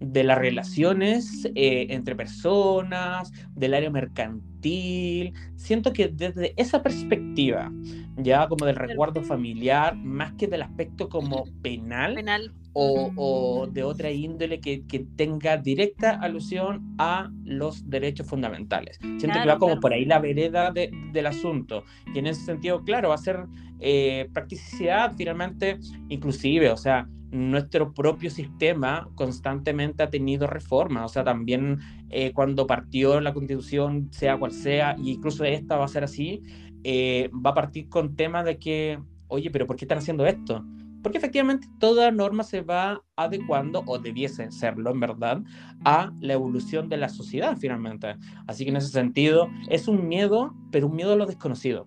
de 0.00 0.24
las 0.24 0.38
relaciones 0.38 1.46
eh, 1.54 1.86
entre 1.90 2.14
personas, 2.14 3.32
del 3.54 3.74
área 3.74 3.90
mercantil. 3.90 5.32
Siento 5.56 5.92
que 5.92 6.08
desde 6.08 6.54
esa 6.56 6.82
perspectiva, 6.82 7.72
ya 8.16 8.46
como 8.48 8.66
del 8.66 8.76
resguardo 8.76 9.22
familiar, 9.22 9.96
más 9.96 10.32
que 10.34 10.46
del 10.46 10.62
aspecto 10.62 11.08
como 11.08 11.44
penal, 11.62 12.14
penal. 12.14 12.52
O, 12.74 13.10
o, 13.16 13.66
de 13.66 13.82
otra 13.82 14.10
índole 14.12 14.60
que, 14.60 14.86
que, 14.86 15.00
tenga 15.16 15.56
directa 15.56 16.10
alusión 16.20 16.94
a 16.98 17.28
los 17.44 17.90
derechos 17.90 18.28
fundamentales. 18.28 18.98
Siento 18.98 19.26
claro, 19.26 19.42
que 19.42 19.48
va 19.48 19.58
como 19.58 19.70
claro. 19.72 19.80
por 19.80 19.92
ahí 19.94 20.04
la 20.04 20.20
vereda 20.20 20.70
de, 20.70 20.90
del 21.12 21.26
asunto. 21.26 21.82
Y 22.14 22.20
en 22.20 22.28
ese 22.28 22.44
sentido, 22.44 22.84
claro, 22.84 23.08
va 23.08 23.16
a 23.16 23.18
ser 23.18 23.46
eh, 23.80 24.28
practicidad 24.32 25.12
finalmente 25.16 25.78
inclusive, 26.08 26.70
o 26.70 26.76
sea, 26.76 27.08
nuestro 27.30 27.92
propio 27.92 28.30
sistema 28.30 29.08
constantemente 29.14 30.02
ha 30.02 30.10
tenido 30.10 30.46
reformas, 30.46 31.04
o 31.04 31.08
sea, 31.08 31.24
también 31.24 31.78
eh, 32.10 32.32
cuando 32.32 32.66
partió 32.66 33.20
la 33.20 33.34
constitución, 33.34 34.08
sea 34.10 34.38
cual 34.38 34.52
sea, 34.52 34.96
y 34.98 35.12
incluso 35.12 35.44
esta 35.44 35.76
va 35.76 35.84
a 35.84 35.88
ser 35.88 36.04
así, 36.04 36.42
eh, 36.84 37.30
va 37.34 37.50
a 37.50 37.54
partir 37.54 37.88
con 37.88 38.16
temas 38.16 38.44
de 38.44 38.58
que, 38.58 38.98
oye, 39.28 39.50
pero 39.50 39.66
¿por 39.66 39.76
qué 39.76 39.84
están 39.84 39.98
haciendo 39.98 40.26
esto? 40.26 40.64
Porque 41.02 41.18
efectivamente 41.18 41.68
toda 41.78 42.10
norma 42.10 42.42
se 42.42 42.62
va 42.62 43.02
adecuando, 43.14 43.84
o 43.86 43.98
debiese 43.98 44.50
serlo 44.50 44.90
en 44.90 45.00
verdad, 45.00 45.42
a 45.84 46.12
la 46.20 46.32
evolución 46.32 46.88
de 46.88 46.96
la 46.96 47.08
sociedad 47.08 47.56
finalmente. 47.56 48.16
Así 48.46 48.64
que 48.64 48.70
en 48.70 48.76
ese 48.76 48.88
sentido 48.88 49.48
es 49.68 49.86
un 49.86 50.08
miedo, 50.08 50.54
pero 50.72 50.88
un 50.88 50.96
miedo 50.96 51.12
a 51.12 51.16
lo 51.16 51.26
desconocido, 51.26 51.86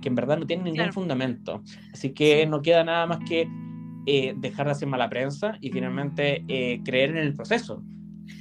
que 0.00 0.08
en 0.08 0.16
verdad 0.16 0.38
no 0.38 0.46
tiene 0.46 0.64
ningún 0.64 0.78
claro. 0.78 0.92
fundamento. 0.92 1.62
Así 1.92 2.10
que 2.10 2.46
no 2.46 2.62
queda 2.62 2.82
nada 2.82 3.06
más 3.06 3.18
que 3.28 3.48
eh, 4.06 4.34
dejar 4.36 4.66
de 4.66 4.72
hacer 4.72 4.88
mala 4.88 5.08
prensa 5.08 5.58
y 5.60 5.70
finalmente 5.70 6.44
eh, 6.48 6.80
creer 6.84 7.10
en 7.10 7.18
el 7.18 7.34
proceso. 7.34 7.82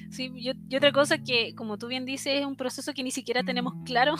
Sí, 0.10 0.32
yo, 0.36 0.54
y 0.70 0.76
otra 0.76 0.92
cosa 0.92 1.18
que, 1.18 1.54
como 1.56 1.78
tú 1.78 1.88
bien 1.88 2.06
dices, 2.06 2.40
es 2.40 2.46
un 2.46 2.56
proceso 2.56 2.94
que 2.94 3.04
ni 3.04 3.12
siquiera 3.12 3.44
tenemos 3.44 3.74
claro. 3.86 4.16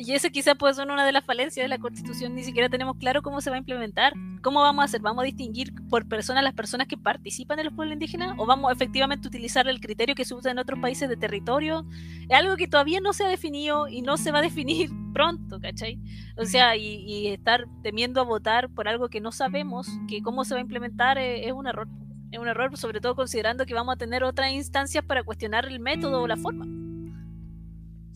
Y 0.00 0.12
ese 0.12 0.30
quizás 0.30 0.54
puede 0.56 0.74
ser 0.74 0.88
una 0.88 1.04
de 1.04 1.10
las 1.10 1.24
falencias 1.24 1.64
de 1.64 1.68
la 1.68 1.78
Constitución, 1.78 2.32
ni 2.36 2.44
siquiera 2.44 2.68
tenemos 2.68 2.96
claro 2.98 3.20
cómo 3.20 3.40
se 3.40 3.50
va 3.50 3.56
a 3.56 3.58
implementar. 3.58 4.12
¿Cómo 4.42 4.60
vamos 4.60 4.82
a 4.82 4.84
hacer? 4.84 5.00
¿Vamos 5.00 5.22
a 5.22 5.24
distinguir 5.24 5.72
por 5.90 6.06
personas 6.06 6.44
las 6.44 6.54
personas 6.54 6.86
que 6.86 6.96
participan 6.96 7.58
en 7.58 7.64
los 7.64 7.74
pueblos 7.74 7.94
indígenas? 7.94 8.34
¿O 8.38 8.46
vamos 8.46 8.70
a 8.70 8.74
efectivamente 8.74 9.26
utilizar 9.26 9.66
el 9.66 9.80
criterio 9.80 10.14
que 10.14 10.24
se 10.24 10.34
usa 10.34 10.52
en 10.52 10.60
otros 10.60 10.78
países 10.78 11.08
de 11.08 11.16
territorio? 11.16 11.84
Es 12.28 12.38
algo 12.38 12.56
que 12.56 12.68
todavía 12.68 13.00
no 13.00 13.12
se 13.12 13.24
ha 13.24 13.28
definido 13.28 13.88
y 13.88 14.02
no 14.02 14.16
se 14.16 14.30
va 14.30 14.38
a 14.38 14.42
definir 14.42 14.88
pronto, 15.12 15.58
¿cachai? 15.58 15.98
O 16.36 16.44
sea, 16.44 16.76
y, 16.76 17.26
estar 17.26 17.64
temiendo 17.82 18.20
a 18.20 18.24
votar 18.24 18.68
por 18.68 18.86
algo 18.86 19.08
que 19.08 19.20
no 19.20 19.32
sabemos, 19.32 19.88
que 20.06 20.22
cómo 20.22 20.44
se 20.44 20.54
va 20.54 20.58
a 20.58 20.62
implementar, 20.62 21.18
es, 21.18 21.44
es 21.44 21.52
un 21.52 21.66
error. 21.66 21.88
Es 22.30 22.38
un 22.38 22.46
error, 22.46 22.76
sobre 22.76 23.00
todo 23.00 23.16
considerando 23.16 23.66
que 23.66 23.74
vamos 23.74 23.94
a 23.94 23.98
tener 23.98 24.22
otras 24.22 24.52
instancias 24.52 25.04
para 25.04 25.24
cuestionar 25.24 25.66
el 25.66 25.80
método 25.80 26.22
o 26.22 26.28
la 26.28 26.36
forma. 26.36 26.87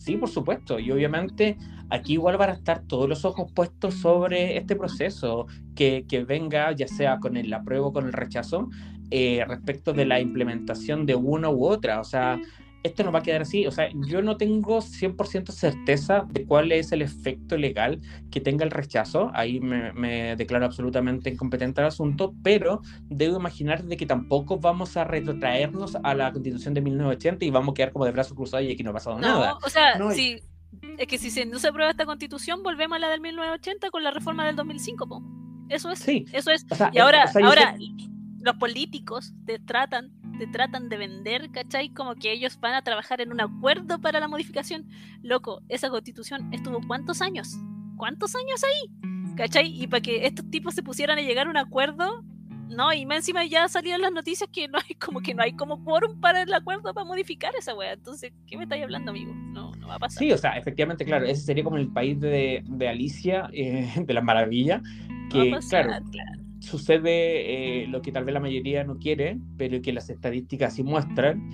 Sí, 0.03 0.17
por 0.17 0.29
supuesto. 0.29 0.79
Y 0.79 0.91
obviamente 0.91 1.57
aquí 1.89 2.13
igual 2.13 2.35
van 2.35 2.49
a 2.49 2.53
estar 2.53 2.81
todos 2.87 3.07
los 3.07 3.23
ojos 3.23 3.49
puestos 3.53 3.93
sobre 3.93 4.57
este 4.57 4.75
proceso 4.75 5.47
que, 5.75 6.05
que 6.09 6.25
venga, 6.25 6.73
ya 6.73 6.89
sea 6.89 7.19
con 7.19 7.37
el 7.37 7.53
apruebo 7.53 7.87
o 7.87 7.93
con 7.93 8.07
el 8.07 8.11
rechazo, 8.11 8.67
eh, 9.11 9.45
respecto 9.47 9.93
de 9.93 10.05
la 10.05 10.19
implementación 10.19 11.05
de 11.05 11.15
una 11.15 11.49
u 11.49 11.65
otra. 11.65 12.01
O 12.01 12.03
sea, 12.03 12.37
esto 12.83 13.03
no 13.03 13.11
va 13.11 13.19
a 13.19 13.23
quedar 13.23 13.41
así. 13.41 13.65
O 13.65 13.71
sea, 13.71 13.89
yo 14.07 14.21
no 14.21 14.37
tengo 14.37 14.79
100% 14.79 15.51
certeza 15.51 16.25
de 16.29 16.45
cuál 16.45 16.71
es 16.71 16.91
el 16.91 17.01
efecto 17.01 17.57
legal 17.57 18.01
que 18.29 18.41
tenga 18.41 18.65
el 18.65 18.71
rechazo. 18.71 19.31
Ahí 19.33 19.59
me, 19.59 19.93
me, 19.93 20.35
declaro 20.35 20.65
absolutamente 20.65 21.29
incompetente 21.29 21.81
al 21.81 21.87
asunto, 21.87 22.33
pero 22.43 22.81
debo 23.03 23.37
imaginar 23.37 23.83
de 23.83 23.97
que 23.97 24.05
tampoco 24.05 24.59
vamos 24.59 24.97
a 24.97 25.05
retrotraernos 25.05 25.97
a 26.03 26.13
la 26.13 26.31
constitución 26.31 26.73
de 26.73 26.81
1980 26.81 27.45
y 27.45 27.49
vamos 27.49 27.71
a 27.71 27.73
quedar 27.75 27.91
como 27.93 28.05
de 28.05 28.11
brazos 28.11 28.35
cruzados 28.35 28.65
y 28.65 28.71
aquí 28.71 28.83
no 28.83 28.91
ha 28.91 28.93
pasado 28.93 29.17
no, 29.17 29.27
nada. 29.27 29.57
O 29.63 29.69
sea, 29.69 29.97
no, 29.97 30.11
sí. 30.11 30.39
Es 30.97 31.07
que 31.07 31.17
si 31.17 31.31
se, 31.31 31.45
no 31.45 31.59
se 31.59 31.69
aprueba 31.69 31.91
esta 31.91 32.05
constitución, 32.05 32.63
volvemos 32.63 32.97
a 32.97 32.99
la 32.99 33.09
del 33.09 33.21
1980 33.21 33.89
con 33.89 34.03
la 34.03 34.11
reforma 34.11 34.45
del 34.45 34.55
2005, 34.55 35.07
po. 35.07 35.23
Eso 35.69 35.89
es. 35.91 35.99
Sí. 35.99 36.25
Eso 36.33 36.51
es. 36.51 36.65
O 36.69 36.75
sea, 36.75 36.91
y 36.93 36.99
ahora, 36.99 37.25
o 37.25 37.27
sea, 37.27 37.45
ahora 37.45 37.77
sé... 37.77 38.09
los 38.41 38.55
políticos 38.57 39.33
te 39.45 39.59
tratan 39.59 40.11
te 40.45 40.51
tratan 40.51 40.89
de 40.89 40.97
vender, 40.97 41.51
¿cachai? 41.51 41.89
Como 41.89 42.15
que 42.15 42.31
ellos 42.31 42.59
van 42.59 42.73
a 42.73 42.81
trabajar 42.81 43.21
en 43.21 43.31
un 43.31 43.39
acuerdo 43.39 43.99
para 44.01 44.19
la 44.19 44.27
modificación. 44.27 44.85
Loco, 45.21 45.61
esa 45.69 45.89
constitución 45.89 46.53
estuvo 46.53 46.81
cuántos 46.85 47.21
años? 47.21 47.55
¿Cuántos 47.95 48.35
años 48.35 48.61
ahí? 48.63 49.35
¿Cachai? 49.35 49.67
Y 49.81 49.87
para 49.87 50.01
que 50.01 50.25
estos 50.25 50.49
tipos 50.49 50.73
se 50.73 50.83
pusieran 50.83 51.17
a 51.17 51.21
llegar 51.21 51.47
a 51.47 51.49
un 51.49 51.57
acuerdo, 51.57 52.23
no, 52.69 52.91
y 52.91 53.05
más 53.05 53.17
encima 53.17 53.45
ya 53.45 53.67
salieron 53.69 54.01
las 54.01 54.11
noticias 54.11 54.49
que 54.51 54.67
no 54.67 54.79
hay 54.79 54.95
como 54.95 55.21
que 55.21 55.33
no 55.33 55.43
hay 55.43 55.53
como 55.53 55.83
quórum 55.83 56.19
para 56.19 56.41
el 56.41 56.53
acuerdo 56.53 56.93
para 56.93 57.05
modificar 57.05 57.53
esa 57.57 57.73
wea. 57.73 57.93
Entonces, 57.93 58.33
¿qué 58.45 58.57
me 58.57 58.63
estáis 58.63 58.83
hablando, 58.83 59.11
amigo? 59.11 59.33
No, 59.33 59.71
no 59.75 59.87
va 59.87 59.95
a 59.95 59.99
pasar. 59.99 60.19
Sí, 60.19 60.31
o 60.31 60.37
sea, 60.37 60.57
efectivamente, 60.57 61.05
claro, 61.05 61.25
ese 61.25 61.41
sería 61.41 61.63
como 61.63 61.77
el 61.77 61.87
país 61.87 62.19
de, 62.19 62.63
de 62.67 62.87
Alicia, 62.89 63.49
eh, 63.53 63.93
de 63.95 64.13
la 64.13 64.21
maravilla, 64.21 64.81
que, 65.31 65.51
pasar, 65.51 65.85
claro, 65.85 66.05
claro 66.11 66.42
sucede 66.63 67.83
eh, 67.83 67.87
lo 67.87 68.01
que 68.01 68.11
tal 68.11 68.23
vez 68.23 68.33
la 68.33 68.39
mayoría 68.39 68.83
no 68.83 68.97
quiere, 68.97 69.37
pero 69.57 69.81
que 69.81 69.93
las 69.93 70.09
estadísticas 70.09 70.75
sí 70.75 70.83
muestran, 70.83 71.49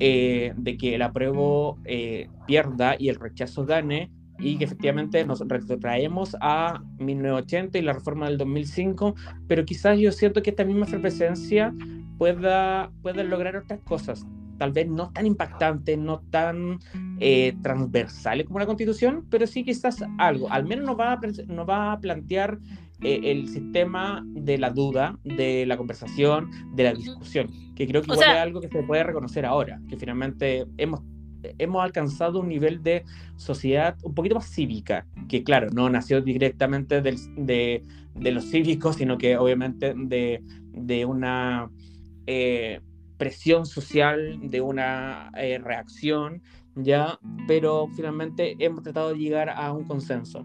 eh, 0.00 0.52
de 0.56 0.76
que 0.76 0.94
el 0.94 1.02
apruebo 1.02 1.78
eh, 1.84 2.28
pierda 2.46 2.96
y 2.98 3.08
el 3.10 3.16
rechazo 3.16 3.66
gane, 3.66 4.10
y 4.38 4.56
que 4.56 4.64
efectivamente 4.64 5.24
nos 5.24 5.40
retrotraemos 5.46 6.36
a 6.40 6.82
1980 6.98 7.78
y 7.78 7.82
la 7.82 7.92
reforma 7.92 8.28
del 8.28 8.38
2005, 8.38 9.14
pero 9.46 9.64
quizás 9.64 9.98
yo 9.98 10.10
siento 10.10 10.42
que 10.42 10.50
esta 10.50 10.64
misma 10.64 10.86
efervescencia 10.86 11.72
pueda, 12.18 12.90
pueda 13.02 13.22
lograr 13.22 13.56
otras 13.56 13.80
cosas, 13.80 14.26
tal 14.58 14.72
vez 14.72 14.88
no 14.88 15.10
tan 15.10 15.26
impactantes, 15.26 15.98
no 15.98 16.20
tan 16.30 16.80
eh, 17.20 17.54
transversales 17.62 18.46
como 18.46 18.58
la 18.58 18.66
constitución, 18.66 19.24
pero 19.30 19.46
sí 19.46 19.62
quizás 19.62 20.02
algo, 20.18 20.50
al 20.50 20.64
menos 20.64 20.86
nos 20.86 20.98
va 20.98 21.12
a, 21.12 21.20
nos 21.46 21.68
va 21.68 21.92
a 21.92 22.00
plantear 22.00 22.58
eh, 23.02 23.20
el 23.24 23.48
sistema 23.48 24.24
de 24.26 24.58
la 24.58 24.70
duda, 24.70 25.18
de 25.24 25.66
la 25.66 25.76
conversación, 25.76 26.50
de 26.74 26.84
la 26.84 26.94
discusión, 26.94 27.48
que 27.74 27.86
creo 27.86 28.00
que 28.02 28.06
igual 28.06 28.20
sea, 28.20 28.36
es 28.36 28.42
algo 28.42 28.60
que 28.60 28.68
se 28.68 28.82
puede 28.82 29.02
reconocer 29.02 29.44
ahora, 29.44 29.80
que 29.88 29.96
finalmente 29.96 30.64
hemos, 30.78 31.00
hemos 31.58 31.82
alcanzado 31.82 32.40
un 32.40 32.48
nivel 32.48 32.82
de 32.82 33.04
sociedad 33.36 33.96
un 34.02 34.14
poquito 34.14 34.36
más 34.36 34.48
cívica, 34.48 35.06
que 35.28 35.42
claro, 35.42 35.68
no 35.70 35.90
nació 35.90 36.22
directamente 36.22 37.02
del, 37.02 37.16
de, 37.36 37.82
de, 38.14 38.30
los 38.30 38.50
cívicos, 38.50 38.96
sino 38.96 39.18
que 39.18 39.36
obviamente 39.36 39.92
de, 39.96 40.42
de 40.72 41.04
una 41.04 41.70
eh, 42.26 42.80
presión 43.16 43.66
social, 43.66 44.38
de 44.50 44.60
una 44.60 45.30
eh, 45.36 45.58
reacción, 45.58 46.42
ya, 46.76 47.18
pero 47.46 47.88
finalmente 47.94 48.56
hemos 48.58 48.82
tratado 48.82 49.10
de 49.10 49.18
llegar 49.18 49.50
a 49.50 49.72
un 49.72 49.84
consenso 49.84 50.42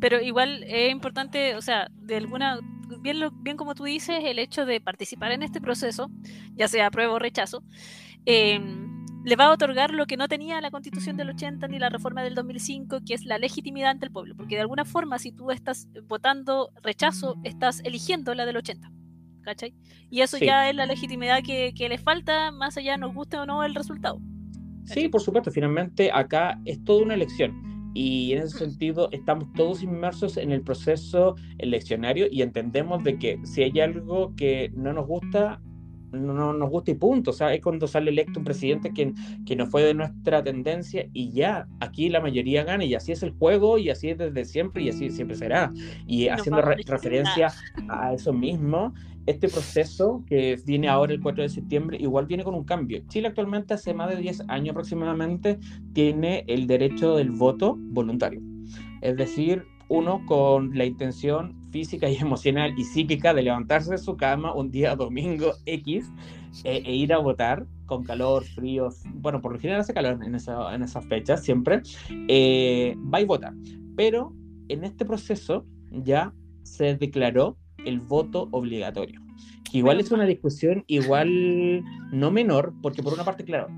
pero 0.00 0.20
igual 0.20 0.62
es 0.64 0.90
importante, 0.90 1.54
o 1.54 1.62
sea, 1.62 1.88
de 1.92 2.16
alguna, 2.16 2.60
bien, 3.00 3.18
bien 3.40 3.56
como 3.56 3.74
tú 3.74 3.84
dices, 3.84 4.20
el 4.22 4.38
hecho 4.38 4.66
de 4.66 4.80
participar 4.80 5.32
en 5.32 5.42
este 5.42 5.60
proceso, 5.60 6.10
ya 6.54 6.68
sea 6.68 6.86
apruebo 6.86 7.14
o 7.14 7.18
rechazo, 7.18 7.62
em, 8.24 8.86
le 9.24 9.36
va 9.36 9.46
a 9.46 9.52
otorgar 9.52 9.92
lo 9.92 10.06
que 10.06 10.16
no 10.16 10.28
tenía 10.28 10.60
la 10.60 10.70
constitución 10.70 11.16
del 11.16 11.30
80 11.30 11.66
ni 11.68 11.78
la 11.78 11.88
reforma 11.88 12.22
del 12.22 12.34
2005, 12.34 13.00
que 13.04 13.14
es 13.14 13.24
la 13.24 13.38
legitimidad 13.38 13.90
ante 13.90 14.06
el 14.06 14.12
pueblo. 14.12 14.36
Porque 14.36 14.54
de 14.54 14.60
alguna 14.60 14.84
forma, 14.84 15.18
si 15.18 15.32
tú 15.32 15.50
estás 15.50 15.88
votando 16.04 16.70
rechazo, 16.82 17.34
estás 17.42 17.80
eligiendo 17.84 18.34
la 18.34 18.46
del 18.46 18.56
80. 18.58 18.88
¿Cachai? 19.42 19.74
Y 20.10 20.20
eso 20.20 20.38
ya 20.38 20.68
es 20.68 20.74
la 20.74 20.86
legitimidad 20.86 21.40
que, 21.44 21.72
que 21.74 21.88
le 21.88 21.98
falta, 21.98 22.50
más 22.50 22.76
allá 22.76 22.96
nos 22.96 23.14
guste 23.14 23.36
o 23.36 23.46
no 23.46 23.62
el 23.62 23.74
resultado. 23.76 24.20
Sí, 24.84 25.08
por 25.08 25.20
supuesto, 25.20 25.50
finalmente 25.50 26.10
acá 26.12 26.60
es 26.64 26.82
toda 26.84 27.02
una 27.02 27.14
elección 27.14 27.75
y 27.96 28.34
en 28.34 28.42
ese 28.42 28.58
sentido 28.58 29.08
estamos 29.10 29.50
todos 29.54 29.82
inmersos 29.82 30.36
en 30.36 30.52
el 30.52 30.60
proceso 30.60 31.34
eleccionario 31.56 32.26
y 32.30 32.42
entendemos 32.42 33.02
de 33.02 33.18
que 33.18 33.38
si 33.44 33.62
hay 33.62 33.80
algo 33.80 34.34
que 34.36 34.70
no 34.76 34.92
nos 34.92 35.06
gusta, 35.06 35.62
no, 36.12 36.52
nos 36.52 36.68
gusta 36.68 36.90
y 36.90 36.94
punto. 36.94 37.30
O 37.30 37.32
sea, 37.32 37.54
es 37.54 37.62
cuando 37.62 37.86
sale 37.86 38.10
electo 38.10 38.38
un 38.38 38.44
presidente 38.44 38.92
que, 38.92 39.14
que 39.46 39.56
no 39.56 39.66
fue 39.66 39.82
de 39.82 39.94
nuestra 39.94 40.44
tendencia 40.44 41.08
y 41.14 41.30
ya, 41.32 41.68
aquí 41.80 42.10
la 42.10 42.20
mayoría 42.20 42.64
gana 42.64 42.84
y 42.84 42.94
así 42.94 43.12
es 43.12 43.22
el 43.22 43.30
juego 43.30 43.78
y 43.78 43.88
así 43.88 44.10
es 44.10 44.18
desde 44.18 44.44
siempre 44.44 44.82
y 44.82 44.90
así 44.90 45.08
siempre 45.08 45.34
será. 45.34 45.72
Y 46.06 46.28
haciendo 46.28 46.60
referencia 46.60 47.50
a 47.88 48.12
eso 48.12 48.34
mismo, 48.34 48.92
este 49.26 49.48
proceso 49.48 50.24
que 50.26 50.56
viene 50.64 50.88
ahora 50.88 51.12
el 51.12 51.20
4 51.20 51.42
de 51.42 51.48
septiembre 51.48 51.98
igual 52.00 52.26
viene 52.26 52.44
con 52.44 52.54
un 52.54 52.64
cambio. 52.64 53.02
Chile 53.08 53.28
actualmente 53.28 53.74
hace 53.74 53.92
más 53.92 54.08
de 54.08 54.16
10 54.16 54.44
años 54.48 54.70
aproximadamente 54.70 55.58
tiene 55.92 56.44
el 56.46 56.66
derecho 56.66 57.16
del 57.16 57.30
voto 57.32 57.76
voluntario. 57.78 58.40
Es 59.00 59.16
decir, 59.16 59.64
uno 59.88 60.24
con 60.26 60.76
la 60.76 60.84
intención 60.84 61.54
física 61.70 62.08
y 62.08 62.16
emocional 62.16 62.74
y 62.76 62.84
psíquica 62.84 63.34
de 63.34 63.42
levantarse 63.42 63.90
de 63.90 63.98
su 63.98 64.16
cama 64.16 64.54
un 64.54 64.70
día 64.70 64.96
domingo 64.96 65.52
X 65.66 66.10
e, 66.64 66.82
e 66.84 66.94
ir 66.94 67.12
a 67.12 67.18
votar 67.18 67.66
con 67.86 68.02
calor, 68.02 68.44
frío, 68.44 68.88
bueno, 69.14 69.40
por 69.40 69.52
lo 69.52 69.58
general 69.58 69.80
hace 69.80 69.94
calor 69.94 70.18
en, 70.24 70.34
esa, 70.34 70.74
en 70.74 70.82
esas 70.82 71.06
fechas 71.06 71.44
siempre, 71.44 71.82
eh, 72.28 72.96
va 73.12 73.20
y 73.20 73.24
vota. 73.24 73.54
Pero 73.96 74.32
en 74.68 74.84
este 74.84 75.04
proceso 75.04 75.64
ya 75.90 76.32
se 76.62 76.96
declaró 76.96 77.56
el 77.86 78.00
voto 78.00 78.48
obligatorio. 78.50 79.20
Que 79.70 79.78
igual 79.78 80.00
es 80.00 80.10
una 80.10 80.24
discusión 80.24 80.84
igual 80.86 81.82
no 82.12 82.30
menor, 82.30 82.74
porque 82.82 83.02
por 83.02 83.14
una 83.14 83.24
parte, 83.24 83.44
claro, 83.44 83.68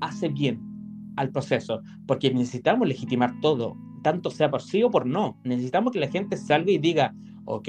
hace 0.00 0.28
bien 0.28 0.60
al 1.16 1.30
proceso, 1.30 1.82
porque 2.06 2.32
necesitamos 2.32 2.88
legitimar 2.88 3.38
todo, 3.40 3.76
tanto 4.02 4.30
sea 4.30 4.50
por 4.50 4.62
sí 4.62 4.82
o 4.82 4.90
por 4.90 5.06
no. 5.06 5.38
Necesitamos 5.44 5.92
que 5.92 6.00
la 6.00 6.08
gente 6.08 6.36
salga 6.36 6.70
y 6.70 6.78
diga, 6.78 7.14
ok, 7.44 7.68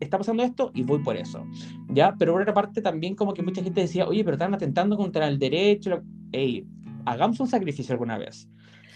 está 0.00 0.18
pasando 0.18 0.42
esto 0.42 0.70
y 0.74 0.82
voy 0.82 1.02
por 1.02 1.16
eso. 1.16 1.44
¿Ya? 1.88 2.14
Pero 2.18 2.32
por 2.32 2.42
otra 2.42 2.54
parte 2.54 2.82
también 2.82 3.14
como 3.14 3.34
que 3.34 3.42
mucha 3.42 3.62
gente 3.62 3.82
decía, 3.82 4.06
oye, 4.06 4.24
pero 4.24 4.34
están 4.34 4.54
atentando 4.54 4.96
contra 4.96 5.28
el 5.28 5.38
derecho. 5.38 6.02
Hey, 6.32 6.66
hagamos 7.04 7.40
un 7.40 7.48
sacrificio 7.48 7.92
alguna 7.92 8.18
vez. 8.18 8.48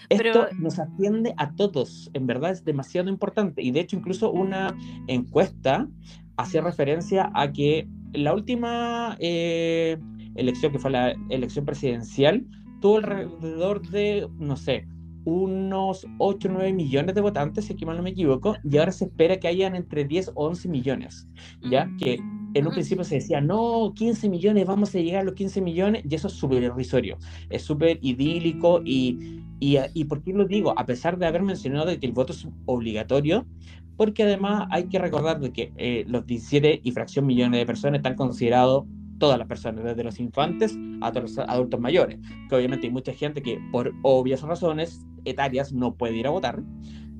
Esto 0.09 0.49
nos 0.59 0.81
atiende 0.81 1.35
a 1.37 1.55
todos, 1.55 2.11
en 2.15 2.27
verdad 2.27 2.51
es 2.51 2.65
demasiado 2.65 3.09
importante. 3.09 3.63
Y 3.63 3.71
de 3.71 3.81
hecho 3.81 3.97
incluso 3.97 4.33
una 4.33 4.77
encuesta 5.07 5.87
hacía 6.41 6.61
referencia 6.61 7.31
a 7.35 7.53
que 7.53 7.89
la 8.13 8.35
última 8.35 9.17
eh, 9.21 9.99
elección, 10.35 10.73
que 10.73 10.79
fue 10.79 10.91
la 10.91 11.15
elección 11.29 11.65
presidencial, 11.65 12.45
tuvo 12.81 12.99
alrededor 12.99 13.87
de, 13.89 14.29
no 14.39 14.57
sé, 14.57 14.87
unos 15.25 16.07
8 16.19 16.49
o 16.49 16.53
9 16.53 16.73
millones 16.73 17.15
de 17.15 17.21
votantes, 17.21 17.67
si 17.67 17.85
mal 17.85 17.97
no 17.97 18.03
me 18.03 18.11
equivoco, 18.11 18.57
y 18.65 18.79
ahora 18.79 18.93
se 18.93 19.05
espera 19.05 19.39
que 19.39 19.49
hayan 19.49 19.77
entre 19.77 20.05
10 20.05 20.33
o 20.35 20.47
11 20.47 20.69
millones, 20.69 21.29
¿ya? 21.71 21.91
Que 21.99 22.19
en 22.55 22.67
un 22.67 22.73
principio 22.73 23.05
se 23.05 23.17
decía, 23.17 23.41
no, 23.41 23.93
15 23.95 24.29
millones, 24.29 24.67
vamos 24.67 24.95
a 24.95 24.99
llegar 24.99 25.21
a 25.21 25.25
los 25.25 25.35
15 25.35 25.61
millones, 25.61 26.05
y 26.09 26.15
eso 26.15 26.29
es 26.29 26.35
súper 26.35 26.63
irrisorio, 26.63 27.19
es 27.51 27.63
súper 27.63 27.99
idílico, 28.03 28.81
y, 28.85 29.43
y, 29.61 29.77
y, 29.95 30.05
¿por 30.05 30.23
qué 30.23 30.33
lo 30.33 30.47
digo? 30.47 30.77
A 30.79 30.87
pesar 30.87 31.19
de 31.19 31.27
haber 31.27 31.43
mencionado 31.43 31.97
que 31.99 32.07
el 32.07 32.13
voto 32.13 32.33
es 32.33 32.49
obligatorio, 32.65 33.47
porque 34.01 34.23
además 34.23 34.67
hay 34.71 34.85
que 34.85 34.99
recordar 34.99 35.41
de 35.41 35.53
que 35.53 35.75
eh, 35.77 36.07
los 36.09 36.25
17 36.25 36.81
y 36.83 36.91
fracción 36.93 37.27
millones 37.27 37.61
de 37.61 37.67
personas 37.67 37.99
están 37.99 38.15
considerados 38.15 38.87
todas 39.19 39.39
las 39.39 39.47
personas, 39.47 39.85
desde 39.85 40.03
los 40.03 40.19
infantes 40.19 40.75
hasta 41.03 41.21
los 41.21 41.37
adultos 41.37 41.79
mayores, 41.81 42.19
que 42.49 42.57
obviamente 42.57 42.87
hay 42.87 42.93
mucha 42.95 43.13
gente 43.13 43.43
que 43.43 43.61
por 43.71 43.93
obvias 44.01 44.41
razones 44.41 45.07
etarias 45.27 45.75
no 45.75 45.97
puede 45.97 46.17
ir 46.17 46.27
a 46.27 46.31
votar, 46.31 46.63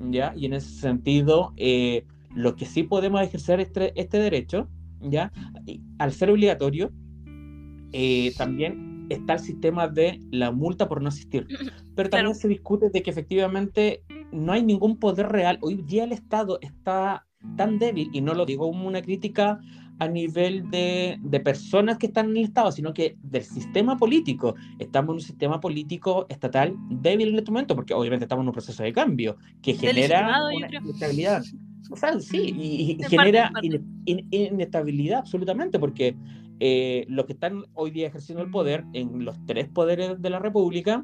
¿ya? 0.09 0.33
Y 0.35 0.47
en 0.47 0.53
ese 0.53 0.69
sentido, 0.69 1.53
eh, 1.55 2.03
lo 2.33 2.55
que 2.55 2.65
sí 2.65 2.81
podemos 2.81 3.21
ejercer 3.21 3.59
este, 3.59 3.93
este 3.93 4.17
derecho, 4.17 4.67
¿ya? 5.01 5.31
Al 5.99 6.11
ser 6.11 6.31
obligatorio, 6.31 6.91
eh, 7.91 8.33
también 8.39 8.90
está 9.11 9.33
el 9.33 9.39
sistema 9.39 9.87
de 9.87 10.19
la 10.31 10.51
multa 10.51 10.87
por 10.87 11.01
no 11.01 11.09
asistir. 11.09 11.47
Pero 11.95 12.09
también 12.09 12.35
se 12.35 12.47
discute 12.47 12.89
de 12.89 13.01
que 13.01 13.11
efectivamente 13.11 14.03
no 14.31 14.53
hay 14.53 14.63
ningún 14.63 14.97
poder 14.97 15.29
real. 15.29 15.57
Hoy 15.61 15.81
día 15.83 16.03
el 16.03 16.11
Estado 16.11 16.59
está 16.61 17.25
tan 17.57 17.79
débil, 17.79 18.09
y 18.13 18.21
no 18.21 18.33
lo 18.33 18.45
digo 18.45 18.67
como 18.67 18.87
una 18.87 19.01
crítica 19.01 19.59
a 19.99 20.07
nivel 20.07 20.69
de, 20.71 21.19
de, 21.21 21.39
personas 21.39 21.99
que 21.99 22.07
están 22.07 22.31
en 22.31 22.37
el 22.37 22.43
Estado, 22.45 22.71
sino 22.71 22.91
que 22.91 23.17
del 23.21 23.43
sistema 23.43 23.97
político. 23.97 24.55
Estamos 24.79 25.09
en 25.09 25.15
un 25.15 25.21
sistema 25.21 25.59
político 25.59 26.25
estatal 26.27 26.75
débil 26.89 27.29
en 27.29 27.37
este 27.37 27.51
momento, 27.51 27.75
porque 27.75 27.93
obviamente 27.93 28.25
estamos 28.25 28.43
en 28.43 28.47
un 28.47 28.53
proceso 28.53 28.81
de 28.81 28.93
cambio 28.93 29.37
que 29.61 29.75
genera 29.75 30.39
una 30.55 30.67
inestabilidad. 30.67 31.43
O 31.91 31.95
sea, 31.95 32.19
sí, 32.19 32.55
y, 32.57 33.03
genera 33.09 33.51
inestabilidad 34.05 35.19
absolutamente, 35.19 35.77
porque 35.77 36.15
eh, 36.63 37.05
los 37.09 37.25
que 37.25 37.33
están 37.33 37.63
hoy 37.73 37.89
día 37.89 38.05
ejerciendo 38.05 38.43
el 38.43 38.51
poder 38.51 38.85
en 38.93 39.25
los 39.25 39.35
tres 39.47 39.67
poderes 39.67 40.21
de 40.21 40.29
la 40.29 40.37
República 40.37 41.03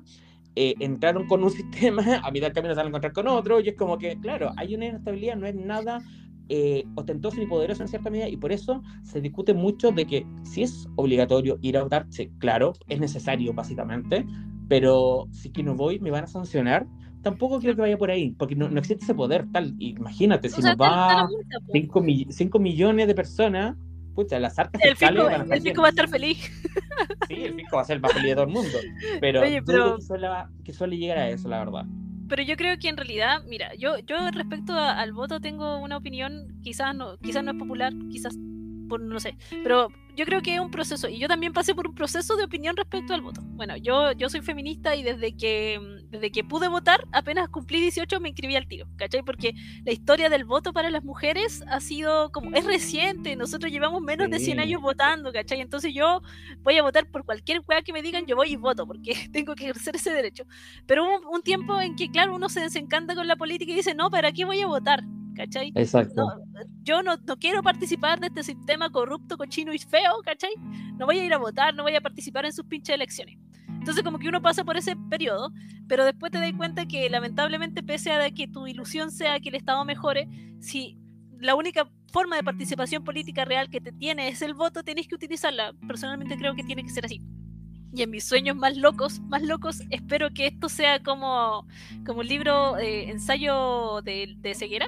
eh, 0.56 0.76
entraron 0.80 1.26
con 1.26 1.44
un 1.44 1.50
sistema, 1.52 2.22
a 2.24 2.30
mitad 2.30 2.46
del 2.46 2.54
camino 2.54 2.76
se 2.76 2.78
van 2.78 2.86
a 2.86 2.90
encontrar 2.90 3.12
con 3.12 3.28
otro, 3.28 3.60
y 3.60 3.70
es 3.70 3.76
como 3.76 3.98
que, 3.98 4.20
claro, 4.20 4.52
hay 4.56 4.76
una 4.76 4.86
inestabilidad, 4.86 5.36
no 5.36 5.48
es 5.48 5.56
nada 5.56 6.04
eh, 6.48 6.84
ostentoso 6.94 7.42
y 7.42 7.48
poderoso 7.48 7.82
en 7.82 7.88
cierta 7.88 8.12
medida, 8.12 8.30
y 8.30 8.38
por 8.38 8.52
eso 8.52 8.84
se 9.02 9.20
discute 9.20 9.56
mucho 9.56 9.92
de 9.92 10.06
que 10.06 10.28
si 10.44 10.62
es 10.62 10.88
obligatorio 10.96 11.58
ir 11.64 11.76
a 11.76 11.84
votar, 11.84 12.06
sí, 12.10 12.30
claro, 12.38 12.74
es 12.88 13.00
necesario 13.00 13.52
básicamente, 13.52 14.28
pero 14.68 15.28
si 15.32 15.50
que 15.50 15.64
no 15.64 15.74
voy 15.74 16.00
me 16.00 16.12
van 16.12 16.26
a 16.26 16.28
sancionar, 16.28 16.86
tampoco 17.24 17.60
creo 17.60 17.76
que 17.76 17.82
vaya 17.82 17.98
por 17.98 18.12
ahí, 18.12 18.36
porque 18.38 18.56
no, 18.56 18.70
no 18.70 18.78
existe 18.78 19.06
ese 19.06 19.16
poder 19.16 19.48
tal. 19.52 19.74
Imagínate, 19.80 20.50
si 20.50 20.62
nos 20.62 20.76
va 20.76 21.28
5 22.30 22.60
millones 22.60 23.08
de 23.08 23.16
personas, 23.16 23.76
pucha, 24.18 24.40
las 24.40 24.58
arcas 24.58 24.82
el 24.84 24.98
fiscales 24.98 25.24
van 25.24 25.34
a 25.34 25.44
estar 25.44 25.58
El 25.58 25.62
fisco 25.62 25.82
va 25.84 25.88
a 25.88 25.92
estar 25.92 26.10
feliz. 26.10 26.52
Sí, 27.28 27.36
el 27.36 27.54
fisco 27.54 27.76
va 27.76 27.84
a 27.84 27.86
ser 27.86 27.98
el 27.98 28.02
más 28.02 28.14
feliz 28.14 28.30
de 28.30 28.34
todo 28.34 28.46
el 28.46 28.52
mundo, 28.52 28.78
pero, 29.22 29.42
Oye, 29.42 29.62
pero... 29.62 29.98
Que, 29.98 30.02
suele, 30.02 30.28
que 30.66 30.74
suele 30.74 30.98
llegar 30.98 31.20
a 31.20 31.30
eso, 31.30 31.48
la 31.48 31.60
verdad. 31.60 31.86
Pero 32.28 32.42
yo 32.42 32.58
creo 32.58 32.80
que 32.80 32.90
en 32.90 32.98
realidad, 32.98 33.44
mira, 33.46 33.76
yo, 33.76 34.00
yo 34.00 34.18
respecto 34.32 34.74
al 34.74 35.14
voto 35.14 35.40
tengo 35.40 35.78
una 35.78 35.98
opinión, 35.98 36.60
quizás 36.64 36.96
no, 36.96 37.20
quizás 37.20 37.44
no 37.44 37.52
es 37.52 37.58
popular, 37.58 37.94
quizás 38.10 38.36
por 38.88 39.00
no 39.00 39.20
sé, 39.20 39.38
pero 39.64 39.90
yo 40.18 40.26
creo 40.26 40.42
que 40.42 40.56
es 40.56 40.60
un 40.60 40.72
proceso 40.72 41.08
y 41.08 41.20
yo 41.20 41.28
también 41.28 41.54
pasé 41.54 41.76
por 41.76 41.88
un 41.88 41.94
proceso 41.94 42.36
de 42.36 42.44
opinión 42.44 42.76
respecto 42.76 43.14
al 43.14 43.22
voto. 43.22 43.42
Bueno, 43.44 43.78
yo, 43.78 44.14
yo 44.14 44.30
soy 44.30 44.42
feminista 44.42 44.96
y 44.96 45.04
desde 45.04 45.38
que, 45.38 45.80
desde 46.10 46.32
que 46.32 46.44
pude 46.44 46.68
votar, 46.68 47.08
apenas 47.12 47.50
cumplí 47.50 47.80
18 47.82 48.20
me 48.20 48.30
inscribí 48.30 48.56
al 48.56 48.68
tiro, 48.68 48.88
¿cachai? 48.96 49.22
Porque 49.22 49.54
la 49.86 49.92
historia 49.92 50.30
del 50.30 50.44
voto 50.44 50.74
para 50.74 50.90
las 50.90 51.04
mujeres 51.04 51.64
ha 51.68 51.80
sido 51.80 52.32
como, 52.32 52.56
es 52.58 52.66
reciente, 52.66 53.36
nosotros 53.36 53.72
llevamos 53.72 54.02
menos 54.02 54.32
de 54.32 54.40
100 54.40 54.60
años 54.60 54.82
votando, 54.82 55.32
¿cachai? 55.32 55.62
Entonces 55.62 55.94
yo 55.94 56.24
voy 56.64 56.80
a 56.80 56.82
votar 56.82 57.06
por 57.12 57.24
cualquier 57.24 57.62
weá 57.68 57.84
que 57.84 57.94
me 57.94 58.02
digan, 58.02 58.26
yo 58.26 58.36
voy 58.36 58.54
y 58.54 58.56
voto, 58.56 58.88
porque 58.88 59.14
tengo 59.32 59.54
que 59.54 59.66
ejercer 59.66 59.98
ese 59.98 60.12
derecho. 60.12 60.46
Pero 60.88 61.06
hubo 61.06 61.30
un 61.30 61.44
tiempo 61.44 61.80
en 61.80 61.96
que, 61.96 62.10
claro, 62.10 62.34
uno 62.34 62.50
se 62.50 62.62
desencanta 62.62 63.14
con 63.14 63.28
la 63.28 63.36
política 63.36 63.72
y 63.72 63.76
dice, 63.76 63.94
no, 63.94 64.10
¿para 64.10 64.32
qué 64.32 64.46
voy 64.46 64.62
a 64.62 64.68
votar? 64.68 65.04
¿Cachai? 65.38 65.72
Exacto. 65.76 66.28
yo 66.84 67.04
no, 67.04 67.16
no, 67.26 67.38
quiero 67.38 67.62
participar 67.62 68.20
de 68.20 68.28
este 68.28 68.44
sistema 68.44 68.90
corrupto, 68.90 69.38
cochino 69.38 69.74
y 69.74 69.78
feo, 69.80 70.22
¿cachai? 70.26 70.52
No 70.98 71.06
voy 71.06 71.20
a 71.20 71.26
ir 71.26 71.34
a 71.34 71.38
votar, 71.38 71.74
no 71.76 71.84
voy 71.84 71.96
a 71.96 72.02
participar 72.02 72.46
en 72.46 72.54
sus 72.54 72.66
pinches 72.66 72.96
elecciones. 72.96 73.38
Entonces 73.68 74.04
como 74.04 74.20
que 74.20 74.28
uno 74.28 74.42
pasa 74.42 74.66
por 74.66 74.76
ese 74.76 74.96
periodo, 75.10 75.52
pero 75.88 76.04
después 76.04 76.32
te 76.32 76.40
das 76.40 76.52
cuenta 76.54 76.88
que 76.88 77.10
lamentablemente 77.10 77.84
pese 77.84 78.12
a 78.12 78.30
que 78.32 78.48
tu 78.48 78.68
ilusión 78.68 79.12
sea 79.12 79.40
que 79.40 79.50
el 79.50 79.56
Estado 79.56 79.86
mejore, 79.86 80.28
si 80.60 80.98
la 81.40 81.56
única 81.56 81.88
forma 82.12 82.36
de 82.36 82.44
participación 82.44 83.04
política 83.04 83.46
real 83.46 83.70
que 83.70 83.80
te 83.80 83.92
tiene 83.92 84.28
es 84.28 84.42
el 84.42 84.56
voto, 84.56 84.84
tienes 84.84 85.08
que 85.08 85.16
utilizarla. 85.16 85.74
Personalmente 85.88 86.36
creo 86.38 86.56
que 86.56 86.64
tiene 86.64 86.84
que 86.84 86.90
ser 86.90 87.06
así 87.06 87.22
y 87.94 88.04
en 88.04 88.12
mis 88.12 88.26
sueños 88.26 88.56
más 88.56 88.78
locos, 88.78 89.20
más 89.22 89.42
locos, 89.42 89.82
espero 89.90 90.30
que 90.32 90.48
esto 90.48 90.70
sea 90.70 91.02
como, 91.02 91.68
como 92.06 92.20
un 92.20 92.28
libro, 92.28 92.78
eh, 92.78 93.10
ensayo 93.10 94.02
de, 94.04 94.36
de 94.38 94.54
ceguera, 94.54 94.88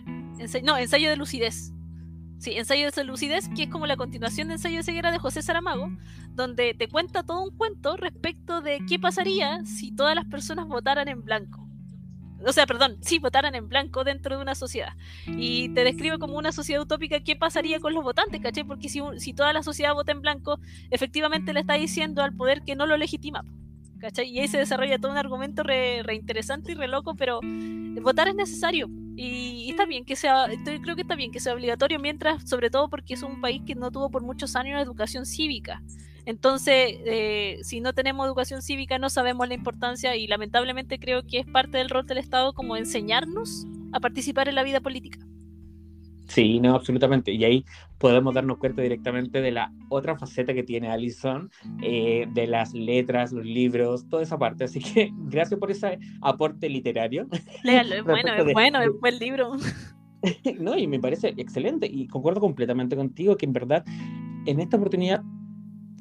no, 0.63 0.77
ensayo 0.77 1.09
de 1.09 1.15
lucidez. 1.15 1.73
Sí, 2.39 2.53
ensayo 2.55 2.89
de 2.89 3.03
lucidez, 3.03 3.49
que 3.49 3.63
es 3.63 3.69
como 3.69 3.85
la 3.85 3.97
continuación 3.97 4.47
de 4.47 4.53
ensayo 4.53 4.77
de 4.77 4.83
ceguera 4.83 5.11
de 5.11 5.19
José 5.19 5.41
Saramago, 5.41 5.91
donde 6.31 6.73
te 6.73 6.87
cuenta 6.87 7.23
todo 7.23 7.43
un 7.43 7.57
cuento 7.57 7.97
respecto 7.97 8.61
de 8.61 8.79
qué 8.87 8.97
pasaría 8.97 9.65
si 9.65 9.93
todas 9.93 10.15
las 10.15 10.25
personas 10.25 10.67
votaran 10.67 11.09
en 11.09 11.21
blanco. 11.21 11.67
o 12.45 12.53
sea, 12.53 12.65
perdón, 12.65 12.97
sí, 13.01 13.19
votaran 13.19 13.55
en 13.55 13.67
blanco 13.67 14.05
dentro 14.05 14.37
de 14.37 14.41
una 14.41 14.55
sociedad. 14.55 14.93
Y 15.27 15.73
te 15.73 15.83
describo 15.83 16.17
como 16.17 16.37
una 16.37 16.53
sociedad 16.53 16.81
utópica, 16.81 17.19
¿qué 17.19 17.35
pasaría 17.35 17.81
con 17.81 17.93
los 17.93 18.05
votantes, 18.05 18.39
caché? 18.39 18.63
Porque 18.63 18.87
si, 18.87 19.01
si 19.17 19.33
toda 19.33 19.51
la 19.51 19.61
sociedad 19.61 19.93
vota 19.93 20.13
en 20.13 20.21
blanco, 20.21 20.59
efectivamente 20.91 21.51
le 21.51 21.59
está 21.59 21.73
diciendo 21.73 22.23
al 22.23 22.33
poder 22.33 22.63
que 22.63 22.77
no 22.77 22.85
lo 22.85 22.95
legitima. 22.95 23.43
Y 24.25 24.39
ahí 24.39 24.47
se 24.47 24.57
desarrolla 24.57 24.97
todo 24.97 25.11
un 25.11 25.17
argumento 25.17 25.63
re, 25.63 26.03
interesante 26.13 26.71
y 26.71 26.75
re 26.75 26.87
loco, 26.87 27.15
pero 27.15 27.39
votar 28.01 28.27
es 28.27 28.35
necesario. 28.35 28.89
Y, 29.15 29.69
está 29.69 29.85
bien 29.85 30.05
que 30.05 30.15
sea, 30.15 30.47
creo 30.81 30.95
que 30.95 31.01
está 31.01 31.15
bien 31.15 31.31
que 31.31 31.39
sea 31.39 31.53
obligatorio, 31.53 31.99
mientras, 31.99 32.47
sobre 32.49 32.69
todo 32.69 32.89
porque 32.89 33.13
es 33.13 33.23
un 33.23 33.41
país 33.41 33.61
que 33.65 33.75
no 33.75 33.91
tuvo 33.91 34.09
por 34.09 34.23
muchos 34.23 34.55
años 34.55 34.81
educación 34.81 35.25
cívica. 35.25 35.81
Entonces, 36.25 36.99
eh, 37.05 37.59
si 37.63 37.81
no 37.81 37.93
tenemos 37.93 38.25
educación 38.25 38.61
cívica, 38.61 38.99
no 38.99 39.09
sabemos 39.09 39.47
la 39.47 39.55
importancia 39.55 40.15
y 40.15 40.27
lamentablemente 40.27 40.99
creo 40.99 41.25
que 41.25 41.39
es 41.39 41.45
parte 41.45 41.77
del 41.77 41.89
rol 41.89 42.05
del 42.05 42.19
Estado 42.19 42.53
como 42.53 42.77
enseñarnos 42.77 43.65
a 43.91 43.99
participar 43.99 44.47
en 44.47 44.55
la 44.55 44.63
vida 44.63 44.79
política. 44.79 45.19
Sí, 46.29 46.59
no, 46.59 46.75
absolutamente. 46.75 47.31
Y 47.31 47.43
ahí 47.43 47.65
podemos 47.97 48.35
darnos 48.35 48.59
cuenta 48.59 48.83
directamente 48.83 49.41
de 49.41 49.51
la 49.51 49.73
otra 49.89 50.15
faceta 50.15 50.53
que 50.53 50.63
tiene 50.63 50.89
Alison, 50.89 51.49
eh, 51.81 52.27
de 52.31 52.45
las 52.47 52.73
letras, 52.73 53.31
los 53.31 53.43
libros, 53.43 54.07
toda 54.09 54.21
esa 54.21 54.37
parte. 54.37 54.63
Así 54.63 54.79
que 54.79 55.11
gracias 55.25 55.59
por 55.59 55.71
ese 55.71 55.99
aporte 56.21 56.69
literario. 56.69 57.27
Léalo, 57.63 57.95
es 57.95 58.03
bueno, 58.03 58.33
es 58.35 58.53
bueno, 58.53 58.81
es 58.81 58.89
buen 59.01 59.17
libro. 59.17 59.53
no, 60.59 60.77
y 60.77 60.85
me 60.85 60.99
parece 60.99 61.33
excelente 61.37 61.87
y 61.91 62.07
concuerdo 62.07 62.39
completamente 62.41 62.95
contigo 62.95 63.35
que 63.35 63.47
en 63.47 63.53
verdad 63.53 63.83
en 64.45 64.59
esta 64.59 64.77
oportunidad 64.77 65.23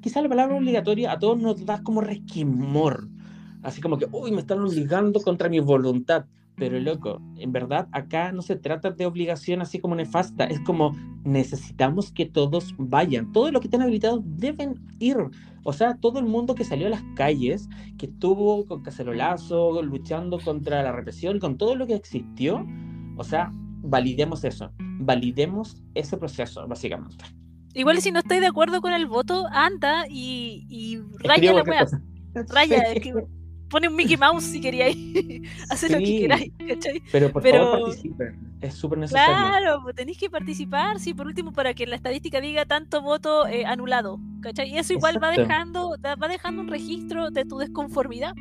quizá 0.03 0.20
la 0.20 0.29
palabra 0.29 0.57
obligatoria 0.57 1.12
a 1.12 1.18
todos 1.18 1.39
nos 1.39 1.64
da 1.64 1.83
como 1.83 2.03
resquimor. 2.03 3.09
Así 3.62 3.81
como 3.81 3.99
que, 3.99 4.07
uy, 4.12 4.31
me 4.31 4.41
están 4.41 4.61
obligando 4.61 5.20
contra 5.20 5.49
mi 5.49 5.59
voluntad. 5.59 6.26
Pero 6.59 6.79
loco, 6.81 7.21
en 7.37 7.53
verdad 7.53 7.89
acá 7.93 8.33
no 8.33 8.43
se 8.43 8.57
trata 8.57 8.91
de 8.91 9.07
obligación 9.07 9.63
así 9.63 9.79
como 9.79 9.95
nefasta, 9.95 10.45
es 10.45 10.59
como 10.61 10.97
necesitamos 11.25 12.11
que 12.11 12.27
todos 12.27 12.75
vayan, 12.79 13.31
todos 13.33 13.53
los 13.53 13.61
que 13.61 13.69
estén 13.69 13.83
habilitados 13.83 14.23
deben 14.25 14.75
ir. 14.99 15.17
O 15.63 15.73
sea, 15.73 15.97
todo 15.97 16.19
el 16.19 16.25
mundo 16.25 16.55
que 16.55 16.65
salió 16.65 16.89
a 16.89 16.91
las 16.91 17.03
calles, 17.15 17.69
que 17.97 18.07
estuvo 18.07 18.67
con 18.67 18.83
cacerolazo, 18.83 19.83
luchando 19.83 20.41
contra 20.41 20.83
la 20.83 20.93
represión, 20.93 21.39
con 21.39 21.59
todo 21.59 21.77
lo 21.77 21.87
que 21.87 21.95
existió, 21.95 22.67
o 23.17 23.25
sea, 23.25 23.53
validemos 23.53 24.45
eso, 24.45 24.73
validemos 24.79 25.83
ese 25.95 26.17
proceso, 26.17 26.67
básicamente. 26.67 27.25
Igual 27.75 28.01
si 28.01 28.11
no 28.11 28.21
estáis 28.21 28.41
de 28.41 28.47
acuerdo 28.47 28.81
con 28.81 28.93
el 28.93 29.07
voto, 29.07 29.47
anda 29.53 30.07
y, 30.09 30.67
y 30.69 30.99
raya 31.19 31.53
la 31.53 31.63
weá. 31.63 31.87
Raya, 32.49 32.83
pone 33.69 33.89
un 33.89 33.97
Mickey 33.97 34.16
Mouse 34.16 34.45
si 34.45 34.61
queríais. 34.61 34.97
Haz 35.71 35.89
lo 35.91 35.99
que 35.99 36.21
queráis, 36.21 36.53
¿cachai? 36.66 37.03
Pero 37.12 37.33
por 37.33 37.43
favor 37.43 37.83
participen, 37.83 38.39
es 38.61 38.75
súper 38.75 38.99
necesario. 38.99 39.35
Claro, 39.35 39.81
pues 39.83 39.95
tenéis 39.95 40.19
que 40.19 40.31
participar, 40.31 40.99
sí, 40.99 41.14
por 41.14 41.27
último, 41.27 41.53
para 41.53 41.75
que 41.75 41.87
la 41.87 41.97
estadística 41.97 42.41
diga 42.41 42.64
tanto 42.66 43.03
voto 43.03 43.47
eh, 43.47 43.64
anulado, 43.66 44.19
¿cachai? 44.41 44.71
Y 44.71 44.79
eso 44.79 44.93
igual 44.93 45.23
va 45.23 45.31
dejando, 45.31 45.97
va 46.03 46.29
dejando 46.29 46.62
un 46.62 46.69
registro 46.69 47.31
de 47.31 47.45
tu 47.45 47.59
desconformidad. 47.59 48.35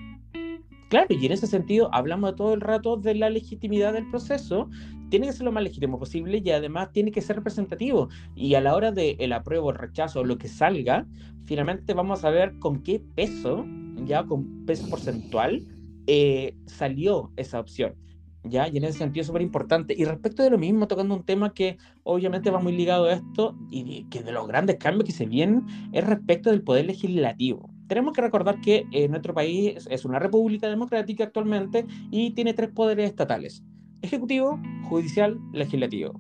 Claro, 0.90 1.08
y 1.10 1.26
en 1.26 1.32
ese 1.34 1.48
sentido 1.48 1.90
hablamos 1.94 2.36
todo 2.36 2.54
el 2.54 2.62
rato 2.62 2.96
de 2.96 3.14
la 3.14 3.30
legitimidad 3.30 3.94
del 3.94 4.10
proceso. 4.10 4.70
Tiene 5.10 5.28
que 5.28 5.34
ser 5.34 5.44
lo 5.44 5.52
más 5.52 5.64
legítimo 5.64 6.00
posible 6.00 6.42
y 6.44 6.50
además 6.52 6.92
tiene 6.92 7.12
que 7.12 7.22
ser 7.22 7.38
representativo. 7.38 8.10
Y 8.36 8.56
a 8.56 8.62
la 8.62 8.76
hora 8.76 8.92
del 8.92 9.18
el 9.20 9.34
apruebo, 9.34 9.72
el 9.72 9.78
rechazo, 9.78 10.24
lo 10.24 10.38
que 10.38 10.48
salga, 10.48 11.06
finalmente 11.46 11.94
vamos 11.94 12.24
a 12.24 12.30
ver 12.30 12.58
con 12.60 12.84
qué 12.84 13.02
peso, 13.16 13.66
ya 14.06 14.26
con 14.26 14.66
peso 14.66 14.90
porcentual, 14.90 15.66
eh, 16.08 16.56
salió 16.66 17.32
esa 17.36 17.60
opción. 17.60 17.96
¿ya? 18.44 18.68
Y 18.68 18.78
en 18.78 18.86
ese 18.86 19.00
sentido 19.00 19.22
es 19.22 19.28
súper 19.28 19.42
importante. 19.42 19.94
Y 19.98 20.06
respecto 20.06 20.44
de 20.44 20.50
lo 20.50 20.58
mismo, 20.58 20.88
tocando 20.88 21.16
un 21.16 21.24
tema 21.24 21.54
que 21.54 21.78
obviamente 22.04 22.50
va 22.50 22.60
muy 22.60 22.74
ligado 22.74 23.06
a 23.06 23.14
esto 23.14 23.58
y 23.70 24.06
que 24.06 24.24
de 24.24 24.32
los 24.32 24.48
grandes 24.48 24.78
cambios 24.78 25.06
que 25.06 25.12
se 25.12 25.26
vienen, 25.26 25.66
es 25.92 26.06
respecto 26.06 26.50
del 26.50 26.64
poder 26.64 26.86
legislativo 26.86 27.70
tenemos 27.88 28.14
que 28.14 28.22
recordar 28.22 28.62
que 28.62 28.86
eh, 28.92 29.08
nuestro 29.08 29.34
país 29.34 29.88
es 29.90 30.06
una 30.06 30.20
república 30.20 30.70
democrática 30.70 31.24
actualmente 31.24 31.86
y 32.12 32.32
tiene 32.32 32.54
tres 32.54 32.70
poderes 32.70 33.10
estatales, 33.10 33.64
ejecutivo, 34.02 34.60
judicial, 34.84 35.40
legislativo. 35.54 36.20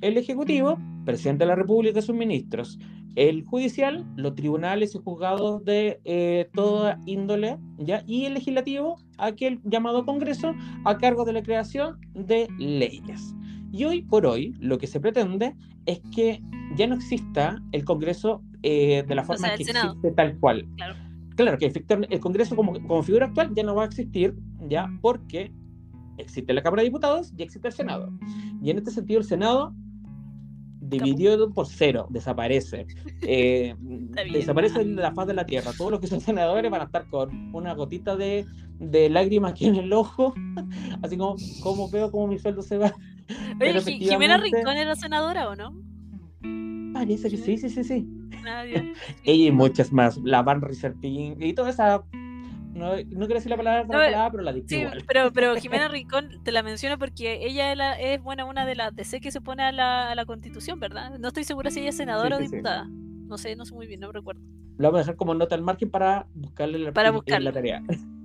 El 0.00 0.16
ejecutivo, 0.16 0.78
presidente 1.04 1.44
de 1.44 1.48
la 1.48 1.56
república 1.56 1.98
y 1.98 2.02
sus 2.02 2.14
ministros. 2.14 2.78
El 3.18 3.44
judicial, 3.44 4.06
los 4.16 4.34
tribunales 4.36 4.94
y 4.94 4.98
juzgados 4.98 5.64
de 5.64 6.00
eh, 6.04 6.48
toda 6.54 7.00
índole, 7.04 7.58
¿ya? 7.78 8.04
y 8.06 8.26
el 8.26 8.34
legislativo, 8.34 8.96
aquel 9.18 9.60
llamado 9.64 10.04
Congreso, 10.04 10.54
a 10.84 10.98
cargo 10.98 11.24
de 11.24 11.32
la 11.32 11.42
creación 11.42 11.98
de 12.14 12.48
leyes. 12.58 13.34
Y 13.72 13.84
hoy 13.84 14.02
por 14.02 14.24
hoy, 14.24 14.54
lo 14.60 14.78
que 14.78 14.86
se 14.86 15.00
pretende 15.00 15.56
es 15.86 16.00
que 16.14 16.40
ya 16.76 16.86
no 16.86 16.94
exista 16.94 17.60
el 17.72 17.84
Congreso 17.84 18.42
eh, 18.62 19.04
de 19.06 19.14
la 19.14 19.24
forma 19.24 19.48
que 19.48 19.62
existe 19.62 20.12
tal 20.14 20.38
cual. 20.38 20.64
Claro 20.76 21.08
claro 21.38 21.56
que 21.56 21.72
el 22.10 22.20
Congreso 22.20 22.56
como, 22.56 22.72
como 22.72 23.02
figura 23.02 23.26
actual 23.26 23.54
ya 23.54 23.62
no 23.62 23.74
va 23.74 23.84
a 23.84 23.86
existir, 23.86 24.34
ya 24.68 24.88
porque 25.00 25.52
existe 26.18 26.52
la 26.52 26.62
Cámara 26.62 26.82
de 26.82 26.88
Diputados 26.88 27.32
y 27.36 27.42
existe 27.42 27.68
el 27.68 27.74
Senado. 27.74 28.12
Y 28.60 28.70
en 28.70 28.78
este 28.78 28.90
sentido 28.90 29.20
el 29.20 29.24
Senado 29.24 29.72
dividido 30.88 31.50
por 31.52 31.66
cero, 31.66 32.06
desaparece. 32.10 32.86
Eh, 33.30 33.74
desaparece 34.32 34.84
de 34.84 34.94
la 34.94 35.12
faz 35.12 35.26
de 35.26 35.34
la 35.34 35.44
tierra. 35.44 35.72
Todos 35.76 35.90
los 35.90 36.00
que 36.00 36.06
son 36.06 36.20
senadores 36.20 36.70
van 36.70 36.82
a 36.82 36.84
estar 36.84 37.06
con 37.08 37.54
una 37.54 37.74
gotita 37.74 38.16
de, 38.16 38.46
de 38.78 39.10
lágrimas 39.10 39.52
aquí 39.52 39.66
en 39.66 39.74
el 39.74 39.92
ojo, 39.92 40.32
así 41.02 41.16
como, 41.16 41.36
como 41.62 41.90
veo 41.90 42.10
como 42.10 42.28
mi 42.28 42.38
sueldo 42.38 42.62
se 42.62 42.78
va. 42.78 42.94
Oye, 43.60 43.80
¿Jimena 43.80 44.38
Rincón 44.38 44.76
era 44.76 44.94
senadora 44.94 45.48
o 45.48 45.56
no? 45.56 45.74
Parece 46.94 47.28
que 47.28 47.36
sí, 47.36 47.58
sí, 47.58 47.68
sí, 47.68 47.84
sí. 47.84 48.08
Ella 49.24 49.48
y 49.48 49.50
muchas 49.50 49.92
más, 49.92 50.16
la 50.18 50.42
Van 50.42 50.62
Riserpin 50.62 51.40
y 51.42 51.52
toda 51.52 51.70
esa. 51.70 52.02
No, 52.78 52.90
no 52.90 53.26
quiero 53.26 53.34
decir 53.34 53.50
la 53.50 53.56
palabra, 53.56 54.30
pero 54.30 54.42
la 54.42 54.52
dije 54.52 54.66
sí, 54.68 54.84
Pero, 55.06 55.32
pero 55.32 55.56
Jimena 55.60 55.88
Rincón 55.88 56.42
te 56.44 56.52
la 56.52 56.62
menciono 56.62 56.98
porque 56.98 57.44
ella 57.44 57.72
es, 57.72 57.78
es 58.00 58.22
bueno, 58.22 58.46
una 58.48 58.64
de 58.64 58.76
las 58.76 58.94
DC 58.94 59.20
que 59.20 59.30
se 59.30 59.40
pone 59.40 59.62
a 59.62 59.72
la, 59.72 60.10
a 60.10 60.14
la 60.14 60.24
constitución, 60.24 60.80
¿verdad? 60.80 61.18
No 61.18 61.28
estoy 61.28 61.44
segura 61.44 61.70
si 61.70 61.80
ella 61.80 61.90
es 61.90 61.96
senadora 61.96 62.36
o 62.36 62.38
diputada. 62.38 62.88
No 62.88 63.36
sé, 63.36 63.56
no 63.56 63.64
sé 63.64 63.74
muy 63.74 63.86
bien, 63.86 64.00
no 64.00 64.12
recuerdo. 64.12 64.40
Lo 64.78 64.88
vamos 64.88 64.98
a 64.98 65.02
dejar 65.02 65.16
como 65.16 65.34
nota 65.34 65.54
al 65.54 65.62
margen 65.62 65.90
para 65.90 66.26
buscarle 66.34 66.78
la, 66.78 66.92
para 66.92 67.10
buscarle. 67.10 67.44
la 67.44 67.52
tarea. 67.52 67.82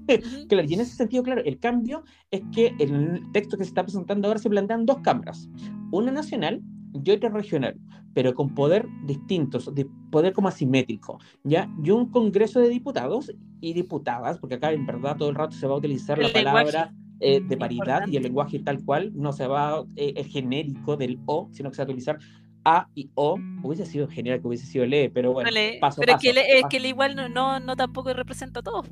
claro, 0.50 0.68
y 0.68 0.74
en 0.74 0.82
ese 0.82 0.96
sentido, 0.96 1.24
claro, 1.24 1.42
el 1.44 1.60
cambio 1.60 2.04
es 2.30 2.42
que 2.54 2.76
en 2.80 2.96
el 2.96 3.32
texto 3.32 3.58
que 3.58 3.64
se 3.64 3.70
está 3.70 3.84
presentando 3.84 4.28
ahora 4.28 4.40
se 4.40 4.50
plantean 4.50 4.86
dos 4.86 5.00
cámaras, 5.00 5.50
una 5.92 6.12
nacional 6.12 6.62
y 6.94 7.12
otra 7.12 7.30
regional, 7.30 7.76
pero 8.14 8.34
con 8.34 8.54
poder 8.54 8.88
distintos, 9.06 9.74
de 9.74 9.88
poder 10.12 10.34
como 10.34 10.48
asimétrico, 10.48 11.20
¿ya? 11.44 11.70
Y 11.84 11.90
un 11.90 12.10
congreso 12.10 12.60
de 12.60 12.70
diputados 12.70 13.32
y 13.62 13.74
diputadas, 13.74 14.38
porque 14.38 14.56
acá 14.56 14.72
en 14.72 14.86
verdad 14.86 15.18
todo 15.18 15.30
el 15.30 15.36
rato 15.36 15.56
se 15.56 15.68
va 15.68 15.74
a 15.74 15.78
utilizar 15.78 16.18
la 16.18 16.32
palabra 16.32 16.94
eh, 17.20 17.42
de 17.42 17.58
paridad 17.58 18.08
y 18.08 18.18
el 18.18 18.24
lenguaje 18.24 18.60
tal 18.60 18.84
cual, 18.84 19.12
no 19.16 19.32
se 19.34 19.48
va 19.48 19.84
eh, 19.96 20.14
el 20.16 20.26
genérico 20.26 20.98
del 20.98 21.20
O, 21.26 21.50
sino 21.52 21.70
que 21.70 21.76
se 21.76 21.82
va 21.82 21.86
a 21.86 21.90
utilizar 21.90 22.20
a 22.66 22.88
y 22.96 23.10
O, 23.16 23.38
hubiese 23.62 23.86
sido 23.86 24.08
genial 24.08 24.42
que 24.42 24.48
hubiese 24.48 24.66
sido 24.66 24.86
LE, 24.86 25.10
pero 25.10 25.34
bueno, 25.34 25.50
paso 25.50 25.56
pero 25.60 25.80
paso. 25.80 26.02
Pero 26.02 26.14
es 26.14 26.66
que, 26.70 26.80
le, 26.80 26.88
igual 26.88 27.16
no, 27.16 27.28
no, 27.28 27.60
no, 27.60 27.76
tampoco 27.76 28.14
representa 28.14 28.62
a 28.62 28.64
todos, 28.64 28.88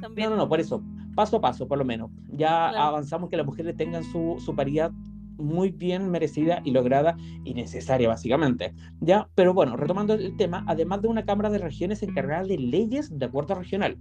también. 0.00 0.30
No, 0.30 0.36
no, 0.36 0.42
no, 0.42 0.48
por 0.48 0.60
eso, 0.60 0.82
paso 1.14 1.36
a 1.36 1.40
paso, 1.40 1.68
por 1.68 1.78
lo 1.78 1.84
menos. 1.84 2.10
Ya 2.30 2.70
avanzamos 2.70 3.30
que 3.30 3.36
las 3.36 3.46
mujeres 3.46 3.76
tengan 3.76 4.02
su, 4.04 4.36
su 4.44 4.54
paridad 4.54 4.90
muy 5.36 5.70
bien 5.70 6.10
merecida 6.10 6.60
y 6.64 6.70
lograda 6.70 7.16
y 7.44 7.54
necesaria 7.54 8.08
básicamente. 8.08 8.74
¿ya? 9.00 9.28
Pero 9.34 9.54
bueno, 9.54 9.76
retomando 9.76 10.14
el 10.14 10.36
tema, 10.36 10.64
además 10.66 11.02
de 11.02 11.08
una 11.08 11.24
Cámara 11.24 11.50
de 11.50 11.58
Regiones 11.58 12.02
encargada 12.02 12.44
de 12.44 12.58
leyes 12.58 13.16
de 13.16 13.26
acuerdo 13.26 13.54
regional. 13.54 13.96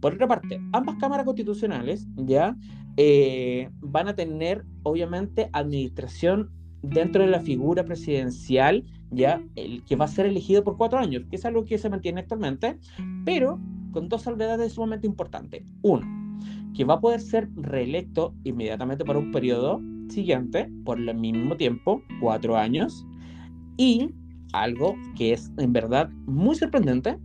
Por 0.00 0.14
otra 0.14 0.28
parte, 0.28 0.60
ambas 0.72 0.96
cámaras 0.96 1.24
constitucionales 1.24 2.06
ya 2.16 2.56
eh, 2.96 3.70
van 3.80 4.08
a 4.08 4.14
tener 4.14 4.64
obviamente 4.82 5.48
administración 5.52 6.50
dentro 6.82 7.22
de 7.22 7.30
la 7.30 7.40
figura 7.40 7.84
presidencial, 7.84 8.84
ya 9.10 9.42
el 9.56 9.82
que 9.84 9.96
va 9.96 10.04
a 10.04 10.08
ser 10.08 10.26
elegido 10.26 10.62
por 10.62 10.76
cuatro 10.76 10.98
años, 10.98 11.24
que 11.30 11.36
es 11.36 11.44
algo 11.44 11.64
que 11.64 11.78
se 11.78 11.88
mantiene 11.88 12.20
actualmente, 12.20 12.78
pero 13.24 13.58
con 13.92 14.08
dos 14.08 14.22
salvedades 14.22 14.72
sumamente 14.72 15.06
importantes. 15.06 15.64
Uno, 15.82 16.06
que 16.74 16.84
va 16.84 16.94
a 16.94 17.00
poder 17.00 17.20
ser 17.20 17.48
reelecto 17.54 18.34
inmediatamente 18.44 19.04
para 19.04 19.18
un 19.18 19.32
periodo 19.32 19.80
siguiente 20.08 20.70
por 20.84 20.98
el 20.98 21.14
mismo 21.14 21.56
tiempo, 21.56 22.02
cuatro 22.20 22.56
años. 22.56 23.06
Y 23.76 24.10
algo 24.52 24.96
que 25.16 25.32
es 25.32 25.50
en 25.58 25.72
verdad 25.72 26.08
muy 26.26 26.54
sorprendente 26.54 27.18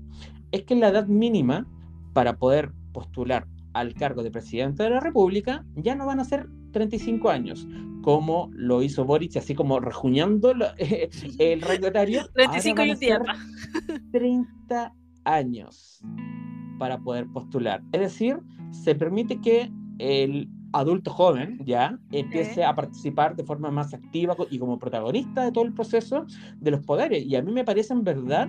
es 0.52 0.64
que 0.64 0.76
la 0.76 0.90
edad 0.90 1.08
mínima 1.08 1.68
para 2.14 2.38
poder 2.38 2.72
postular 2.92 3.48
al 3.74 3.94
cargo 3.94 4.24
de 4.24 4.32
presidente 4.32 4.84
de 4.84 4.90
la 4.90 5.00
República 5.00 5.64
ya 5.76 5.96
no 5.96 6.06
van 6.08 6.20
a 6.20 6.26
ser 6.26 6.50
35 6.72 7.30
años, 7.30 7.68
como 8.02 8.50
lo 8.54 8.82
hizo 8.82 9.06
Boric, 9.06 9.38
así 9.38 9.54
como 9.56 9.80
rejuñando 9.80 10.52
el 11.40 11.62
rango 11.62 11.88
etario. 11.88 12.22
35 12.34 12.84
y 12.84 12.92
un 12.92 14.12
30 14.12 14.94
años 15.24 16.02
para 16.80 16.98
poder 17.00 17.28
postular. 17.28 17.84
Es 17.92 18.02
decir, 18.02 18.40
se 18.72 18.96
permite 18.96 19.40
que 19.42 19.72
el 20.00 20.50
adulto 20.74 21.12
joven, 21.12 21.60
ya, 21.66 21.98
empiece 22.12 22.64
a 22.64 22.76
participar 22.76 23.36
de 23.36 23.44
forma 23.44 23.72
más 23.72 23.94
activa 23.94 24.36
y 24.50 24.60
como 24.60 24.80
protagonista 24.80 25.44
de 25.44 25.52
todo 25.52 25.64
el 25.66 25.74
proceso 25.74 26.26
de 26.60 26.72
los 26.72 26.86
poderes. 26.86 27.26
Y 27.26 27.36
a 27.36 27.42
mí 27.42 27.52
me 27.52 27.64
parece 27.64 27.94
en 27.94 28.04
verdad 28.04 28.48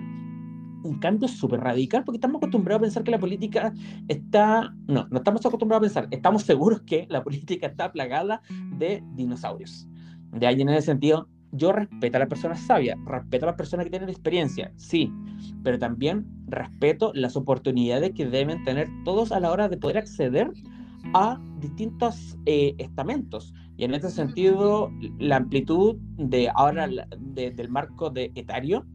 un 0.83 0.99
cambio 0.99 1.27
súper 1.27 1.59
radical 1.59 2.03
porque 2.03 2.17
estamos 2.17 2.37
acostumbrados 2.37 2.79
a 2.79 2.83
pensar 2.83 3.03
que 3.03 3.11
la 3.11 3.19
política 3.19 3.73
está, 4.07 4.73
no, 4.87 5.07
no 5.09 5.17
estamos 5.17 5.45
acostumbrados 5.45 5.81
a 5.81 6.01
pensar, 6.01 6.07
estamos 6.11 6.43
seguros 6.43 6.81
que 6.81 7.05
la 7.09 7.23
política 7.23 7.67
está 7.67 7.91
plagada 7.91 8.41
de 8.77 9.03
dinosaurios. 9.15 9.87
De 10.31 10.47
ahí 10.47 10.61
en 10.61 10.69
ese 10.69 10.87
sentido, 10.87 11.27
yo 11.51 11.73
respeto 11.73 12.17
a 12.17 12.19
las 12.19 12.29
personas 12.29 12.61
sabias, 12.61 12.97
respeto 13.05 13.45
a 13.45 13.47
las 13.47 13.57
personas 13.57 13.85
que 13.85 13.89
tienen 13.89 14.09
experiencia, 14.09 14.71
sí, 14.77 15.11
pero 15.63 15.77
también 15.77 16.25
respeto 16.47 17.11
las 17.13 17.35
oportunidades 17.35 18.11
que 18.11 18.25
deben 18.25 18.63
tener 18.63 18.87
todos 19.03 19.31
a 19.31 19.39
la 19.39 19.51
hora 19.51 19.67
de 19.67 19.77
poder 19.77 19.97
acceder 19.97 20.51
a 21.13 21.39
distintos 21.59 22.37
eh, 22.45 22.75
estamentos. 22.77 23.53
Y 23.77 23.83
en 23.83 23.93
ese 23.93 24.09
sentido, 24.09 24.91
la 25.17 25.37
amplitud 25.37 25.95
de 26.17 26.49
ahora 26.53 26.87
del 27.17 27.69
marco 27.69 28.09
de 28.09 28.31
etario 28.35 28.85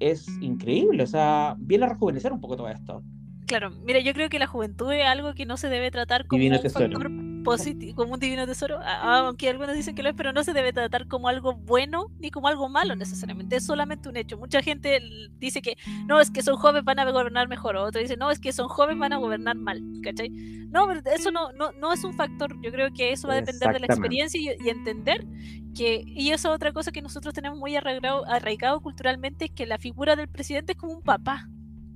es 0.00 0.26
increíble. 0.40 1.02
O 1.02 1.06
sea, 1.06 1.56
viene 1.58 1.84
a 1.84 1.90
rejuvenecer 1.90 2.32
un 2.32 2.40
poco 2.40 2.56
todo 2.56 2.68
esto. 2.68 3.02
Claro, 3.46 3.70
mira, 3.84 4.00
yo 4.00 4.14
creo 4.14 4.28
que 4.28 4.38
la 4.38 4.46
juventud 4.46 4.90
es 4.92 5.06
algo 5.06 5.34
que 5.34 5.44
no 5.44 5.56
se 5.56 5.68
debe 5.68 5.90
tratar 5.90 6.26
como 6.26 6.42
un 6.42 6.58
factor 6.58 7.10
positivo, 7.42 7.94
como 7.96 8.14
un 8.14 8.20
divino 8.20 8.46
tesoro, 8.46 8.80
aunque 8.82 9.48
algunos 9.48 9.74
dicen 9.74 9.94
que 9.94 10.02
lo 10.02 10.10
es, 10.10 10.14
pero 10.14 10.32
no 10.32 10.44
se 10.44 10.52
debe 10.52 10.72
tratar 10.72 11.06
como 11.08 11.28
algo 11.28 11.54
bueno 11.54 12.06
ni 12.18 12.30
como 12.30 12.48
algo 12.48 12.68
malo 12.68 12.96
necesariamente, 12.96 13.56
es 13.56 13.66
solamente 13.66 14.08
un 14.08 14.16
hecho. 14.16 14.38
Mucha 14.38 14.62
gente 14.62 15.00
dice 15.38 15.62
que 15.62 15.76
no, 16.06 16.20
es 16.20 16.30
que 16.30 16.42
son 16.42 16.56
jóvenes 16.56 16.84
van 16.84 16.98
a 16.98 17.10
gobernar 17.10 17.48
mejor, 17.48 17.76
o 17.76 17.84
otro 17.84 18.00
dice, 18.00 18.16
no, 18.16 18.30
es 18.30 18.38
que 18.38 18.52
son 18.52 18.68
jóvenes 18.68 18.98
van 18.98 19.12
a 19.12 19.18
gobernar 19.18 19.56
mal, 19.56 19.82
¿cachai? 20.02 20.30
No, 20.30 20.86
pero 20.86 21.02
eso 21.14 21.30
no, 21.30 21.52
no, 21.52 21.72
no 21.72 21.92
es 21.92 22.02
un 22.04 22.14
factor, 22.14 22.58
yo 22.62 22.70
creo 22.72 22.92
que 22.92 23.12
eso 23.12 23.28
va 23.28 23.34
a 23.34 23.40
depender 23.40 23.72
de 23.72 23.80
la 23.80 23.86
experiencia 23.86 24.40
y, 24.40 24.68
entender 24.68 25.26
que, 25.74 26.02
y 26.06 26.30
eso 26.30 26.48
es 26.48 26.54
otra 26.54 26.72
cosa 26.72 26.92
que 26.92 27.02
nosotros 27.02 27.34
tenemos 27.34 27.58
muy 27.58 27.76
arraigado, 27.76 28.26
arraigado 28.26 28.80
culturalmente, 28.80 29.46
es 29.46 29.50
que 29.50 29.66
la 29.66 29.78
figura 29.78 30.16
del 30.16 30.28
presidente 30.28 30.72
es 30.72 30.78
como 30.78 30.94
un 30.94 31.02
papá, 31.02 31.48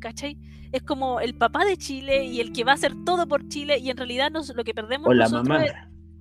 ¿cachai? 0.07 0.39
Es 0.71 0.83
como 0.83 1.19
el 1.21 1.35
papá 1.35 1.65
de 1.65 1.77
Chile 1.77 2.25
y 2.25 2.41
el 2.41 2.53
que 2.53 2.63
va 2.63 2.73
a 2.73 2.75
hacer 2.77 2.93
todo 3.05 3.27
por 3.27 3.49
Chile 3.49 3.79
y 3.79 3.91
en 3.91 3.97
realidad 3.97 4.31
nos, 4.31 4.55
lo 4.55 4.63
que 4.63 4.73
perdemos 4.73 5.09
o 5.09 5.13
la 5.13 5.29
mamá. 5.29 5.65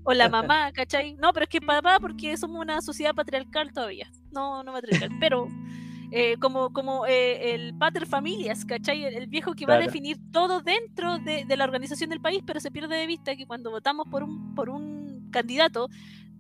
o 0.03 0.13
la 0.13 0.27
mamá, 0.27 0.71
¿cachai? 0.71 1.15
No, 1.17 1.31
pero 1.33 1.43
es 1.43 1.49
que 1.49 1.61
papá 1.61 1.99
porque 1.99 2.35
somos 2.35 2.59
una 2.59 2.81
sociedad 2.81 3.13
patriarcal 3.13 3.71
todavía, 3.71 4.09
no, 4.31 4.63
no 4.63 4.73
patriarcal, 4.73 5.09
pero 5.19 5.47
eh, 6.11 6.37
como, 6.39 6.73
como 6.73 7.05
eh, 7.05 7.53
el 7.53 7.77
pater 7.77 8.07
familias, 8.07 8.65
¿cachai? 8.65 9.03
El, 9.03 9.27
viejo 9.27 9.53
que 9.53 9.67
va 9.67 9.75
a 9.75 9.79
definir 9.79 10.17
todo 10.31 10.61
dentro 10.61 11.19
de, 11.19 11.45
de, 11.45 11.57
la 11.57 11.65
organización 11.65 12.09
del 12.09 12.21
país, 12.21 12.41
pero 12.43 12.59
se 12.59 12.71
pierde 12.71 12.95
de 12.95 13.05
vista 13.05 13.35
que 13.35 13.45
cuando 13.45 13.69
votamos 13.69 14.07
por 14.09 14.23
un, 14.23 14.55
por 14.55 14.71
un 14.71 15.29
candidato 15.29 15.89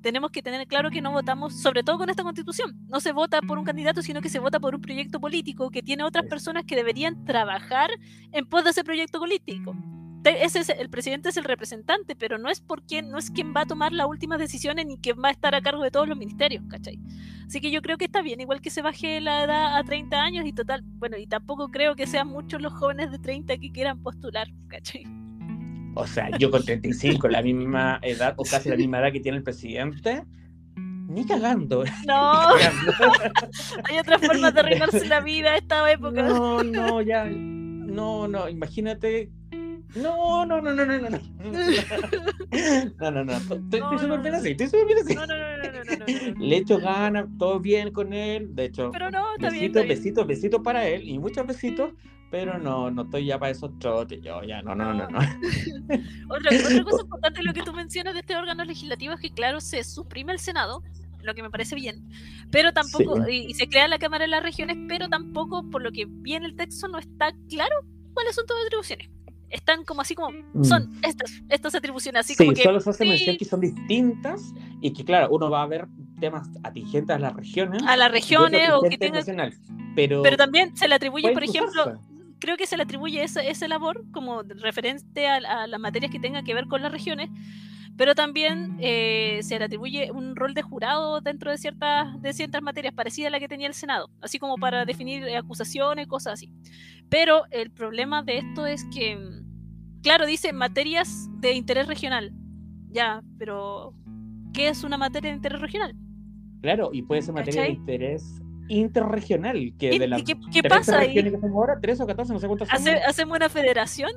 tenemos 0.05 0.29
que 0.29 0.43
tener 0.43 0.67
claro 0.67 0.91
que 0.91 1.01
no 1.01 1.11
votamos, 1.11 1.59
sobre 1.59 1.81
todo 1.81 1.97
con 1.97 2.11
esta 2.11 2.21
constitución, 2.21 2.77
no 2.87 2.99
se 2.99 3.11
vota 3.11 3.41
por 3.41 3.57
un 3.57 3.65
candidato, 3.65 4.03
sino 4.03 4.21
que 4.21 4.29
se 4.29 4.37
vota 4.37 4.59
por 4.59 4.75
un 4.75 4.81
proyecto 4.81 5.19
político 5.19 5.71
que 5.71 5.81
tiene 5.81 6.03
otras 6.03 6.27
personas 6.27 6.63
que 6.63 6.75
deberían 6.75 7.25
trabajar 7.25 7.89
en 8.31 8.45
pos 8.45 8.63
de 8.63 8.69
ese 8.69 8.83
proyecto 8.83 9.17
político. 9.17 9.75
Ese 10.23 10.59
es, 10.59 10.69
el 10.69 10.91
presidente 10.91 11.29
es 11.29 11.37
el 11.37 11.43
representante, 11.43 12.15
pero 12.15 12.37
no 12.37 12.49
es 12.51 12.61
por 12.61 12.83
quien, 12.83 13.09
no 13.09 13.17
es 13.17 13.31
quien 13.31 13.51
va 13.55 13.61
a 13.61 13.65
tomar 13.65 13.93
las 13.93 14.05
últimas 14.05 14.37
decisiones 14.37 14.85
ni 14.85 14.99
quien 14.99 15.17
va 15.17 15.29
a 15.29 15.31
estar 15.31 15.55
a 15.55 15.61
cargo 15.61 15.81
de 15.81 15.89
todos 15.89 16.07
los 16.07 16.19
ministerios, 16.19 16.63
¿cachai? 16.69 16.99
Así 17.47 17.59
que 17.59 17.71
yo 17.71 17.81
creo 17.81 17.97
que 17.97 18.05
está 18.05 18.21
bien, 18.21 18.39
igual 18.39 18.61
que 18.61 18.69
se 18.69 18.83
baje 18.83 19.19
la 19.21 19.43
edad 19.43 19.75
a 19.75 19.83
30 19.83 20.21
años 20.21 20.45
y 20.45 20.53
total, 20.53 20.83
bueno, 20.83 21.17
y 21.17 21.25
tampoco 21.25 21.69
creo 21.69 21.95
que 21.95 22.05
sean 22.05 22.27
muchos 22.27 22.61
los 22.61 22.73
jóvenes 22.73 23.09
de 23.09 23.17
30 23.17 23.57
que 23.57 23.71
quieran 23.71 24.03
postular, 24.03 24.49
¿cachai? 24.67 25.24
O 25.95 26.05
sea, 26.05 26.29
yo 26.37 26.51
con 26.51 26.63
35, 26.63 27.29
la 27.29 27.41
misma 27.41 27.99
edad 28.01 28.33
o 28.37 28.43
casi 28.43 28.69
la 28.69 28.75
misma 28.75 28.99
edad 28.99 29.13
que 29.13 29.21
tiene 29.21 29.37
el 29.37 29.43
presidente, 29.43 30.23
ni 30.75 31.25
cagando. 31.25 31.85
No, 32.05 32.55
hay 33.85 33.99
otras 33.99 34.21
formas 34.21 34.53
de 34.53 34.59
arreglarse 34.59 35.05
la 35.05 35.21
vida 35.21 35.53
a 35.53 35.57
esta 35.57 35.89
época. 35.89 36.21
No, 36.21 36.63
no, 36.63 37.01
ya. 37.01 37.25
No, 37.25 38.27
no, 38.27 38.49
imagínate. 38.49 39.31
No, 39.95 40.45
no, 40.45 40.61
no, 40.61 40.73
no, 40.73 40.85
no, 40.85 40.97
no. 40.97 41.09
No, 42.99 43.11
no, 43.11 43.23
no. 43.23 43.23
no. 43.23 43.33
Estoy 43.35 43.99
súper 43.99 44.19
bien 44.21 44.35
así, 44.35 44.51
estoy 44.51 44.67
súper 44.67 44.85
bien 44.85 44.99
así. 44.99 45.15
No, 45.15 45.25
no, 45.25 45.35
no, 45.35 45.83
no, 45.83 46.33
no, 46.33 46.45
Le 46.45 46.57
echo 46.57 46.79
ganas, 46.79 47.25
todo 47.37 47.59
bien 47.59 47.91
con 47.91 48.13
él. 48.13 48.55
De 48.55 48.65
hecho, 48.65 48.91
Pero 48.91 49.11
no, 49.11 49.35
está 49.35 49.49
besitos, 49.49 49.87
besitos, 49.87 50.27
besitos 50.27 50.61
para 50.63 50.87
él 50.87 51.07
y 51.07 51.19
muchos 51.19 51.45
besitos 51.45 51.91
pero 52.31 52.57
no, 52.57 52.91
no 52.91 53.03
estoy 53.03 53.27
ya 53.27 53.39
para 53.39 53.51
esos 53.51 53.77
trotes, 53.79 54.21
yo 54.21 54.43
ya, 54.43 54.61
no, 54.61 54.75
no, 54.75 54.93
no, 54.93 55.07
no. 55.07 55.19
otra, 56.29 56.51
otra 56.51 56.83
cosa 56.83 57.03
importante 57.03 57.43
lo 57.43 57.53
que 57.53 57.63
tú 57.63 57.71
mencionas 57.71 58.13
de 58.13 58.21
este 58.21 58.35
órgano 58.35 58.65
legislativo 58.65 59.13
es 59.13 59.21
que, 59.21 59.31
claro, 59.31 59.61
se 59.61 59.83
suprime 59.85 60.33
el 60.33 60.39
Senado, 60.39 60.83
lo 61.21 61.33
que 61.33 61.41
me 61.41 61.49
parece 61.49 61.75
bien, 61.75 62.09
pero 62.51 62.73
tampoco, 62.73 63.27
y, 63.29 63.53
se 63.53 63.67
crea 63.67 63.87
la 63.87 63.99
Cámara 63.99 64.23
de 64.23 64.29
las 64.29 64.43
Regiones, 64.43 64.77
pero 64.87 65.07
tampoco, 65.07 65.69
por 65.69 65.81
lo 65.81 65.91
que 65.91 66.05
viene 66.09 66.45
el 66.45 66.55
texto, 66.55 66.87
no 66.87 66.99
está 66.99 67.33
claro 67.49 67.75
cuáles 68.13 68.35
son 68.35 68.45
todas 68.45 68.63
las 68.63 68.67
atribuciones. 68.67 69.09
Están 69.49 69.85
como 69.85 70.01
así 70.01 70.15
como, 70.15 70.31
son 70.63 70.89
mm. 70.89 71.03
estas, 71.03 71.31
estas 71.49 71.75
atribuciones, 71.75 72.21
así 72.21 72.35
como 72.35 72.53
que... 72.53 72.63
solo 72.63 72.79
se 72.79 72.89
hace 72.89 73.05
mención 73.05 73.37
que 73.37 73.45
son 73.45 73.61
distintas 73.61 74.53
y 74.81 74.91
que, 74.91 75.05
claro, 75.05 75.29
uno 75.31 75.49
va 75.49 75.63
a 75.63 75.67
ver 75.67 75.87
temas 76.19 76.49
atingentes 76.63 77.15
a 77.15 77.19
las 77.19 77.35
regiones. 77.35 77.83
A 77.83 77.95
las 77.95 78.11
regiones 78.11 78.69
o 78.71 78.81
que 78.81 78.97
tengan... 78.97 79.23
Pero, 79.95 80.23
pero 80.23 80.35
también 80.35 80.75
se 80.75 80.87
le 80.87 80.95
atribuye, 80.95 81.31
por 81.31 81.43
ejemplo, 81.43 81.99
creo 82.39 82.57
que 82.57 82.67
se 82.67 82.77
le 82.77 82.83
atribuye 82.83 83.23
esa, 83.23 83.41
esa 83.41 83.67
labor 83.67 84.03
como 84.11 84.43
referente 84.43 85.27
a, 85.27 85.67
las 85.67 85.79
materias 85.79 86.11
que 86.11 86.19
tengan 86.19 86.45
que 86.45 86.53
ver 86.53 86.67
con 86.67 86.81
las 86.81 86.91
regiones, 86.91 87.29
pero 87.97 88.13
también 88.13 88.77
eh, 88.79 89.39
se 89.41 89.57
le 89.57 89.65
atribuye 89.65 90.11
un 90.11 90.35
rol 90.35 90.53
de 90.53 90.61
jurado 90.61 91.21
dentro 91.21 91.49
de 91.49 91.57
ciertas, 91.57 92.21
de 92.21 92.33
ciertas 92.33 92.61
materias 92.61 92.93
parecidas 92.93 93.29
a 93.29 93.31
la 93.31 93.39
que 93.39 93.47
tenía 93.47 93.67
el 93.67 93.73
Senado, 93.73 94.09
así 94.21 94.37
como 94.37 94.57
para 94.57 94.85
definir 94.85 95.23
acusaciones, 95.35 96.07
cosas 96.07 96.33
así. 96.33 96.51
Pero 97.09 97.43
el 97.51 97.71
problema 97.71 98.23
de 98.23 98.39
esto 98.39 98.65
es 98.65 98.83
que, 98.93 99.17
claro, 100.01 100.25
dice 100.25 100.53
materias 100.53 101.29
de 101.39 101.53
interés 101.53 101.87
regional, 101.87 102.33
ya, 102.89 103.21
pero 103.37 103.93
¿qué 104.53 104.69
es 104.69 104.83
una 104.83 104.97
materia 104.97 105.29
de 105.31 105.37
interés 105.37 105.61
regional? 105.61 105.95
Claro, 106.61 106.89
y 106.93 107.03
puede 107.03 107.21
ser 107.21 107.33
materia 107.33 107.63
de 107.63 107.71
interés 107.71 108.41
interregional. 108.67 109.73
Que 109.77 109.99
de 109.99 110.07
las 110.07 110.23
¿Qué, 110.23 110.35
qué 110.51 110.63
pasa 110.63 110.99
ahí? 110.99 111.13
que 111.13 111.23
tenemos 111.23 111.51
ahora, 111.51 111.77
3 111.79 112.01
o 112.01 112.07
14, 112.07 112.33
no 112.33 112.39
sé 112.39 112.47
cuántas 112.47 112.73
¿Hace, 112.73 112.91
¿Hacemos 113.07 113.37
una 113.37 113.49
federación? 113.49 114.11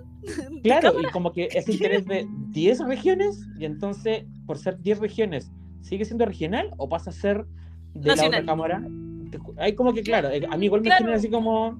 Claro, 0.62 1.00
y 1.00 1.04
como 1.06 1.32
que 1.32 1.48
es 1.52 1.68
interés 1.68 2.06
de 2.06 2.26
10 2.50 2.86
regiones, 2.86 3.46
y 3.58 3.64
entonces, 3.64 4.24
por 4.46 4.58
ser 4.58 4.78
10 4.80 5.00
regiones, 5.00 5.50
¿sigue 5.82 6.04
siendo 6.04 6.24
regional 6.24 6.70
o 6.78 6.88
pasa 6.88 7.10
a 7.10 7.12
ser 7.12 7.44
de 7.94 8.16
la 8.16 8.26
otra 8.26 8.44
cámara? 8.44 8.82
Hay 9.58 9.74
como 9.74 9.92
que, 9.92 10.02
claro, 10.02 10.28
a 10.28 10.56
mí 10.56 10.66
igual 10.66 10.80
me 10.80 10.88
claro. 10.88 11.12
así 11.12 11.28
como 11.28 11.78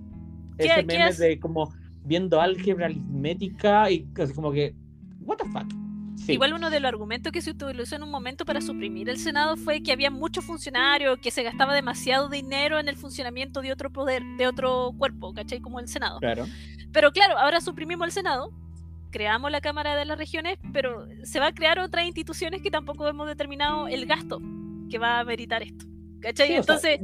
ese 0.59 0.83
meme 0.83 1.13
de 1.13 1.39
como 1.39 1.73
viendo 2.05 2.41
álgebra 2.41 2.87
aritmética 2.87 3.91
y 3.91 4.07
así 4.21 4.33
como 4.35 4.53
que, 4.53 4.75
what 5.21 5.37
the 5.37 5.45
fuck. 5.47 5.67
Igual 6.27 6.53
uno 6.53 6.69
de 6.69 6.81
los 6.81 6.89
argumentos 6.89 7.33
que 7.33 7.41
se 7.41 7.53
utilizó 7.53 7.97
en 7.97 8.03
un 8.03 8.11
momento 8.11 8.45
para 8.45 8.61
suprimir 8.61 9.09
el 9.09 9.19
Senado 9.19 9.57
fue 9.57 9.83
que 9.83 9.93
había 9.93 10.11
muchos 10.11 10.45
funcionarios, 10.45 11.19
que 11.21 11.31
se 11.31 11.43
gastaba 11.43 11.75
demasiado 11.75 12.29
dinero 12.29 12.79
en 12.79 12.89
el 12.89 12.97
funcionamiento 12.97 13.63
de 13.63 13.73
otro 13.73 13.91
poder, 13.91 14.23
de 14.37 14.47
otro 14.47 14.93
cuerpo, 14.99 15.33
¿cachai? 15.33 15.61
Como 15.61 15.81
el 15.81 15.89
Senado. 15.89 16.19
Claro. 16.19 16.47
Pero 16.93 17.13
claro, 17.13 17.39
ahora 17.39 17.61
suprimimos 17.61 18.07
el 18.07 18.13
Senado, 18.13 18.53
creamos 19.11 19.51
la 19.51 19.61
Cámara 19.61 19.97
de 19.97 20.05
las 20.05 20.19
Regiones, 20.19 20.59
pero 20.73 21.07
se 21.23 21.41
va 21.41 21.49
a 21.49 21.53
crear 21.53 21.79
otras 21.79 22.07
instituciones 22.07 22.63
que 22.63 22.71
tampoco 22.71 23.07
hemos 23.09 23.27
determinado 23.27 23.89
el 23.89 24.05
gasto 24.07 24.41
que 24.91 24.99
va 24.99 25.21
a 25.21 25.25
meritar 25.25 25.63
esto. 25.63 25.87
¿Cachai? 26.21 26.55
Entonces... 26.55 27.01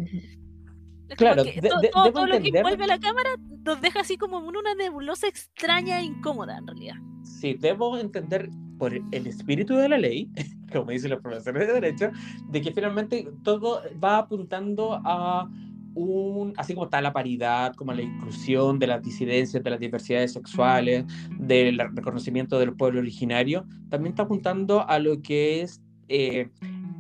claro, 1.16 1.44
todo, 1.92 2.26
lo 2.26 2.40
que 2.40 2.48
envuelve 2.48 2.86
la 2.86 2.98
cámara 2.98 3.30
nos 3.64 3.80
deja 3.80 4.00
así 4.00 4.16
como 4.16 4.38
una 4.38 4.74
nebulosa 4.74 5.26
extraña 5.26 6.00
e 6.00 6.04
incómoda 6.04 6.58
en 6.58 6.66
realidad. 6.66 6.96
Sí, 7.22 7.54
debo 7.54 7.98
entender 7.98 8.50
por 8.78 8.94
el 8.94 9.26
espíritu 9.26 9.74
de 9.76 9.88
la 9.88 9.98
ley, 9.98 10.30
como 10.72 10.90
dicen 10.90 11.10
los 11.10 11.20
profesores 11.20 11.66
de 11.66 11.74
derecho, 11.74 12.10
de 12.48 12.60
que 12.60 12.72
finalmente 12.72 13.28
todo 13.42 13.82
va 14.02 14.18
apuntando 14.18 15.00
a 15.04 15.48
un, 15.94 16.52
así 16.56 16.74
como 16.74 16.86
está 16.86 17.00
la 17.00 17.12
paridad, 17.12 17.74
como 17.74 17.92
la 17.92 18.02
inclusión 18.02 18.78
de 18.78 18.88
las 18.88 19.02
disidencias, 19.02 19.62
de 19.62 19.70
las 19.70 19.80
diversidades 19.80 20.32
sexuales, 20.32 21.04
del 21.38 21.78
reconocimiento 21.78 22.58
de 22.58 22.66
los 22.66 22.74
pueblos 22.76 23.02
originarios, 23.02 23.64
también 23.90 24.12
está 24.12 24.24
apuntando 24.24 24.86
a 24.88 24.98
lo 24.98 25.22
que 25.22 25.62
es 25.62 25.80
eh, 26.08 26.48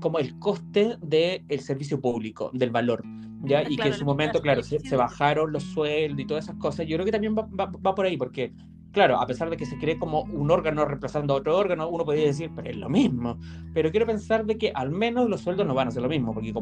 como 0.00 0.18
el 0.18 0.38
coste 0.38 0.96
del 1.00 1.60
servicio 1.60 2.00
público, 2.00 2.50
del 2.52 2.70
valor. 2.70 3.02
¿Ya? 3.46 3.62
Y 3.68 3.76
que 3.76 3.88
en 3.88 3.94
su 3.94 4.04
momento, 4.04 4.40
claro, 4.40 4.62
se, 4.62 4.96
bajaron 4.96 5.52
los 5.52 5.62
sueldos 5.62 6.20
y 6.20 6.26
todas 6.26 6.44
esas 6.44 6.56
cosas. 6.56 6.86
Yo 6.86 6.96
creo 6.96 7.04
que 7.04 7.12
también 7.12 7.34
va, 7.36 7.46
va 7.66 7.94
por 7.94 8.06
ahí, 8.06 8.16
porque 8.16 8.52
claro, 8.94 9.20
a 9.20 9.26
pesar 9.26 9.50
de 9.50 9.58
que 9.58 9.66
se 9.66 9.76
cree 9.76 9.98
como 9.98 10.22
un 10.22 10.50
órgano 10.50 10.86
reemplazando 10.86 11.34
a 11.34 11.36
otro 11.36 11.58
órgano, 11.58 11.88
uno 11.88 12.04
podría 12.06 12.26
decir, 12.26 12.50
pero 12.56 12.70
es 12.70 12.76
lo 12.76 12.88
mismo. 12.88 13.38
Pero 13.74 13.90
quiero 13.90 14.06
pensar 14.06 14.46
de 14.46 14.56
que 14.56 14.72
al 14.74 14.90
menos 14.90 15.28
los 15.28 15.42
sueldos 15.42 15.66
no 15.66 15.74
van 15.74 15.88
a 15.88 15.90
ser 15.90 16.02
lo 16.02 16.08
mismo, 16.08 16.32
porque 16.32 16.54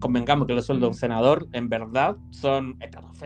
convengamos 0.00 0.48
que 0.48 0.54
los 0.54 0.66
sueldos 0.66 0.88
de 0.88 0.88
un 0.88 0.94
senador, 0.94 1.46
en 1.52 1.68
verdad, 1.68 2.16
son 2.30 2.76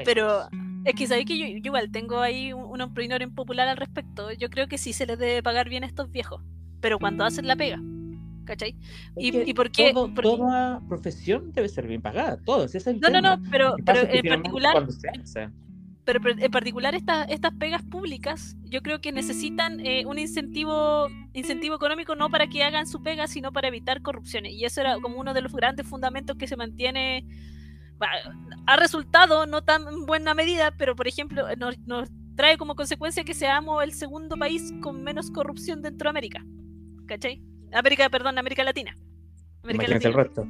Pero 0.04 0.48
es 0.84 0.94
que 0.94 1.06
sabéis 1.06 1.26
que 1.26 1.38
yo, 1.38 1.46
igual 1.46 1.90
tengo 1.90 2.18
ahí 2.18 2.52
una 2.52 2.86
opinión 2.86 3.22
impopular 3.22 3.68
al 3.68 3.78
respecto. 3.78 4.32
Yo 4.32 4.50
creo 4.50 4.66
que 4.66 4.76
sí 4.76 4.92
se 4.92 5.06
les 5.06 5.18
debe 5.18 5.42
pagar 5.42 5.68
bien 5.70 5.84
a 5.84 5.86
estos 5.86 6.10
viejos. 6.10 6.42
pero 6.80 6.98
cuando 6.98 7.24
hacen 7.24 7.46
la 7.46 7.56
pega. 7.56 7.80
¿Cachai? 8.48 8.74
¿Y, 9.14 9.52
por 9.52 9.70
qué? 9.70 9.92
Toda 9.92 10.80
profesión 10.88 11.52
debe 11.52 11.68
ser 11.68 11.86
bien 11.86 12.00
pagada, 12.00 12.38
todo. 12.38 12.64
es 12.64 12.86
el 12.86 12.98
no, 12.98 13.10
no, 13.10 13.20
no, 13.20 13.42
pero, 13.50 13.74
pero 13.84 14.00
en 14.10 14.26
particular. 14.26 14.86
Pero, 16.06 16.20
en 16.26 16.50
particular 16.50 16.94
estas 16.94 17.28
estas 17.28 17.52
pegas 17.52 17.82
públicas, 17.82 18.56
yo 18.64 18.80
creo 18.80 19.02
que 19.02 19.12
necesitan 19.12 19.84
eh, 19.84 20.06
un 20.06 20.18
incentivo, 20.18 21.08
incentivo 21.34 21.74
económico 21.74 22.16
no 22.16 22.30
para 22.30 22.46
que 22.46 22.64
hagan 22.64 22.86
su 22.86 23.02
pega, 23.02 23.26
sino 23.26 23.52
para 23.52 23.68
evitar 23.68 24.00
corrupciones. 24.00 24.54
Y 24.54 24.64
eso 24.64 24.80
era 24.80 24.98
como 24.98 25.20
uno 25.20 25.34
de 25.34 25.42
los 25.42 25.52
grandes 25.52 25.86
fundamentos 25.86 26.38
que 26.38 26.46
se 26.46 26.56
mantiene 26.56 27.26
ha 28.66 28.76
resultado 28.76 29.44
no 29.44 29.62
tan 29.62 30.06
buena 30.06 30.32
medida, 30.32 30.72
pero 30.78 30.96
por 30.96 31.06
ejemplo 31.06 31.44
nos, 31.58 32.08
trae 32.36 32.56
como 32.56 32.76
consecuencia 32.76 33.24
que 33.24 33.34
seamos 33.34 33.82
el 33.82 33.92
segundo 33.92 34.36
país 34.38 34.72
con 34.80 35.02
menos 35.02 35.30
corrupción 35.30 35.82
dentro 35.82 36.06
de 36.06 36.10
América. 36.10 36.46
¿Cachai? 37.06 37.42
América, 37.72 38.08
perdón, 38.08 38.38
América 38.38 38.64
Latina. 38.64 38.96
América 39.62 39.88
Latina. 39.88 40.08
el 40.08 40.14
resto. 40.14 40.46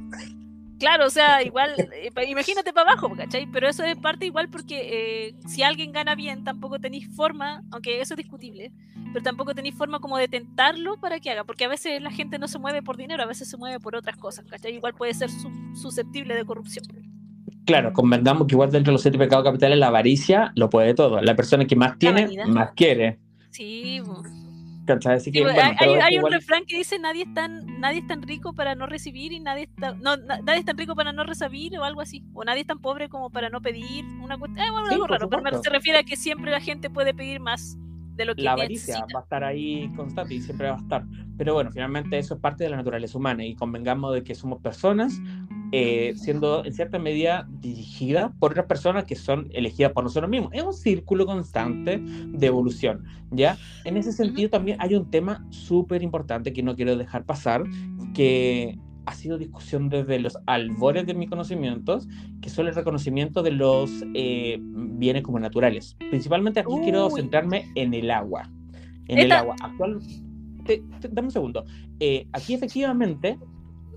Claro, 0.79 1.07
o 1.07 1.09
sea, 1.09 1.43
igual, 1.43 1.75
eh, 1.77 2.09
imagínate 2.27 2.71
para 2.71 2.91
abajo, 2.91 3.13
¿cachai? 3.13 3.47
Pero 3.51 3.67
eso 3.67 3.83
es 3.83 3.97
parte 3.97 4.25
igual 4.25 4.49
porque 4.49 5.27
eh, 5.27 5.35
si 5.45 5.61
alguien 5.61 5.91
gana 5.91 6.15
bien, 6.15 6.45
tampoco 6.45 6.79
tenéis 6.79 7.13
forma, 7.15 7.63
aunque 7.71 7.99
eso 7.99 8.13
es 8.13 8.17
discutible, 8.17 8.71
pero 9.11 9.21
tampoco 9.21 9.53
tenéis 9.53 9.75
forma 9.75 9.99
como 9.99 10.17
de 10.17 10.29
tentarlo 10.29 10.97
para 10.97 11.19
que 11.19 11.31
haga, 11.31 11.43
porque 11.43 11.65
a 11.65 11.67
veces 11.67 12.01
la 12.01 12.11
gente 12.11 12.39
no 12.39 12.47
se 12.47 12.59
mueve 12.59 12.81
por 12.81 12.95
dinero, 12.95 13.21
a 13.21 13.25
veces 13.25 13.49
se 13.49 13.57
mueve 13.57 13.81
por 13.81 13.93
otras 13.97 14.15
cosas, 14.15 14.45
¿cachai? 14.45 14.73
Igual 14.73 14.93
puede 14.93 15.13
ser 15.13 15.29
susceptible 15.73 16.33
de 16.33 16.45
corrupción. 16.45 16.85
Claro, 17.65 17.91
convengamos 17.91 18.47
que 18.47 18.55
igual 18.55 18.71
dentro 18.71 18.91
de 18.91 18.93
los 18.93 19.01
siete 19.01 19.17
pecados 19.17 19.43
capitales 19.43 19.77
la 19.77 19.87
avaricia 19.87 20.53
lo 20.55 20.69
puede 20.69 20.93
todo. 20.93 21.21
La 21.21 21.35
persona 21.35 21.65
que 21.65 21.75
más 21.75 21.99
tiene, 21.99 22.45
más 22.47 22.71
quiere. 22.71 23.19
Sí, 23.51 24.01
hay, 24.91 26.17
un 26.17 26.31
refrán 26.31 26.65
que 26.65 26.77
dice 26.77 26.99
nadie 26.99 27.23
es 27.23 27.33
tan 27.33 27.79
nadie 27.79 27.99
es 27.99 28.07
tan 28.07 28.21
rico 28.21 28.53
para 28.53 28.75
no 28.75 28.87
recibir 28.87 29.31
y 29.31 29.39
nadie 29.39 29.63
está 29.63 29.93
no, 29.93 30.17
nadie 30.17 30.59
es 30.59 30.65
tan 30.65 30.77
rico 30.77 30.95
para 30.95 31.11
no 31.11 31.23
recibir 31.23 31.77
o 31.77 31.83
algo 31.83 32.01
así. 32.01 32.23
O 32.33 32.43
nadie 32.43 32.61
es 32.61 32.67
tan 32.67 32.79
pobre 32.79 33.09
como 33.09 33.29
para 33.29 33.49
no 33.49 33.61
pedir 33.61 34.05
una 34.21 34.37
cuestión 34.37 34.65
eh, 34.65 34.69
algo 34.91 35.07
raro 35.07 35.29
pero 35.29 35.61
se 35.61 35.69
refiere 35.69 35.99
a 35.99 36.03
que 36.03 36.15
siempre 36.15 36.51
la 36.51 36.59
gente 36.59 36.89
puede 36.89 37.13
pedir 37.13 37.39
más 37.39 37.77
de 38.15 38.25
lo 38.25 38.35
que 38.35 38.41
la 38.41 38.53
avaricia 38.53 39.05
va 39.15 39.19
a 39.19 39.23
estar 39.23 39.43
ahí 39.43 39.89
constante 39.95 40.33
y 40.33 40.41
siempre 40.41 40.69
va 40.69 40.75
a 40.75 40.79
estar. 40.79 41.05
Pero 41.37 41.53
bueno 41.53 41.71
finalmente 41.71 42.17
eso 42.17 42.35
es 42.35 42.39
parte 42.39 42.63
de 42.63 42.69
la 42.69 42.77
naturaleza 42.77 43.17
humana 43.17 43.45
y 43.45 43.55
convengamos 43.55 44.13
de 44.13 44.23
que 44.23 44.35
somos 44.35 44.61
personas 44.61 45.19
eh, 45.71 46.13
siendo 46.15 46.65
en 46.65 46.73
cierta 46.73 46.97
medida 46.99 47.47
dirigida 47.61 48.33
por 48.39 48.51
otras 48.51 48.65
personas 48.65 49.05
que 49.05 49.15
son 49.15 49.49
elegidas 49.53 49.91
por 49.91 50.03
nosotros 50.03 50.29
mismos. 50.29 50.51
Es 50.53 50.63
un 50.63 50.73
círculo 50.73 51.25
constante 51.25 51.99
de 51.99 52.47
evolución, 52.47 53.05
¿ya? 53.31 53.57
En 53.85 53.97
ese 53.97 54.11
sentido 54.11 54.49
también 54.49 54.77
hay 54.79 54.95
un 54.95 55.09
tema 55.09 55.45
súper 55.49 56.01
importante 56.01 56.53
que 56.53 56.63
no 56.63 56.75
quiero 56.75 56.97
dejar 56.97 57.25
pasar, 57.25 57.63
que 58.13 58.79
ha 59.05 59.13
sido 59.13 59.37
discusión 59.37 59.89
desde 59.89 60.19
los 60.19 60.37
albores 60.45 61.07
de 61.07 61.13
mis 61.15 61.29
conocimientos, 61.29 62.07
que 62.41 62.49
son 62.49 62.67
el 62.67 62.75
reconocimiento 62.75 63.41
de 63.41 63.51
los 63.51 63.91
eh, 64.13 64.59
bienes 64.61 65.23
como 65.23 65.39
naturales. 65.39 65.95
Principalmente 66.09 66.59
aquí 66.59 66.73
quiero 66.83 67.09
centrarme 67.09 67.71
en 67.75 67.93
el 67.93 68.11
agua. 68.11 68.49
En 69.07 69.17
el 69.17 69.31
agua. 69.31 69.55
Actual, 69.61 69.99
dame 71.11 71.27
un 71.27 71.31
segundo. 71.31 71.65
Eh, 71.99 72.27
aquí 72.33 72.53
efectivamente 72.53 73.39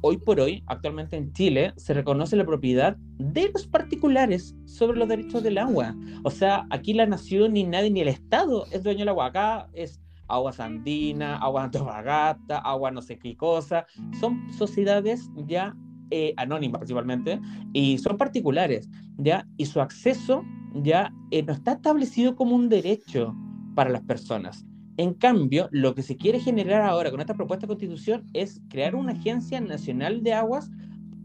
hoy 0.02 0.18
por 0.18 0.40
hoy, 0.40 0.62
actualmente 0.66 1.16
en 1.16 1.32
Chile, 1.32 1.72
se 1.76 1.94
reconoce 1.94 2.36
la 2.36 2.44
propiedad 2.44 2.96
de 3.18 3.50
los 3.52 3.66
particulares 3.66 4.54
sobre 4.66 4.98
los 4.98 5.08
derechos 5.08 5.42
del 5.42 5.58
agua. 5.58 5.96
O 6.24 6.30
sea, 6.30 6.66
aquí 6.70 6.92
la 6.92 7.06
nación, 7.06 7.54
ni 7.54 7.64
nadie, 7.64 7.90
ni 7.90 8.00
el 8.00 8.08
Estado 8.08 8.66
es 8.70 8.82
dueño 8.82 9.00
del 9.00 9.08
agua. 9.08 9.26
Acá 9.26 9.68
es 9.72 10.00
agua 10.28 10.52
sandina, 10.52 11.36
agua 11.38 11.64
antofagasta, 11.64 12.58
agua 12.58 12.90
no 12.90 13.00
sé 13.00 13.18
qué 13.18 13.36
cosa. 13.36 13.86
Son 14.20 14.52
sociedades 14.52 15.30
ya 15.46 15.74
eh, 16.10 16.34
anónimas 16.36 16.80
principalmente 16.80 17.40
y 17.72 17.98
son 17.98 18.18
particulares, 18.18 18.90
¿ya? 19.18 19.46
Y 19.56 19.66
su 19.66 19.80
acceso 19.80 20.44
ya 20.74 21.12
eh, 21.30 21.42
no 21.42 21.52
está 21.52 21.72
establecido 21.72 22.36
como 22.36 22.54
un 22.54 22.68
derecho 22.68 23.34
para 23.74 23.90
las 23.90 24.02
personas. 24.02 24.66
En 24.96 25.14
cambio, 25.14 25.68
lo 25.70 25.94
que 25.94 26.02
se 26.02 26.16
quiere 26.16 26.40
generar 26.40 26.82
ahora 26.82 27.10
con 27.10 27.20
esta 27.20 27.34
propuesta 27.34 27.66
de 27.66 27.68
constitución 27.68 28.26
es 28.34 28.60
crear 28.68 28.94
una 28.94 29.12
agencia 29.12 29.60
nacional 29.60 30.22
de 30.22 30.34
aguas 30.34 30.70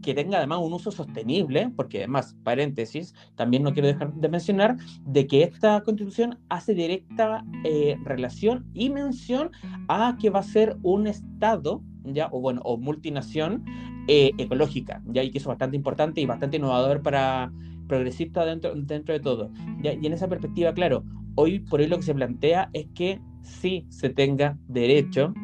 que 0.02 0.14
tenga 0.14 0.38
además 0.38 0.60
un 0.62 0.72
uso 0.72 0.90
sostenible, 0.90 1.70
porque 1.76 1.98
además, 1.98 2.36
paréntesis, 2.44 3.14
también 3.34 3.62
no 3.62 3.72
quiero 3.72 3.88
dejar 3.88 4.14
de 4.14 4.28
mencionar 4.28 4.76
de 5.04 5.26
que 5.26 5.42
esta 5.42 5.82
constitución 5.82 6.38
hace 6.48 6.74
directa 6.74 7.44
eh, 7.64 7.96
relación 8.04 8.66
y 8.74 8.90
mención 8.90 9.50
a 9.88 10.16
que 10.20 10.30
va 10.30 10.40
a 10.40 10.44
ser 10.44 10.76
un 10.82 11.06
Estado, 11.06 11.82
ya, 12.04 12.28
o 12.32 12.40
bueno, 12.40 12.62
o 12.64 12.78
multinación 12.78 13.64
eh, 14.06 14.30
ecológica, 14.38 15.02
ya, 15.06 15.22
y 15.22 15.30
que 15.30 15.38
eso 15.38 15.50
es 15.50 15.54
bastante 15.54 15.76
importante 15.76 16.20
y 16.20 16.26
bastante 16.26 16.56
innovador 16.56 17.02
para 17.02 17.52
progresista 17.88 18.44
dentro, 18.44 18.74
dentro 18.74 19.14
de 19.14 19.20
todo. 19.20 19.50
¿ya? 19.82 19.94
Y 19.94 20.06
en 20.06 20.12
esa 20.12 20.28
perspectiva, 20.28 20.72
claro, 20.72 21.04
hoy 21.34 21.60
por 21.60 21.80
hoy 21.80 21.88
lo 21.88 21.96
que 21.96 22.02
se 22.02 22.14
plantea 22.14 22.70
es 22.72 22.86
que 22.94 23.20
sí 23.42 23.86
se 23.88 24.10
tenga 24.10 24.56
derecho 24.68 25.34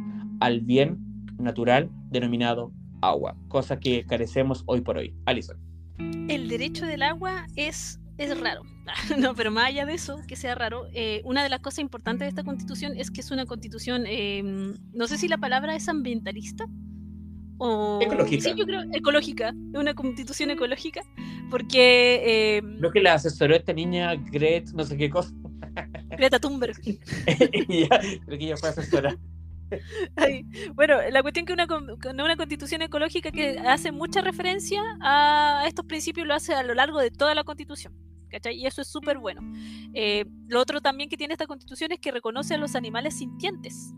al 0.40 0.61
bien 0.61 0.99
natural 1.38 1.90
denominado 2.11 2.72
agua, 3.01 3.36
cosa 3.49 3.78
que 3.78 4.05
carecemos 4.05 4.62
hoy 4.66 4.80
por 4.80 4.99
hoy. 4.99 5.14
Alison. 5.26 5.57
El 6.28 6.49
derecho 6.49 6.86
del 6.86 7.03
agua 7.03 7.47
es, 7.57 8.01
es 8.18 8.38
raro. 8.40 8.62
No, 9.18 9.34
pero 9.34 9.51
más 9.51 9.68
allá 9.68 9.86
de 9.86 9.95
eso, 9.95 10.20
que 10.28 10.36
sea 10.36 10.55
raro, 10.55 10.86
eh, 10.92 11.22
una 11.24 11.42
de 11.42 11.49
las 11.49 11.61
cosas 11.61 11.78
importantes 11.78 12.26
de 12.26 12.28
esta 12.28 12.45
constitución 12.45 12.92
es 12.97 13.11
que 13.11 13.20
es 13.20 13.30
una 13.30 13.47
constitución, 13.47 14.05
em, 14.07 14.74
no 14.92 15.07
sé 15.07 15.16
si 15.16 15.28
la 15.28 15.38
palabra 15.38 15.74
es 15.74 15.88
ambientalista. 15.88 16.66
O... 17.59 18.00
Ecológica. 18.02 18.42
Sí, 18.42 18.55
yo 18.57 18.64
creo 18.66 18.82
ecológica, 18.92 19.55
una 19.74 19.94
constitución 19.94 20.50
ecológica, 20.50 21.02
porque... 21.50 22.57
Em, 22.59 22.78
lo 22.80 22.90
que 22.90 23.00
le 23.00 23.11
asesoró 23.11 23.55
esta 23.55 23.72
niña 23.72 24.14
Gret, 24.14 24.70
no 24.72 24.84
sé 24.84 24.96
qué 24.96 25.11
cosa. 25.11 25.32
Greta 26.16 26.38
Thunberg. 26.38 26.76
creo 27.26 28.38
que 28.38 28.44
ella 28.44 28.57
fue 28.57 28.68
asesora. 28.68 29.16
bueno, 30.74 30.96
la 31.11 31.22
cuestión 31.22 31.46
que 31.46 31.52
una, 31.52 31.66
una 31.66 32.36
constitución 32.36 32.82
ecológica 32.82 33.30
que 33.30 33.59
hace 33.59 33.92
mucha 33.92 34.20
referencia 34.20 34.80
a 35.00 35.64
estos 35.66 35.86
principios 35.86 36.26
lo 36.26 36.34
hace 36.34 36.55
a 36.55 36.62
lo 36.62 36.74
largo 36.74 37.00
de 37.00 37.11
toda 37.11 37.34
la 37.34 37.44
constitución. 37.44 37.94
¿cachai? 38.34 38.57
Y 38.57 38.66
eso 38.66 38.82
es 38.82 38.88
súper 38.88 39.18
bueno. 39.18 39.40
Eh, 39.94 40.24
lo 40.48 40.61
otro 40.61 40.80
también 40.80 41.09
que 41.09 41.16
tiene 41.16 41.34
esta 41.34 41.46
constitución 41.46 41.92
es 41.92 42.00
que 42.00 42.11
reconoce 42.11 42.55
a 42.55 42.59
los 42.59 42.74
animales 42.74 43.18
sintientes. 43.18 43.94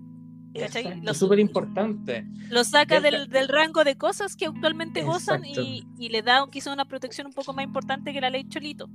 ¿Cachai? 0.59 1.03
Es 1.05 1.17
súper 1.17 1.39
importante. 1.39 2.27
Lo 2.51 2.65
saca 2.65 3.01
del, 3.01 3.29
del, 3.29 3.49
rango 3.49 3.85
de 3.85 3.97
cosas 3.97 4.37
que 4.37 4.47
actualmente 4.47 5.03
gozan 5.03 5.45
y, 5.45 5.85
y, 5.99 6.09
le 6.09 6.23
da 6.23 6.47
quizá 6.51 6.73
una 6.73 6.85
protección 6.85 7.27
un 7.27 7.33
poco 7.33 7.53
más 7.53 7.65
importante 7.65 8.13
que 8.13 8.21
la 8.21 8.31
ley 8.31 8.49
Cholito. 8.49 8.89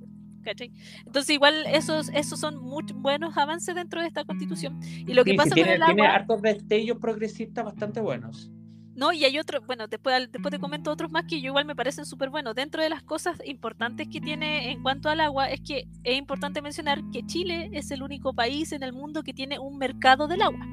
Entonces 0.45 1.30
igual 1.30 1.66
esos, 1.68 2.09
esos 2.09 2.39
son 2.39 2.57
muy 2.57 2.84
buenos 2.95 3.38
avances 3.38 3.76
dentro 3.76 4.01
de 4.01 4.07
esta 4.07 4.24
constitución. 4.26 4.80
Y 4.84 5.14
lo 5.14 5.24
que 5.24 5.36
pasa 5.36 5.53
tiene, 5.53 5.72
con 5.72 5.76
el 5.76 5.84
agua, 5.84 5.95
tiene 5.95 6.07
hartos 6.07 6.41
destellos 6.41 6.97
progresistas 6.99 7.66
bastante 7.66 8.01
buenos. 8.01 8.51
No, 8.93 9.14
y 9.14 9.24
hay 9.24 9.39
otros, 9.39 9.66
bueno, 9.66 9.88
después, 9.88 10.30
después 10.32 10.51
te 10.51 10.59
comento 10.59 10.91
otros 10.91 11.09
más 11.12 11.24
que 11.26 11.39
yo 11.39 11.47
igual 11.47 11.66
me 11.66 11.76
parecen 11.76 12.05
súper 12.05 12.30
buenos. 12.30 12.55
Dentro 12.55 12.84
de 12.84 12.89
las 12.89 13.01
cosas 13.03 13.38
importantes 13.45 14.07
que 14.09 14.20
tiene 14.20 14.72
en 14.72 14.84
cuanto 14.84 15.09
al 15.09 15.22
agua 15.22 15.49
es 15.49 15.62
que 15.62 15.88
es 16.03 16.18
importante 16.18 16.62
mencionar 16.62 17.01
que 17.12 17.26
Chile 17.26 17.70
es 17.72 17.89
el 17.91 18.03
único 18.03 18.34
país 18.34 18.74
en 18.74 18.84
el 18.84 18.91
mundo 18.91 19.24
que 19.24 19.34
tiene 19.34 19.59
un 19.59 19.78
mercado 19.78 20.28
del 20.28 20.41
agua. 20.41 20.68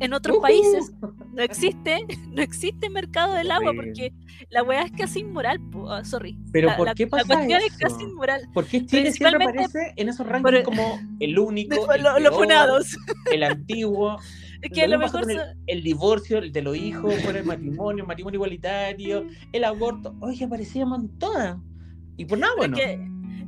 En 0.00 0.12
otros 0.12 0.38
países 0.38 0.92
no 1.32 1.42
existe, 1.42 2.06
no 2.28 2.42
existe 2.42 2.90
mercado 2.90 3.34
del 3.34 3.50
agua 3.50 3.72
porque 3.74 4.12
la 4.50 4.62
weá 4.62 4.82
es 4.82 4.92
casi 4.92 5.20
inmoral, 5.20 5.60
ah, 5.88 6.04
sorry. 6.04 6.38
Pero 6.52 6.68
la, 6.68 6.76
¿por 6.76 6.94
qué 6.94 7.06
pasa 7.06 7.24
la 7.28 7.34
cuestión 7.34 7.60
es 7.62 7.76
casi 7.76 8.04
inmoral. 8.04 8.48
¿Por 8.52 8.66
qué 8.66 8.84
Chile 8.84 9.12
siempre 9.12 9.44
aparece 9.44 9.94
en 9.96 10.08
esos 10.08 10.26
rankings 10.26 10.64
como 10.64 11.00
el 11.20 11.38
único, 11.38 11.74
el 11.92 12.02
los 12.22 12.34
funados, 12.34 12.96
el 13.32 13.42
antiguo? 13.42 14.18
Es 14.62 14.70
que 14.72 14.82
a 14.82 14.88
lo 14.88 14.98
mejor 14.98 15.26
el, 15.66 15.82
divorcio 15.82 16.38
el 16.38 16.50
de 16.50 16.62
los 16.62 16.76
hijos, 16.76 17.14
por 17.22 17.36
el 17.36 17.44
matrimonio, 17.44 18.02
el 18.02 18.08
matrimonio 18.08 18.38
igualitario, 18.38 19.26
el 19.52 19.64
aborto, 19.64 20.16
oye, 20.20 20.46
aparecíamos 20.46 21.04
todas. 21.18 21.58
Y 22.16 22.24
por 22.24 22.38
nada, 22.38 22.54
bueno. 22.56 22.76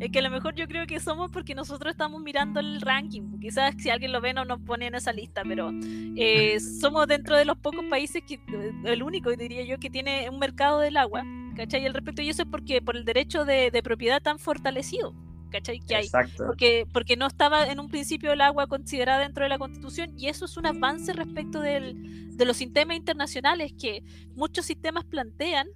Es 0.00 0.12
que 0.12 0.20
a 0.20 0.22
lo 0.22 0.30
mejor 0.30 0.54
yo 0.54 0.68
creo 0.68 0.86
que 0.86 1.00
somos 1.00 1.30
porque 1.30 1.54
nosotros 1.54 1.90
estamos 1.90 2.22
mirando 2.22 2.60
el 2.60 2.80
ranking. 2.80 3.40
Quizás 3.40 3.74
si 3.78 3.90
alguien 3.90 4.12
lo 4.12 4.20
ve 4.20 4.32
no 4.32 4.44
nos 4.44 4.60
pone 4.60 4.86
en 4.86 4.94
esa 4.94 5.12
lista, 5.12 5.42
pero 5.46 5.70
eh, 6.16 6.60
somos 6.80 7.06
dentro 7.08 7.36
de 7.36 7.44
los 7.44 7.58
pocos 7.58 7.84
países 7.86 8.22
que, 8.26 8.34
eh, 8.34 8.72
el 8.84 9.02
único, 9.02 9.30
diría 9.34 9.64
yo, 9.64 9.78
que 9.78 9.90
tiene 9.90 10.28
un 10.30 10.38
mercado 10.38 10.78
del 10.80 10.96
agua. 10.96 11.24
¿Cachai? 11.56 11.82
Y 11.82 11.86
al 11.86 11.94
respecto, 11.94 12.22
y 12.22 12.28
eso 12.28 12.42
es 12.42 12.48
porque 12.48 12.80
por 12.80 12.96
el 12.96 13.04
derecho 13.04 13.44
de, 13.44 13.72
propiedad 13.82 14.22
tan 14.22 14.38
fortalecido. 14.38 15.14
¿cachai? 15.50 15.80
Que 15.80 15.96
hay. 15.96 16.08
Porque, 16.36 16.86
porque 16.92 17.16
no 17.16 17.26
estaba 17.26 17.66
en 17.66 17.80
un 17.80 17.88
principio 17.88 18.32
el 18.32 18.42
agua 18.42 18.68
considerada 18.68 19.20
dentro 19.20 19.42
de 19.42 19.48
la 19.48 19.58
constitución 19.58 20.12
y 20.16 20.28
eso 20.28 20.44
es 20.44 20.56
un 20.56 20.66
avance 20.66 21.12
respecto 21.14 21.60
del, 21.60 22.36
de 22.36 22.44
los 22.44 22.56
sistemas 22.56 22.96
internacionales 22.96 23.72
que 23.80 24.04
muchos 24.36 24.66
sistemas 24.66 25.04
plantean 25.04 25.66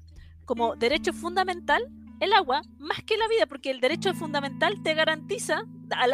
como 0.45 0.77
derecho 0.77 1.13
fundamental 1.13 1.83
el 2.23 2.33
agua 2.33 2.63
más 2.79 3.03
que 3.03 3.17
la 3.17 3.27
vida, 3.27 3.47
porque 3.47 3.71
el 3.71 3.81
derecho 3.81 4.15
fundamental 4.15 4.81
te 4.83 4.95
garantiza 4.95 5.65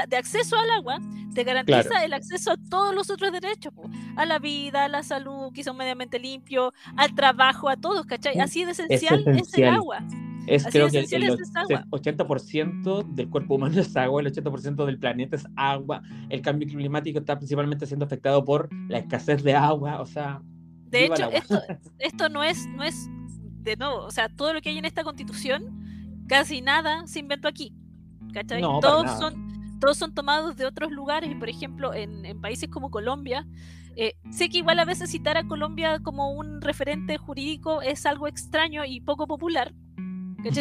de 0.08 0.16
acceso 0.16 0.56
al 0.56 0.70
agua, 0.70 0.98
te 1.34 1.44
garantiza 1.44 2.02
el 2.02 2.14
acceso 2.14 2.52
a 2.52 2.56
todos 2.56 2.94
los 2.94 3.10
otros 3.10 3.30
derechos, 3.30 3.74
a 4.16 4.24
la 4.24 4.38
vida, 4.38 4.86
a 4.86 4.88
la 4.88 5.02
salud, 5.02 5.52
quizá 5.52 5.70
un 5.70 5.76
medio 5.76 5.92
ambiente 5.92 6.18
limpio, 6.18 6.72
al 6.96 7.14
trabajo, 7.14 7.68
a 7.68 7.76
todos, 7.76 8.06
¿cachai? 8.06 8.40
Así 8.40 8.64
de 8.64 8.72
esencial 8.72 9.22
es, 9.28 9.52
el 9.52 9.68
agua. 9.68 9.98
Es 10.46 10.64
creo 10.64 10.88
que 10.88 11.00
el, 11.00 11.06
80% 11.06 13.06
del 13.06 13.28
cuerpo 13.28 13.56
humano 13.56 13.78
es 13.80 13.94
agua, 13.94 14.22
el 14.22 14.32
80% 14.32 14.86
del 14.86 14.98
planeta 14.98 15.36
es 15.36 15.44
agua. 15.56 16.02
El 16.30 16.40
cambio 16.40 16.66
climático 16.66 17.18
está 17.18 17.36
principalmente 17.36 17.86
siendo 17.86 18.06
afectado 18.06 18.46
por 18.46 18.70
la 18.88 18.96
escasez 18.98 19.42
de 19.42 19.54
agua, 19.54 20.00
o 20.00 20.06
sea... 20.06 20.40
De 20.86 21.04
hecho, 21.04 21.30
esto, 21.30 21.60
esto 21.98 22.30
no 22.30 22.42
es, 22.42 22.66
no 22.68 22.82
es 22.82 23.10
de 23.60 23.76
nuevo, 23.76 24.06
o 24.06 24.10
sea, 24.10 24.30
todo 24.30 24.54
lo 24.54 24.62
que 24.62 24.70
hay 24.70 24.78
en 24.78 24.86
esta 24.86 25.04
constitución, 25.04 25.77
casi 26.28 26.60
nada 26.60 27.06
se 27.06 27.20
inventó 27.20 27.48
aquí. 27.48 27.74
¿Cachai? 28.32 28.60
todos, 28.60 29.18
son, 29.18 29.78
todos 29.80 29.96
son 29.96 30.14
tomados 30.14 30.56
de 30.56 30.66
otros 30.66 30.90
lugares, 30.92 31.30
y 31.30 31.34
por 31.34 31.48
ejemplo, 31.48 31.94
en, 31.94 32.24
en 32.24 32.40
países 32.40 32.68
como 32.68 32.90
Colombia, 32.90 33.46
eh, 34.00 34.14
sé 34.30 34.48
que 34.48 34.58
igual 34.58 34.78
a 34.78 34.84
veces 34.84 35.10
citar 35.10 35.36
a 35.36 35.48
Colombia 35.48 35.98
como 36.00 36.30
un 36.30 36.60
referente 36.60 37.18
jurídico 37.18 37.82
es 37.82 38.06
algo 38.06 38.28
extraño 38.28 38.84
y 38.84 39.00
poco 39.00 39.26
popular, 39.26 39.74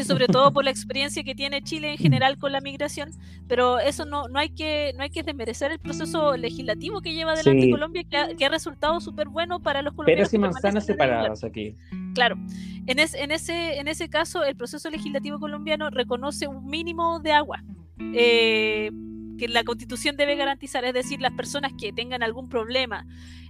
sobre 0.03 0.26
todo 0.28 0.51
por 0.51 0.63
la 0.63 0.72
experiencia 0.72 1.24
que 1.24 1.36
tiene 1.36 1.61
Chile 1.61 1.91
en 1.91 1.97
general 1.99 2.39
con 2.39 2.51
la 2.51 2.61
migración, 2.61 3.11
pero 3.47 3.78
eso 3.78 4.05
no, 4.05 4.28
no, 4.28 4.39
hay, 4.39 4.49
que, 4.49 4.91
no 4.97 5.03
hay 5.03 5.11
que 5.11 5.22
desmerecer 5.22 5.72
el 5.72 5.78
proceso 5.78 6.36
legislativo 6.36 7.01
que 7.01 7.13
lleva 7.13 7.34
adelante 7.34 7.70
Colombia, 7.70 8.03
que 8.09 8.18
ha, 8.18 8.36
que 8.36 8.43
ha 8.43 8.49
resultado 8.49 8.99
súper 9.01 9.28
bueno 9.28 9.59
para 9.59 9.84
los 9.84 9.93
colombianos. 9.93 10.30
Pero 10.32 10.41
y 10.41 10.41
manzanas 10.41 10.88
separadas 10.88 11.43
aquí. 11.43 11.76
Claro, 12.18 12.36
en, 12.88 12.97
en, 12.97 13.32
ese, 13.32 13.78
en 13.78 13.88
ese 13.88 14.09
caso 14.09 14.43
el 14.43 14.55
proceso 14.55 14.89
legislativo 14.89 15.38
colombiano 15.38 15.91
reconoce 15.91 16.47
un 16.47 16.65
mínimo 16.65 17.20
de 17.20 17.32
agua. 17.32 17.63
Eh, 17.99 18.89
que 19.38 19.47
la 19.47 19.63
constitución 19.63 20.18
debe 20.18 20.36
garantizar, 20.36 20.84
es 20.84 20.95
decir, 20.95 21.22
las 21.22 21.34
personas 21.34 21.74
que 21.80 21.93
tengan 21.93 22.24
algún 22.24 22.49
problema 22.49 23.05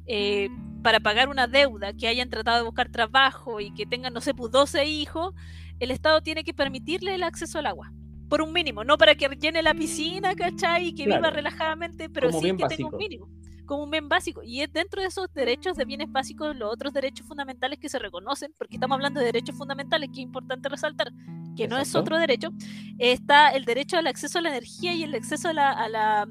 eh, 0.06 0.50
para 0.84 1.00
pagar 1.00 1.30
una 1.30 1.48
deuda, 1.48 1.94
que 1.94 2.10
hayan 2.10 2.30
tratado 2.30 2.58
de 2.58 2.64
buscar 2.64 2.90
trabajo 2.90 3.62
y 3.62 3.74
que 3.74 3.86
tengan, 3.86 4.14
no 4.14 4.20
sé, 4.20 4.34
pues 4.34 4.52
12 4.52 4.86
hijos, 4.86 5.34
el 5.80 5.92
Estado 5.92 6.20
tiene 6.20 6.44
que 6.44 6.54
permitirle 6.54 7.16
el 7.16 7.24
acceso 7.24 7.60
al 7.60 7.68
agua. 7.68 7.94
Por 8.28 8.42
un 8.42 8.52
mínimo, 8.52 8.84
no 8.84 8.98
para 8.98 9.16
que 9.16 9.30
llene 9.40 9.62
la 9.62 9.74
piscina, 9.74 10.36
¿cachai? 10.36 10.88
Y 10.88 10.94
que 10.94 11.06
viva 11.06 11.30
relajadamente, 11.30 12.10
pero 12.10 12.34
sí 12.34 12.52
que 12.58 12.68
tenga 12.68 12.90
un 12.90 12.98
mínimo 12.98 13.30
como 13.68 13.84
un 13.84 13.92
bien 13.92 14.10
básico. 14.10 14.42
Y 14.44 14.62
es 14.62 14.74
dentro 14.74 15.02
de 15.02 15.10
esos 15.10 15.32
derechos 15.34 15.78
de 15.78 15.86
bienes 15.86 16.12
básicos 16.12 16.56
los 16.56 16.74
otros 16.74 16.94
derechos 16.94 17.28
fundamentales 17.28 17.78
que 17.78 17.90
se 17.90 18.00
reconocen, 18.00 18.52
porque 18.58 18.78
estamos 18.78 18.96
hablando 18.96 19.20
de 19.20 19.28
derechos 19.28 19.56
fundamentales, 19.56 20.10
que 20.10 20.22
es 20.22 20.26
importante 20.26 20.70
resaltar, 20.70 21.12
que 21.56 21.68
no 21.68 21.78
es 21.78 21.94
otro 21.94 22.18
derecho, 22.18 22.50
está 22.98 23.50
el 23.50 23.66
derecho 23.66 23.98
al 23.98 24.08
acceso 24.08 24.40
a 24.40 24.42
la 24.42 24.50
energía 24.50 24.94
y 24.96 25.04
el 25.04 25.14
acceso 25.14 25.50
a 25.50 25.54
la, 25.54 25.72
a 25.72 25.90
la 25.90 26.28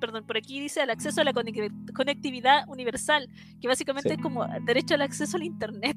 perdón, 0.00 0.24
por 0.26 0.36
aquí 0.36 0.60
dice 0.60 0.80
al 0.80 0.90
acceso 0.90 1.20
a 1.20 1.24
la 1.24 1.32
conectividad 1.32 2.68
universal, 2.68 3.28
que 3.60 3.68
básicamente 3.68 4.14
es 4.14 4.20
como 4.20 4.46
derecho 4.64 4.94
al 4.94 5.02
acceso 5.02 5.36
al 5.36 5.42
Internet. 5.42 5.96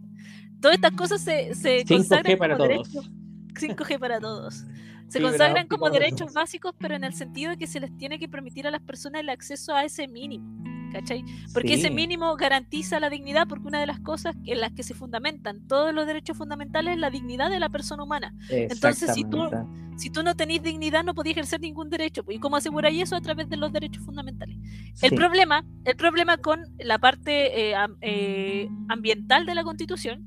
Todas 0.62 0.76
estas 0.76 0.92
cosas 0.94 1.22
se, 1.22 1.54
se 1.56 1.86
consagran 1.86 2.38
como 2.38 2.58
derechos. 2.58 3.12
5G 3.54 4.00
para 4.00 4.20
todos. 4.20 4.66
Se 5.12 5.22
consagran 5.22 5.68
como 5.68 5.90
derechos 5.90 6.34
básicos, 6.34 6.74
pero 6.80 6.96
en 6.96 7.04
el 7.04 7.14
sentido 7.14 7.52
de 7.52 7.58
que 7.58 7.68
se 7.68 7.82
les 7.82 7.96
tiene 7.98 8.18
que 8.18 8.30
permitir 8.30 8.66
a 8.66 8.72
las 8.72 8.82
personas 8.82 9.22
el 9.22 9.30
acceso 9.30 9.76
a 9.76 9.84
ese 9.84 10.08
mínimo. 10.08 10.62
¿Cachai? 10.94 11.24
Porque 11.54 11.76
ese 11.76 11.90
mínimo 11.90 12.36
garantiza 12.36 13.00
la 13.00 13.10
dignidad, 13.10 13.48
porque 13.48 13.68
una 13.68 13.80
de 13.80 13.88
las 13.88 14.00
cosas 14.00 14.36
en 14.46 14.60
las 14.60 14.72
que 14.74 14.84
se 14.84 14.94
fundamentan 14.94 15.66
todos 15.68 15.94
los 15.94 16.06
derechos 16.06 16.38
fundamentales 16.38 16.96
es 16.96 17.00
la 17.00 17.10
dignidad 17.10 17.50
de 17.50 17.60
la 17.60 17.70
persona 17.70 18.04
humana. 18.04 18.34
Entonces, 18.50 19.14
si 19.14 19.24
tú, 19.24 19.50
si 19.98 20.10
tú 20.10 20.24
no 20.24 20.36
tenés 20.36 20.64
dignidad, 20.64 21.04
no 21.04 21.14
podías 21.14 21.38
ejercer 21.38 21.62
ningún 21.62 21.90
derecho. 21.90 22.26
¿Y 22.28 22.40
cómo 22.40 22.58
aseguráis 22.58 23.04
eso? 23.04 23.16
A 23.16 23.22
través 23.22 23.50
de 23.50 23.58
los 23.58 23.72
derechos 23.72 24.04
fundamentales. 24.04 24.58
El, 25.02 25.16
problema, 25.16 25.66
el 25.86 25.96
problema 25.96 26.38
con 26.38 26.62
la 26.80 27.00
parte 27.00 27.72
eh, 27.72 27.76
eh, 28.02 28.70
ambiental 28.90 29.46
de 29.46 29.56
la 29.56 29.64
Constitución 29.64 30.26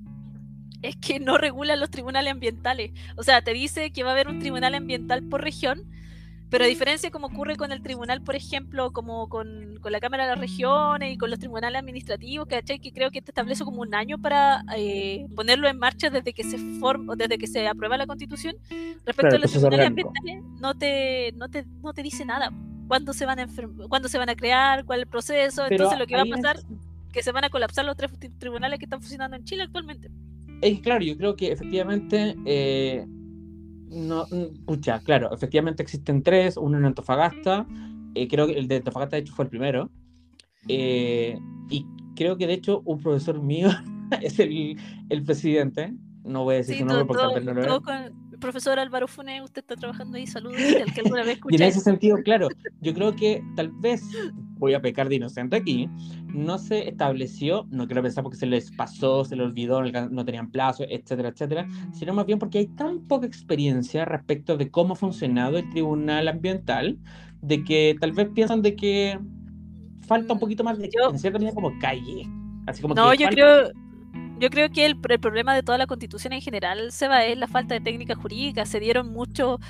es 0.85 0.97
que 0.97 1.19
no 1.19 1.39
regula 1.39 1.77
los 1.77 1.91
tribunales 1.91 2.31
ambientales. 2.31 2.93
O 3.17 3.23
sea, 3.23 3.43
te 3.43 3.55
dice 3.55 3.91
que 3.91 4.03
va 4.03 4.11
a 4.11 4.13
haber 4.13 4.29
un 4.29 4.39
tribunal 4.39 4.75
ambiental 4.75 5.23
por 5.23 5.43
región, 5.43 5.83
pero 6.51 6.65
a 6.65 6.69
diferencia 6.69 7.11
como 7.11 7.29
ocurre 7.29 7.57
con 7.57 7.73
el 7.73 7.83
tribunal, 7.83 8.21
por 8.21 8.37
ejemplo, 8.37 8.93
como 8.93 9.29
con, 9.31 9.81
la 9.83 9.99
Cámara 9.99 10.25
de 10.25 10.31
las 10.31 10.39
Regiones 10.39 11.15
y 11.15 11.17
con 11.17 11.31
los 11.31 11.39
tribunales 11.39 11.81
administrativos, 11.81 12.47
¿cachai? 12.47 12.79
Que 12.79 12.93
creo 12.93 13.11
que 13.11 13.23
te 13.23 13.31
establece 13.31 13.65
como 13.65 13.81
un 13.81 13.95
año 13.95 14.19
para 14.19 14.63
eh, 14.77 15.27
ponerlo 15.35 15.69
en 15.69 15.79
marcha 15.79 16.11
desde 16.11 16.35
que 16.35 16.45
se 16.45 16.59
forma, 16.79 17.17
desde 17.17 17.39
que 17.39 17.47
se 17.47 17.67
aprueba 17.67 17.97
la 17.97 18.07
constitución. 18.07 18.55
Respecto 19.07 19.37
a 19.37 19.39
los 19.39 19.51
tribunales 19.51 19.87
ambientales, 19.87 20.43
no 20.61 20.75
te, 20.75 21.33
no 21.33 21.49
te, 21.49 21.65
no 21.83 21.95
te 21.95 22.03
dice 22.03 22.27
nada. 22.27 22.53
¿Cuándo 22.87 23.15
se 23.15 23.25
van 23.25 23.41
a 23.41 23.49
cuándo 23.89 24.09
se 24.09 24.19
van 24.19 24.29
a 24.29 24.37
crear? 24.37 24.85
¿Cuál 24.85 25.01
es 25.01 25.05
el 25.05 25.09
proceso? 25.09 25.67
Entonces 25.67 25.99
lo 25.99 26.07
que 26.07 26.15
va 26.15 26.23
a 26.23 26.27
pasar 26.27 26.57
es 26.57 26.67
que 27.11 27.23
se 27.23 27.33
van 27.33 27.45
a 27.45 27.49
colapsar 27.49 27.87
los 27.87 27.97
tres 27.97 28.13
tribunales 28.39 28.79
que 28.79 28.85
están 28.85 29.01
funcionando 29.01 29.37
en 29.37 29.45
Chile 29.45 29.63
actualmente. 29.63 30.11
Es 30.65 30.81
claro, 30.81 31.05
yo 31.05 31.17
creo 31.17 31.37
que 31.37 31.53
efectivamente, 31.53 32.37
eh, 32.47 33.05
no, 33.07 34.27
pucha, 34.65 34.99
claro, 35.01 35.33
efectivamente 35.33 35.83
existen 35.83 36.23
tres, 36.23 36.57
uno 36.57 36.79
en 36.79 36.87
Antofagasta, 36.87 37.67
eh, 38.15 38.27
creo 38.29 38.47
que 38.47 38.55
el 38.55 38.67
de 38.67 38.77
Antofagasta 38.77 39.17
de 39.17 39.23
hecho 39.23 39.35
fue 39.35 39.45
el 39.45 39.51
primero, 39.51 39.91
eh, 40.69 41.39
y 41.69 41.87
creo 42.17 42.39
que 42.39 42.47
de 42.47 42.55
hecho 42.55 42.81
un 42.87 42.99
profesor 42.99 43.43
mío 43.43 43.69
es 44.23 44.39
el, 44.39 44.79
el 45.11 45.23
presidente, 45.23 45.93
no 46.25 46.45
voy 46.45 46.55
a 46.55 46.59
decir 46.59 46.79
su 46.79 46.87
nombre 46.87 47.05
porque 47.05 47.41
no 47.41 47.53
lo 47.53 47.83
profesor 48.45 48.79
Álvaro 48.79 49.09
Funes, 49.09 49.43
usted 49.43 49.63
está 49.63 49.75
trabajando 49.75 50.19
ahí, 50.19 50.27
saludos, 50.27 50.61
el 50.61 50.93
que 50.93 51.01
alguna 51.01 51.25
vez 51.25 51.39
Y 51.49 51.57
en 51.57 51.63
ese 51.63 51.81
sentido, 51.81 52.19
claro, 52.23 52.49
yo 52.83 52.93
creo 52.93 53.15
que 53.17 53.43
tal 53.57 53.71
vez, 53.71 54.03
voy 54.65 54.75
a 54.75 54.81
pecar 54.81 55.09
de 55.09 55.17
inocente 55.17 55.57
aquí, 55.57 55.89
no 56.27 56.59
se 56.59 56.89
estableció, 56.89 57.67
no 57.71 57.87
quiero 57.87 58.03
pensar 58.03 58.25
porque 58.25 58.39
se 58.39 58.47
les 58.47 58.71
pasó, 58.73 59.25
se 59.25 59.37
les 59.37 59.47
olvidó, 59.47 59.83
no 59.83 60.25
tenían 60.25 60.51
plazo, 60.51 60.85
etcétera, 60.89 61.29
etcétera, 61.29 61.69
sino 61.93 62.15
más 62.15 62.25
bien 62.25 62.39
porque 62.39 62.59
hay 62.59 62.67
tan 62.67 63.01
poca 63.01 63.27
experiencia 63.27 64.05
respecto 64.05 64.57
de 64.57 64.71
cómo 64.71 64.95
ha 64.95 64.97
funcionado 64.97 65.59
el 65.59 65.69
tribunal 65.69 66.29
ambiental, 66.29 66.99
de 67.43 67.63
que 67.63 67.95
tal 68.01 68.13
vez 68.13 68.29
piensan 68.35 68.63
de 68.63 68.75
que 68.75 69.19
falta 70.07 70.33
un 70.33 70.41
poquito 70.41 70.65
más 70.65 70.79
de, 70.79 70.91
en 71.11 71.19
cierta 71.19 71.39
medida, 71.39 71.55
como 71.55 71.79
calle. 71.79 72.27
Así 72.67 72.81
como 72.81 72.95
no, 72.95 73.13
yo 73.13 73.29
creo 73.29 73.71
yo 74.39 74.51
creo 74.51 74.69
que 74.71 74.85
el, 74.85 74.97
problema 74.97 75.55
de 75.55 75.63
toda 75.63 75.79
la 75.79 75.87
constitución 75.87 76.33
en 76.33 76.41
general 76.41 76.91
se 76.91 77.09
va 77.09 77.25
es 77.25 77.39
la 77.39 77.47
falta 77.47 77.75
de 77.75 77.81
técnica 77.81 78.15
jurídica. 78.15 78.67
Se 78.67 78.81
dieron 78.81 79.11
mucho. 79.13 79.61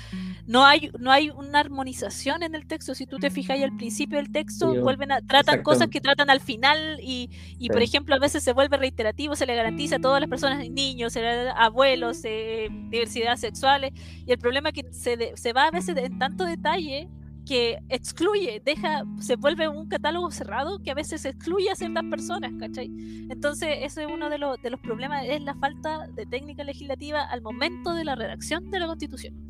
No 0.47 0.63
hay, 0.63 0.91
no 0.99 1.11
hay 1.11 1.31
una 1.31 1.59
armonización 1.59 2.43
en 2.43 2.53
el 2.53 2.67
texto. 2.67 2.93
Si 2.93 3.07
tú 3.07 3.17
te 3.17 3.31
fijas 3.31 3.59
al 3.61 3.75
principio 3.75 4.17
del 4.17 4.31
texto, 4.31 4.75
vuelven 4.81 5.11
a, 5.11 5.21
tratan 5.21 5.63
cosas 5.63 5.87
que 5.87 6.01
tratan 6.01 6.29
al 6.29 6.39
final 6.39 6.99
y, 7.01 7.29
y 7.57 7.69
por 7.69 7.81
ejemplo, 7.81 8.15
a 8.15 8.19
veces 8.19 8.43
se 8.43 8.53
vuelve 8.53 8.77
reiterativo, 8.77 9.35
se 9.35 9.45
le 9.45 9.55
garantiza 9.55 9.95
a 9.95 9.99
todas 9.99 10.21
las 10.21 10.29
personas, 10.29 10.69
niños, 10.69 11.17
abuelos, 11.55 12.21
eh, 12.25 12.69
diversidad 12.89 13.37
sexuales. 13.37 13.91
Y 14.25 14.31
el 14.31 14.37
problema 14.37 14.69
es 14.69 14.75
que 14.75 14.93
se, 14.93 15.35
se 15.35 15.53
va 15.53 15.65
a 15.65 15.71
veces 15.71 15.97
en 15.97 16.19
tanto 16.19 16.45
detalle 16.45 17.09
que 17.45 17.79
excluye, 17.89 18.61
deja, 18.65 19.03
se 19.19 19.35
vuelve 19.35 19.67
un 19.67 19.87
catálogo 19.87 20.31
cerrado 20.31 20.79
que 20.79 20.91
a 20.91 20.95
veces 20.95 21.25
excluye 21.25 21.69
a 21.69 21.75
ciertas 21.75 22.03
personas, 22.05 22.51
¿cachai? 22.59 22.91
Entonces, 23.29 23.69
ese 23.81 24.03
es 24.03 24.07
uno 24.11 24.29
de, 24.29 24.39
los, 24.39 24.59
de 24.61 24.71
los 24.71 24.79
problemas, 24.79 25.25
es 25.27 25.41
la 25.41 25.55
falta 25.55 26.07
de 26.07 26.25
técnica 26.25 26.63
legislativa 26.63 27.23
al 27.23 27.41
momento 27.41 27.93
de 27.93 28.03
la 28.03 28.15
redacción 28.15 28.69
de 28.71 28.79
la 28.79 28.87
Constitución. 28.87 29.44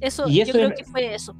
Eso, 0.00 0.28
yo 0.28 0.44
creo 0.44 0.72
que 0.74 0.84
fue 0.84 1.14
eso. 1.14 1.34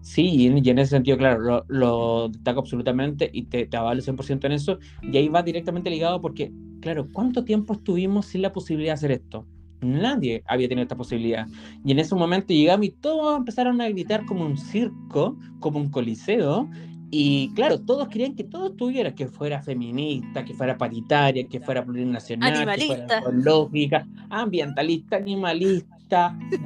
Sí, 0.00 0.22
y 0.26 0.46
en, 0.46 0.78
ese 0.78 0.90
sentido, 0.90 1.18
claro, 1.18 1.40
lo, 1.40 1.64
lo 1.68 2.28
destaco 2.30 2.60
absolutamente 2.60 3.28
y 3.32 3.42
te, 3.42 3.66
te 3.66 3.76
avalo 3.76 4.00
100% 4.00 4.44
en 4.46 4.52
eso. 4.52 4.78
Y 5.02 5.16
ahí 5.16 5.28
va 5.28 5.42
directamente 5.42 5.90
ligado 5.90 6.20
porque, 6.20 6.50
claro, 6.80 7.08
¿cuánto 7.12 7.44
tiempo 7.44 7.74
estuvimos 7.74 8.26
sin 8.26 8.42
la 8.42 8.52
posibilidad 8.52 8.92
de 8.92 8.94
hacer 8.94 9.12
esto? 9.12 9.44
Nadie 9.80 10.42
había 10.46 10.68
tenido 10.68 10.84
esta 10.84 10.96
posibilidad. 10.96 11.46
Y 11.84 11.92
en 11.92 11.98
ese 11.98 12.14
momento 12.14 12.54
llegamos 12.54 12.86
y 12.86 12.90
todos 12.90 13.36
empezaron 13.36 13.80
a 13.80 13.88
gritar 13.90 14.24
como 14.24 14.46
un 14.46 14.56
circo, 14.56 15.36
como 15.60 15.78
un 15.78 15.90
coliseo. 15.90 16.70
Y 17.10 17.52
claro, 17.54 17.80
todos 17.80 18.08
querían 18.08 18.34
que 18.34 18.44
todo 18.44 18.68
estuviera, 18.68 19.14
que 19.14 19.28
fuera 19.28 19.62
feminista, 19.62 20.44
que 20.44 20.54
fuera 20.54 20.78
paritaria, 20.78 21.46
que 21.46 21.60
fuera 21.60 21.84
plurinacional, 21.84 22.54
animalista. 22.54 22.94
que 22.94 23.02
fuera 23.02 23.18
ecológica, 23.20 24.08
ambientalista, 24.30 25.16
animalista, 25.16 25.97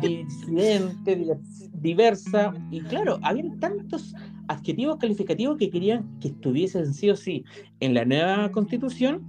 disidente, 0.01 1.38
diversa. 1.74 2.53
Y 2.70 2.80
claro, 2.82 3.18
había 3.22 3.45
tantos 3.61 4.14
adjetivos 4.49 4.99
calificativos 4.99 5.57
que 5.57 5.70
querían 5.70 6.18
que 6.20 6.28
estuviesen 6.28 6.93
sí 6.93 7.11
o 7.11 7.16
sí 7.16 7.45
en 7.80 7.95
la 7.95 8.05
nueva 8.05 8.51
constitución 8.53 9.26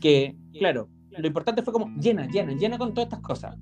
que, 0.00 0.36
claro, 0.58 0.88
lo 1.18 1.26
importante 1.26 1.62
fue 1.62 1.72
como 1.72 1.88
llena, 1.96 2.26
llena, 2.26 2.52
llena 2.52 2.78
con 2.78 2.94
todas 2.94 3.06
estas 3.06 3.20
cosas. 3.20 3.56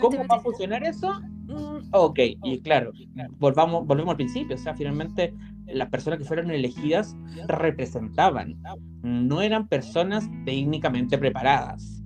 ¿Cómo 0.00 0.18
va 0.26 0.36
a 0.36 0.40
funcionar 0.40 0.82
eso? 0.84 1.20
Mm, 1.46 1.88
ok, 1.92 2.18
y 2.44 2.60
claro, 2.60 2.92
volvamos, 3.38 3.86
volvemos 3.86 4.12
al 4.12 4.16
principio, 4.16 4.56
o 4.56 4.58
sea, 4.58 4.74
finalmente 4.74 5.34
las 5.66 5.88
personas 5.88 6.18
que 6.18 6.24
fueron 6.24 6.50
elegidas 6.50 7.16
representaban, 7.46 8.60
no 9.02 9.40
eran 9.40 9.68
personas 9.68 10.28
técnicamente 10.44 11.16
preparadas. 11.16 11.99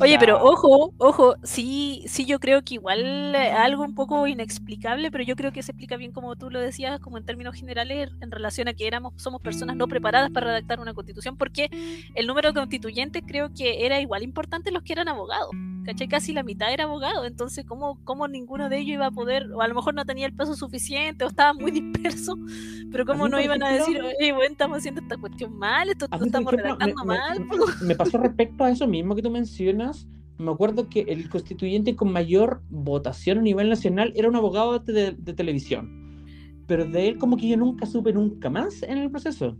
Oye, 0.00 0.18
pero 0.18 0.42
ojo, 0.42 0.92
ojo, 0.98 1.36
sí, 1.42 2.04
sí, 2.06 2.26
yo 2.26 2.38
creo 2.40 2.62
que 2.62 2.74
igual 2.74 3.34
eh, 3.34 3.50
algo 3.50 3.84
un 3.84 3.94
poco 3.94 4.26
inexplicable, 4.26 5.10
pero 5.10 5.24
yo 5.24 5.36
creo 5.36 5.52
que 5.52 5.62
se 5.62 5.72
explica 5.72 5.96
bien 5.96 6.12
como 6.12 6.36
tú 6.36 6.50
lo 6.50 6.60
decías, 6.60 7.00
como 7.00 7.18
en 7.18 7.24
términos 7.24 7.54
generales, 7.54 8.10
en 8.20 8.30
relación 8.30 8.68
a 8.68 8.74
que 8.74 8.86
éramos, 8.86 9.12
somos 9.16 9.40
personas 9.40 9.76
no 9.76 9.88
preparadas 9.88 10.30
para 10.30 10.48
redactar 10.48 10.80
una 10.80 10.94
constitución, 10.94 11.36
porque 11.36 11.70
el 12.14 12.26
número 12.26 12.52
de 12.52 12.60
constituyentes 12.60 13.22
creo 13.26 13.52
que 13.54 13.86
era 13.86 14.00
igual 14.00 14.22
importante 14.22 14.70
los 14.70 14.82
que 14.82 14.92
eran 14.92 15.08
abogados, 15.08 15.50
¿cachai? 15.88 16.06
Casi 16.06 16.34
la 16.34 16.42
mitad 16.42 16.70
era 16.70 16.84
abogado, 16.84 17.24
entonces 17.24 17.64
¿cómo, 17.64 17.98
cómo 18.04 18.28
ninguno 18.28 18.68
de 18.68 18.76
ellos 18.76 18.94
iba 18.96 19.06
a 19.06 19.10
poder, 19.10 19.50
o 19.52 19.62
a 19.62 19.68
lo 19.68 19.74
mejor 19.74 19.94
no 19.94 20.04
tenía 20.04 20.26
el 20.26 20.34
peso 20.34 20.54
suficiente, 20.54 21.24
o 21.24 21.28
estaba 21.28 21.54
muy 21.54 21.70
disperso, 21.70 22.36
pero 22.92 23.06
cómo 23.06 23.26
no 23.26 23.40
iban 23.40 23.62
a 23.62 23.72
decir, 23.72 23.98
oye, 24.02 24.32
bueno, 24.32 24.52
estamos 24.52 24.78
haciendo 24.78 25.00
esta 25.00 25.16
cuestión 25.16 25.56
mal, 25.56 25.88
esto, 25.88 26.06
estamos 26.22 26.52
redactando 26.52 27.04
mal. 27.06 27.46
me 27.80 27.94
pasó 27.94 28.18
respecto 28.18 28.64
a 28.64 28.70
eso 28.70 28.86
mismo 28.86 29.14
que 29.14 29.22
tú 29.22 29.30
mencionas 29.30 30.06
me 30.36 30.52
acuerdo 30.52 30.88
que 30.88 31.00
el 31.00 31.28
constituyente 31.28 31.96
con 31.96 32.12
mayor 32.12 32.62
votación 32.70 33.38
a 33.38 33.42
nivel 33.42 33.68
nacional 33.68 34.12
era 34.14 34.28
un 34.28 34.36
abogado 34.36 34.78
de, 34.78 35.12
televisión. 35.34 36.22
Pero 36.68 36.84
de 36.84 37.08
él 37.08 37.18
como 37.18 37.36
que 37.36 37.48
yo 37.48 37.56
nunca 37.56 37.86
supe 37.86 38.12
nunca 38.12 38.48
más 38.48 38.84
en 38.84 38.98
el 38.98 39.10
proceso. 39.10 39.58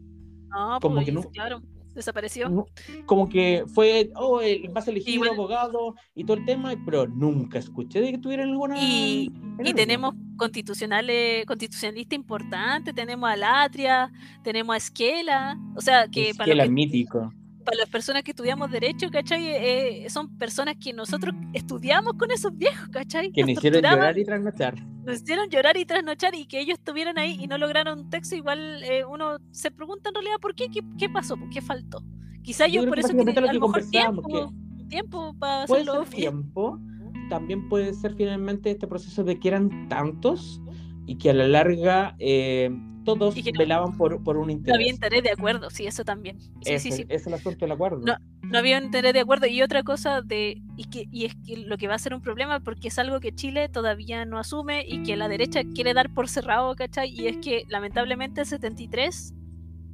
Ah, 0.53 0.79
como 0.81 0.97
pues, 0.97 1.07
que 1.07 1.13
no, 1.13 1.23
claro, 1.23 1.63
desapareció. 1.99 2.67
como 3.07 3.29
que 3.29 3.65
fue, 3.67 4.11
oh, 4.15 4.41
el 4.41 4.71
más 4.71 4.89
elegido 4.89 5.31
abogado 5.31 5.95
y 6.15 6.25
todo 6.25 6.37
el 6.37 6.45
tema, 6.45 6.75
pero 6.85 7.07
nunca 7.07 7.59
escuché 7.59 8.01
de 8.01 8.13
que 8.13 8.19
tuvieran 8.19 8.51
alguna... 8.51 8.77
Y, 8.81 9.33
y 9.63 9.75
tenemos 9.75 10.15
constitucionales, 10.37 11.45
constitucionalista 11.47 12.15
importante, 12.15 12.93
tenemos 12.93 13.29
a 13.31 13.37
Latria, 13.37 14.11
tenemos 14.43 14.75
a 14.75 14.77
Esquela, 14.79 15.59
o 15.77 15.81
sea, 15.81 16.09
que... 16.09 16.31
Esquela 16.31 16.65
para 16.65 16.71
mítico 16.71 17.33
para 17.69 17.81
las 17.81 17.89
personas 17.91 18.23
que 18.23 18.31
estudiamos 18.31 18.71
Derecho, 18.71 19.11
¿cachai? 19.11 19.47
Eh, 19.47 20.07
son 20.09 20.39
personas 20.39 20.77
que 20.83 20.95
nosotros 20.95 21.35
estudiamos 21.53 22.15
con 22.15 22.31
esos 22.31 22.57
viejos, 22.57 22.89
¿cachai? 22.89 23.31
Que 23.31 23.43
nos 23.43 23.51
hicieron 23.51 23.83
llorar 23.83 24.17
y 24.17 24.25
trasnochar. 24.25 24.83
Nos 25.05 25.21
hicieron 25.23 25.51
llorar 25.51 25.77
y 25.77 25.85
trasnochar 25.85 26.35
y 26.35 26.47
que 26.47 26.61
ellos 26.61 26.79
estuvieran 26.79 27.19
ahí 27.19 27.37
y 27.39 27.47
no 27.47 27.59
lograron 27.59 27.99
un 27.99 28.11
texto, 28.11 28.37
igual 28.37 28.83
eh, 28.85 29.05
uno 29.05 29.37
se 29.51 29.71
pregunta 29.71 30.09
en 30.09 30.15
realidad 30.15 30.37
por 30.41 30.55
qué, 30.55 30.69
qué, 30.71 31.09
pasó, 31.11 31.37
qué 31.53 31.61
faltó. 31.61 32.03
Quizá 32.43 32.67
ellos 32.67 32.87
por 32.87 32.99
eso 32.99 33.09
tienen 33.09 33.37
a 33.37 33.53
lo 33.53 33.61
mejor 33.61 33.85
tiempo, 33.91 34.53
tiempo 34.89 35.35
para 35.39 35.65
hacerlo 35.65 36.05
tiempo, 36.05 36.81
también 37.29 37.69
puede 37.69 37.93
ser 37.93 38.15
finalmente 38.15 38.71
este 38.71 38.87
proceso 38.87 39.25
de 39.25 39.39
que 39.39 39.49
eran 39.49 39.89
tantos 39.91 40.63
y 41.05 41.17
que 41.17 41.29
a 41.31 41.35
la 41.35 41.47
larga 41.47 42.17
eh, 42.19 42.71
todos 43.17 43.35
velaban 43.57 43.97
por, 43.97 44.23
por, 44.23 44.37
un 44.37 44.51
interés. 44.51 44.69
No 44.69 44.75
había 44.75 44.91
interés 44.91 45.23
de 45.23 45.31
acuerdo, 45.31 45.71
sí, 45.71 45.87
eso 45.87 46.05
también. 46.05 46.39
Sí, 46.41 46.75
es, 46.75 46.83
sí, 46.83 46.93
sí. 46.93 47.07
Es 47.09 47.27
el 47.27 47.35
asunto 47.35 47.65
del 47.65 47.73
acuerdo. 47.73 48.01
No, 48.05 48.17
no 48.43 48.59
había 48.59 48.79
un 48.79 48.85
interés 48.85 49.13
de 49.13 49.21
acuerdo. 49.21 49.47
Y 49.47 49.63
otra 49.63 49.83
cosa, 49.83 50.23
de 50.23 50.61
y, 50.77 50.85
que, 50.85 51.09
y 51.11 51.25
es 51.25 51.35
que 51.47 51.57
lo 51.57 51.79
que 51.79 51.89
va 51.89 51.95
a 51.95 51.99
ser 51.99 52.15
un 52.15 52.21
problema, 52.21 52.61
porque 52.61 52.89
es 52.89 52.99
algo 52.99 53.21
que 53.21 53.35
Chile 53.35 53.69
todavía 53.69 54.25
no 54.25 54.39
asume 54.39 54.85
y 54.87 55.03
que 55.03 55.17
la 55.17 55.29
derecha 55.29 55.63
quiere 55.75 55.95
dar 55.95 56.13
por 56.13 56.29
cerrado, 56.29 56.75
¿cachai? 56.77 57.11
Y 57.11 57.27
es 57.27 57.39
que 57.39 57.65
lamentablemente 57.69 58.43
el 58.43 58.47
73 58.47 59.35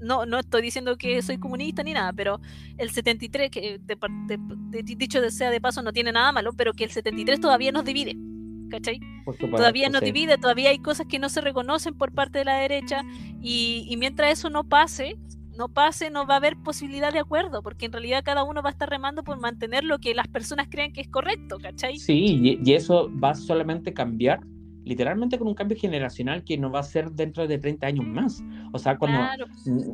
no, 0.00 0.26
no 0.26 0.38
estoy 0.38 0.62
diciendo 0.62 0.96
que 0.96 1.22
soy 1.22 1.38
comunista 1.38 1.82
ni 1.82 1.92
nada, 1.92 2.12
pero 2.12 2.40
el 2.76 2.90
73, 2.90 3.50
que 3.50 3.80
dicho 4.84 5.30
sea 5.30 5.50
de 5.50 5.60
paso 5.60 5.82
no 5.82 5.92
tiene 5.92 6.12
nada 6.12 6.32
malo, 6.32 6.52
pero 6.52 6.72
que 6.72 6.84
el 6.84 6.90
73 6.90 7.40
todavía 7.40 7.72
nos 7.72 7.84
divide. 7.84 8.16
¿Cachai? 8.70 9.00
todavía 9.50 9.88
no 9.88 10.00
divide, 10.00 10.38
todavía 10.38 10.70
hay 10.70 10.78
cosas 10.78 11.06
que 11.06 11.18
no 11.18 11.28
se 11.28 11.40
reconocen 11.40 11.94
por 11.94 12.12
parte 12.12 12.38
de 12.38 12.44
la 12.44 12.58
derecha 12.58 13.02
y, 13.40 13.94
mientras 13.98 14.32
eso 14.32 14.50
no 14.50 14.64
pase, 14.64 15.16
no 15.56 15.68
pase, 15.68 16.10
no 16.10 16.26
va 16.26 16.34
a 16.34 16.36
haber 16.38 16.56
posibilidad 16.56 17.12
de 17.12 17.20
acuerdo, 17.20 17.62
porque 17.62 17.86
en 17.86 17.92
realidad 17.92 18.22
cada 18.24 18.44
uno 18.44 18.62
va 18.62 18.70
a 18.70 18.72
estar 18.72 18.88
remando 18.88 19.22
por 19.22 19.38
mantener 19.38 19.84
lo 19.84 19.98
que 19.98 20.14
las 20.14 20.28
personas 20.28 20.68
creen 20.68 20.92
que 20.92 21.00
es 21.00 21.08
correcto, 21.08 21.58
¿cachai? 21.60 21.98
Sí, 21.98 22.58
y, 22.62 22.72
eso 22.72 23.10
va 23.22 23.34
solamente 23.34 23.90
a 23.90 23.94
cambiar 23.94 24.40
literalmente 24.84 25.38
con 25.38 25.48
un 25.48 25.54
cambio 25.54 25.78
generacional 25.78 26.44
que 26.44 26.58
no 26.58 26.70
va 26.70 26.80
a 26.80 26.82
ser 26.82 27.10
dentro 27.10 27.46
de 27.46 27.58
30 27.58 27.86
años 27.86 28.06
más. 28.06 28.42
O 28.72 28.78
sea, 28.78 28.98
cuando, 28.98 29.20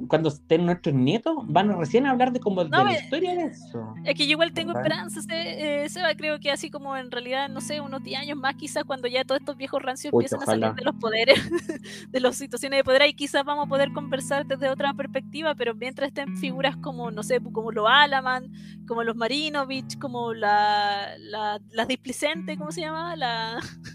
cuando 0.08 0.28
estén 0.28 0.66
nuestros 0.66 0.94
nietos, 0.94 1.34
van 1.44 1.70
a 1.70 1.76
recién 1.76 2.06
hablar 2.06 2.32
de 2.32 2.40
como 2.40 2.64
de 2.64 2.70
la 2.70 2.92
eh, 2.92 3.00
historia 3.02 3.34
de 3.34 3.44
eso. 3.44 3.94
Es 4.04 4.14
que 4.14 4.26
yo 4.26 4.32
igual 4.32 4.52
tengo 4.52 4.72
esperanza, 4.72 5.22
se, 5.22 5.84
eh, 5.84 5.88
Seba, 5.88 6.14
creo 6.14 6.40
que 6.40 6.50
así 6.50 6.70
como 6.70 6.96
en 6.96 7.10
realidad, 7.10 7.48
no 7.48 7.60
sé, 7.60 7.80
unos 7.80 8.02
10 8.02 8.20
años 8.20 8.38
más 8.38 8.54
quizás 8.56 8.84
cuando 8.84 9.08
ya 9.08 9.24
todos 9.24 9.40
estos 9.40 9.56
viejos 9.56 9.82
rancios 9.82 10.12
empiezan 10.12 10.42
a 10.42 10.46
salir 10.46 10.74
de 10.74 10.82
los 10.82 10.94
poderes, 10.96 11.38
de 12.10 12.20
las 12.20 12.36
situaciones 12.36 12.78
de 12.78 12.84
poder, 12.84 13.02
ahí 13.02 13.14
quizás 13.14 13.44
vamos 13.44 13.66
a 13.66 13.68
poder 13.68 13.92
conversar 13.92 14.46
desde 14.46 14.68
otra 14.68 14.92
perspectiva, 14.94 15.54
pero 15.54 15.74
mientras 15.74 16.08
estén 16.08 16.36
figuras 16.36 16.76
como, 16.76 17.10
no 17.10 17.22
sé, 17.22 17.40
como 17.40 17.70
los 17.72 17.86
Alaman, 17.88 18.50
como 18.86 19.04
los 19.04 19.16
Marinovich, 19.16 19.98
como 19.98 20.34
la, 20.34 21.16
la, 21.18 21.60
las 21.70 21.88
displicentes, 21.88 22.58
¿cómo 22.58 22.72
se 22.72 22.80
llama? 22.82 23.14
La... 23.16 23.60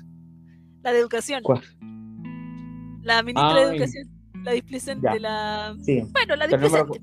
La 0.85 0.93
de 0.93 0.99
educación. 0.99 1.41
La 3.01 3.23
ministra 3.23 3.55
de 3.55 3.75
educación. 3.75 4.07
La 4.43 4.51
displicente, 4.51 5.19
la. 5.19 5.75
Bueno, 6.11 6.35
la 6.35 6.45
displicente. 6.45 7.01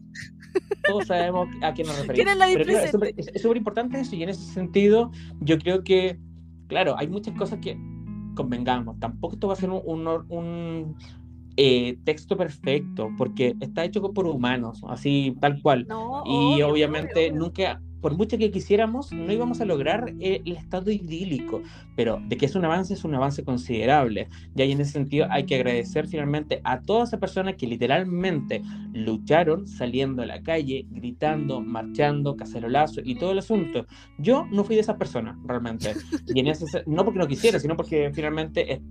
todos 0.86 1.06
sabemos 1.08 1.48
a 1.62 1.72
quién 1.72 1.88
nos 1.88 1.98
referimos. 1.98 2.36
es 3.16 3.42
súper 3.42 3.56
importante 3.56 3.98
eso, 3.98 4.14
y 4.14 4.22
en 4.22 4.28
ese 4.28 4.44
sentido, 4.52 5.10
yo 5.40 5.58
creo 5.58 5.82
que, 5.82 6.16
claro, 6.68 6.94
hay 6.96 7.08
muchas 7.08 7.34
cosas 7.34 7.58
que 7.58 7.76
convengamos. 8.36 9.00
Tampoco 9.00 9.34
esto 9.34 9.48
va 9.48 9.54
a 9.54 9.56
ser 9.56 9.70
un, 9.70 10.06
un, 10.28 10.96
eh, 11.56 11.98
texto 12.04 12.36
perfecto, 12.36 13.10
porque 13.18 13.56
está 13.58 13.84
hecho 13.84 14.00
por 14.12 14.28
humanos, 14.28 14.80
así 14.86 15.36
tal 15.40 15.60
cual. 15.60 15.88
y 16.24 16.62
obviamente 16.62 17.32
nunca 17.32 17.80
por 18.02 18.16
mucho 18.16 18.36
que 18.36 18.50
quisiéramos, 18.50 19.12
no 19.12 19.32
íbamos 19.32 19.60
a 19.60 19.64
lograr 19.64 20.12
el, 20.18 20.56
estado 20.56 20.90
idílico, 20.90 21.62
pero 21.96 22.20
de 22.26 22.36
que 22.36 22.46
es 22.46 22.56
un 22.56 22.64
avance, 22.64 22.94
es 22.94 23.04
un 23.04 23.14
avance 23.14 23.44
considerable. 23.44 24.28
Y 24.56 24.62
en 24.62 24.80
ese 24.80 24.90
sentido 24.90 25.26
hay 25.30 25.44
que 25.44 25.54
agradecer 25.54 26.08
finalmente 26.08 26.60
a 26.64 26.82
todas 26.82 27.10
esas 27.10 27.20
personas 27.20 27.54
que 27.54 27.68
literalmente 27.68 28.60
lucharon 28.92 29.68
saliendo 29.68 30.22
a 30.22 30.26
la 30.26 30.42
calle, 30.42 30.84
gritando, 30.90 31.60
marchando, 31.60 32.36
cacerolazo 32.36 33.00
y 33.04 33.14
todo 33.14 33.30
el 33.30 33.38
asunto. 33.38 33.86
Yo 34.18 34.46
no 34.50 34.64
fui 34.64 34.74
de 34.74 34.82
esas 34.82 34.96
personas, 34.96 35.36
realmente. 35.44 35.94
Y 36.34 36.40
en 36.40 36.48
ese, 36.48 36.66
no 36.86 37.04
porque 37.04 37.20
no 37.20 37.28
quisiera, 37.28 37.60
sino 37.60 37.76
porque 37.76 38.10
finalmente 38.12 38.82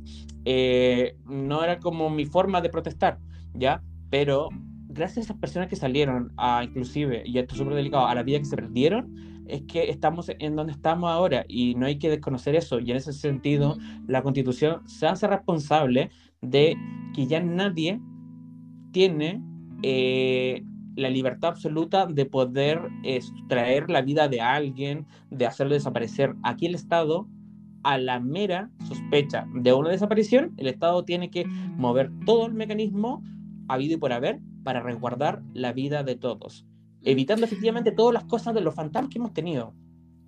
eh, 0.45 1.17
no 1.25 1.63
era 1.63 1.79
como 1.79 2.09
mi 2.09 2.25
forma 2.25 2.61
de 2.61 2.69
protestar, 2.69 3.19
¿ya? 3.53 3.83
Pero 4.09 4.49
gracias 4.93 5.17
a 5.17 5.21
esas 5.21 5.37
personas 5.37 5.69
que 5.69 5.75
salieron, 5.75 6.31
a, 6.37 6.63
inclusive, 6.63 7.23
y 7.25 7.37
esto 7.37 7.53
es 7.53 7.59
súper 7.59 7.75
delicado, 7.75 8.07
a 8.07 8.15
la 8.15 8.23
vida 8.23 8.39
que 8.39 8.45
se 8.45 8.55
perdieron, 8.55 9.15
es 9.47 9.63
que 9.63 9.89
estamos 9.89 10.31
en 10.39 10.55
donde 10.55 10.73
estamos 10.73 11.09
ahora 11.09 11.45
y 11.47 11.75
no 11.75 11.85
hay 11.85 11.97
que 11.97 12.09
desconocer 12.09 12.55
eso. 12.55 12.79
Y 12.79 12.91
en 12.91 12.97
ese 12.97 13.11
sentido, 13.11 13.77
la 14.07 14.21
constitución 14.21 14.87
se 14.87 15.07
hace 15.07 15.27
responsable 15.27 16.09
de 16.41 16.77
que 17.13 17.27
ya 17.27 17.41
nadie 17.41 17.99
tiene 18.91 19.41
eh, 19.83 20.63
la 20.95 21.09
libertad 21.09 21.49
absoluta 21.49 22.05
de 22.05 22.25
poder 22.25 22.81
extraer 23.03 23.89
la 23.89 24.01
vida 24.01 24.27
de 24.27 24.41
alguien, 24.41 25.05
de 25.29 25.45
hacerlo 25.45 25.73
desaparecer. 25.73 26.35
Aquí 26.43 26.65
el 26.67 26.75
Estado, 26.75 27.27
a 27.83 27.97
la 27.97 28.19
mera 28.19 28.69
sospecha 28.87 29.45
de 29.53 29.73
una 29.73 29.89
desaparición, 29.89 30.53
el 30.57 30.67
Estado 30.67 31.03
tiene 31.03 31.29
que 31.29 31.45
mover 31.45 32.11
todo 32.25 32.45
el 32.45 32.53
mecanismo 32.53 33.23
habido 33.67 33.95
y 33.95 33.97
por 33.97 34.13
haber 34.13 34.39
para 34.63 34.81
resguardar 34.81 35.41
la 35.53 35.73
vida 35.73 36.03
de 36.03 36.15
todos, 36.15 36.65
evitando 37.03 37.45
efectivamente 37.45 37.91
todas 37.91 38.13
las 38.13 38.23
cosas 38.25 38.53
de 38.53 38.61
los 38.61 38.75
fantasmas 38.75 39.11
que 39.11 39.17
hemos 39.19 39.33
tenido. 39.33 39.73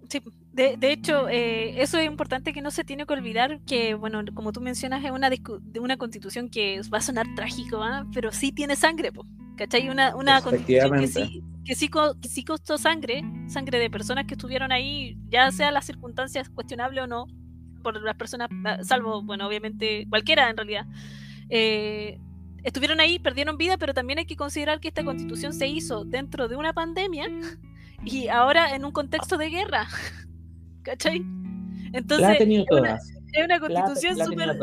Sí, 0.09 0.21
de, 0.51 0.77
de 0.77 0.91
hecho, 0.91 1.27
eh, 1.29 1.81
eso 1.81 1.97
es 1.97 2.05
importante 2.05 2.53
que 2.53 2.61
no 2.61 2.71
se 2.71 2.83
tiene 2.83 3.05
que 3.05 3.13
olvidar 3.13 3.61
que, 3.61 3.95
bueno, 3.95 4.21
como 4.33 4.51
tú 4.51 4.61
mencionas, 4.61 5.03
es 5.03 5.11
una, 5.11 5.29
de 5.29 5.79
una 5.79 5.97
constitución 5.97 6.49
que 6.49 6.81
va 6.93 6.99
a 6.99 7.01
sonar 7.01 7.25
trágico, 7.35 7.81
¿ah? 7.81 8.05
pero 8.13 8.31
sí 8.31 8.51
tiene 8.51 8.75
sangre, 8.75 9.11
¿cachai? 9.55 9.89
Una, 9.89 10.15
una 10.15 10.41
constitución 10.41 10.99
que 10.99 11.07
sí, 11.07 11.43
que 11.65 11.75
sí, 11.75 11.89
que 12.21 12.27
sí 12.27 12.43
costó 12.43 12.77
sangre, 12.77 13.23
sangre 13.47 13.79
de 13.79 13.89
personas 13.89 14.25
que 14.25 14.35
estuvieron 14.35 14.71
ahí, 14.71 15.17
ya 15.29 15.49
sea 15.51 15.71
las 15.71 15.85
circunstancias 15.85 16.49
cuestionables 16.49 17.05
o 17.05 17.07
no, 17.07 17.25
por 17.81 18.01
las 18.01 18.15
personas, 18.15 18.49
ah, 18.65 18.77
salvo, 18.83 19.21
bueno, 19.23 19.47
obviamente 19.47 20.05
cualquiera 20.09 20.49
en 20.49 20.57
realidad. 20.57 20.85
Eh, 21.49 22.19
estuvieron 22.63 22.99
ahí, 22.99 23.19
perdieron 23.19 23.57
vida, 23.57 23.77
pero 23.77 23.93
también 23.93 24.19
hay 24.19 24.25
que 24.25 24.35
considerar 24.35 24.79
que 24.79 24.89
esta 24.89 25.03
constitución 25.03 25.53
se 25.53 25.67
hizo 25.67 26.05
dentro 26.05 26.47
de 26.47 26.55
una 26.55 26.73
pandemia 26.73 27.29
y 28.03 28.27
ahora 28.27 28.75
en 28.75 28.85
un 28.85 28.91
contexto 28.91 29.37
de 29.37 29.49
guerra. 29.49 29.87
¿Cachai? 30.83 31.23
Entonces, 31.93 32.37
es, 32.39 32.65
una, 32.71 32.99
es 33.33 33.45
una 33.45 33.59
constitución 33.59 34.17
súper 34.17 34.57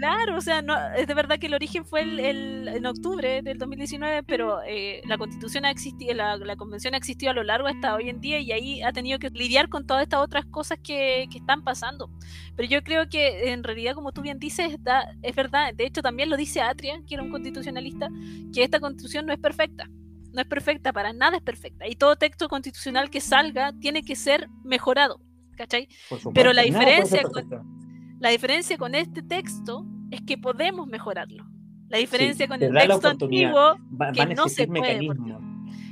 Claro, 0.00 0.38
o 0.38 0.40
sea, 0.40 0.62
no, 0.62 0.74
es 0.96 1.06
de 1.06 1.12
verdad 1.12 1.38
que 1.38 1.46
el 1.46 1.52
origen 1.52 1.84
fue 1.84 2.00
el, 2.00 2.68
en 2.68 2.86
octubre 2.86 3.42
del 3.42 3.58
2019, 3.58 4.22
pero 4.22 4.62
eh, 4.66 5.02
la 5.04 5.18
constitución 5.18 5.66
ha 5.66 5.70
existido, 5.70 6.14
la, 6.14 6.38
la, 6.38 6.56
convención 6.56 6.94
ha 6.94 6.96
existido 6.96 7.32
a 7.32 7.34
lo 7.34 7.42
largo 7.42 7.68
hasta 7.68 7.94
hoy 7.94 8.08
en 8.08 8.18
día 8.18 8.40
y 8.40 8.50
ahí 8.50 8.82
ha 8.82 8.94
tenido 8.94 9.18
que 9.18 9.28
lidiar 9.28 9.68
con 9.68 9.86
todas 9.86 10.04
estas 10.04 10.20
otras 10.20 10.46
cosas 10.46 10.78
que, 10.82 11.26
que 11.30 11.36
están 11.36 11.62
pasando. 11.64 12.08
Pero 12.56 12.66
yo 12.66 12.82
creo 12.82 13.10
que 13.10 13.52
en 13.52 13.62
realidad, 13.62 13.94
como 13.94 14.12
tú 14.12 14.22
bien 14.22 14.38
dices, 14.38 14.74
es 15.22 15.36
verdad, 15.36 15.74
de 15.74 15.84
hecho 15.84 16.00
también 16.00 16.30
lo 16.30 16.38
dice 16.38 16.62
Atria, 16.62 17.02
que 17.06 17.16
era 17.16 17.22
un 17.22 17.30
constitucionalista, 17.30 18.08
que 18.54 18.62
esta 18.62 18.80
constitución 18.80 19.26
no 19.26 19.34
es 19.34 19.38
perfecta. 19.38 19.86
no 20.32 20.40
es 20.40 20.46
perfecta, 20.46 20.94
para 20.94 21.12
nada 21.12 21.36
es 21.36 21.42
perfecta. 21.42 21.86
Y 21.86 21.94
todo 21.94 22.16
texto 22.16 22.48
constitucional 22.48 23.10
que 23.10 23.20
salga 23.20 23.74
tiene 23.80 24.02
que 24.02 24.16
ser 24.16 24.48
mejorado, 24.64 25.20
¿cachai? 25.56 25.88
Pero 26.32 26.54
la 26.54 26.62
diferencia, 26.62 27.22
con, 27.24 27.79
la 28.20 28.28
diferencia 28.28 28.76
con 28.76 28.94
este 28.94 29.22
texto 29.22 29.86
es 30.10 30.20
que 30.20 30.36
podemos 30.36 30.86
mejorarlo. 30.86 31.46
La 31.88 31.98
diferencia 31.98 32.46
con 32.46 32.62
el 32.62 32.72
texto 32.72 33.08
antiguo 33.08 33.76
que 34.14 34.26
no 34.34 34.48
se 34.48 34.66
puede. 34.66 35.08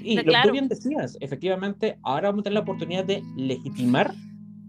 Y 0.02 0.16
lo 0.16 0.22
que 0.22 0.38
tú 0.44 0.52
bien 0.52 0.68
decías, 0.68 1.16
efectivamente, 1.20 1.98
ahora 2.02 2.28
vamos 2.28 2.42
a 2.42 2.44
tener 2.44 2.54
la 2.54 2.60
oportunidad 2.60 3.04
de 3.04 3.22
legitimar 3.36 4.14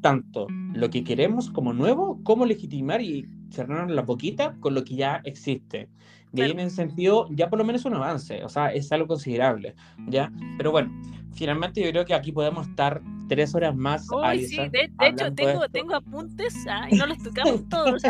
tanto 0.01 0.47
lo 0.73 0.89
que 0.89 1.03
queremos 1.03 1.49
como 1.51 1.73
nuevo, 1.73 2.21
como 2.23 2.45
legitimar 2.45 3.01
y 3.01 3.27
cerrarnos 3.51 3.95
la 3.95 4.01
boquita 4.03 4.55
con 4.59 4.73
lo 4.73 4.83
que 4.83 4.95
ya 4.95 5.21
existe. 5.25 5.89
Y 6.33 6.41
ahí 6.41 6.51
en 6.51 6.59
ese 6.59 6.75
sentido, 6.75 7.27
ya 7.31 7.49
por 7.49 7.57
lo 7.57 7.65
menos 7.65 7.85
un 7.85 7.95
avance, 7.95 8.43
o 8.43 8.49
sea, 8.49 8.67
es 8.67 8.91
algo 8.91 9.07
considerable, 9.07 9.75
¿ya? 10.07 10.31
Pero 10.57 10.71
bueno, 10.71 10.91
finalmente 11.33 11.81
yo 11.81 11.89
creo 11.89 12.05
que 12.05 12.13
aquí 12.13 12.31
podemos 12.31 12.67
estar 12.67 13.01
tres 13.27 13.55
horas 13.55 13.75
más. 13.75 14.05
sí, 14.47 14.57
de, 14.69 14.91
hecho 15.01 15.33
tengo, 15.33 15.67
tengo 15.69 15.95
apuntes 15.95 16.55
ah, 16.69 16.87
y 16.91 16.95
no 16.95 17.07
los 17.07 17.17
tocamos 17.19 17.67
todos. 17.69 18.03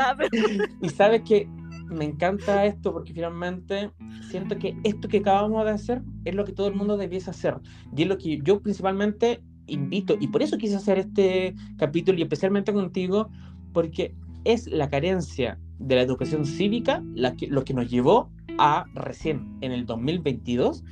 y 0.82 0.90
sabes 0.90 1.22
que 1.22 1.48
me 1.90 2.06
encanta 2.06 2.66
esto 2.66 2.94
porque 2.94 3.14
finalmente 3.14 3.92
siento 4.30 4.58
que 4.58 4.78
esto 4.84 5.08
que 5.08 5.18
acabamos 5.18 5.66
de 5.66 5.72
hacer 5.72 6.02
es 6.26 6.36
lo 6.36 6.46
que 6.46 6.52
todo 6.52 6.68
el 6.68 6.76
mundo 6.76 6.98
debiese 6.98 7.30
hacer. 7.30 7.56
Y 7.96 8.04
es 8.04 8.08
lo 8.08 8.18
que 8.18 8.40
yo 8.44 8.62
principalmente 8.62 9.42
invito, 9.68 10.18
y 10.20 10.28
por 10.28 10.42
eso 10.42 10.58
quise 10.58 10.76
hacer 10.76 10.98
este 10.98 11.54
capítulo 11.78 12.18
y 12.18 12.24
especialmente 12.24 12.74
contigo, 12.74 13.30
porque 13.72 14.16
es 14.44 14.68
la 14.68 14.90
carencia 14.90 15.60
de 15.80 15.96
la 15.96 16.02
educación 16.02 16.46
cívica 16.46 17.04
la 17.16 17.36
que, 17.36 17.48
lo 17.48 17.64
que 17.64 17.74
nos 17.74 17.90
llevó 17.90 18.30
a 18.58 18.86
recién 18.94 19.58
en 19.62 19.72
el 19.72 19.86
2022 19.86 20.84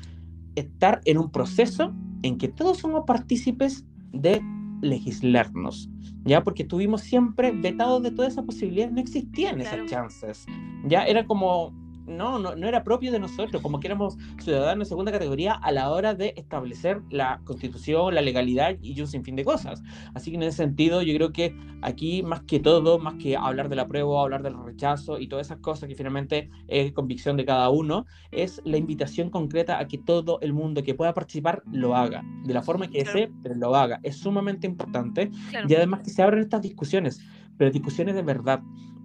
estar 0.56 1.02
en 1.06 1.18
un 1.18 1.32
proceso 1.32 1.94
en 2.24 2.38
que 2.38 2.48
todos 2.48 2.80
somos 2.80 3.04
partícipes 3.06 3.86
de 4.12 4.42
legislarnos, 4.82 5.90
¿ya? 6.24 6.44
Porque 6.44 6.64
estuvimos 6.64 7.02
siempre 7.02 7.52
vetados 7.52 8.02
de 8.04 8.12
todas 8.12 8.34
esas 8.34 8.46
posibilidades, 8.46 8.94
no 8.94 9.02
existían 9.02 9.60
esas 9.62 9.86
chances, 9.88 10.46
¿ya? 10.86 11.06
Era 11.06 11.26
como 11.26 11.74
no, 12.08 12.40
no, 12.40 12.56
no 12.56 12.68
era 12.68 12.84
propio 12.84 13.12
de 13.12 13.20
nosotros, 13.20 13.62
como 13.62 13.80
que 13.80 13.88
éramos 13.88 14.18
ciudadanos 14.40 14.88
de 14.88 14.90
segunda 14.90 15.12
categoría 15.12 15.54
a 15.54 15.72
la 15.72 15.92
hora 15.92 16.14
de 16.14 16.34
establecer 16.38 17.02
la 17.10 17.42
constitución, 17.44 18.16
la 18.16 18.22
legalidad 18.22 18.76
y 18.82 19.00
un 19.00 19.08
sinfín 19.08 19.36
de 19.36 19.46
cosas. 19.46 19.84
Así 20.14 20.32
que 20.32 20.38
en 20.38 20.44
ese 20.44 20.58
sentido 20.58 21.02
yo 21.02 21.14
creo 21.16 21.32
que 21.32 21.56
aquí 21.82 22.24
más 22.24 22.42
que 22.42 22.60
todo, 22.60 23.00
más 23.00 23.16
que 23.16 23.36
hablar 23.36 23.70
de 23.70 23.76
la 23.76 23.88
prueba, 23.88 24.22
hablar 24.22 24.44
del 24.44 24.56
rechazo 24.64 25.20
y 25.20 25.28
todas 25.28 25.48
esas 25.48 25.60
cosas 25.60 25.90
que 25.90 25.96
finalmente 25.96 26.50
es 26.68 26.92
convicción 26.94 27.38
de 27.38 27.46
cada 27.46 27.70
uno, 27.70 28.06
es 28.32 28.62
la 28.66 28.78
invitación 28.78 29.30
concreta 29.30 29.80
a 29.80 29.88
que 29.88 29.98
todo 29.98 30.40
el 30.42 30.54
mundo 30.54 30.84
que 30.84 30.96
pueda 30.96 31.14
participar 31.14 31.64
lo 31.72 31.96
haga, 31.96 32.24
de 32.44 32.54
la 32.54 32.62
forma 32.62 32.88
que 32.88 33.04
desee, 33.04 33.32
pero 33.44 33.56
lo 33.56 33.76
haga. 33.76 34.00
Es 34.04 34.18
sumamente 34.18 34.68
importante 34.68 35.32
y 35.68 35.74
además 35.76 36.02
que 36.04 36.10
se 36.10 36.22
abran 36.24 36.40
estas 36.40 36.62
discusiones, 36.62 37.22
pero 37.58 37.72
discusiones 37.72 38.16
de 38.16 38.22
verdad 38.22 38.62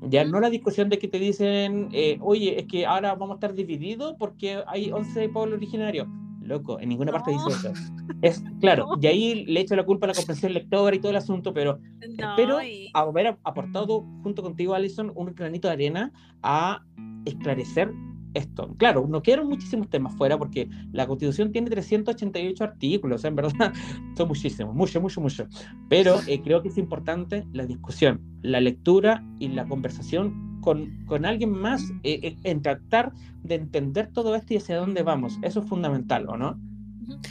ya 0.08 0.24
no 0.24 0.40
la 0.40 0.50
discusión 0.50 0.88
de 0.88 0.98
que 0.98 1.08
te 1.08 1.18
dicen, 1.18 1.88
eh, 1.92 2.18
oye, 2.20 2.58
es 2.58 2.66
que 2.66 2.86
ahora 2.86 3.14
vamos 3.14 3.30
a 3.30 3.34
estar 3.34 3.54
divididos 3.54 4.14
porque 4.18 4.62
hay 4.66 4.90
11 4.90 5.28
pueblos 5.28 5.56
originarios. 5.56 6.08
Loco, 6.40 6.80
en 6.80 6.88
ninguna 6.88 7.12
parte 7.12 7.30
dice 7.30 7.50
eso. 7.50 7.72
Es 8.22 8.42
claro, 8.60 8.90
y 9.00 9.06
ahí 9.08 9.44
le 9.46 9.60
echo 9.60 9.74
la 9.74 9.84
culpa 9.84 10.06
a 10.06 10.08
la 10.08 10.14
comprensión 10.14 10.52
lectora 10.52 10.94
y 10.94 11.00
todo 11.00 11.10
el 11.10 11.16
asunto, 11.16 11.52
pero 11.52 11.80
espero 12.00 12.58
haber 12.94 13.36
aportado 13.42 14.04
junto 14.22 14.42
contigo, 14.42 14.74
Alison, 14.74 15.12
un 15.16 15.34
granito 15.34 15.66
de 15.66 15.74
arena 15.74 16.12
a 16.40 16.84
esclarecer 17.24 17.92
esto. 18.34 18.74
Claro, 18.78 19.06
no 19.08 19.22
quiero 19.22 19.44
muchísimos 19.44 19.88
temas 19.88 20.14
fuera 20.14 20.38
porque 20.38 20.68
la 20.92 21.06
Constitución 21.06 21.52
tiene 21.52 21.70
388 21.70 22.64
artículos, 22.64 23.24
en 23.24 23.36
verdad 23.36 23.72
son 24.16 24.28
muchísimos, 24.28 24.74
mucho, 24.74 25.00
mucho, 25.00 25.20
mucho. 25.20 25.46
Pero 25.88 26.20
eh, 26.26 26.40
creo 26.42 26.62
que 26.62 26.68
es 26.68 26.78
importante 26.78 27.44
la 27.52 27.66
discusión, 27.66 28.20
la 28.42 28.60
lectura 28.60 29.24
y 29.38 29.48
la 29.48 29.64
conversación 29.66 30.60
con, 30.60 31.04
con 31.06 31.24
alguien 31.24 31.50
más 31.50 31.82
eh, 32.02 32.20
eh, 32.22 32.36
en 32.44 32.62
tratar 32.62 33.12
de 33.42 33.56
entender 33.56 34.08
todo 34.12 34.34
esto 34.34 34.54
y 34.54 34.58
hacia 34.58 34.76
dónde 34.76 35.02
vamos. 35.02 35.38
Eso 35.42 35.60
es 35.60 35.68
fundamental, 35.68 36.28
¿o 36.28 36.36
no? 36.36 36.58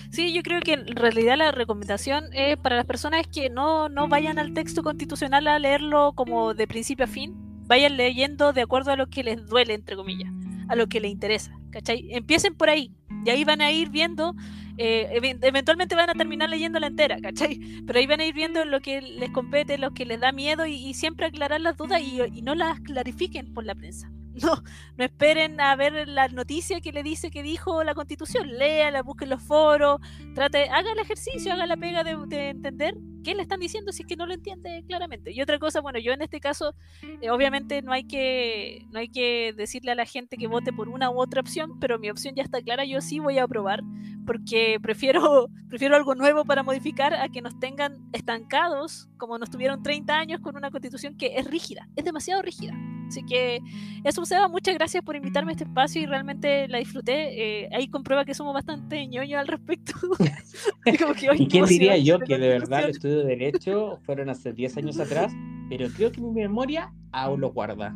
Sí, 0.10 0.34
yo 0.34 0.44
creo 0.44 0.60
que 0.60 0.74
en 0.74 0.86
realidad 0.88 1.38
la 1.38 1.52
recomendación 1.52 2.26
es 2.34 2.58
para 2.58 2.76
las 2.76 2.86
personas 2.86 3.26
que 3.28 3.50
no, 3.50 3.88
no 3.88 4.10
vayan 4.10 4.38
al 4.38 4.54
texto 4.54 4.84
constitucional 4.84 5.48
a 5.48 5.58
leerlo 5.60 6.12
como 6.14 6.54
de 6.54 6.68
principio 6.68 7.06
a 7.06 7.08
fin, 7.08 7.34
vayan 7.68 7.96
leyendo 7.96 8.52
de 8.52 8.62
acuerdo 8.62 8.92
a 8.92 8.98
lo 8.98 9.08
que 9.08 9.24
les 9.24 9.48
duele, 9.48 9.74
entre 9.74 9.96
comillas 9.96 10.32
a 10.72 10.76
lo 10.76 10.88
que 10.88 11.02
le 11.02 11.10
interesa, 11.10 11.52
¿cachai? 11.70 12.08
Empiecen 12.12 12.56
por 12.56 12.70
ahí, 12.70 12.94
y 13.26 13.30
ahí 13.30 13.44
van 13.44 13.60
a 13.60 13.72
ir 13.72 13.90
viendo, 13.90 14.34
eh, 14.78 15.10
eventualmente 15.42 15.96
van 15.96 16.10
a 16.10 16.14
terminar 16.14 16.50
leyendo 16.50 16.80
la 16.80 16.88
entera, 16.88 17.20
¿cachai? 17.20 17.60
Pero 17.86 18.00
ahí 18.00 18.08
van 18.08 18.22
a 18.22 18.26
ir 18.26 18.34
viendo 18.34 18.64
lo 18.64 18.80
que 18.80 19.02
les 19.02 19.32
compete, 19.32 19.78
lo 19.78 19.92
que 19.92 20.06
les 20.06 20.22
da 20.22 20.32
miedo 20.32 20.66
y, 20.66 20.94
siempre 20.94 21.26
aclarar 21.26 21.60
las 21.60 21.76
dudas 21.76 22.02
y, 22.02 22.22
y 22.22 22.42
no 22.42 22.56
las 22.56 22.80
clarifiquen 22.80 23.54
por 23.54 23.66
la 23.66 23.76
prensa. 23.76 24.10
No, 24.42 24.64
no 24.98 25.04
esperen 25.04 25.60
a 25.60 25.76
ver 25.76 26.08
la 26.08 26.30
noticia 26.30 26.80
que 26.80 26.94
le 26.94 27.04
dice 27.04 27.32
que 27.32 27.44
dijo 27.44 27.84
la 27.84 27.94
constitución. 27.94 28.58
Léala, 28.58 29.04
busquen 29.04 29.30
los 29.30 29.44
foros, 29.44 30.00
trate, 30.36 30.70
haga 30.70 30.94
el 30.94 31.00
ejercicio, 31.00 31.52
haga 31.52 31.66
la 31.66 31.76
pega 31.76 32.06
de, 32.06 32.50
entender 32.50 32.96
qué 33.22 33.36
le 33.36 33.42
están 33.42 33.60
diciendo 33.60 33.92
si 33.92 34.04
es 34.04 34.08
que 34.08 34.16
no 34.16 34.26
lo 34.26 34.34
entiende 34.34 34.84
claramente. 34.88 35.32
Y 35.32 35.42
otra 35.42 35.60
cosa, 35.60 35.82
bueno, 35.82 36.00
yo 36.00 36.12
en 36.12 36.22
este 36.22 36.40
caso, 36.40 36.76
eh, 37.22 37.30
obviamente 37.30 37.82
no 37.82 37.92
hay 37.92 38.06
que, 38.06 38.86
no 38.92 39.00
hay 39.00 39.10
que 39.10 39.54
decirle 39.56 39.92
a 39.92 39.96
la 39.96 40.06
gente 40.06 40.38
que 40.38 40.48
vote 40.48 40.74
por 40.74 40.90
una 40.90 41.10
u 41.10 41.20
otra 41.20 41.42
opción, 41.42 41.80
pero 41.80 42.00
mi 42.00 42.10
opción 42.10 42.36
ya 42.36 42.44
está 42.44 42.62
clara, 42.62 42.86
yo 42.86 43.02
sí 43.02 43.20
voy 43.20 43.38
a 43.38 43.44
aprobar, 43.44 43.82
porque 44.26 44.80
prefiero, 44.82 45.50
prefiero 45.70 45.96
algo 45.96 46.16
nuevo 46.16 46.46
para 46.46 46.64
modificar 46.64 47.14
a 47.14 47.30
que 47.30 47.42
nos 47.42 47.60
tengan 47.60 47.98
estancados, 48.14 49.10
como 49.18 49.38
nos 49.38 49.50
tuvieron 49.50 49.84
30 49.84 50.18
años 50.18 50.42
con 50.42 50.56
una 50.56 50.72
constitución 50.72 51.16
que 51.18 51.38
es 51.38 51.46
rígida, 51.46 51.88
es 51.96 52.06
demasiado 52.06 52.42
rígida. 52.42 52.74
Así 53.12 53.24
que 53.24 53.60
eso, 54.06 54.24
Seba, 54.24 54.48
muchas 54.48 54.74
gracias 54.76 55.04
por 55.04 55.18
invitarme 55.18 55.52
a 55.52 55.54
este 55.54 55.66
espacio 55.66 56.02
y 56.02 56.06
realmente 56.06 56.70
la 56.70 56.78
disfruté. 56.78 57.66
Eh, 57.66 57.70
ahí 57.74 57.90
comprueba 57.90 58.24
que 58.24 58.34
somos 58.34 58.54
bastante 58.54 59.06
ñoños 59.06 59.38
al 59.38 59.48
respecto. 59.50 59.94
¿Y 61.38 61.48
quién 61.48 61.66
diría 61.66 61.98
yo 61.98 62.20
que 62.20 62.38
de 62.38 62.48
verdad 62.48 62.86
el 62.86 63.00
estudio 63.12 63.28
de 63.28 63.36
Derecho 63.36 64.00
fueron 64.04 64.30
hace 64.30 64.54
10 64.54 64.78
años 64.78 65.00
atrás? 65.00 65.34
Pero 65.70 65.88
creo 65.96 66.12
que 66.12 66.22
mi 66.22 66.32
memoria 66.32 66.92
aún 67.12 67.42
lo 67.42 67.52
guarda. 67.52 67.94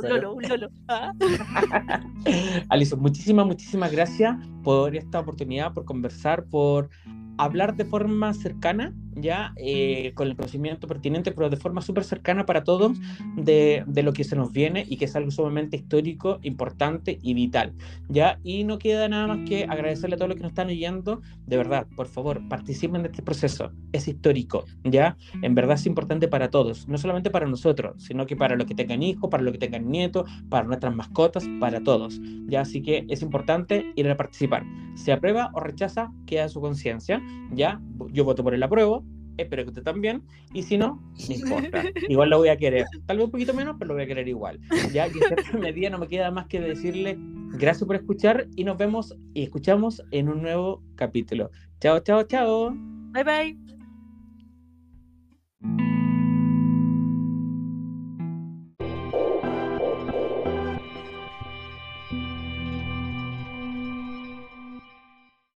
un 0.00 0.08
lolo, 0.08 0.34
un 0.34 0.42
lolo, 0.42 0.68
Alison, 2.68 3.00
muchísimas, 3.00 3.46
muchísimas 3.46 3.92
gracias 3.92 4.36
por 4.62 4.96
esta 4.96 5.20
oportunidad, 5.20 5.72
por 5.72 5.84
conversar, 5.84 6.44
por 6.44 6.88
hablar 7.38 7.76
de 7.76 7.84
forma 7.84 8.32
cercana, 8.34 8.94
ya, 9.14 9.52
eh, 9.56 10.12
con 10.14 10.28
el 10.28 10.36
conocimiento 10.36 10.86
pertinente, 10.86 11.32
pero 11.32 11.50
de 11.50 11.56
forma 11.56 11.80
súper 11.82 12.04
cercana 12.04 12.46
para 12.46 12.64
todos 12.64 12.98
de, 13.36 13.84
de, 13.86 14.02
lo 14.02 14.12
que 14.12 14.24
se 14.24 14.36
nos 14.36 14.52
viene 14.52 14.84
y 14.88 14.96
que 14.96 15.04
es 15.06 15.16
algo 15.16 15.30
sumamente 15.30 15.76
histórico, 15.76 16.38
importante 16.42 17.18
y 17.22 17.34
vital, 17.34 17.74
ya. 18.08 18.38
Y 18.42 18.64
no 18.64 18.78
queda 18.78 19.08
nada 19.08 19.26
más 19.26 19.48
que 19.48 19.64
agradecerle 19.64 20.14
a 20.14 20.18
todos 20.18 20.28
los 20.30 20.36
que 20.36 20.42
nos 20.42 20.52
están 20.52 20.68
oyendo, 20.68 21.20
de 21.46 21.56
verdad, 21.56 21.86
por 21.96 22.06
favor, 22.06 22.46
participen 22.48 23.02
de 23.02 23.08
este 23.08 23.22
proceso, 23.22 23.72
es 23.92 24.08
histórico, 24.08 24.64
ya, 24.84 25.16
en 25.42 25.54
verdad 25.54 25.74
es 25.74 25.86
importante 25.86 26.28
para 26.28 26.50
todos, 26.50 26.88
no 26.88 26.98
solamente 26.98 27.30
para 27.30 27.46
nosotros, 27.46 28.02
sino 28.02 28.26
que 28.26 28.36
para 28.36 28.56
los 28.56 28.66
que 28.66 28.74
tengan 28.74 29.02
hijos, 29.02 29.30
para 29.30 29.42
los 29.42 29.52
que 29.52 29.58
tengan 29.58 29.90
nietos, 29.90 30.30
para 30.48 30.66
nuestras 30.66 30.94
mascotas, 30.94 31.44
para 31.60 31.82
todos, 31.82 32.20
ya, 32.46 32.62
así 32.62 32.82
que 32.82 33.04
es 33.08 33.22
importante 33.22 33.92
ir 33.96 34.08
a 34.08 34.16
participar. 34.16 34.64
Se 34.94 35.12
aprueba 35.12 35.50
o 35.54 35.60
rechaza, 35.60 36.12
queda 36.26 36.48
su 36.48 36.60
conciencia 36.60 37.22
¿ya? 37.52 37.80
Yo 38.10 38.24
voto 38.24 38.42
por 38.42 38.54
el 38.54 38.62
apruebo, 38.62 39.01
espero 39.42 39.64
que 39.64 39.70
usted 39.70 39.82
también, 39.82 40.22
y 40.52 40.62
si 40.62 40.78
no, 40.78 41.02
no 41.28 41.34
importa, 41.34 41.84
igual 42.08 42.30
lo 42.30 42.38
voy 42.38 42.48
a 42.48 42.56
querer, 42.56 42.86
tal 43.06 43.18
vez 43.18 43.26
un 43.26 43.32
poquito 43.32 43.54
menos, 43.54 43.76
pero 43.78 43.88
lo 43.88 43.94
voy 43.94 44.04
a 44.04 44.06
querer 44.06 44.28
igual, 44.28 44.60
ya 44.92 45.08
que 45.08 45.18
esta 45.18 45.36
medida 45.58 45.90
no 45.90 45.98
me 45.98 46.08
queda 46.08 46.30
más 46.30 46.46
que 46.46 46.60
decirle 46.60 47.18
gracias 47.52 47.86
por 47.86 47.96
escuchar 47.96 48.46
y 48.56 48.64
nos 48.64 48.78
vemos 48.78 49.14
y 49.34 49.42
escuchamos 49.42 50.02
en 50.10 50.28
un 50.28 50.42
nuevo 50.42 50.82
capítulo. 50.96 51.50
Chao, 51.80 52.00
chao, 52.00 52.22
chao. 52.24 52.72
Bye, 53.12 53.24
bye. 53.24 53.81